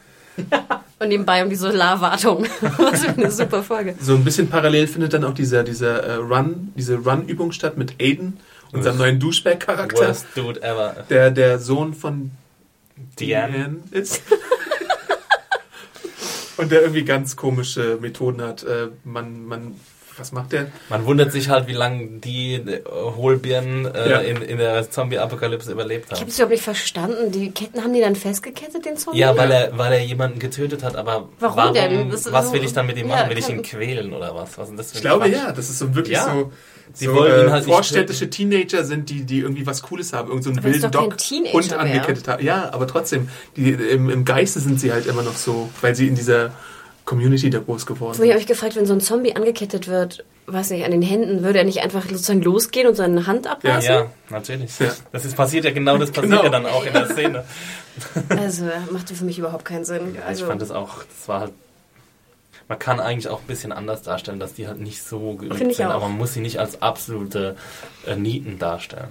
Und 0.99 1.07
nebenbei 1.09 1.43
um 1.43 1.49
die 1.51 1.55
Solarwartung. 1.55 2.45
Was 2.77 3.03
für 3.03 3.09
eine 3.09 3.29
super 3.29 3.61
Folge. 3.63 3.95
So 4.01 4.15
ein 4.15 4.23
bisschen 4.23 4.49
parallel 4.49 4.87
findet 4.87 5.13
dann 5.13 5.23
auch 5.23 5.33
dieser, 5.35 5.63
dieser 5.63 6.03
äh, 6.03 6.13
Run, 6.15 6.73
diese 6.75 6.95
Run-Übung 6.95 7.51
statt 7.51 7.77
mit 7.77 7.93
Aiden 8.01 8.39
unserem 8.75 8.97
neuen 8.97 9.19
Douchebag-Charakter, 9.19 10.07
Worst 10.07 10.25
Dude 10.35 10.61
ever. 10.61 11.05
der 11.09 11.31
der 11.31 11.59
Sohn 11.59 11.93
von 11.93 12.31
Diane. 13.19 13.77
Ist. 13.91 14.21
Und 16.57 16.71
der 16.71 16.81
irgendwie 16.83 17.03
ganz 17.03 17.35
komische 17.35 17.97
Methoden 17.99 18.41
hat. 18.41 18.63
Äh, 18.63 18.87
man, 19.03 19.45
man, 19.45 19.75
was 20.17 20.31
macht 20.31 20.53
der? 20.53 20.67
Man 20.87 21.05
wundert 21.05 21.33
sich 21.33 21.49
halt, 21.49 21.67
wie 21.67 21.73
lange 21.73 22.07
die 22.19 22.53
äh, 22.53 22.81
Hohlbirnen 22.89 23.85
äh, 23.93 24.09
Ja. 24.11 24.19
in, 24.19 24.41
in 24.41 24.57
der 24.57 24.89
Zombie-Apokalypse 24.89 25.69
überlebt 25.69 26.05
Ich 26.05 26.11
haben. 26.13 26.19
habe 26.21 26.29
es 26.29 26.37
überhaupt 26.37 26.51
nicht 26.53 26.63
verstanden. 26.63 27.31
Die 27.33 27.51
Ketten 27.51 27.83
haben 27.83 27.91
die 27.91 27.99
dann 27.99 28.15
festgekettet, 28.15 28.85
den 28.85 28.95
Zombie? 28.95 29.19
Ja, 29.19 29.35
weil 29.35 29.51
er, 29.51 29.77
weil 29.77 29.91
er 29.91 29.99
jemanden 30.05 30.39
getötet 30.39 30.81
hat, 30.81 30.95
aber 30.95 31.27
Warum 31.41 31.73
denn? 31.73 32.09
Das 32.09 32.21
ist 32.21 32.31
was 32.31 32.47
so- 32.47 32.53
will 32.53 32.63
ich 32.63 32.71
dann 32.71 32.85
mit 32.87 32.95
ihm 32.97 33.09
Ja, 33.09 33.15
machen? 33.17 33.31
Will 33.31 33.37
ich 33.37 33.49
ihn 33.49 33.61
quälen 33.61 34.13
oder 34.13 34.33
was? 34.33 34.57
was 34.57 34.63
ist 34.63 34.69
denn 34.69 34.77
das 34.77 34.91
für 34.91 34.95
Ich 34.95 35.01
glaube 35.01 35.25
Quatsch? 35.29 35.33
ja, 35.33 35.51
das 35.51 35.69
ist 35.69 35.79
so 35.79 35.93
wirklich 35.93 36.15
Ja. 36.15 36.31
so. 36.33 36.53
Sie 36.93 37.05
so, 37.05 37.15
wollen 37.15 37.41
ihn 37.41 37.47
äh, 37.47 37.51
halt 37.51 37.65
nicht 37.65 37.73
vorstädtische 37.73 38.29
Teenager 38.29 38.83
sind, 38.85 39.09
die, 39.09 39.23
die 39.23 39.39
irgendwie 39.39 39.65
was 39.65 39.81
Cooles 39.81 40.13
haben, 40.13 40.29
irgend 40.29 40.43
so 40.43 40.49
einen 40.51 40.63
wilden 40.63 40.83
Hund 40.93 41.69
mehr. 41.71 41.79
angekettet 41.79 42.27
haben. 42.27 42.43
Ja, 42.43 42.71
aber 42.73 42.87
trotzdem, 42.87 43.29
die, 43.55 43.71
im, 43.71 44.09
im 44.09 44.25
Geiste 44.25 44.59
sind 44.59 44.79
sie 44.79 44.91
halt 44.91 45.05
immer 45.05 45.23
noch 45.23 45.35
so, 45.35 45.69
weil 45.81 45.95
sie 45.95 46.07
in 46.07 46.15
dieser 46.15 46.51
Community 47.05 47.49
da 47.49 47.59
groß 47.59 47.85
geworden 47.85 48.15
sind. 48.15 48.35
ich 48.35 48.47
gefragt, 48.47 48.75
wenn 48.75 48.85
so 48.85 48.93
ein 48.93 49.01
Zombie 49.01 49.35
angekettet 49.35 49.87
wird, 49.87 50.25
weiß 50.47 50.71
nicht, 50.71 50.85
an 50.85 50.91
den 50.91 51.01
Händen, 51.01 51.43
würde 51.43 51.59
er 51.59 51.65
nicht 51.65 51.81
einfach 51.81 52.03
sozusagen 52.07 52.41
losgehen 52.41 52.87
und 52.87 52.95
seine 52.95 53.27
Hand 53.27 53.47
abreißen? 53.47 53.93
Ja, 53.93 54.11
natürlich. 54.29 54.77
Ja. 54.79 54.91
Das 55.11 55.25
ist 55.25 55.35
passiert 55.35 55.65
ja 55.65 55.71
genau, 55.71 55.97
das 55.97 56.11
passiert 56.11 56.31
Genau. 56.31 56.43
ja 56.43 56.49
dann 56.49 56.65
auch 56.65 56.85
in 56.85 56.93
der 56.93 57.07
Szene. 57.09 57.43
Also 58.29 58.65
machte 58.91 59.15
für 59.15 59.25
mich 59.25 59.39
überhaupt 59.39 59.65
keinen 59.65 59.85
Sinn. 59.85 60.15
Ja, 60.15 60.21
also, 60.27 60.43
ich 60.43 60.47
fand 60.47 60.61
das 60.61 60.71
auch, 60.71 61.03
das 61.03 61.27
war 61.27 61.39
halt, 61.41 61.53
man 62.67 62.79
kann 62.79 62.99
eigentlich 62.99 63.27
auch 63.29 63.39
ein 63.41 63.47
bisschen 63.47 63.71
anders 63.71 64.01
darstellen, 64.01 64.39
dass 64.39 64.53
die 64.53 64.67
halt 64.67 64.79
nicht 64.79 65.03
so 65.03 65.33
geübt 65.35 65.55
Finde 65.55 65.71
ich 65.71 65.77
sind, 65.77 65.87
aber 65.87 66.07
man 66.07 66.17
muss 66.17 66.33
sie 66.33 66.39
nicht 66.41 66.59
als 66.59 66.81
absolute 66.81 67.55
äh, 68.07 68.15
Nieten 68.15 68.57
darstellen. 68.59 69.09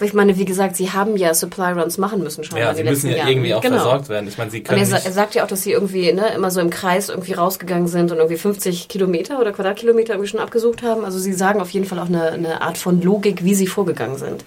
ich 0.00 0.12
meine, 0.12 0.36
wie 0.36 0.44
gesagt, 0.44 0.76
sie 0.76 0.90
haben 0.92 1.16
ja 1.16 1.32
Supply 1.32 1.72
Runs 1.72 1.98
machen 1.98 2.22
müssen 2.22 2.42
schon 2.44 2.58
Ja, 2.58 2.74
sie 2.74 2.82
müssen 2.84 3.10
ja 3.10 3.18
Jahren. 3.18 3.28
irgendwie 3.28 3.54
auch 3.54 3.60
genau. 3.62 3.76
versorgt 3.76 4.08
werden. 4.08 4.28
Ich 4.28 4.36
meine, 4.38 4.50
sie 4.50 4.58
Und 4.58 4.64
können 4.64 4.80
er, 4.80 4.86
sa- 4.86 4.96
er 4.98 5.12
sagt 5.12 5.34
ja 5.36 5.44
auch, 5.44 5.48
dass 5.48 5.62
sie 5.62 5.72
irgendwie 5.72 6.12
ne, 6.12 6.34
immer 6.34 6.50
so 6.50 6.60
im 6.60 6.70
Kreis 6.70 7.08
irgendwie 7.08 7.32
rausgegangen 7.32 7.86
sind 7.88 8.10
und 8.10 8.18
irgendwie 8.18 8.36
50 8.36 8.88
Kilometer 8.88 9.40
oder 9.40 9.52
Quadratkilometer 9.52 10.14
irgendwie 10.14 10.28
schon 10.30 10.40
abgesucht 10.40 10.82
haben. 10.82 11.04
Also 11.04 11.18
sie 11.18 11.32
sagen 11.32 11.60
auf 11.60 11.70
jeden 11.70 11.86
Fall 11.86 11.98
auch 12.00 12.06
eine, 12.08 12.32
eine 12.32 12.60
Art 12.60 12.76
von 12.76 13.00
Logik, 13.00 13.44
wie 13.44 13.54
sie 13.54 13.66
vorgegangen 13.68 14.18
sind. 14.18 14.44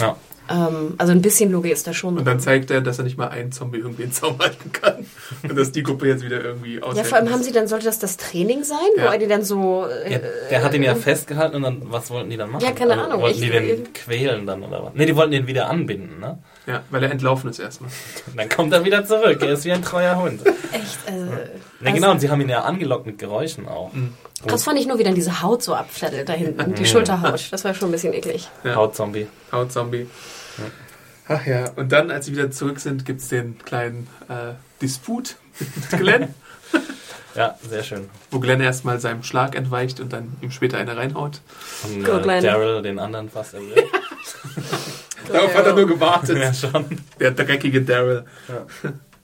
ja. 0.00 0.16
Ähm, 0.48 0.94
also 0.98 1.12
ein 1.12 1.22
bisschen 1.22 1.50
Logik 1.50 1.72
ist 1.72 1.86
da 1.86 1.92
schon. 1.92 2.16
Und 2.18 2.24
dann 2.24 2.38
zeigt 2.40 2.70
er, 2.70 2.80
dass 2.80 2.98
er 2.98 3.04
nicht 3.04 3.18
mal 3.18 3.28
einen 3.28 3.50
Zombie 3.52 3.78
irgendwie 3.78 4.02
in 4.04 4.08
den 4.10 4.14
Zaum 4.14 4.38
halten 4.38 4.70
kann. 4.72 5.04
Und 5.42 5.56
dass 5.58 5.72
die 5.72 5.82
Gruppe 5.82 6.06
jetzt 6.06 6.24
wieder 6.24 6.42
irgendwie 6.42 6.80
aushält. 6.82 6.98
ja, 6.98 7.04
vor 7.04 7.18
allem 7.18 7.30
haben 7.32 7.42
sie 7.42 7.52
dann, 7.52 7.66
sollte 7.66 7.86
das 7.86 7.98
das 7.98 8.16
Training 8.16 8.62
sein, 8.62 8.78
Ja. 8.96 9.04
wo 9.04 9.12
er 9.12 9.18
die 9.18 9.26
dann 9.26 9.42
so... 9.42 9.86
Äh, 9.86 10.12
Ja, 10.12 10.18
der 10.50 10.62
hat 10.62 10.74
ihn 10.74 10.82
ja 10.82 10.94
festgehalten 10.94 11.56
und 11.56 11.62
dann, 11.62 11.82
was 11.90 12.10
wollten 12.10 12.30
die 12.30 12.36
dann 12.36 12.50
machen? 12.50 12.64
Ja, 12.64 12.72
keine 12.72 12.92
Also, 12.92 13.04
Ahnung, 13.06 13.22
Wollten 13.22 13.42
ich- 13.42 13.50
die 13.50 13.58
den 13.58 13.92
quälen 13.92 14.46
dann 14.46 14.62
oder 14.62 14.84
was? 14.84 14.94
Ne, 14.94 15.06
die 15.06 15.16
wollten 15.16 15.32
den 15.32 15.46
wieder 15.46 15.68
anbinden, 15.68 16.20
ne? 16.20 16.38
Ja, 16.66 16.82
weil 16.90 17.02
er 17.02 17.10
entlaufen 17.10 17.50
ist 17.50 17.58
erstmal. 17.58 17.90
Und 18.30 18.36
dann 18.38 18.48
kommt 18.48 18.72
er 18.72 18.84
wieder 18.84 19.04
zurück. 19.04 19.38
Er 19.42 19.52
ist 19.52 19.64
wie 19.64 19.72
ein 19.72 19.82
treuer 19.82 20.16
Hund. 20.20 20.40
echt... 20.72 20.98
Äh, 21.08 21.48
Ne, 21.78 21.92
genau, 21.92 22.10
und 22.12 22.20
sie 22.20 22.30
haben 22.30 22.40
ihn 22.40 22.48
ja 22.48 22.62
angelockt 22.62 23.04
mit 23.04 23.18
Geräuschen 23.18 23.68
auch. 23.68 23.90
Das 24.46 24.64
fand 24.64 24.78
ich 24.78 24.86
nur, 24.86 24.98
wie 24.98 25.04
dann 25.04 25.14
diese 25.14 25.42
Haut 25.42 25.62
so 25.62 25.74
abflattelt 25.74 26.28
da 26.28 26.32
hinten. 26.32 26.74
Die 26.74 26.86
Schulterhaut. 26.86 27.48
Das 27.50 27.64
war 27.64 27.74
schon 27.74 27.88
ein 27.88 27.92
bisschen 27.92 28.12
eklig. 28.12 28.48
Ja. 28.64 28.74
Hautzombie. 28.76 29.26
Hautzombie. 29.52 30.06
Ach 31.28 31.44
ja, 31.44 31.70
und 31.74 31.90
dann, 31.90 32.10
als 32.10 32.26
sie 32.26 32.32
wieder 32.32 32.50
zurück 32.50 32.78
sind, 32.78 33.04
gibt 33.04 33.20
es 33.20 33.28
den 33.28 33.58
kleinen 33.58 34.06
äh, 34.28 34.54
Disput 34.80 35.36
mit 35.58 36.00
Glenn, 36.00 36.34
Ja, 37.34 37.58
sehr 37.68 37.82
schön. 37.82 38.08
wo 38.30 38.38
Glenn 38.38 38.60
erstmal 38.60 38.98
seinem 38.98 39.22
Schlag 39.22 39.54
entweicht 39.54 40.00
und 40.00 40.12
dann 40.12 40.36
ihm 40.40 40.50
später 40.50 40.78
eine 40.78 40.96
reinhaut. 40.96 41.40
Und 41.84 42.04
Go, 42.04 42.16
äh. 42.16 42.40
Daryl 42.40 42.80
den 42.80 42.98
anderen 42.98 43.28
fast 43.28 43.54
erwürgt. 43.54 43.82
Darauf 45.32 45.54
hat 45.54 45.66
er 45.66 45.74
nur 45.74 45.86
gewartet, 45.86 46.38
ja, 46.38 46.54
schon. 46.54 46.86
der 47.20 47.32
dreckige 47.32 47.82
Daryl. 47.82 48.24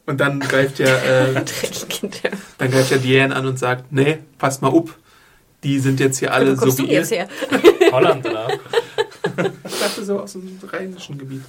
Und 0.05 0.21
dann 0.21 0.41
greift 0.41 0.79
ja, 0.79 0.89
äh, 0.89 1.35
dann 2.59 2.71
greift 2.71 2.91
ja 2.91 2.99
Diane 2.99 3.35
an 3.35 3.47
und 3.47 3.59
sagt, 3.59 3.93
nee, 3.93 4.19
passt 4.39 4.61
mal 4.61 4.75
up. 4.75 4.91
Die 5.63 5.79
sind 5.79 6.01
jetzt 6.01 6.19
hier 6.19 6.33
alle 6.33 6.57
so 6.57 6.77
wie 6.79 6.87
ihr. 6.87 6.93
jetzt 7.01 7.11
her? 7.13 7.29
Holland, 7.93 8.27
oder? 8.27 8.49
Ich 9.65 9.79
dachte 9.81 10.05
so 10.05 10.21
aus 10.21 10.33
dem 10.33 10.59
rheinischen 10.71 11.19
Gebiet. 11.19 11.43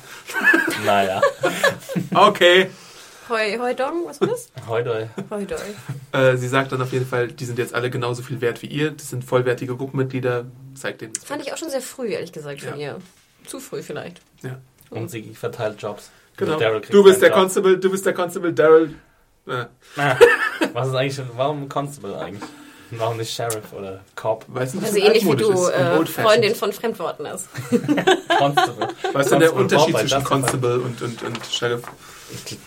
Naja. 0.86 1.22
Okay. 2.14 2.70
Hoi, 3.30 3.58
hoi 3.58 3.74
Dong, 3.74 4.04
was 4.06 4.20
war 4.22 4.28
das? 4.28 4.50
Heute. 4.68 5.10
Hoi 5.32 5.46
Doi. 5.46 5.58
Äh, 6.12 6.38
sie 6.38 6.48
sagt 6.48 6.72
dann 6.74 6.82
auf 6.82 6.92
jeden 6.92 7.08
Fall, 7.08 7.30
die 7.30 7.46
sind 7.46 7.58
jetzt 7.58 7.74
alle 7.74 7.90
genauso 7.90 8.22
viel 8.22 8.42
wert 8.42 8.62
wie 8.62 8.68
ihr. 8.68 8.92
Das 8.92 9.10
sind 9.10 9.24
vollwertige 9.24 9.76
Gruppenmitglieder. 9.76 10.46
Zeigt 10.76 11.02
denen 11.02 11.14
das. 11.14 11.24
Fand 11.24 11.42
ich 11.42 11.52
auch 11.54 11.58
schon 11.58 11.70
sehr 11.70 11.82
früh, 11.82 12.10
ehrlich 12.10 12.32
gesagt, 12.32 12.62
von 12.62 12.78
Ja. 12.80 12.96
ihr. 12.96 13.00
Zu 13.48 13.60
früh 13.60 13.82
vielleicht. 13.82 14.22
Ja. 14.44 14.60
Und 14.90 15.10
sie 15.10 15.34
verteilt 15.34 15.82
Jobs. 15.82 16.12
Genau. 16.38 16.58
Kriegt 16.58 16.94
Du 16.94 17.04
bist 17.04 17.22
der 17.22 17.30
Job. 17.30 17.40
Constable, 17.40 17.78
du 17.78 17.90
bist 17.90 18.06
der 18.06 18.14
Constable, 18.14 18.54
Daryl. 18.54 18.96
Äh, 19.48 19.66
Ah, 19.98 20.16
was 20.74 20.88
ist 20.90 20.96
eigentlich, 20.96 21.22
warum 21.36 21.68
Constable 21.70 22.18
eigentlich? 22.18 22.50
Warum 22.92 23.18
nicht 23.18 23.34
Sheriff 23.34 23.74
oder 23.74 24.02
Cop? 24.16 24.46
weißt 24.48 24.76
du, 24.76 24.80
Also 24.80 24.98
ähnlich 24.98 25.26
wie 25.26 25.36
du 25.36 25.68
äh. 25.68 26.06
Freundin 26.06 26.56
von 26.56 26.72
Fremdworten 26.72 27.26
ist. 27.26 27.48
Constable. 28.38 28.88
Was 29.14 29.26
ist 29.26 29.32
denn 29.32 29.40
der 29.40 29.54
Unterschied 29.54 29.94
Bob, 29.94 30.02
zwischen 30.02 30.24
Constable 30.24 30.80
und, 30.80 31.02
und, 31.02 31.24
und 31.24 31.40
Sheriff? 31.46 31.84
Ich, 32.32 32.58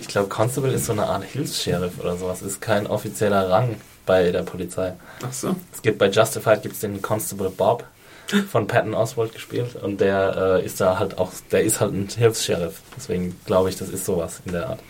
ich 0.00 0.08
glaube, 0.08 0.28
Constable 0.28 0.72
ist 0.72 0.86
so 0.86 0.92
eine 0.92 1.06
Art 1.06 1.24
Hilfs-Sheriff 1.24 1.98
oder 2.00 2.16
sowas. 2.16 2.42
Ist 2.42 2.60
kein 2.60 2.86
offizieller 2.86 3.50
Rang 3.50 3.80
bei 4.06 4.30
der 4.30 4.42
Polizei. 4.42 4.94
Ach 5.26 5.32
so. 5.32 5.56
Es 5.72 5.82
gibt 5.82 5.98
bei 5.98 6.08
Justified 6.08 6.62
gibt's 6.62 6.80
den 6.80 7.00
Constable 7.02 7.50
Bob 7.50 7.84
von 8.50 8.66
Patton 8.66 8.94
Oswald 8.94 9.34
gespielt 9.34 9.76
und 9.76 10.00
der 10.00 10.60
äh, 10.60 10.64
ist 10.64 10.80
da 10.80 10.98
halt 10.98 11.18
auch, 11.18 11.30
der 11.52 11.62
ist 11.62 11.80
halt 11.80 11.92
ein 11.92 12.08
Hilfs-Sheriff. 12.08 12.80
Deswegen 12.96 13.38
glaube 13.46 13.68
ich, 13.68 13.76
das 13.76 13.88
ist 13.88 14.04
sowas 14.04 14.40
in 14.46 14.52
der 14.52 14.70
Art. 14.70 14.80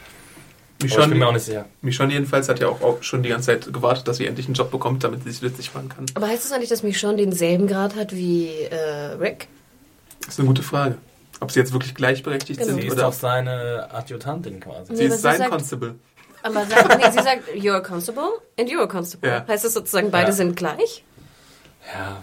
Aber 0.93 1.03
ich 1.05 1.09
bin 1.11 1.18
mir 1.18 1.26
auch 1.26 1.32
Michonne, 1.32 1.32
nicht 1.35 1.45
sicher. 1.45 1.64
Michonne 1.82 2.12
jedenfalls 2.12 2.49
hat 2.49 2.59
ja 2.61 2.68
auch, 2.68 2.80
auch 2.82 3.03
schon 3.03 3.22
die 3.22 3.28
ganze 3.30 3.47
Zeit 3.47 3.72
gewartet, 3.72 4.07
dass 4.09 4.16
sie 4.18 4.26
endlich 4.26 4.47
einen 4.47 4.55
Job 4.55 4.70
bekommt, 4.70 5.03
damit 5.05 5.24
sie 5.24 5.30
sich 5.30 5.43
nützlich 5.43 5.74
machen 5.74 5.89
kann. 5.89 6.07
Aber 6.14 6.28
heißt 6.28 6.45
es 6.45 6.53
eigentlich, 6.53 6.68
dass 6.70 6.82
Michonne 6.82 7.16
denselben 7.16 7.66
Grad 7.66 7.95
hat 7.97 8.12
wie 8.14 8.49
äh, 8.49 9.12
Rick? 9.20 9.49
Das 10.20 10.35
ist 10.35 10.39
eine 10.41 10.49
gute 10.49 10.62
Frage. 10.62 10.97
Ob 11.41 11.51
sie 11.51 11.59
jetzt 11.61 11.72
wirklich 11.72 11.95
gleichberechtigt 11.95 12.59
Genau. 12.61 12.72
Sie 12.74 12.80
sind 12.80 12.87
ist 12.87 12.93
oder 12.95 13.03
doch 13.05 13.12
seine 13.12 13.89
Adjutantin 13.93 14.61
quasi. 14.61 14.95
sie 14.97 15.03
Nee, 15.05 15.09
was 15.09 15.16
ist 15.16 15.22
sein 15.22 15.32
sie 15.32 15.39
sagt- 15.39 15.51
Constable. 15.51 15.95
Aber 16.43 16.66
sagt, 16.66 16.99
nee, 16.99 17.11
sie 17.11 17.22
sagt, 17.24 17.49
you're 17.55 17.76
a 17.76 17.80
constable 17.80 18.28
and 18.59 18.68
you're 18.70 18.82
a 18.82 18.87
constable. 18.87 19.28
Ja. 19.28 19.45
Heißt 19.49 19.64
das 19.64 19.72
sozusagen, 19.74 20.11
beide 20.11 20.28
Ja. 20.28 20.32
sind 20.32 20.57
gleich? 20.57 21.03
Ja. 21.93 22.22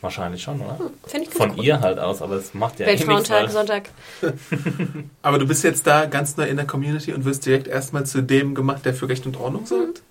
Wahrscheinlich 0.00 0.42
schon, 0.42 0.60
oder? 0.60 0.78
Finde 1.06 1.26
ich 1.28 1.34
Von 1.34 1.50
cool. 1.58 1.64
ihr 1.64 1.80
halt 1.80 1.98
aus, 1.98 2.22
aber 2.22 2.36
es 2.36 2.54
macht 2.54 2.78
ja 2.78 2.86
eh 2.86 2.92
nichts, 2.92 3.06
Weltfrauentag, 3.08 3.42
weil- 3.46 3.50
Sonntag. 3.50 3.88
Aber 5.22 5.38
du 5.40 5.46
bist 5.48 5.64
jetzt 5.64 5.86
da 5.88 6.06
ganz 6.06 6.36
neu 6.36 6.44
in 6.44 6.56
der 6.56 6.66
Community 6.68 7.12
und 7.12 7.24
wirst 7.24 7.44
direkt 7.46 7.66
erstmal 7.66 8.06
zu 8.06 8.22
dem 8.22 8.54
gemacht, 8.54 8.84
der 8.84 8.94
für 8.94 9.08
Recht 9.08 9.26
und 9.26 9.36
Ordnung 9.36 9.66
sorgt. 9.66 10.02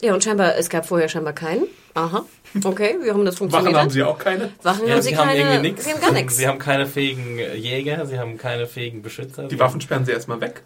Ja, 0.00 0.12
und 0.14 0.24
scheinbar, 0.24 0.56
es 0.56 0.68
gab 0.68 0.86
vorher 0.86 1.08
scheinbar 1.08 1.34
keinen. 1.34 1.66
Aha. 1.94 2.24
Okay, 2.64 2.96
wie 3.02 3.10
haben 3.12 3.24
das 3.24 3.36
funktioniert? 3.36 3.72
Wachen 3.72 3.80
haben 3.80 3.90
sie 3.90 4.02
auch 4.02 4.18
keine. 4.18 4.50
Wachen 4.64 4.88
Ja, 4.88 4.94
haben 4.94 5.02
sie, 5.02 5.10
sie 5.10 5.16
haben 5.16 5.28
keine. 5.28 5.40
irgendwie 5.40 5.68
nichts. 5.70 5.84
Sie 5.84 5.92
haben 5.92 6.00
gar 6.00 6.12
nichts. 6.12 6.36
Sie 6.36 6.48
haben 6.48 6.58
keine 6.58 6.86
fähigen 6.86 7.38
Jäger, 7.38 8.04
sie 8.06 8.18
haben 8.18 8.36
keine 8.38 8.66
fähigen 8.66 9.02
Beschützer. 9.02 9.44
Die 9.46 9.58
Waffen 9.60 9.80
sperren 9.80 10.04
sie 10.04 10.10
erstmal 10.10 10.40
weg. 10.40 10.62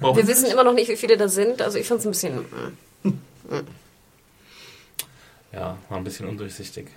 Brauchen 0.00 0.16
Wir 0.16 0.26
wissen 0.26 0.46
immer 0.50 0.64
noch 0.64 0.72
nicht, 0.72 0.88
wie 0.88 0.96
viele 0.96 1.18
da 1.18 1.28
sind. 1.28 1.60
Also 1.60 1.76
ich 1.76 1.86
fand 1.86 2.00
es 2.00 2.06
ein 2.06 2.10
bisschen. 2.12 2.38
mm. 3.02 3.10
Ja, 5.52 5.76
war 5.88 5.98
ein 5.98 6.04
bisschen 6.04 6.26
undurchsichtig. 6.28 6.88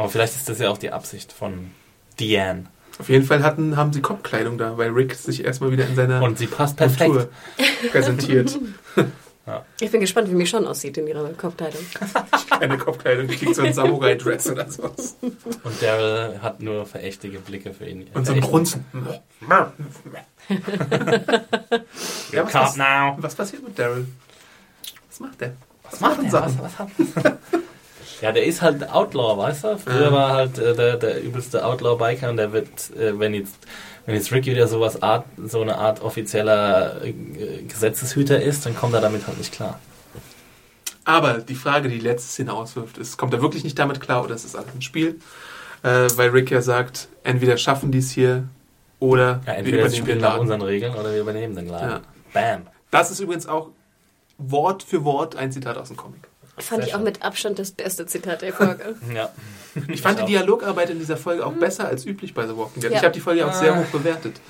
Aber 0.00 0.08
vielleicht 0.08 0.34
ist 0.34 0.48
das 0.48 0.58
ja 0.58 0.70
auch 0.70 0.78
die 0.78 0.92
Absicht 0.92 1.30
von 1.30 1.72
Diane. 2.18 2.64
Auf 2.98 3.10
jeden 3.10 3.26
Fall 3.26 3.42
hatten, 3.42 3.76
haben 3.76 3.92
sie 3.92 4.00
Kopfkleidung 4.00 4.56
da, 4.56 4.78
weil 4.78 4.88
Rick 4.90 5.14
sich 5.14 5.44
erstmal 5.44 5.72
wieder 5.72 5.86
in 5.86 5.94
seiner 5.94 6.22
Und 6.22 6.38
sie 6.38 6.46
passt 6.46 6.76
perfekt. 6.76 7.10
Kultur 7.10 7.28
präsentiert. 7.90 8.58
Ich 9.80 9.90
bin 9.90 10.00
gespannt, 10.00 10.30
wie 10.30 10.34
Michonne 10.34 10.70
aussieht 10.70 10.96
in 10.96 11.08
ihrer 11.08 11.28
Kopfteilung. 11.30 11.84
Keine 12.50 12.78
Kopfkleidung, 12.78 13.26
die 13.26 13.36
kriegt 13.36 13.56
so 13.56 13.62
ein 13.62 13.72
Samurai-Dress 13.72 14.48
oder 14.52 14.70
sowas. 14.70 15.16
Und 15.20 15.82
Daryl 15.82 16.40
hat 16.40 16.60
nur 16.60 16.86
verächtige 16.86 17.40
Blicke 17.40 17.72
für 17.72 17.86
ihn. 17.86 18.06
Und 18.14 18.28
so 18.28 18.32
ein 18.32 18.40
Grunzen. 18.40 18.84
ja, 22.30 22.44
was, 22.44 22.54
was, 22.54 22.76
now. 22.76 23.16
was 23.18 23.34
passiert 23.34 23.64
mit 23.64 23.76
Daryl? 23.76 24.06
Was 25.08 25.18
macht 25.18 25.40
der? 25.40 25.54
Was 25.82 25.98
macht 25.98 26.22
der? 26.22 26.32
Was, 26.32 26.56
was 26.56 26.78
hat 26.78 26.88
Ja, 28.20 28.32
der 28.32 28.44
ist 28.44 28.60
halt 28.62 28.88
Outlaw, 28.90 29.36
weißt 29.38 29.64
du? 29.64 29.78
Früher 29.78 30.02
Ja. 30.06 30.12
war 30.12 30.32
halt 30.32 30.58
äh, 30.58 30.74
der, 30.74 30.96
der 30.96 31.22
übelste 31.22 31.64
Outlaw-Biker 31.64 32.28
und 32.30 32.36
der 32.36 32.52
wird, 32.52 32.68
äh, 32.98 33.18
wenn 33.18 33.34
jetzt 33.34 33.56
wenn 34.06 34.14
jetzt 34.14 34.32
Rick 34.32 34.46
wieder 34.46 34.66
sowas 34.66 35.02
Art, 35.02 35.24
so 35.46 35.60
eine 35.60 35.76
Art 35.76 36.02
offizieller 36.02 37.04
äh, 37.04 37.12
Gesetzeshüter 37.62 38.40
ist, 38.42 38.64
dann 38.66 38.74
kommt 38.74 38.94
er 38.94 39.00
damit 39.00 39.26
halt 39.26 39.38
nicht 39.38 39.52
klar. 39.52 39.78
Aber 41.04 41.34
die 41.38 41.54
Frage, 41.54 41.88
die 41.88 41.98
die 41.98 42.04
letzte 42.06 42.28
Szene 42.30 42.52
auswirft, 42.52 42.98
ist, 42.98 43.16
kommt 43.16 43.32
er 43.34 43.42
wirklich 43.42 43.64
nicht 43.64 43.78
damit 43.78 44.00
klar 44.00 44.24
oder 44.24 44.34
ist 44.34 44.44
es 44.44 44.54
alles 44.54 44.74
ein 44.74 44.82
Spiel? 44.82 45.18
Äh, 45.82 46.08
weil 46.16 46.30
Rick 46.30 46.50
ja 46.50 46.60
sagt, 46.60 47.08
entweder 47.24 47.56
schaffen 47.56 47.90
die 47.92 47.98
es 47.98 48.10
hier 48.10 48.44
oder 48.98 49.40
Ja, 49.46 49.52
wir 49.52 49.54
entweder 49.54 49.64
wir 49.64 49.80
übernehmen 49.84 49.92
den 49.92 50.02
spielen 50.04 50.18
nach 50.20 50.28
Laden. 50.30 50.40
unseren 50.42 50.62
Regeln 50.62 50.94
oder 50.94 51.12
wir 51.12 51.20
übernehmen 51.20 51.54
den 51.56 51.68
Laden. 51.68 51.90
Ja. 51.90 52.00
Bam. 52.32 52.66
Das 52.90 53.10
ist 53.10 53.20
übrigens 53.20 53.46
auch 53.46 53.68
Wort 54.38 54.82
für 54.82 55.04
Wort 55.04 55.36
ein 55.36 55.52
Zitat 55.52 55.76
aus 55.78 55.88
dem 55.88 55.96
Comic. 55.96 56.20
Fand 56.62 56.82
Sehr 56.82 56.88
ich 56.88 56.94
auch 56.94 56.98
schön. 56.98 57.04
mit 57.04 57.22
Abstand 57.22 57.58
das 57.58 57.70
beste 57.72 58.06
Zitat 58.06 58.42
der 58.42 58.52
Folge. 58.52 58.96
Ja. 59.14 59.30
Ich 59.88 60.02
fand 60.02 60.18
die. 60.20 60.24
Dialogarbeit 60.26 60.90
in 60.90 60.98
dieser 60.98 61.16
Folge 61.16 61.46
auch 61.46 61.52
besser 61.52 61.86
als 61.86 62.04
üblich 62.04 62.34
bei 62.34 62.46
The 62.46 62.56
Walking 62.56 62.82
Dead. 62.82 62.90
Ja. 62.90 62.98
Ich 62.98 63.04
habe 63.04 63.14
die 63.14 63.20
Folge 63.20 63.46
auch 63.46 63.52
sehr 63.52 63.72
Ah. 63.72 63.78
hoch 63.78 63.86
bewertet. 63.86 64.40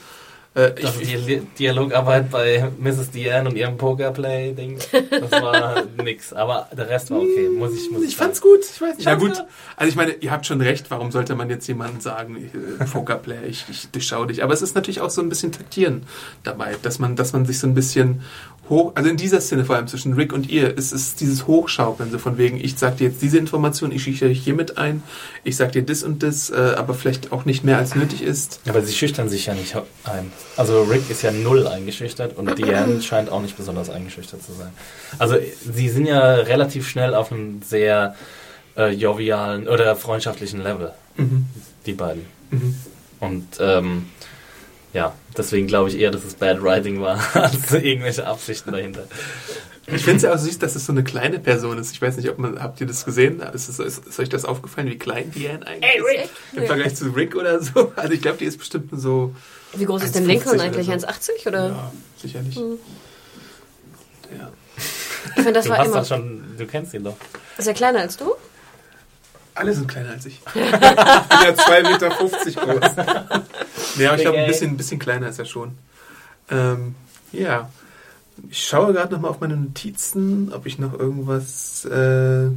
Äh, 0.56 0.72
ich, 0.80 0.86
Also 0.86 1.00
ich, 1.00 1.26
die 1.26 1.40
Dialogarbeit 1.58 2.28
bei 2.30 2.68
Mrs. 2.80 3.10
Diane 3.12 3.48
und 3.48 3.54
ihrem 3.56 3.76
Pokerplay-Ding, 3.76 4.78
das 5.10 5.30
war 5.30 5.84
nix. 6.02 6.32
Aber 6.32 6.68
der 6.76 6.88
Rest 6.88 7.10
war 7.12 7.18
okay, 7.18 7.48
muss 7.50 7.72
ich, 7.74 7.88
muss 7.90 8.02
ich 8.02 8.16
sagen. 8.16 8.24
fand's 8.24 8.40
gut. 8.40 8.58
Ich 8.64 8.80
weiß 8.80 8.96
nicht. 8.96 9.04
Na 9.06 9.12
fand's 9.18 9.24
gut. 9.38 9.46
gut. 9.46 9.46
Also 9.76 9.90
ich 9.90 9.94
meine, 9.96 10.12
ihr 10.12 10.30
habt 10.32 10.46
schon 10.46 10.60
recht. 10.60 10.90
Warum 10.90 11.12
sollte 11.12 11.34
man 11.36 11.50
jetzt 11.50 11.68
jemandem 11.68 12.00
sagen, 12.00 12.50
äh, 12.80 12.84
Pokerplayer, 12.84 13.44
ich, 13.44 13.64
ich 13.70 13.90
durchschaue 13.90 14.26
dich. 14.26 14.42
Aber 14.42 14.52
es 14.54 14.62
ist 14.62 14.74
natürlich 14.74 15.00
auch 15.02 15.10
so 15.10 15.20
ein 15.22 15.28
bisschen 15.28 15.52
taktieren 15.52 16.02
dabei, 16.42 16.74
dass 16.82 16.98
man, 16.98 17.14
dass 17.14 17.32
man 17.32 17.46
sich 17.46 17.58
so 17.60 17.68
ein 17.68 17.74
bisschen 17.74 18.22
hoch, 18.70 18.92
also 18.94 19.10
in 19.10 19.16
dieser 19.16 19.40
Szene 19.40 19.64
vor 19.64 19.76
allem 19.76 19.88
zwischen 19.88 20.14
Rick 20.14 20.32
und 20.32 20.48
ihr, 20.48 20.76
ist 20.78 20.92
es 20.92 21.14
dieses 21.16 21.46
Hochschaukeln, 21.46 22.10
so 22.10 22.18
von 22.18 22.38
wegen, 22.38 22.58
ich 22.58 22.78
sag 22.78 22.96
dir 22.96 23.08
jetzt 23.08 23.20
diese 23.20 23.36
Information, 23.36 23.92
ich 23.92 24.02
schicke 24.02 24.28
dich 24.28 24.42
hiermit 24.42 24.78
ein, 24.78 25.02
ich 25.44 25.56
sag 25.56 25.72
dir 25.72 25.82
das 25.82 26.02
und 26.02 26.22
das, 26.22 26.48
äh, 26.50 26.74
aber 26.76 26.94
vielleicht 26.94 27.32
auch 27.32 27.44
nicht 27.44 27.64
mehr 27.64 27.76
als 27.78 27.94
nötig 27.94 28.22
ist. 28.22 28.60
Aber 28.68 28.80
sie 28.82 28.94
schüchtern 28.94 29.28
sich 29.28 29.46
ja 29.46 29.54
nicht 29.54 29.76
ein. 30.04 30.32
Also 30.56 30.84
Rick 30.84 31.10
ist 31.10 31.22
ja 31.22 31.32
null 31.32 31.66
eingeschüchtert 31.66 32.36
und 32.38 32.56
Diane 32.58 33.02
scheint 33.02 33.28
auch 33.30 33.42
nicht 33.42 33.56
besonders 33.56 33.90
eingeschüchtert 33.90 34.42
zu 34.42 34.52
sein. 34.52 34.70
Also 35.18 35.36
sie 35.70 35.88
sind 35.88 36.06
ja 36.06 36.34
relativ 36.34 36.88
schnell 36.88 37.14
auf 37.14 37.32
einem 37.32 37.60
sehr 37.62 38.14
äh, 38.76 38.90
jovialen 38.92 39.68
oder 39.68 39.96
freundschaftlichen 39.96 40.62
Level, 40.62 40.92
Mhm. 41.16 41.46
die 41.86 41.92
beiden. 41.92 42.24
Mhm. 42.50 42.74
Und 43.18 43.46
ähm, 43.60 44.06
ja, 44.92 45.12
deswegen 45.36 45.66
glaube 45.66 45.88
ich 45.90 45.98
eher, 45.98 46.10
dass 46.10 46.24
es 46.24 46.34
Bad 46.34 46.62
Writing 46.62 47.00
war, 47.00 47.20
als 47.34 47.72
irgendwelche 47.72 48.26
Absichten 48.26 48.72
dahinter. 48.72 49.04
Ich 49.86 50.04
finde 50.04 50.18
es 50.18 50.22
ja 50.22 50.32
auch 50.32 50.38
süß, 50.38 50.58
dass 50.58 50.76
es 50.76 50.86
so 50.86 50.92
eine 50.92 51.02
kleine 51.02 51.40
Person 51.40 51.78
ist. 51.78 51.92
Ich 51.92 52.00
weiß 52.00 52.16
nicht, 52.16 52.28
ob 52.28 52.38
man, 52.38 52.62
habt 52.62 52.80
ihr 52.80 52.86
das 52.86 53.04
gesehen? 53.04 53.40
Ist, 53.40 53.68
ist, 53.68 53.80
ist 53.80 54.20
euch 54.20 54.28
das 54.28 54.44
aufgefallen, 54.44 54.88
wie 54.88 54.98
klein 54.98 55.32
Diane 55.32 55.66
eigentlich 55.66 56.24
ist? 56.24 56.30
Im 56.52 56.66
Vergleich 56.66 56.94
zu 56.94 57.06
Rick 57.10 57.34
oder 57.34 57.60
so? 57.60 57.92
Also 57.96 58.12
ich 58.12 58.22
glaube, 58.22 58.38
die 58.38 58.44
ist 58.44 58.58
bestimmt 58.58 58.92
nur 58.92 59.00
so... 59.00 59.34
Wie 59.74 59.84
groß 59.84 60.04
ist 60.04 60.14
denn 60.14 60.24
1,50 60.24 60.28
Lincoln 60.28 60.60
eigentlich? 60.60 60.86
so. 60.86 60.92
1,80 60.92 61.48
oder? 61.48 61.68
Ja, 61.68 61.92
sicherlich. 62.20 62.56
Ja. 62.56 64.52
Ich 64.76 65.32
finde, 65.34 65.52
das 65.52 65.64
du 65.64 65.70
war 65.70 65.78
hast 65.78 65.86
immer. 65.86 65.96
doch 66.00 66.06
schon, 66.06 66.44
du 66.56 66.66
kennst 66.66 66.94
ihn 66.94 67.04
doch. 67.04 67.16
Ist 67.58 67.66
er 67.66 67.74
kleiner 67.74 68.00
als 68.00 68.16
du? 68.16 68.34
Alle 69.60 69.74
sind 69.74 69.88
kleiner 69.88 70.10
als 70.10 70.26
ich. 70.26 70.40
ich 70.46 70.52
bin 70.54 70.62
ja 70.62 71.50
2,50 71.50 71.82
Meter 71.82 72.08
groß. 72.08 72.32
Aber 72.32 74.16
ich 74.16 74.20
glaube, 74.22 74.38
ein 74.38 74.46
bisschen, 74.46 74.70
ein 74.70 74.76
bisschen 74.76 74.98
kleiner 74.98 75.28
ist 75.28 75.38
er 75.38 75.44
schon. 75.44 75.76
Ähm, 76.50 76.94
ja. 77.32 77.68
Ich 78.48 78.66
schaue 78.66 78.94
gerade 78.94 79.12
noch 79.12 79.20
mal 79.20 79.28
auf 79.28 79.40
meine 79.40 79.56
Notizen, 79.56 80.50
ob 80.54 80.64
ich 80.64 80.78
noch 80.78 80.98
irgendwas 80.98 81.84
äh, 81.84 82.48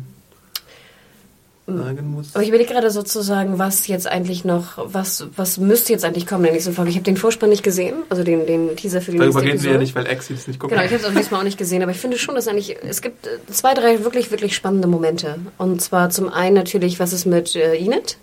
sagen 1.66 2.12
muss. 2.12 2.36
Aber 2.36 2.44
ich 2.44 2.50
überlege 2.50 2.74
gerade 2.74 2.92
sozusagen, 2.92 3.58
was 3.58 3.88
jetzt 3.88 4.08
eigentlich 4.08 4.44
noch, 4.44 4.78
was, 4.78 5.28
was 5.36 5.58
müsste 5.58 5.94
jetzt 5.94 6.04
eigentlich 6.04 6.28
kommen 6.28 6.42
in 6.42 6.46
der 6.46 6.54
nächsten 6.54 6.74
Folge. 6.74 6.90
Ich 6.90 6.98
habe 6.98 7.06
den 7.06 7.16
Vorspann 7.16 7.50
nicht 7.50 7.64
gesehen, 7.64 7.96
also 8.10 8.24
den, 8.24 8.46
den 8.46 8.76
Teaser 8.76 9.02
für 9.02 9.12
die 9.12 9.18
Darüber 9.18 9.42
nächste 9.42 9.54
reden 9.54 9.64
wir 9.64 9.72
ja 9.74 9.78
nicht, 9.78 9.96
weil 9.96 10.08
Axie 10.08 10.34
das 10.34 10.48
nicht 10.48 10.60
guckt. 10.60 10.72
Genau, 10.72 10.84
ich 10.84 10.92
habe 10.92 11.02
es 11.02 11.06
auch 11.06 11.14
diesmal 11.14 11.40
auch 11.40 11.46
nicht 11.46 11.58
gesehen, 11.58 11.82
aber 11.82 11.92
ich 11.92 11.98
finde 11.98 12.18
schon, 12.18 12.36
dass 12.36 12.48
eigentlich, 12.48 12.76
es 12.84 13.02
gibt 13.02 13.28
äh, 13.28 13.30
zwei, 13.52 13.74
drei 13.74 14.04
wirklich, 14.04 14.32
wirklich 14.32 14.56
spannende 14.56 14.88
Momente. 14.88 15.38
Und 15.58 15.82
zwar 15.82 16.10
zum 16.10 16.28
einen 16.30 16.56
natürlich, 16.56 17.00
was 17.00 17.14
ist 17.14 17.26
mit 17.26 17.56
äh, 17.56 17.76
Enid? 17.76 18.18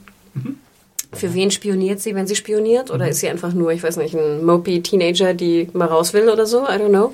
Für 1.13 1.35
wen 1.35 1.51
spioniert 1.51 2.01
sie, 2.01 2.15
wenn 2.15 2.27
sie 2.27 2.37
spioniert? 2.37 2.91
Oder 2.91 3.09
ist 3.09 3.21
sie 3.21 3.29
einfach 3.29 3.53
nur, 3.53 3.73
ich 3.73 3.83
weiß 3.83 3.97
nicht, 3.97 4.15
ein 4.15 4.45
mopey 4.45 4.81
Teenager, 4.81 5.35
die 5.35 5.69
mal 5.73 5.89
raus 5.89 6.13
will 6.13 6.29
oder 6.29 6.47
so? 6.47 6.65
I 6.65 6.73
don't 6.73 6.91
know. 6.91 7.13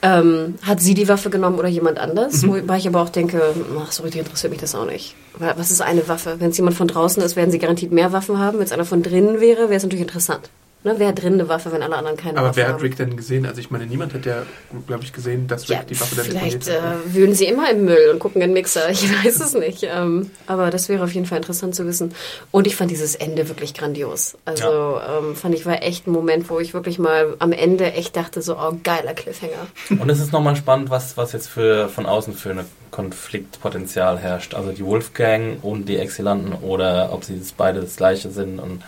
Ähm, 0.00 0.54
hat 0.62 0.80
sie 0.80 0.94
die 0.94 1.08
Waffe 1.08 1.28
genommen 1.28 1.58
oder 1.58 1.68
jemand 1.68 1.98
anders? 1.98 2.46
Wobei 2.46 2.78
ich 2.78 2.86
aber 2.86 3.02
auch 3.02 3.08
denke, 3.08 3.42
ach, 3.78 3.92
so 3.92 4.02
richtig 4.02 4.20
interessiert 4.20 4.52
mich 4.52 4.60
das 4.60 4.74
auch 4.74 4.86
nicht. 4.86 5.14
Was 5.38 5.70
ist 5.70 5.82
eine 5.82 6.06
Waffe? 6.08 6.36
Wenn 6.38 6.50
es 6.50 6.56
jemand 6.56 6.76
von 6.76 6.88
draußen 6.88 7.22
ist, 7.22 7.36
werden 7.36 7.50
sie 7.50 7.58
garantiert 7.58 7.92
mehr 7.92 8.12
Waffen 8.12 8.38
haben. 8.38 8.58
Wenn 8.58 8.64
es 8.64 8.72
einer 8.72 8.84
von 8.84 9.02
drinnen 9.02 9.40
wäre, 9.40 9.62
wäre 9.68 9.74
es 9.74 9.82
natürlich 9.82 10.02
interessant. 10.02 10.50
Ne? 10.88 10.94
Wer 10.98 11.08
hat 11.08 11.22
drinnen 11.22 11.40
eine 11.40 11.48
Waffe, 11.48 11.70
wenn 11.70 11.82
alle 11.82 11.96
anderen 11.96 12.16
keine 12.16 12.38
Aber 12.38 12.48
Waffe 12.48 12.56
wer 12.56 12.68
haben? 12.68 12.74
hat 12.74 12.82
Rick 12.82 12.96
denn 12.96 13.16
gesehen? 13.16 13.44
Also 13.44 13.60
ich 13.60 13.70
meine, 13.70 13.86
niemand 13.86 14.14
hat 14.14 14.24
ja, 14.24 14.44
glaube 14.86 15.04
ich, 15.04 15.12
gesehen, 15.12 15.46
dass 15.46 15.68
Rick 15.68 15.78
Ja, 15.78 15.84
die 15.84 16.00
Waffe 16.00 16.16
dann 16.16 16.24
vielleicht 16.24 16.66
äh, 16.66 16.80
wühlen 17.06 17.34
sie 17.34 17.44
immer 17.44 17.70
im 17.70 17.84
Müll 17.84 18.10
und 18.10 18.18
gucken 18.18 18.40
in 18.40 18.48
den 18.48 18.54
Mixer. 18.54 18.88
Ich 18.90 19.24
weiß 19.24 19.40
es 19.40 19.54
nicht. 19.54 19.82
Ähm, 19.82 20.30
aber 20.46 20.70
das 20.70 20.88
wäre 20.88 21.04
auf 21.04 21.12
jeden 21.12 21.26
Fall 21.26 21.38
interessant 21.38 21.74
zu 21.74 21.86
wissen. 21.86 22.14
Und 22.50 22.66
ich 22.66 22.74
fand 22.74 22.90
dieses 22.90 23.14
Ende 23.14 23.48
wirklich 23.48 23.74
grandios. 23.74 24.36
Also 24.44 24.98
ähm, 25.06 25.36
fand 25.36 25.54
ich 25.54 25.66
war 25.66 25.82
echt 25.82 26.06
ein 26.06 26.10
Moment, 26.12 26.48
wo 26.48 26.58
ich 26.58 26.72
wirklich 26.72 26.98
mal 26.98 27.34
am 27.38 27.52
Ende 27.52 27.92
echt 27.92 28.16
dachte 28.16 28.40
so, 28.40 28.56
oh 28.56 28.78
geiler 28.82 29.12
Cliffhanger. 29.12 29.66
Und 30.00 30.08
es 30.08 30.20
ist 30.20 30.32
nochmal 30.32 30.56
spannend, 30.56 30.90
was, 30.90 31.16
was 31.16 31.32
jetzt 31.32 31.48
für 31.48 31.88
von 31.88 32.06
außen 32.06 32.32
für 32.32 32.50
eine 32.50 32.64
Konfliktpotenzial 32.90 34.18
herrscht. 34.18 34.54
Also 34.54 34.72
die 34.72 34.84
Wolfgang 34.84 35.62
und 35.62 35.88
die 35.88 35.98
Exilanten 35.98 36.54
oder 36.54 37.12
ob 37.12 37.24
sie 37.24 37.34
jetzt 37.34 37.56
beide 37.56 37.80
das 37.80 37.96
gleiche 37.96 38.30
sind 38.30 38.58
und 38.58 38.82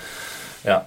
ja. 0.64 0.86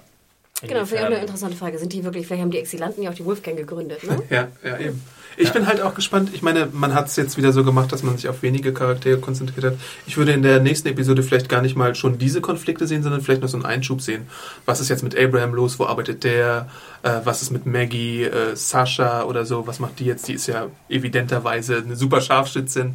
Genau, 0.68 0.82
auch 0.82 0.92
eine 0.92 1.20
interessante 1.20 1.56
Frage. 1.56 1.78
Sind 1.78 1.92
die 1.92 2.04
wirklich, 2.04 2.26
vielleicht 2.26 2.42
haben 2.42 2.50
die 2.50 2.58
Exilanten 2.58 3.02
ja 3.02 3.10
auch 3.10 3.14
die 3.14 3.24
Wolfgang 3.24 3.56
gegründet, 3.56 4.04
ne? 4.04 4.22
Ja, 4.30 4.48
ja, 4.62 4.78
eben. 4.78 5.02
Ich 5.36 5.52
bin 5.52 5.66
halt 5.66 5.80
auch 5.80 5.94
gespannt. 5.94 6.30
Ich 6.32 6.42
meine, 6.42 6.68
man 6.72 6.94
hat 6.94 7.08
es 7.08 7.16
jetzt 7.16 7.36
wieder 7.36 7.52
so 7.52 7.64
gemacht, 7.64 7.90
dass 7.92 8.02
man 8.02 8.16
sich 8.16 8.28
auf 8.28 8.42
wenige 8.42 8.72
Charaktere 8.72 9.18
konzentriert 9.18 9.64
hat. 9.66 9.74
Ich 10.06 10.16
würde 10.16 10.32
in 10.32 10.42
der 10.42 10.60
nächsten 10.60 10.88
Episode 10.88 11.22
vielleicht 11.22 11.48
gar 11.48 11.62
nicht 11.62 11.76
mal 11.76 11.94
schon 11.94 12.18
diese 12.18 12.40
Konflikte 12.40 12.86
sehen, 12.86 13.02
sondern 13.02 13.20
vielleicht 13.20 13.42
noch 13.42 13.48
so 13.48 13.56
einen 13.56 13.66
Einschub 13.66 14.00
sehen. 14.00 14.28
Was 14.64 14.80
ist 14.80 14.90
jetzt 14.90 15.02
mit 15.02 15.18
Abraham 15.18 15.54
los? 15.54 15.78
Wo 15.78 15.86
arbeitet 15.86 16.24
der? 16.24 16.68
Äh, 17.02 17.20
was 17.24 17.42
ist 17.42 17.50
mit 17.50 17.66
Maggie, 17.66 18.24
äh, 18.24 18.54
Sascha 18.54 19.24
oder 19.24 19.44
so? 19.44 19.66
Was 19.66 19.80
macht 19.80 19.98
die 19.98 20.04
jetzt? 20.04 20.28
Die 20.28 20.34
ist 20.34 20.46
ja 20.46 20.68
evidenterweise 20.88 21.78
eine 21.78 21.96
super 21.96 22.20
Scharfschützin. 22.20 22.94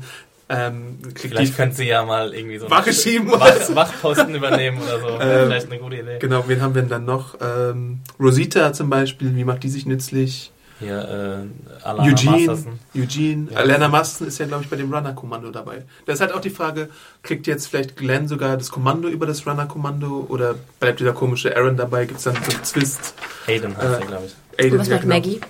Ähm, 0.51 0.97
kriegt 1.13 1.19
Vielleicht 1.35 1.55
könnte 1.55 1.75
sie 1.75 1.87
ja 1.87 2.03
mal 2.03 2.33
irgendwie 2.33 2.57
so 2.57 2.69
Wache 2.71 2.91
schieben 2.91 3.29
oder 3.29 3.39
Wach. 3.41 3.75
Wachposten 3.75 4.33
übernehmen 4.33 4.81
oder 4.81 4.99
so. 4.99 5.05
Wäre 5.19 5.41
Ähm, 5.43 5.47
vielleicht 5.47 5.71
eine 5.71 5.79
gute 5.79 5.97
Idee. 5.97 6.17
genau, 6.19 6.43
wen 6.47 6.61
haben 6.61 6.73
wir 6.73 6.81
denn 6.81 6.89
dann 6.89 7.05
noch? 7.05 7.35
Ähm, 7.39 7.99
Rosita 8.19 8.73
zum 8.73 8.89
Beispiel, 8.89 9.35
wie 9.35 9.43
macht 9.43 9.61
die 9.63 9.69
sich 9.69 9.85
nützlich? 9.85 10.51
Hier, 10.79 10.97
äh, 10.97 11.83
Alana 11.85 12.07
Eugene, 12.09 12.31
Masterson. 12.37 12.79
Eugene. 12.95 13.51
Ja. 13.51 13.57
Alana 13.57 13.89
Masten 13.89 14.25
ist 14.27 14.39
ja, 14.39 14.45
glaube 14.45 14.63
ich, 14.63 14.69
bei 14.69 14.77
dem 14.77 14.91
Runner-Kommando 14.93 15.51
dabei. 15.51 15.83
Da 16.05 16.13
ist 16.13 16.21
halt 16.21 16.31
auch 16.31 16.39
die 16.39 16.49
Frage, 16.49 16.87
kriegt 17.21 17.47
jetzt 17.47 17.67
vielleicht 17.67 17.97
Glenn 17.97 18.29
sogar 18.29 18.55
das 18.57 18.71
Kommando 18.71 19.09
über 19.09 19.25
das 19.27 19.45
Runner-Kommando 19.45 20.25
oder 20.29 20.55
bleibt 20.79 21.01
dieser 21.01 21.11
komische 21.11 21.55
Aaron 21.55 21.75
dabei? 21.75 22.05
Gibt 22.05 22.19
es 22.19 22.23
dann 22.23 22.35
so 22.35 22.51
einen 22.55 22.63
Twist? 22.63 23.13
Hayden 23.45 23.75
heißt 23.75 23.85
Äh, 23.87 23.91
er, 23.99 24.05
glaube 24.07 24.25
ich. 24.25 24.35
Aiden, 24.57 24.71
Und 24.71 24.79
was 24.79 24.87
ja, 24.87 24.93
macht 24.95 25.01
genau. 25.03 25.15
Maggie? 25.15 25.41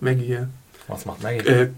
Maggie, 0.00 0.26
ja. 0.32 0.46
Was 0.88 1.06
macht 1.06 1.22
Maggie? 1.22 1.46
Äh, 1.46 1.62
äh, 1.62 1.70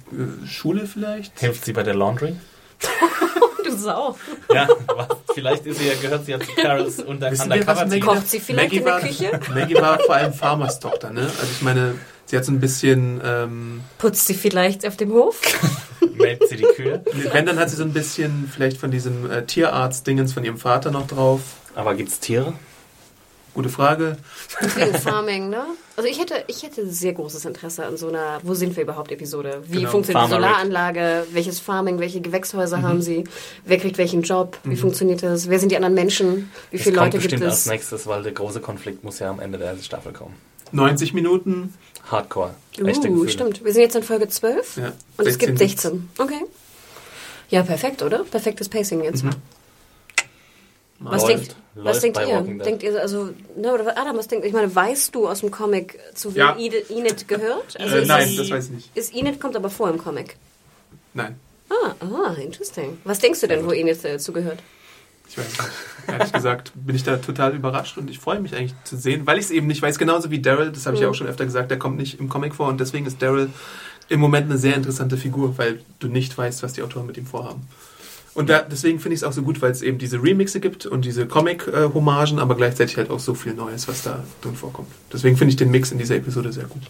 Schule 0.47 0.87
vielleicht? 0.87 1.39
Hilft 1.39 1.65
sie 1.65 1.73
bei 1.73 1.83
der 1.83 1.95
Laundry? 1.95 2.37
Du 3.65 3.77
Sau. 3.77 4.17
Ja, 4.53 4.69
was, 4.87 5.09
vielleicht 5.35 5.67
ist 5.67 5.81
sie 5.81 5.89
ja, 5.89 5.95
gehört 6.01 6.25
sie 6.25 6.31
ja 6.33 6.39
zu 6.39 6.53
Carols 6.53 7.01
unter 7.01 7.33
Wissen 7.33 7.53
wir, 7.53 7.67
was. 7.67 7.81
Maggie 7.81 7.99
Kocht 7.99 8.29
sie 8.29 8.39
vielleicht 8.39 8.73
in 8.73 8.85
der 8.85 8.93
war, 8.93 9.01
Küche? 9.01 9.41
Maggie 9.55 9.75
war 9.75 9.99
vor 9.99 10.15
allem 10.15 10.33
Farmers 10.33 10.79
Tochter, 10.79 11.11
ne? 11.11 11.23
Also 11.23 11.49
ich 11.51 11.63
meine, 11.63 11.97
sie 12.27 12.37
hat 12.37 12.45
so 12.45 12.53
ein 12.53 12.61
bisschen, 12.61 13.21
ähm, 13.25 13.81
Putzt 13.99 14.29
sie 14.29 14.35
vielleicht 14.35 14.87
auf 14.87 14.97
dem 14.97 15.13
Hof? 15.13 15.41
Meldet 16.15 16.49
sie 16.49 16.57
die 16.57 16.63
Kühe. 16.63 17.03
wenn, 17.33 17.45
dann 17.45 17.59
hat 17.59 17.71
sie 17.71 17.77
so 17.77 17.83
ein 17.83 17.93
bisschen 17.93 18.49
vielleicht 18.53 18.77
von 18.77 18.93
diesem 18.93 19.29
äh, 19.29 19.45
Tierarzt-Dingens 19.45 20.33
von 20.33 20.45
ihrem 20.45 20.59
Vater 20.59 20.93
noch 20.93 21.09
drauf. 21.09 21.41
Aber 21.75 21.95
gibt's 21.95 22.21
Tiere? 22.21 22.55
Gute 23.57 23.71
Frage. 23.71 24.19
Wegen 24.75 24.95
Farming, 25.01 25.49
ne? 25.49 25.65
Also 25.97 26.09
ich 26.11 26.21
hätte, 26.21 26.45
ich 26.47 26.63
hätte 26.63 26.87
sehr 26.91 27.15
großes 27.15 27.43
Interesse 27.47 27.87
an 27.87 27.97
so 27.97 28.09
einer 28.09 28.39
Wo 28.43 28.53
sind 28.53 28.77
wir 28.77 28.83
überhaupt 28.83 29.11
Episode. 29.11 29.63
Wie 29.67 29.79
Genau. 29.79 29.91
funktioniert 29.93 30.27
die 30.27 30.31
Farmer 30.31 30.47
Rick. 30.47 30.55
Solaranlage? 30.57 31.27
Welches 31.33 31.59
Farming? 31.61 31.99
Welche 31.99 32.21
Gewächshäuser 32.21 32.77
Mhm. 32.77 32.83
haben 32.83 33.01
sie? 33.03 33.25
Wer 33.65 33.79
kriegt 33.79 33.97
welchen 33.97 34.21
Job? 34.21 34.59
Wie 34.65 34.77
funktioniert 34.77 35.23
das? 35.23 35.49
Wer 35.49 35.59
sind 35.59 35.73
die 35.73 35.77
anderen 35.77 35.95
Menschen? 35.95 36.51
Wie 36.71 36.77
Das 36.77 36.85
viele 36.85 36.97
Leute 36.97 37.13
gibt 37.13 37.23
bestimmt 37.25 37.45
als 37.45 37.61
es? 37.61 37.67
nächstes, 37.67 38.07
weil 38.07 38.23
der 38.25 38.33
große 38.33 38.61
Konflikt 38.61 39.03
muss 39.05 39.21
ja 39.21 39.31
am 39.31 39.41
Ende 39.41 39.57
der 39.57 39.75
Staffel 39.79 40.13
kommen. 40.13 40.35
90 40.73 41.15
Minuten. 41.15 41.73
Hardcore. 42.11 42.55
Echte 42.85 43.09
Uh, 43.09 43.13
Gefühle. 43.15 43.29
stimmt. 43.31 43.65
Wir 43.65 43.73
sind 43.73 43.81
jetzt 43.83 43.97
in 43.97 44.03
Folge 44.03 44.29
12 44.29 44.77
Ja, 44.77 44.93
und 45.17 45.27
es 45.27 45.39
gibt 45.39 45.57
16. 45.59 45.93
16. 45.93 46.09
Okay. 46.19 46.45
Ja, 47.49 47.63
perfekt, 47.63 48.03
oder? 48.03 48.19
Perfektes 48.25 48.69
Pacing 48.69 49.03
jetzt. 49.03 49.25
Mhm. 49.25 49.31
Was 50.99 51.23
Läuft. 51.23 51.29
denkt, 51.29 51.57
was 51.75 51.85
Läuft 51.85 52.03
denkt 52.05 52.15
bei 52.17 52.25
ihr? 52.27 52.41
Denkt 52.65 52.83
ihr, 52.83 53.01
also, 53.01 53.31
ne, 53.57 53.73
oder 53.73 53.99
Adam, 53.99 54.17
was 54.17 54.29
denkt, 54.29 54.47
ich 54.47 54.53
meine, 54.53 54.75
weißt 54.75 55.15
du 55.15 55.29
aus 55.29 55.41
dem 55.41 55.51
Comic, 55.51 55.99
zu 56.15 56.35
wem 56.35 56.39
Ja. 56.39 56.57
Enid, 56.57 57.29
gehört? 57.29 57.79
Also 57.79 57.97
Äh, 57.97 58.03
ist 58.03 58.09
nein, 58.09 58.27
das, 58.29 58.37
das 58.37 58.51
weiß 58.51 58.65
ich 58.67 58.71
nicht. 58.71 58.97
Ist 58.97 59.15
Enid 59.15 59.41
kommt 59.41 59.57
aber 59.57 59.69
vor 59.71 59.91
im 59.91 59.99
Comic. 59.99 60.37
Nein, 61.15 61.37
Ah, 61.69 61.95
ah, 62.01 62.33
interesting. 62.41 62.99
Was 63.05 63.19
denkst 63.19 63.41
du 63.41 63.49
denn, 63.49 63.67
wo 63.67 63.73
Enid 63.73 64.05
äh, 64.05 64.19
zugehört? 64.19 64.61
ich 65.29 65.37
weiß 65.37 65.47
nicht. 65.49 65.61
Ehrlich 66.07 66.33
gesagt 66.33 66.73
bin 66.77 66.95
ich 66.95 67.03
da 67.03 67.17
total 67.17 67.53
überrascht 67.55 67.99
und 67.99 68.09
ich 68.09 68.21
freue 68.21 68.39
mich 68.39 68.55
eigentlich 68.55 68.75
zu 68.85 68.97
sehen, 68.97 69.27
weil 69.27 69.39
ich 69.39 69.47
es 69.47 69.51
eben 69.51 69.67
nicht 69.67 69.83
weiß. 69.83 69.99
Genauso 69.99 70.31
wie 70.31 70.39
Daryl, 70.41 70.71
das 70.71 70.87
habe 70.87 70.95
ich 70.95 71.03
ja 71.03 71.09
auch 71.09 71.15
schon 71.15 71.27
öfter 71.27 71.45
gesagt, 71.45 71.71
der 71.73 71.79
kommt 71.81 71.97
nicht 71.99 72.21
im 72.21 72.29
Comic 72.29 72.55
vor 72.55 72.69
und 72.69 72.79
deswegen 72.81 73.07
ist 73.07 73.21
Daryl 73.21 73.51
im 74.09 74.21
Moment 74.21 74.49
eine 74.49 74.57
sehr 74.59 74.77
interessante 74.77 75.17
Figur, 75.17 75.59
weil 75.59 75.81
du 75.99 76.07
nicht 76.07 76.39
weißt, 76.39 76.63
was 76.63 76.75
die 76.75 76.83
Autoren 76.83 77.07
mit 77.07 77.17
ihm 77.17 77.27
vorhaben. 77.27 77.67
Und 78.37 78.51
da, 78.51 78.61
deswegen 78.61 79.01
finde 79.01 79.15
ich 79.15 79.21
es 79.21 79.25
auch 79.25 79.33
so 79.33 79.41
gut, 79.41 79.63
weil 79.63 79.71
es 79.71 79.81
eben 79.81 79.97
diese 79.97 80.23
Remixe 80.23 80.61
gibt 80.61 80.85
und 80.85 81.07
diese 81.07 81.27
Comic-Hommagen, 81.27 82.39
aber 82.39 82.55
gleichzeitig 82.55 82.99
halt 82.99 83.09
auch 83.11 83.19
so 83.19 83.33
viel 83.35 83.55
Neues, 83.55 83.89
was 83.89 84.03
da 84.03 84.23
drin 84.43 84.55
vorkommt. 84.55 84.89
Deswegen 85.11 85.39
finde 85.39 85.51
ich 85.53 85.57
den 85.57 85.71
Mix 85.71 85.91
in 85.91 85.97
dieser 85.97 86.17
Episode 86.17 86.53
sehr 86.53 86.65
gut. 86.65 86.83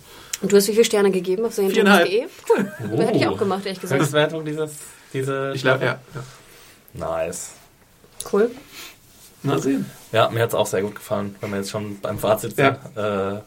Und 0.43 0.51
du 0.51 0.57
hast 0.57 0.67
wie 0.67 0.73
viele 0.73 0.85
Sterne 0.85 1.13
gegeben 1.13 1.45
auf 1.45 1.55
serienjunkies.de? 1.55 2.25
Cool. 2.51 2.73
Oh. 2.93 2.99
Hätte 2.99 3.17
ich 3.19 3.27
auch 3.29 3.39
gemacht, 3.39 3.65
ehrlich 3.65 3.81
gesagt. 3.81 4.03
Höchstwertung 4.03 4.45
dieses, 4.45 4.73
diese 5.13 5.53
Ich 5.55 5.63
glaube, 5.63 5.85
ja, 5.85 6.01
ja. 6.15 6.23
Nice. 7.09 7.51
Cool. 8.33 8.51
Mal 9.45 9.63
sehen. 9.63 9.87
Ja, 10.11 10.29
mir 10.31 10.43
hat 10.43 10.49
es 10.49 10.55
auch 10.57 10.67
sehr 10.67 10.83
gut 10.83 10.97
gefallen, 10.97 11.37
wenn 11.41 11.51
wir 11.51 11.59
jetzt 11.59 11.71
schon 11.71 12.01
beim 12.01 12.19
Fazit 12.19 12.59
Ja. 12.59 12.77
sind. 12.95 13.37
Äh, 13.37 13.41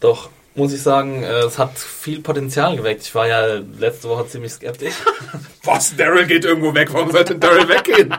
doch, 0.00 0.30
muss 0.54 0.72
ich 0.72 0.82
sagen, 0.82 1.22
äh, 1.22 1.44
es 1.44 1.58
hat 1.58 1.78
viel 1.78 2.20
Potenzial 2.20 2.76
geweckt. 2.76 3.02
Ich 3.02 3.14
war 3.14 3.26
ja 3.26 3.60
letzte 3.78 4.08
Woche 4.08 4.26
ziemlich 4.28 4.52
skeptisch. 4.52 4.94
Was? 5.64 5.96
Daryl 5.96 6.26
geht 6.26 6.44
irgendwo 6.44 6.74
weg. 6.74 6.92
Warum 6.92 7.10
sollte 7.10 7.36
Daryl 7.36 7.68
weggehen? 7.68 8.14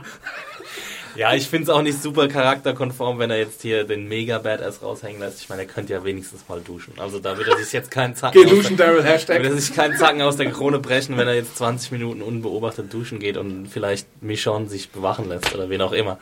ja, 1.15 1.33
ich 1.33 1.47
finde 1.47 1.63
es 1.65 1.69
auch 1.69 1.81
nicht 1.81 2.01
super 2.01 2.27
charakterkonform, 2.27 3.19
wenn 3.19 3.29
er 3.29 3.37
jetzt 3.37 3.61
hier 3.61 3.83
den 3.83 4.07
mega 4.07 4.39
Badass 4.39 4.81
raushängen 4.81 5.19
lässt. 5.19 5.41
Ich 5.41 5.49
meine, 5.49 5.63
er 5.63 5.67
könnte 5.67 5.93
ja 5.93 6.03
wenigstens 6.03 6.47
mal 6.47 6.59
duschen. 6.59 6.93
Also 6.97 7.19
da 7.19 7.37
wird 7.37 7.47
er 7.49 7.57
sich 7.57 7.71
jetzt 7.71 7.91
keinen 7.91 8.15
Zacken, 8.15 8.41
Geh 8.41 8.47
aus 8.47 8.55
duschen, 8.55 8.77
der, 8.77 8.87
Daryl, 8.87 9.03
wird 9.03 9.13
Hashtag. 9.13 9.43
er 9.43 9.55
sich 9.55 9.75
keinen 9.75 9.97
Zacken 9.97 10.21
aus 10.21 10.37
der 10.37 10.49
Krone 10.49 10.79
brechen, 10.79 11.17
wenn 11.17 11.27
er 11.27 11.35
jetzt 11.35 11.57
20 11.57 11.91
Minuten 11.91 12.21
unbeobachtet 12.21 12.91
duschen 12.91 13.19
geht 13.19 13.37
und 13.37 13.67
vielleicht 13.67 14.07
Michonne 14.23 14.69
sich 14.69 14.89
bewachen 14.89 15.29
lässt 15.29 15.53
oder 15.53 15.69
wen 15.69 15.81
auch 15.81 15.93
immer. 15.93 16.17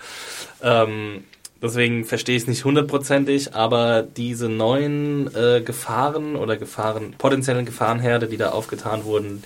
Ähm, 0.61 1.23
Deswegen 1.61 2.05
verstehe 2.05 2.35
ich 2.35 2.43
es 2.43 2.47
nicht 2.47 2.65
hundertprozentig, 2.65 3.53
aber 3.53 4.01
diese 4.01 4.49
neuen 4.49 5.33
äh, 5.35 5.61
Gefahren 5.61 6.35
oder 6.35 6.57
Gefahren, 6.57 7.13
potenziellen 7.17 7.65
Gefahrenherde, 7.65 8.27
die 8.27 8.37
da 8.37 8.49
aufgetan 8.49 9.05
wurden, 9.05 9.43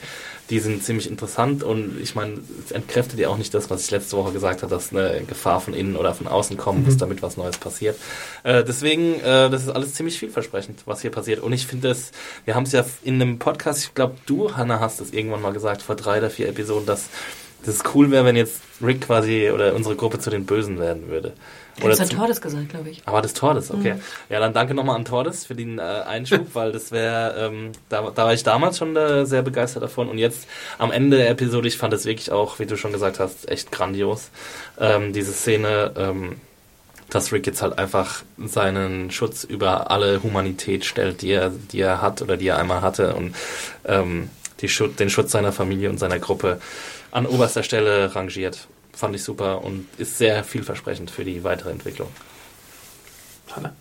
die 0.50 0.60
sind 0.60 0.84
ziemlich 0.84 1.10
interessant 1.10 1.64
und 1.64 2.00
ich 2.02 2.14
meine, 2.14 2.36
es 2.64 2.72
entkräftet 2.72 3.20
ja 3.20 3.30
auch 3.30 3.38
nicht 3.38 3.54
das, 3.54 3.70
was 3.70 3.86
ich 3.86 3.92
letzte 3.92 4.16
Woche 4.16 4.32
gesagt 4.32 4.62
habe, 4.62 4.70
dass 4.70 4.94
eine 4.94 5.24
Gefahr 5.28 5.60
von 5.60 5.74
innen 5.74 5.96
oder 5.96 6.14
von 6.14 6.28
außen 6.28 6.56
kommen 6.56 6.86
muss, 6.86 6.98
damit 6.98 7.24
was 7.24 7.36
Neues 7.36 7.58
passiert. 7.58 7.98
Äh, 8.44 8.64
deswegen, 8.64 9.16
äh, 9.22 9.50
das 9.50 9.64
ist 9.64 9.70
alles 9.70 9.96
ziemlich 9.96 10.20
vielversprechend, 10.20 10.84
was 10.86 11.02
hier 11.02 11.10
passiert. 11.10 11.40
Und 11.40 11.52
ich 11.52 11.66
finde 11.66 11.90
es, 11.90 12.12
wir 12.46 12.54
haben 12.54 12.64
es 12.64 12.74
ja 12.74 12.86
in 13.04 13.16
einem 13.16 13.40
Podcast, 13.40 13.86
ich 13.86 13.94
glaube, 13.96 14.16
du, 14.28 14.56
Hannah, 14.56 14.80
hast 14.80 15.02
es 15.02 15.14
irgendwann 15.14 15.42
mal 15.42 15.54
gesagt, 15.54 15.82
vor 15.82 15.96
drei 15.96 16.20
oder 16.20 16.30
vier 16.30 16.48
Episoden, 16.48 16.86
dass 16.86 17.10
das 17.66 17.80
cool 17.96 18.12
wäre, 18.12 18.26
wenn 18.26 18.36
jetzt 18.36 18.62
Rick 18.84 19.02
quasi 19.02 19.50
oder 19.50 19.74
unsere 19.74 19.96
Gruppe 19.96 20.20
zu 20.20 20.30
den 20.30 20.46
Bösen 20.46 20.80
werden 20.80 21.10
würde. 21.10 21.34
Das 21.82 22.00
hat 22.00 22.12
Tordes 22.12 22.42
gesagt, 22.42 22.70
glaube 22.70 22.90
ich. 22.90 23.02
aber 23.06 23.22
das 23.22 23.34
Tordes, 23.34 23.72
okay. 23.72 23.96
Mhm. 23.96 24.02
Ja, 24.30 24.40
dann 24.40 24.54
danke 24.54 24.74
nochmal 24.74 24.96
an 24.96 25.06
Tordes 25.06 25.46
für 25.46 25.56
den 25.56 25.80
äh, 25.80 25.82
Einschub, 25.82 26.48
weil 26.54 26.72
das 26.72 26.92
wäre, 26.92 27.36
ähm, 27.38 27.72
da, 27.90 28.12
da 28.14 28.26
war 28.26 28.34
ich 28.34 28.44
damals 28.44 28.78
schon 28.78 28.96
äh, 28.96 29.26
sehr 29.26 29.42
begeistert 29.42 29.84
davon 29.84 30.08
und 30.10 30.18
jetzt 30.18 30.48
am 30.78 30.92
Ende 30.92 31.18
der 31.18 31.30
Episode, 31.30 31.68
ich 31.68 31.78
fand 31.78 31.94
es 31.94 32.06
wirklich 32.06 32.32
auch, 32.32 32.60
wie 32.60 32.66
du 32.66 32.78
schon 32.78 32.94
gesagt 32.94 33.20
hast, 33.20 33.50
echt 33.50 33.72
grandios. 33.72 34.30
Ähm, 34.80 35.12
diese 35.14 35.34
Szene, 35.34 35.92
ähm, 35.98 36.38
dass 37.10 37.32
Rick 37.32 37.46
jetzt 37.46 37.62
halt 37.62 37.78
einfach 37.78 38.24
seinen 38.38 39.12
Schutz 39.12 39.44
über 39.44 39.92
alle 39.92 40.24
Humanität 40.24 40.86
stellt, 40.86 41.22
die 41.22 41.32
er, 41.32 41.50
die 41.50 41.82
er 41.82 42.02
hat 42.02 42.22
oder 42.22 42.38
die 42.38 42.48
er 42.48 42.58
einmal 42.58 42.82
hatte 42.82 43.16
und 43.16 43.36
ähm, 43.86 44.30
die 44.62 44.68
den 44.68 45.10
Schutz 45.10 45.32
seiner 45.32 45.52
Familie 45.52 45.90
und 45.90 46.00
seiner 46.00 46.20
Gruppe 46.20 46.60
an 47.12 47.26
oberster 47.26 47.64
Stelle 47.64 48.16
rangiert. 48.16 48.68
Fand 48.96 49.16
ich 49.16 49.24
super 49.24 49.64
und 49.64 49.88
ist 49.98 50.18
sehr 50.18 50.44
vielversprechend 50.44 51.12
für 51.12 51.26
die 51.26 51.44
weitere 51.44 51.72
Entwicklung. 51.72 52.08
Hanna. 53.54 53.74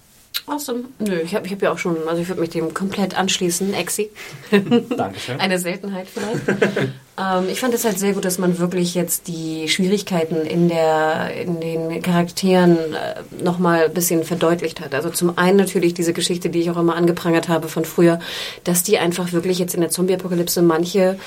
Awesome. 0.46 0.84
Nö, 0.98 1.20
ich 1.20 1.34
habe 1.34 1.46
ich 1.46 1.52
hab 1.52 1.62
ja 1.62 1.72
auch 1.72 1.78
schon, 1.78 1.96
also 2.06 2.20
ich 2.20 2.28
würde 2.28 2.42
mich 2.42 2.50
dem 2.50 2.74
komplett 2.74 3.16
anschließen, 3.16 3.72
Exi. 3.72 4.10
Dankeschön. 4.50 5.40
Eine 5.40 5.58
Seltenheit 5.58 6.06
vielleicht. 6.06 6.46
ähm, 7.18 7.48
ich 7.48 7.60
fand 7.60 7.72
es 7.72 7.84
halt 7.84 7.98
sehr 7.98 8.12
gut, 8.12 8.26
dass 8.26 8.36
man 8.38 8.58
wirklich 8.58 8.94
jetzt 8.94 9.26
die 9.26 9.68
Schwierigkeiten 9.68 10.44
in, 10.44 10.68
der, 10.68 11.34
in 11.34 11.60
den 11.60 12.02
Charakteren 12.02 12.76
äh, 12.76 13.42
nochmal 13.42 13.86
ein 13.86 13.94
bisschen 13.94 14.22
verdeutlicht 14.24 14.80
hat. 14.80 14.94
Also 14.94 15.08
zum 15.08 15.38
einen 15.38 15.56
natürlich 15.56 15.94
diese 15.94 16.12
Geschichte, 16.12 16.50
die 16.50 16.60
ich 16.60 16.70
auch 16.70 16.76
immer 16.76 16.96
angeprangert 16.96 17.48
habe 17.48 17.68
von 17.68 17.86
früher, 17.86 18.18
dass 18.64 18.82
die 18.82 18.98
einfach 18.98 19.32
wirklich 19.32 19.58
jetzt 19.58 19.74
in 19.74 19.80
der 19.80 19.90
Zombie-Apokalypse 19.90 20.60
manche 20.60 21.18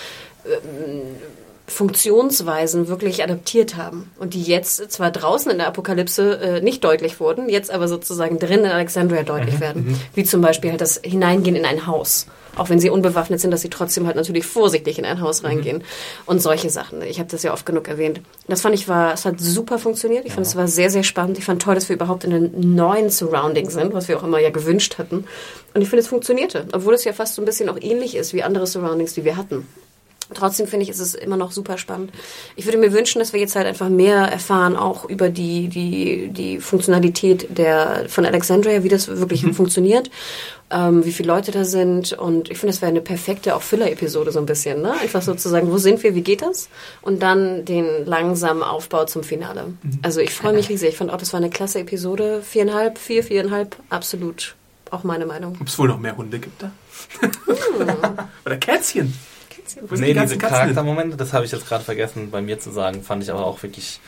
Funktionsweisen 1.67 2.87
wirklich 2.87 3.21
adaptiert 3.21 3.75
haben 3.75 4.09
und 4.19 4.33
die 4.33 4.41
jetzt 4.41 4.89
zwar 4.89 5.11
draußen 5.11 5.51
in 5.51 5.57
der 5.57 5.67
Apokalypse 5.67 6.39
äh, 6.39 6.61
nicht 6.61 6.83
deutlich 6.83 7.19
wurden, 7.19 7.49
jetzt 7.49 7.71
aber 7.71 7.89
sozusagen 7.89 8.39
drin 8.39 8.61
in 8.61 8.71
Alexandria 8.71 9.23
deutlich 9.23 9.59
werden. 9.59 9.99
Wie 10.13 10.23
zum 10.23 10.41
Beispiel 10.41 10.71
halt 10.71 10.79
das 10.79 11.01
Hineingehen 11.03 11.57
in 11.57 11.65
ein 11.65 11.85
Haus. 11.85 12.27
Auch 12.55 12.69
wenn 12.69 12.79
sie 12.79 12.89
unbewaffnet 12.89 13.39
sind, 13.39 13.51
dass 13.51 13.61
sie 13.61 13.69
trotzdem 13.69 14.07
halt 14.07 14.15
natürlich 14.15 14.45
vorsichtig 14.45 14.97
in 14.97 15.05
ein 15.05 15.21
Haus 15.21 15.43
reingehen. 15.43 15.83
Und 16.25 16.41
solche 16.41 16.69
Sachen. 16.69 17.01
Ich 17.03 17.19
habe 17.19 17.29
das 17.29 17.43
ja 17.43 17.53
oft 17.53 17.65
genug 17.65 17.87
erwähnt. 17.87 18.21
Das 18.47 18.61
fand 18.61 18.73
ich 18.73 18.87
war, 18.87 19.13
es 19.13 19.25
hat 19.25 19.39
super 19.39 19.77
funktioniert. 19.77 20.25
Ich 20.25 20.33
fand 20.33 20.47
es 20.47 20.55
war 20.55 20.67
sehr, 20.67 20.89
sehr 20.89 21.03
spannend. 21.03 21.37
Ich 21.37 21.45
fand 21.45 21.61
toll, 21.61 21.75
dass 21.75 21.89
wir 21.89 21.95
überhaupt 21.95 22.23
in 22.23 22.33
einem 22.33 22.75
neuen 22.75 23.09
Surrounding 23.11 23.69
sind, 23.69 23.93
was 23.93 24.07
wir 24.07 24.17
auch 24.17 24.23
immer 24.23 24.39
ja 24.39 24.49
gewünscht 24.49 24.97
hatten. 24.97 25.25
Und 25.73 25.81
ich 25.81 25.89
finde, 25.89 26.01
es 26.01 26.07
funktionierte. 26.07 26.65
Obwohl 26.71 26.95
es 26.95 27.03
ja 27.03 27.13
fast 27.13 27.35
so 27.35 27.41
ein 27.41 27.45
bisschen 27.45 27.69
auch 27.69 27.77
ähnlich 27.79 28.15
ist 28.15 28.33
wie 28.33 28.41
andere 28.41 28.65
Surroundings, 28.65 29.13
die 29.13 29.23
wir 29.23 29.37
hatten. 29.37 29.67
Trotzdem 30.33 30.67
finde 30.67 30.83
ich, 30.83 30.89
ist 30.89 30.99
es 30.99 31.15
immer 31.15 31.37
noch 31.37 31.51
super 31.51 31.77
spannend. 31.77 32.11
Ich 32.55 32.65
würde 32.65 32.77
mir 32.77 32.91
wünschen, 32.91 33.19
dass 33.19 33.31
wir 33.31 33.39
jetzt 33.39 33.55
halt 33.55 33.65
einfach 33.65 33.87
mehr 33.87 34.17
erfahren, 34.17 34.75
auch 34.75 35.05
über 35.05 35.29
die, 35.29 35.69
die, 35.69 36.29
die 36.29 36.59
Funktionalität 36.59 37.57
der, 37.57 38.05
von 38.09 38.25
Alexandria, 38.25 38.83
wie 38.83 38.89
das 38.89 39.07
wirklich 39.07 39.45
funktioniert, 39.53 40.09
ähm, 40.69 41.05
wie 41.05 41.13
viele 41.13 41.27
Leute 41.29 41.51
da 41.51 41.63
sind. 41.63 42.11
Und 42.11 42.51
ich 42.51 42.57
finde, 42.57 42.73
das 42.73 42.81
wäre 42.81 42.91
eine 42.91 43.01
perfekte 43.01 43.55
auch 43.55 43.61
Filler-Episode 43.61 44.33
so 44.33 44.39
ein 44.39 44.45
bisschen, 44.45 44.81
ne? 44.81 44.93
Einfach 44.99 45.21
sozusagen, 45.21 45.71
wo 45.71 45.77
sind 45.77 46.03
wir, 46.03 46.13
wie 46.13 46.21
geht 46.21 46.41
das? 46.41 46.67
Und 47.01 47.23
dann 47.23 47.63
den 47.63 48.05
langsamen 48.05 48.63
Aufbau 48.63 49.05
zum 49.05 49.23
Finale. 49.23 49.73
Also 50.01 50.19
ich 50.19 50.33
freue 50.33 50.53
mich 50.53 50.67
riesig. 50.67 50.89
Ich 50.89 50.97
fand 50.97 51.11
auch, 51.11 51.17
das 51.17 51.31
war 51.31 51.39
eine 51.39 51.49
klasse 51.49 51.79
Episode. 51.79 52.41
Viereinhalb, 52.41 52.97
vier, 52.97 53.23
viereinhalb, 53.23 53.77
absolut. 53.89 54.55
Auch 54.91 55.03
meine 55.03 55.25
Meinung. 55.25 55.57
Ob 55.59 55.67
es 55.67 55.79
wohl 55.79 55.87
noch 55.87 55.99
mehr 55.99 56.15
Hunde 56.15 56.39
gibt 56.39 56.61
da? 56.61 56.71
Oder 58.45 58.57
Kätzchen. 58.57 59.13
Wo 59.81 59.95
sind 59.95 60.01
Nee, 60.01 60.07
die 60.07 60.13
ganzen 60.13 60.33
diese 60.33 60.39
Katzen? 60.39 60.57
Charaktermomente, 60.57 61.17
das 61.17 61.33
habe 61.33 61.45
ich 61.45 61.51
jetzt 61.51 61.67
gerade 61.67 61.83
vergessen 61.83 62.31
bei 62.31 62.41
mir 62.41 62.59
zu 62.59 62.71
sagen, 62.71 63.03
fand 63.03 63.23
ich 63.23 63.31
aber 63.31 63.45
auch 63.45 63.61
wirklich 63.63 63.99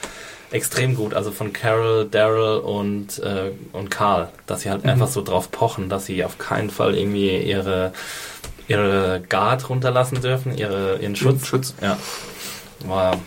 extrem 0.52 0.96
gut. 0.96 1.14
Also 1.14 1.32
von 1.32 1.54
Carol, 1.54 2.06
Daryl 2.10 2.60
und, 2.60 3.20
äh, 3.20 3.52
und 3.74 3.92
Carl, 3.92 4.30
dass 4.48 4.62
sie 4.62 4.70
halt 4.72 4.84
Mhm. 4.84 4.90
einfach 4.92 5.08
so 5.08 5.22
drauf 5.22 5.52
pochen, 5.52 5.90
dass 5.90 6.06
sie 6.06 6.24
auf 6.26 6.38
keinen 6.38 6.70
Fall 6.70 6.96
irgendwie 6.96 7.38
ihre, 7.38 7.92
ihre 8.68 9.22
Guard 9.30 9.70
runterlassen 9.70 10.22
dürfen, 10.22 10.58
ihre, 10.58 10.98
ihren 11.00 11.16
Schutz. 11.16 11.46
Schutz. 11.46 11.74
Ja, 11.82 11.98
war 12.86 13.18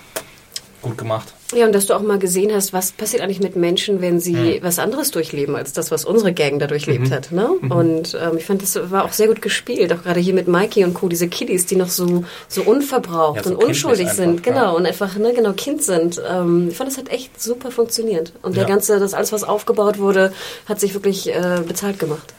gut 0.80 0.98
gemacht. 0.98 1.32
Ja, 1.54 1.66
und 1.66 1.74
dass 1.74 1.86
du 1.86 1.94
auch 1.94 2.00
mal 2.02 2.18
gesehen 2.18 2.50
hast, 2.52 2.72
was 2.72 2.92
passiert 2.92 3.22
eigentlich 3.22 3.40
mit 3.40 3.56
Menschen, 3.56 4.00
wenn 4.00 4.20
sie 4.20 4.58
was 4.62 4.78
anderes 4.78 5.10
durchleben, 5.10 5.54
als 5.54 5.72
das, 5.74 5.90
was 5.90 6.04
unsere 6.04 6.32
Gang 6.32 6.58
da 6.58 6.66
durchlebt 6.66 7.10
hat. 7.10 7.30
Ne? 7.30 7.46
Und 7.48 8.16
ähm, 8.20 8.38
ich 8.38 8.46
fand, 8.46 8.62
das 8.62 8.78
war 8.90 9.04
auch 9.04 9.12
sehr 9.12 9.26
gut 9.28 9.42
gespielt, 9.42 9.92
auch 9.92 10.02
gerade 10.02 10.18
hier 10.20 10.32
mit 10.34 10.48
Mikey 10.48 10.82
und 10.84 10.94
Co., 10.94 11.08
diese 11.08 11.28
Kiddies, 11.28 11.66
die 11.66 11.76
noch 11.76 11.90
so, 11.90 12.24
so 12.48 12.62
unverbraucht 12.62 13.36
Ja, 13.36 13.42
so 13.44 13.50
und 13.50 13.64
unschuldig 13.64 14.06
einfach, 14.06 14.16
sind. 14.16 14.42
Genau, 14.42 14.56
ja. 14.64 14.70
und 14.70 14.86
einfach, 14.86 15.16
ne, 15.16 15.32
genau, 15.34 15.52
Kind 15.52 15.82
sind. 15.82 16.20
Ähm, 16.26 16.68
ich 16.70 16.76
fand, 16.76 16.90
das 16.90 16.96
hat 16.98 17.10
echt 17.10 17.40
super 17.40 17.70
funktioniert. 17.70 18.32
Und 18.42 18.56
der 18.56 18.62
Ja. 18.64 18.68
ganze, 18.68 18.98
das 18.98 19.12
alles, 19.12 19.32
was 19.32 19.44
aufgebaut 19.44 19.98
wurde, 19.98 20.32
hat 20.68 20.80
sich 20.80 20.94
wirklich 20.94 21.28
äh, 21.28 21.60
bezahlt 21.66 21.98
gemacht. 21.98 22.32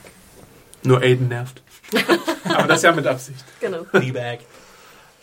Nur 0.83 1.01
Aiden 1.01 1.27
nervt. 1.27 1.61
Aber 2.45 2.67
das 2.67 2.81
ja 2.81 2.91
mit 2.91 3.05
Absicht. 3.05 3.43
Genau. 3.61 3.83
Fleabag. 3.91 4.39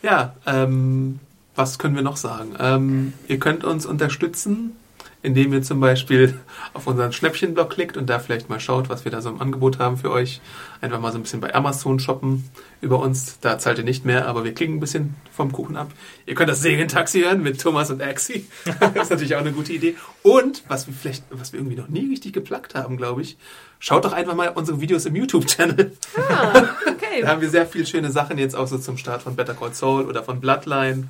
Ja, 0.03 0.35
ähm, 0.47 1.19
was 1.55 1.79
können 1.79 1.95
wir 1.95 2.03
noch 2.03 2.17
sagen? 2.17 2.55
Ähm, 2.59 3.13
ihr 3.29 3.39
könnt 3.39 3.65
uns 3.65 3.87
unterstützen, 3.87 4.77
indem 5.23 5.53
ihr 5.53 5.63
zum 5.63 5.81
Beispiel 5.81 6.39
auf 6.75 6.87
unseren 6.87 7.13
Schnäppchenblog 7.13 7.71
klickt 7.71 7.97
und 7.97 8.09
da 8.09 8.19
vielleicht 8.19 8.49
mal 8.49 8.61
schaut, 8.61 8.89
was 8.89 9.05
wir 9.05 9.13
da 9.13 9.21
so 9.21 9.29
im 9.29 9.41
Angebot 9.41 9.79
haben 9.79 9.97
für 9.97 10.11
euch. 10.11 10.41
Einfach 10.81 11.01
mal 11.01 11.13
so 11.13 11.19
ein 11.19 11.23
bisschen 11.23 11.41
bei 11.41 11.55
Amazon 11.55 11.99
shoppen 11.99 12.45
über 12.81 13.01
uns. 13.01 13.39
Da 13.41 13.59
zahlt 13.59 13.79
ihr 13.79 13.85
nicht 13.85 14.05
mehr, 14.05 14.27
aber 14.27 14.45
wir 14.45 14.55
kriegen 14.55 14.75
ein 14.75 14.81
bisschen 14.81 15.15
vom 15.31 15.53
Kuchen 15.53 15.77
ab. 15.77 15.91
Ihr 16.25 16.35
könnt 16.35 16.49
das 16.49 16.63
Serientaxi 16.63 17.21
hören 17.21 17.43
mit 17.43 17.61
Thomas 17.61 17.91
und 17.91 18.03
Axi. 18.03 18.47
Das 18.81 19.05
ist 19.05 19.11
natürlich 19.11 19.37
auch 19.37 19.41
eine 19.41 19.53
gute 19.53 19.73
Idee. 19.73 19.97
Und 20.23 20.63
was 20.69 20.87
wir 20.87 20.95
vielleicht, 20.95 21.25
was 21.31 21.53
wir 21.53 21.61
irgendwie 21.61 21.77
noch 21.77 21.89
nie 21.89 22.09
richtig 22.09 22.33
geplagt 22.33 22.75
haben, 22.75 22.97
glaube 22.97 23.23
ich, 23.23 23.37
schaut 23.79 24.05
doch 24.05 24.13
einfach 24.13 24.35
mal 24.35 24.49
unsere 24.49 24.81
Videos 24.81 25.05
im 25.07 25.17
YouTube-Channel. 25.17 25.93
Okay. 26.15 26.97
Da 27.23 27.29
haben 27.29 27.41
wir 27.41 27.51
sehr 27.51 27.67
viel 27.67 27.85
schöne 27.87 28.13
Sachen 28.13 28.39
jetzt 28.39 28.55
auch 28.55 28.69
so 28.69 28.79
zum 28.79 28.97
Start 28.97 29.21
von 29.23 29.35
Better 29.35 29.53
Call 29.53 29.75
Saul 29.75 30.07
oder 30.07 30.23
von 30.23 30.41
Bloodline 30.41 31.09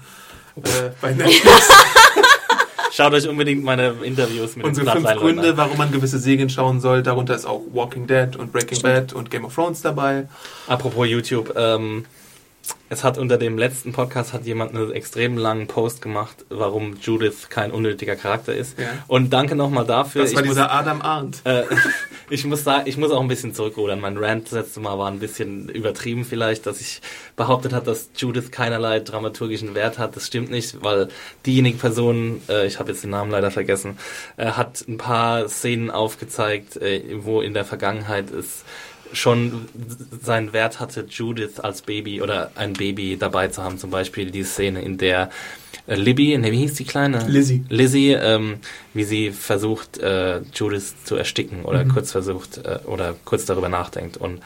äh, 0.56 0.90
bei 1.00 1.10
Netflix. 1.14 1.68
Schaut 2.92 3.12
euch 3.14 3.28
unbedingt 3.28 3.62
meine 3.62 3.94
Interviews 4.02 4.56
mit 4.56 4.66
Unsere 4.66 4.90
fünf 4.90 5.06
Gründe, 5.14 5.50
an. 5.50 5.56
warum 5.56 5.78
man 5.78 5.92
gewisse 5.92 6.18
Serien 6.18 6.50
schauen 6.50 6.80
soll. 6.80 7.02
Darunter 7.02 7.34
ist 7.36 7.46
auch 7.46 7.62
Walking 7.72 8.06
Dead 8.06 8.34
und 8.36 8.52
Breaking 8.52 8.82
Bad 8.82 9.12
und 9.12 9.30
Game 9.30 9.44
of 9.44 9.54
Thrones 9.54 9.80
dabei. 9.80 10.26
Apropos 10.66 11.06
YouTube, 11.08 11.54
ähm, 11.56 12.04
es 12.92 13.04
hat 13.04 13.18
unter 13.18 13.38
dem 13.38 13.56
letzten 13.56 13.92
Podcast 13.92 14.32
hat 14.32 14.46
jemand 14.46 14.74
einen 14.74 14.90
extrem 14.90 15.38
langen 15.38 15.68
Post 15.68 16.02
gemacht, 16.02 16.44
warum 16.48 16.96
Judith 17.00 17.48
kein 17.48 17.70
unnötiger 17.70 18.16
Charakter 18.16 18.52
ist. 18.52 18.76
Ja. 18.78 18.86
Und 19.06 19.32
danke 19.32 19.54
nochmal 19.54 19.86
dafür. 19.86 20.22
Das 20.22 20.34
war 20.34 20.42
ich, 20.42 20.48
muss, 20.48 20.56
dieser 20.56 20.72
Adam 20.72 21.00
Arndt. 21.00 21.40
äh, 21.44 21.62
ich 22.30 22.44
muss 22.44 22.64
sagen, 22.64 22.88
ich 22.88 22.96
muss 22.96 23.12
auch 23.12 23.20
ein 23.20 23.28
bisschen 23.28 23.54
zurückrudern. 23.54 24.00
Mein 24.00 24.16
Rant 24.16 24.46
das 24.46 24.52
letzte 24.52 24.80
Mal 24.80 24.98
war 24.98 25.08
ein 25.08 25.20
bisschen 25.20 25.68
übertrieben 25.68 26.24
vielleicht, 26.24 26.66
dass 26.66 26.80
ich 26.80 27.00
behauptet 27.36 27.72
habe, 27.72 27.86
dass 27.86 28.10
Judith 28.16 28.50
keinerlei 28.50 28.98
dramaturgischen 28.98 29.76
Wert 29.76 29.98
hat. 30.00 30.16
Das 30.16 30.26
stimmt 30.26 30.50
nicht, 30.50 30.82
weil 30.82 31.10
diejenige 31.46 31.78
Person, 31.78 32.42
äh, 32.48 32.66
ich 32.66 32.80
habe 32.80 32.90
jetzt 32.90 33.04
den 33.04 33.10
Namen 33.10 33.30
leider 33.30 33.52
vergessen, 33.52 33.98
äh, 34.36 34.46
hat 34.46 34.84
ein 34.88 34.98
paar 34.98 35.48
Szenen 35.48 35.92
aufgezeigt, 35.92 36.76
äh, 36.76 37.02
wo 37.20 37.40
in 37.40 37.54
der 37.54 37.64
Vergangenheit 37.64 38.32
es 38.32 38.64
schon 39.12 39.66
seinen 40.22 40.52
Wert 40.52 40.80
hatte, 40.80 41.06
Judith 41.08 41.58
als 41.60 41.82
Baby 41.82 42.22
oder 42.22 42.52
ein 42.54 42.74
Baby 42.74 43.16
dabei 43.16 43.48
zu 43.48 43.62
haben. 43.62 43.78
Zum 43.78 43.90
Beispiel 43.90 44.30
die 44.30 44.44
Szene, 44.44 44.82
in 44.82 44.98
der 44.98 45.30
äh, 45.86 45.94
Libby, 45.94 46.36
ne, 46.38 46.52
wie 46.52 46.58
hieß 46.58 46.74
die 46.74 46.84
kleine? 46.84 47.26
Lizzie. 47.28 47.64
Lizzie, 47.68 48.12
ähm, 48.12 48.58
wie 48.94 49.04
sie 49.04 49.30
versucht, 49.30 49.98
äh, 49.98 50.40
Judith 50.54 50.94
zu 51.04 51.16
ersticken 51.16 51.64
oder 51.64 51.84
kurz 51.84 52.12
versucht 52.12 52.58
äh, 52.58 52.78
oder 52.86 53.14
kurz 53.24 53.44
darüber 53.44 53.68
nachdenkt. 53.68 54.16
Und 54.16 54.40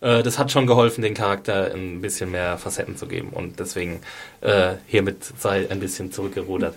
äh, 0.00 0.22
das 0.22 0.38
hat 0.38 0.50
schon 0.50 0.66
geholfen, 0.66 1.02
den 1.02 1.14
Charakter 1.14 1.72
ein 1.74 2.00
bisschen 2.00 2.30
mehr 2.30 2.58
Facetten 2.58 2.96
zu 2.96 3.06
geben. 3.06 3.30
Und 3.30 3.58
deswegen 3.60 4.00
äh, 4.40 4.74
hiermit 4.86 5.24
sei 5.38 5.68
ein 5.70 5.80
bisschen 5.80 6.12
zurückgerudert. 6.12 6.74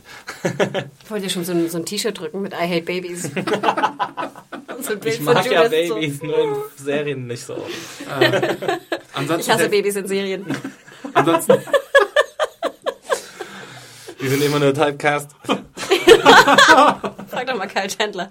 Ich 1.04 1.10
wollte 1.12 1.26
dir 1.26 1.30
schon 1.32 1.46
so 1.46 1.52
ein, 1.54 1.70
so 1.70 1.78
ein 1.78 1.86
T-Shirt 1.86 2.20
drücken 2.20 2.42
mit 2.42 2.54
I 2.54 2.68
Hate 2.68 2.84
Babies. 2.84 3.30
So 4.82 4.94
ein 4.94 5.00
Bild 5.00 5.16
Ich 5.16 5.22
mag 5.22 5.52
ja 5.52 5.68
Babys, 5.68 6.22
nur 6.22 6.40
in 6.40 6.56
Serien 6.78 7.28
nicht 7.28 7.46
so. 7.46 7.56
Ansonsten, 9.14 9.28
So. 9.28 9.40
Ich 9.40 9.50
hasse 9.50 9.70
Babys 9.70 9.96
in 9.98 10.08
Serien. 10.08 10.46
ansonsten 11.14 11.58
Die 14.22 14.28
sind 14.28 14.42
immer 14.44 14.60
nur 14.60 14.74
Typecast. 14.74 15.32
Frag 17.28 17.48
doch 17.48 17.58
mal 17.58 17.68
Kyle 17.68 17.88
Chandler. 17.88 18.30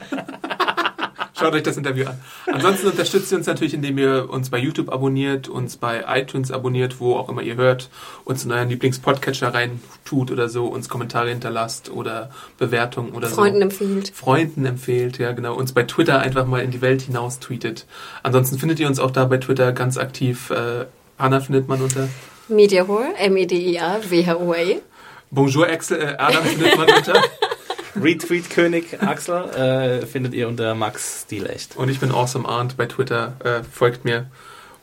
Schaut 1.39 1.55
euch 1.55 1.63
das 1.63 1.77
Interview 1.77 2.07
an. 2.07 2.19
Ansonsten 2.47 2.89
unterstützt 2.89 3.31
ihr 3.31 3.39
uns 3.39 3.47
natürlich, 3.47 3.73
indem 3.73 3.97
ihr 3.99 4.29
uns 4.29 4.51
bei 4.51 4.59
YouTube 4.59 4.91
abonniert, 4.93 5.49
uns 5.49 5.77
bei 5.77 6.05
iTunes 6.09 6.51
abonniert, 6.51 6.99
wo 6.99 7.15
auch 7.15 7.29
immer 7.29 7.43
ihr 7.43 7.55
hört, 7.55 7.91
uns 8.25 8.45
in 8.45 8.51
euren 8.51 8.69
Lieblingspodcatcher 8.69 9.55
rein 9.55 9.81
tut 10.05 10.31
oder 10.33 10.49
so, 10.49 10.67
uns 10.67 10.89
Kommentare 10.89 11.29
hinterlasst 11.29 11.91
oder 11.91 12.31
Bewertungen 12.59 13.13
oder 13.13 13.29
Freunden 13.29 13.59
so. 13.59 13.63
empfiehlt. 13.63 14.13
Freunden 14.15 14.67
empfehlt, 14.67 15.19
ja 15.19 15.33
genau. 15.33 15.55
Uns 15.55 15.73
bei 15.73 15.85
Twitter 15.85 16.19
einfach 16.21 16.47
mal 16.47 16.63
in 16.63 16.73
die 16.73 16.81
Welt 16.81 17.03
hinaus 17.03 17.39
tweetet. 17.39 17.87
Ansonsten 18.25 18.59
findet 18.59 18.81
ihr 18.81 18.89
uns 18.89 18.99
auch 18.99 19.13
da 19.13 19.25
bei 19.27 19.37
Twitter 19.37 19.73
ganz 19.73 19.97
aktiv. 19.97 20.51
Äh, 20.51 20.87
Anna 21.19 21.41
findet 21.41 21.69
man 21.69 21.81
unter 21.83 22.09
Mediahore, 22.49 23.15
M-E-D-I-A-W-H-O-A. 23.17 24.81
Bonjour 25.31 25.69
Axel, 25.69 26.01
äh, 26.01 26.15
Adam 26.19 26.43
findet 26.45 26.77
man 26.77 26.89
unter 26.89 27.13
Retweet-König 27.97 29.03
Axel 29.03 29.45
äh, 29.51 30.07
findet 30.07 30.35
ihr 30.35 30.49
unter 30.49 30.75
Max 30.75 31.23
Stilecht. 31.25 31.77
und 31.77 31.89
ich 31.89 32.01
bin 32.01 32.11
Awesome 32.13 32.49
Arndt 32.49 32.77
bei 32.77 32.87
Twitter. 32.87 33.37
Äh, 33.45 33.63
folgt 33.65 34.05
mir, 34.05 34.31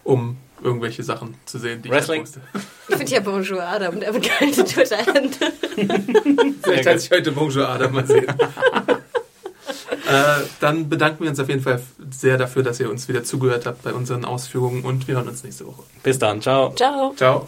um 0.04 0.38
irgendwelche 0.64 1.04
Sachen 1.04 1.36
zu 1.46 1.60
sehen, 1.60 1.82
die 1.82 1.90
Wrestling. 1.90 2.24
ich 2.24 2.32
poste. 2.32 2.42
Ich 2.88 2.96
finde 2.96 3.12
ja 3.12 3.20
Bonjour 3.20 3.62
Adam, 3.62 4.00
der 4.00 4.12
bekannte 4.12 4.64
Twitter-Handle. 4.64 5.52
Vielleicht 6.64 6.88
als 6.88 7.06
ich 7.06 7.12
heute 7.12 7.32
Bonjour 7.32 7.68
Adam 7.68 7.94
mal 7.94 8.06
sehe. 8.08 8.24
äh, 10.08 10.44
dann 10.60 10.90
bedanken 10.90 11.24
wir 11.24 11.30
uns 11.30 11.40
auf 11.40 11.50
jeden 11.50 11.62
Fall 11.62 11.82
sehr 12.10 12.38
dafür, 12.38 12.64
dass 12.64 12.80
ihr 12.80 12.90
uns 12.90 13.08
wieder 13.08 13.24
zugehört 13.24 13.66
habt 13.66 13.84
bei 13.84 13.94
unseren 13.94 14.26
Ausführungen 14.26 14.84
und 14.84 15.08
wir 15.08 15.16
hören 15.16 15.28
uns 15.28 15.44
nächste 15.44 15.66
Woche. 15.68 15.84
Bis 16.04 16.20
dann, 16.20 16.42
ciao. 16.42 16.74
Ciao. 16.76 17.14
Ciao. 17.16 17.48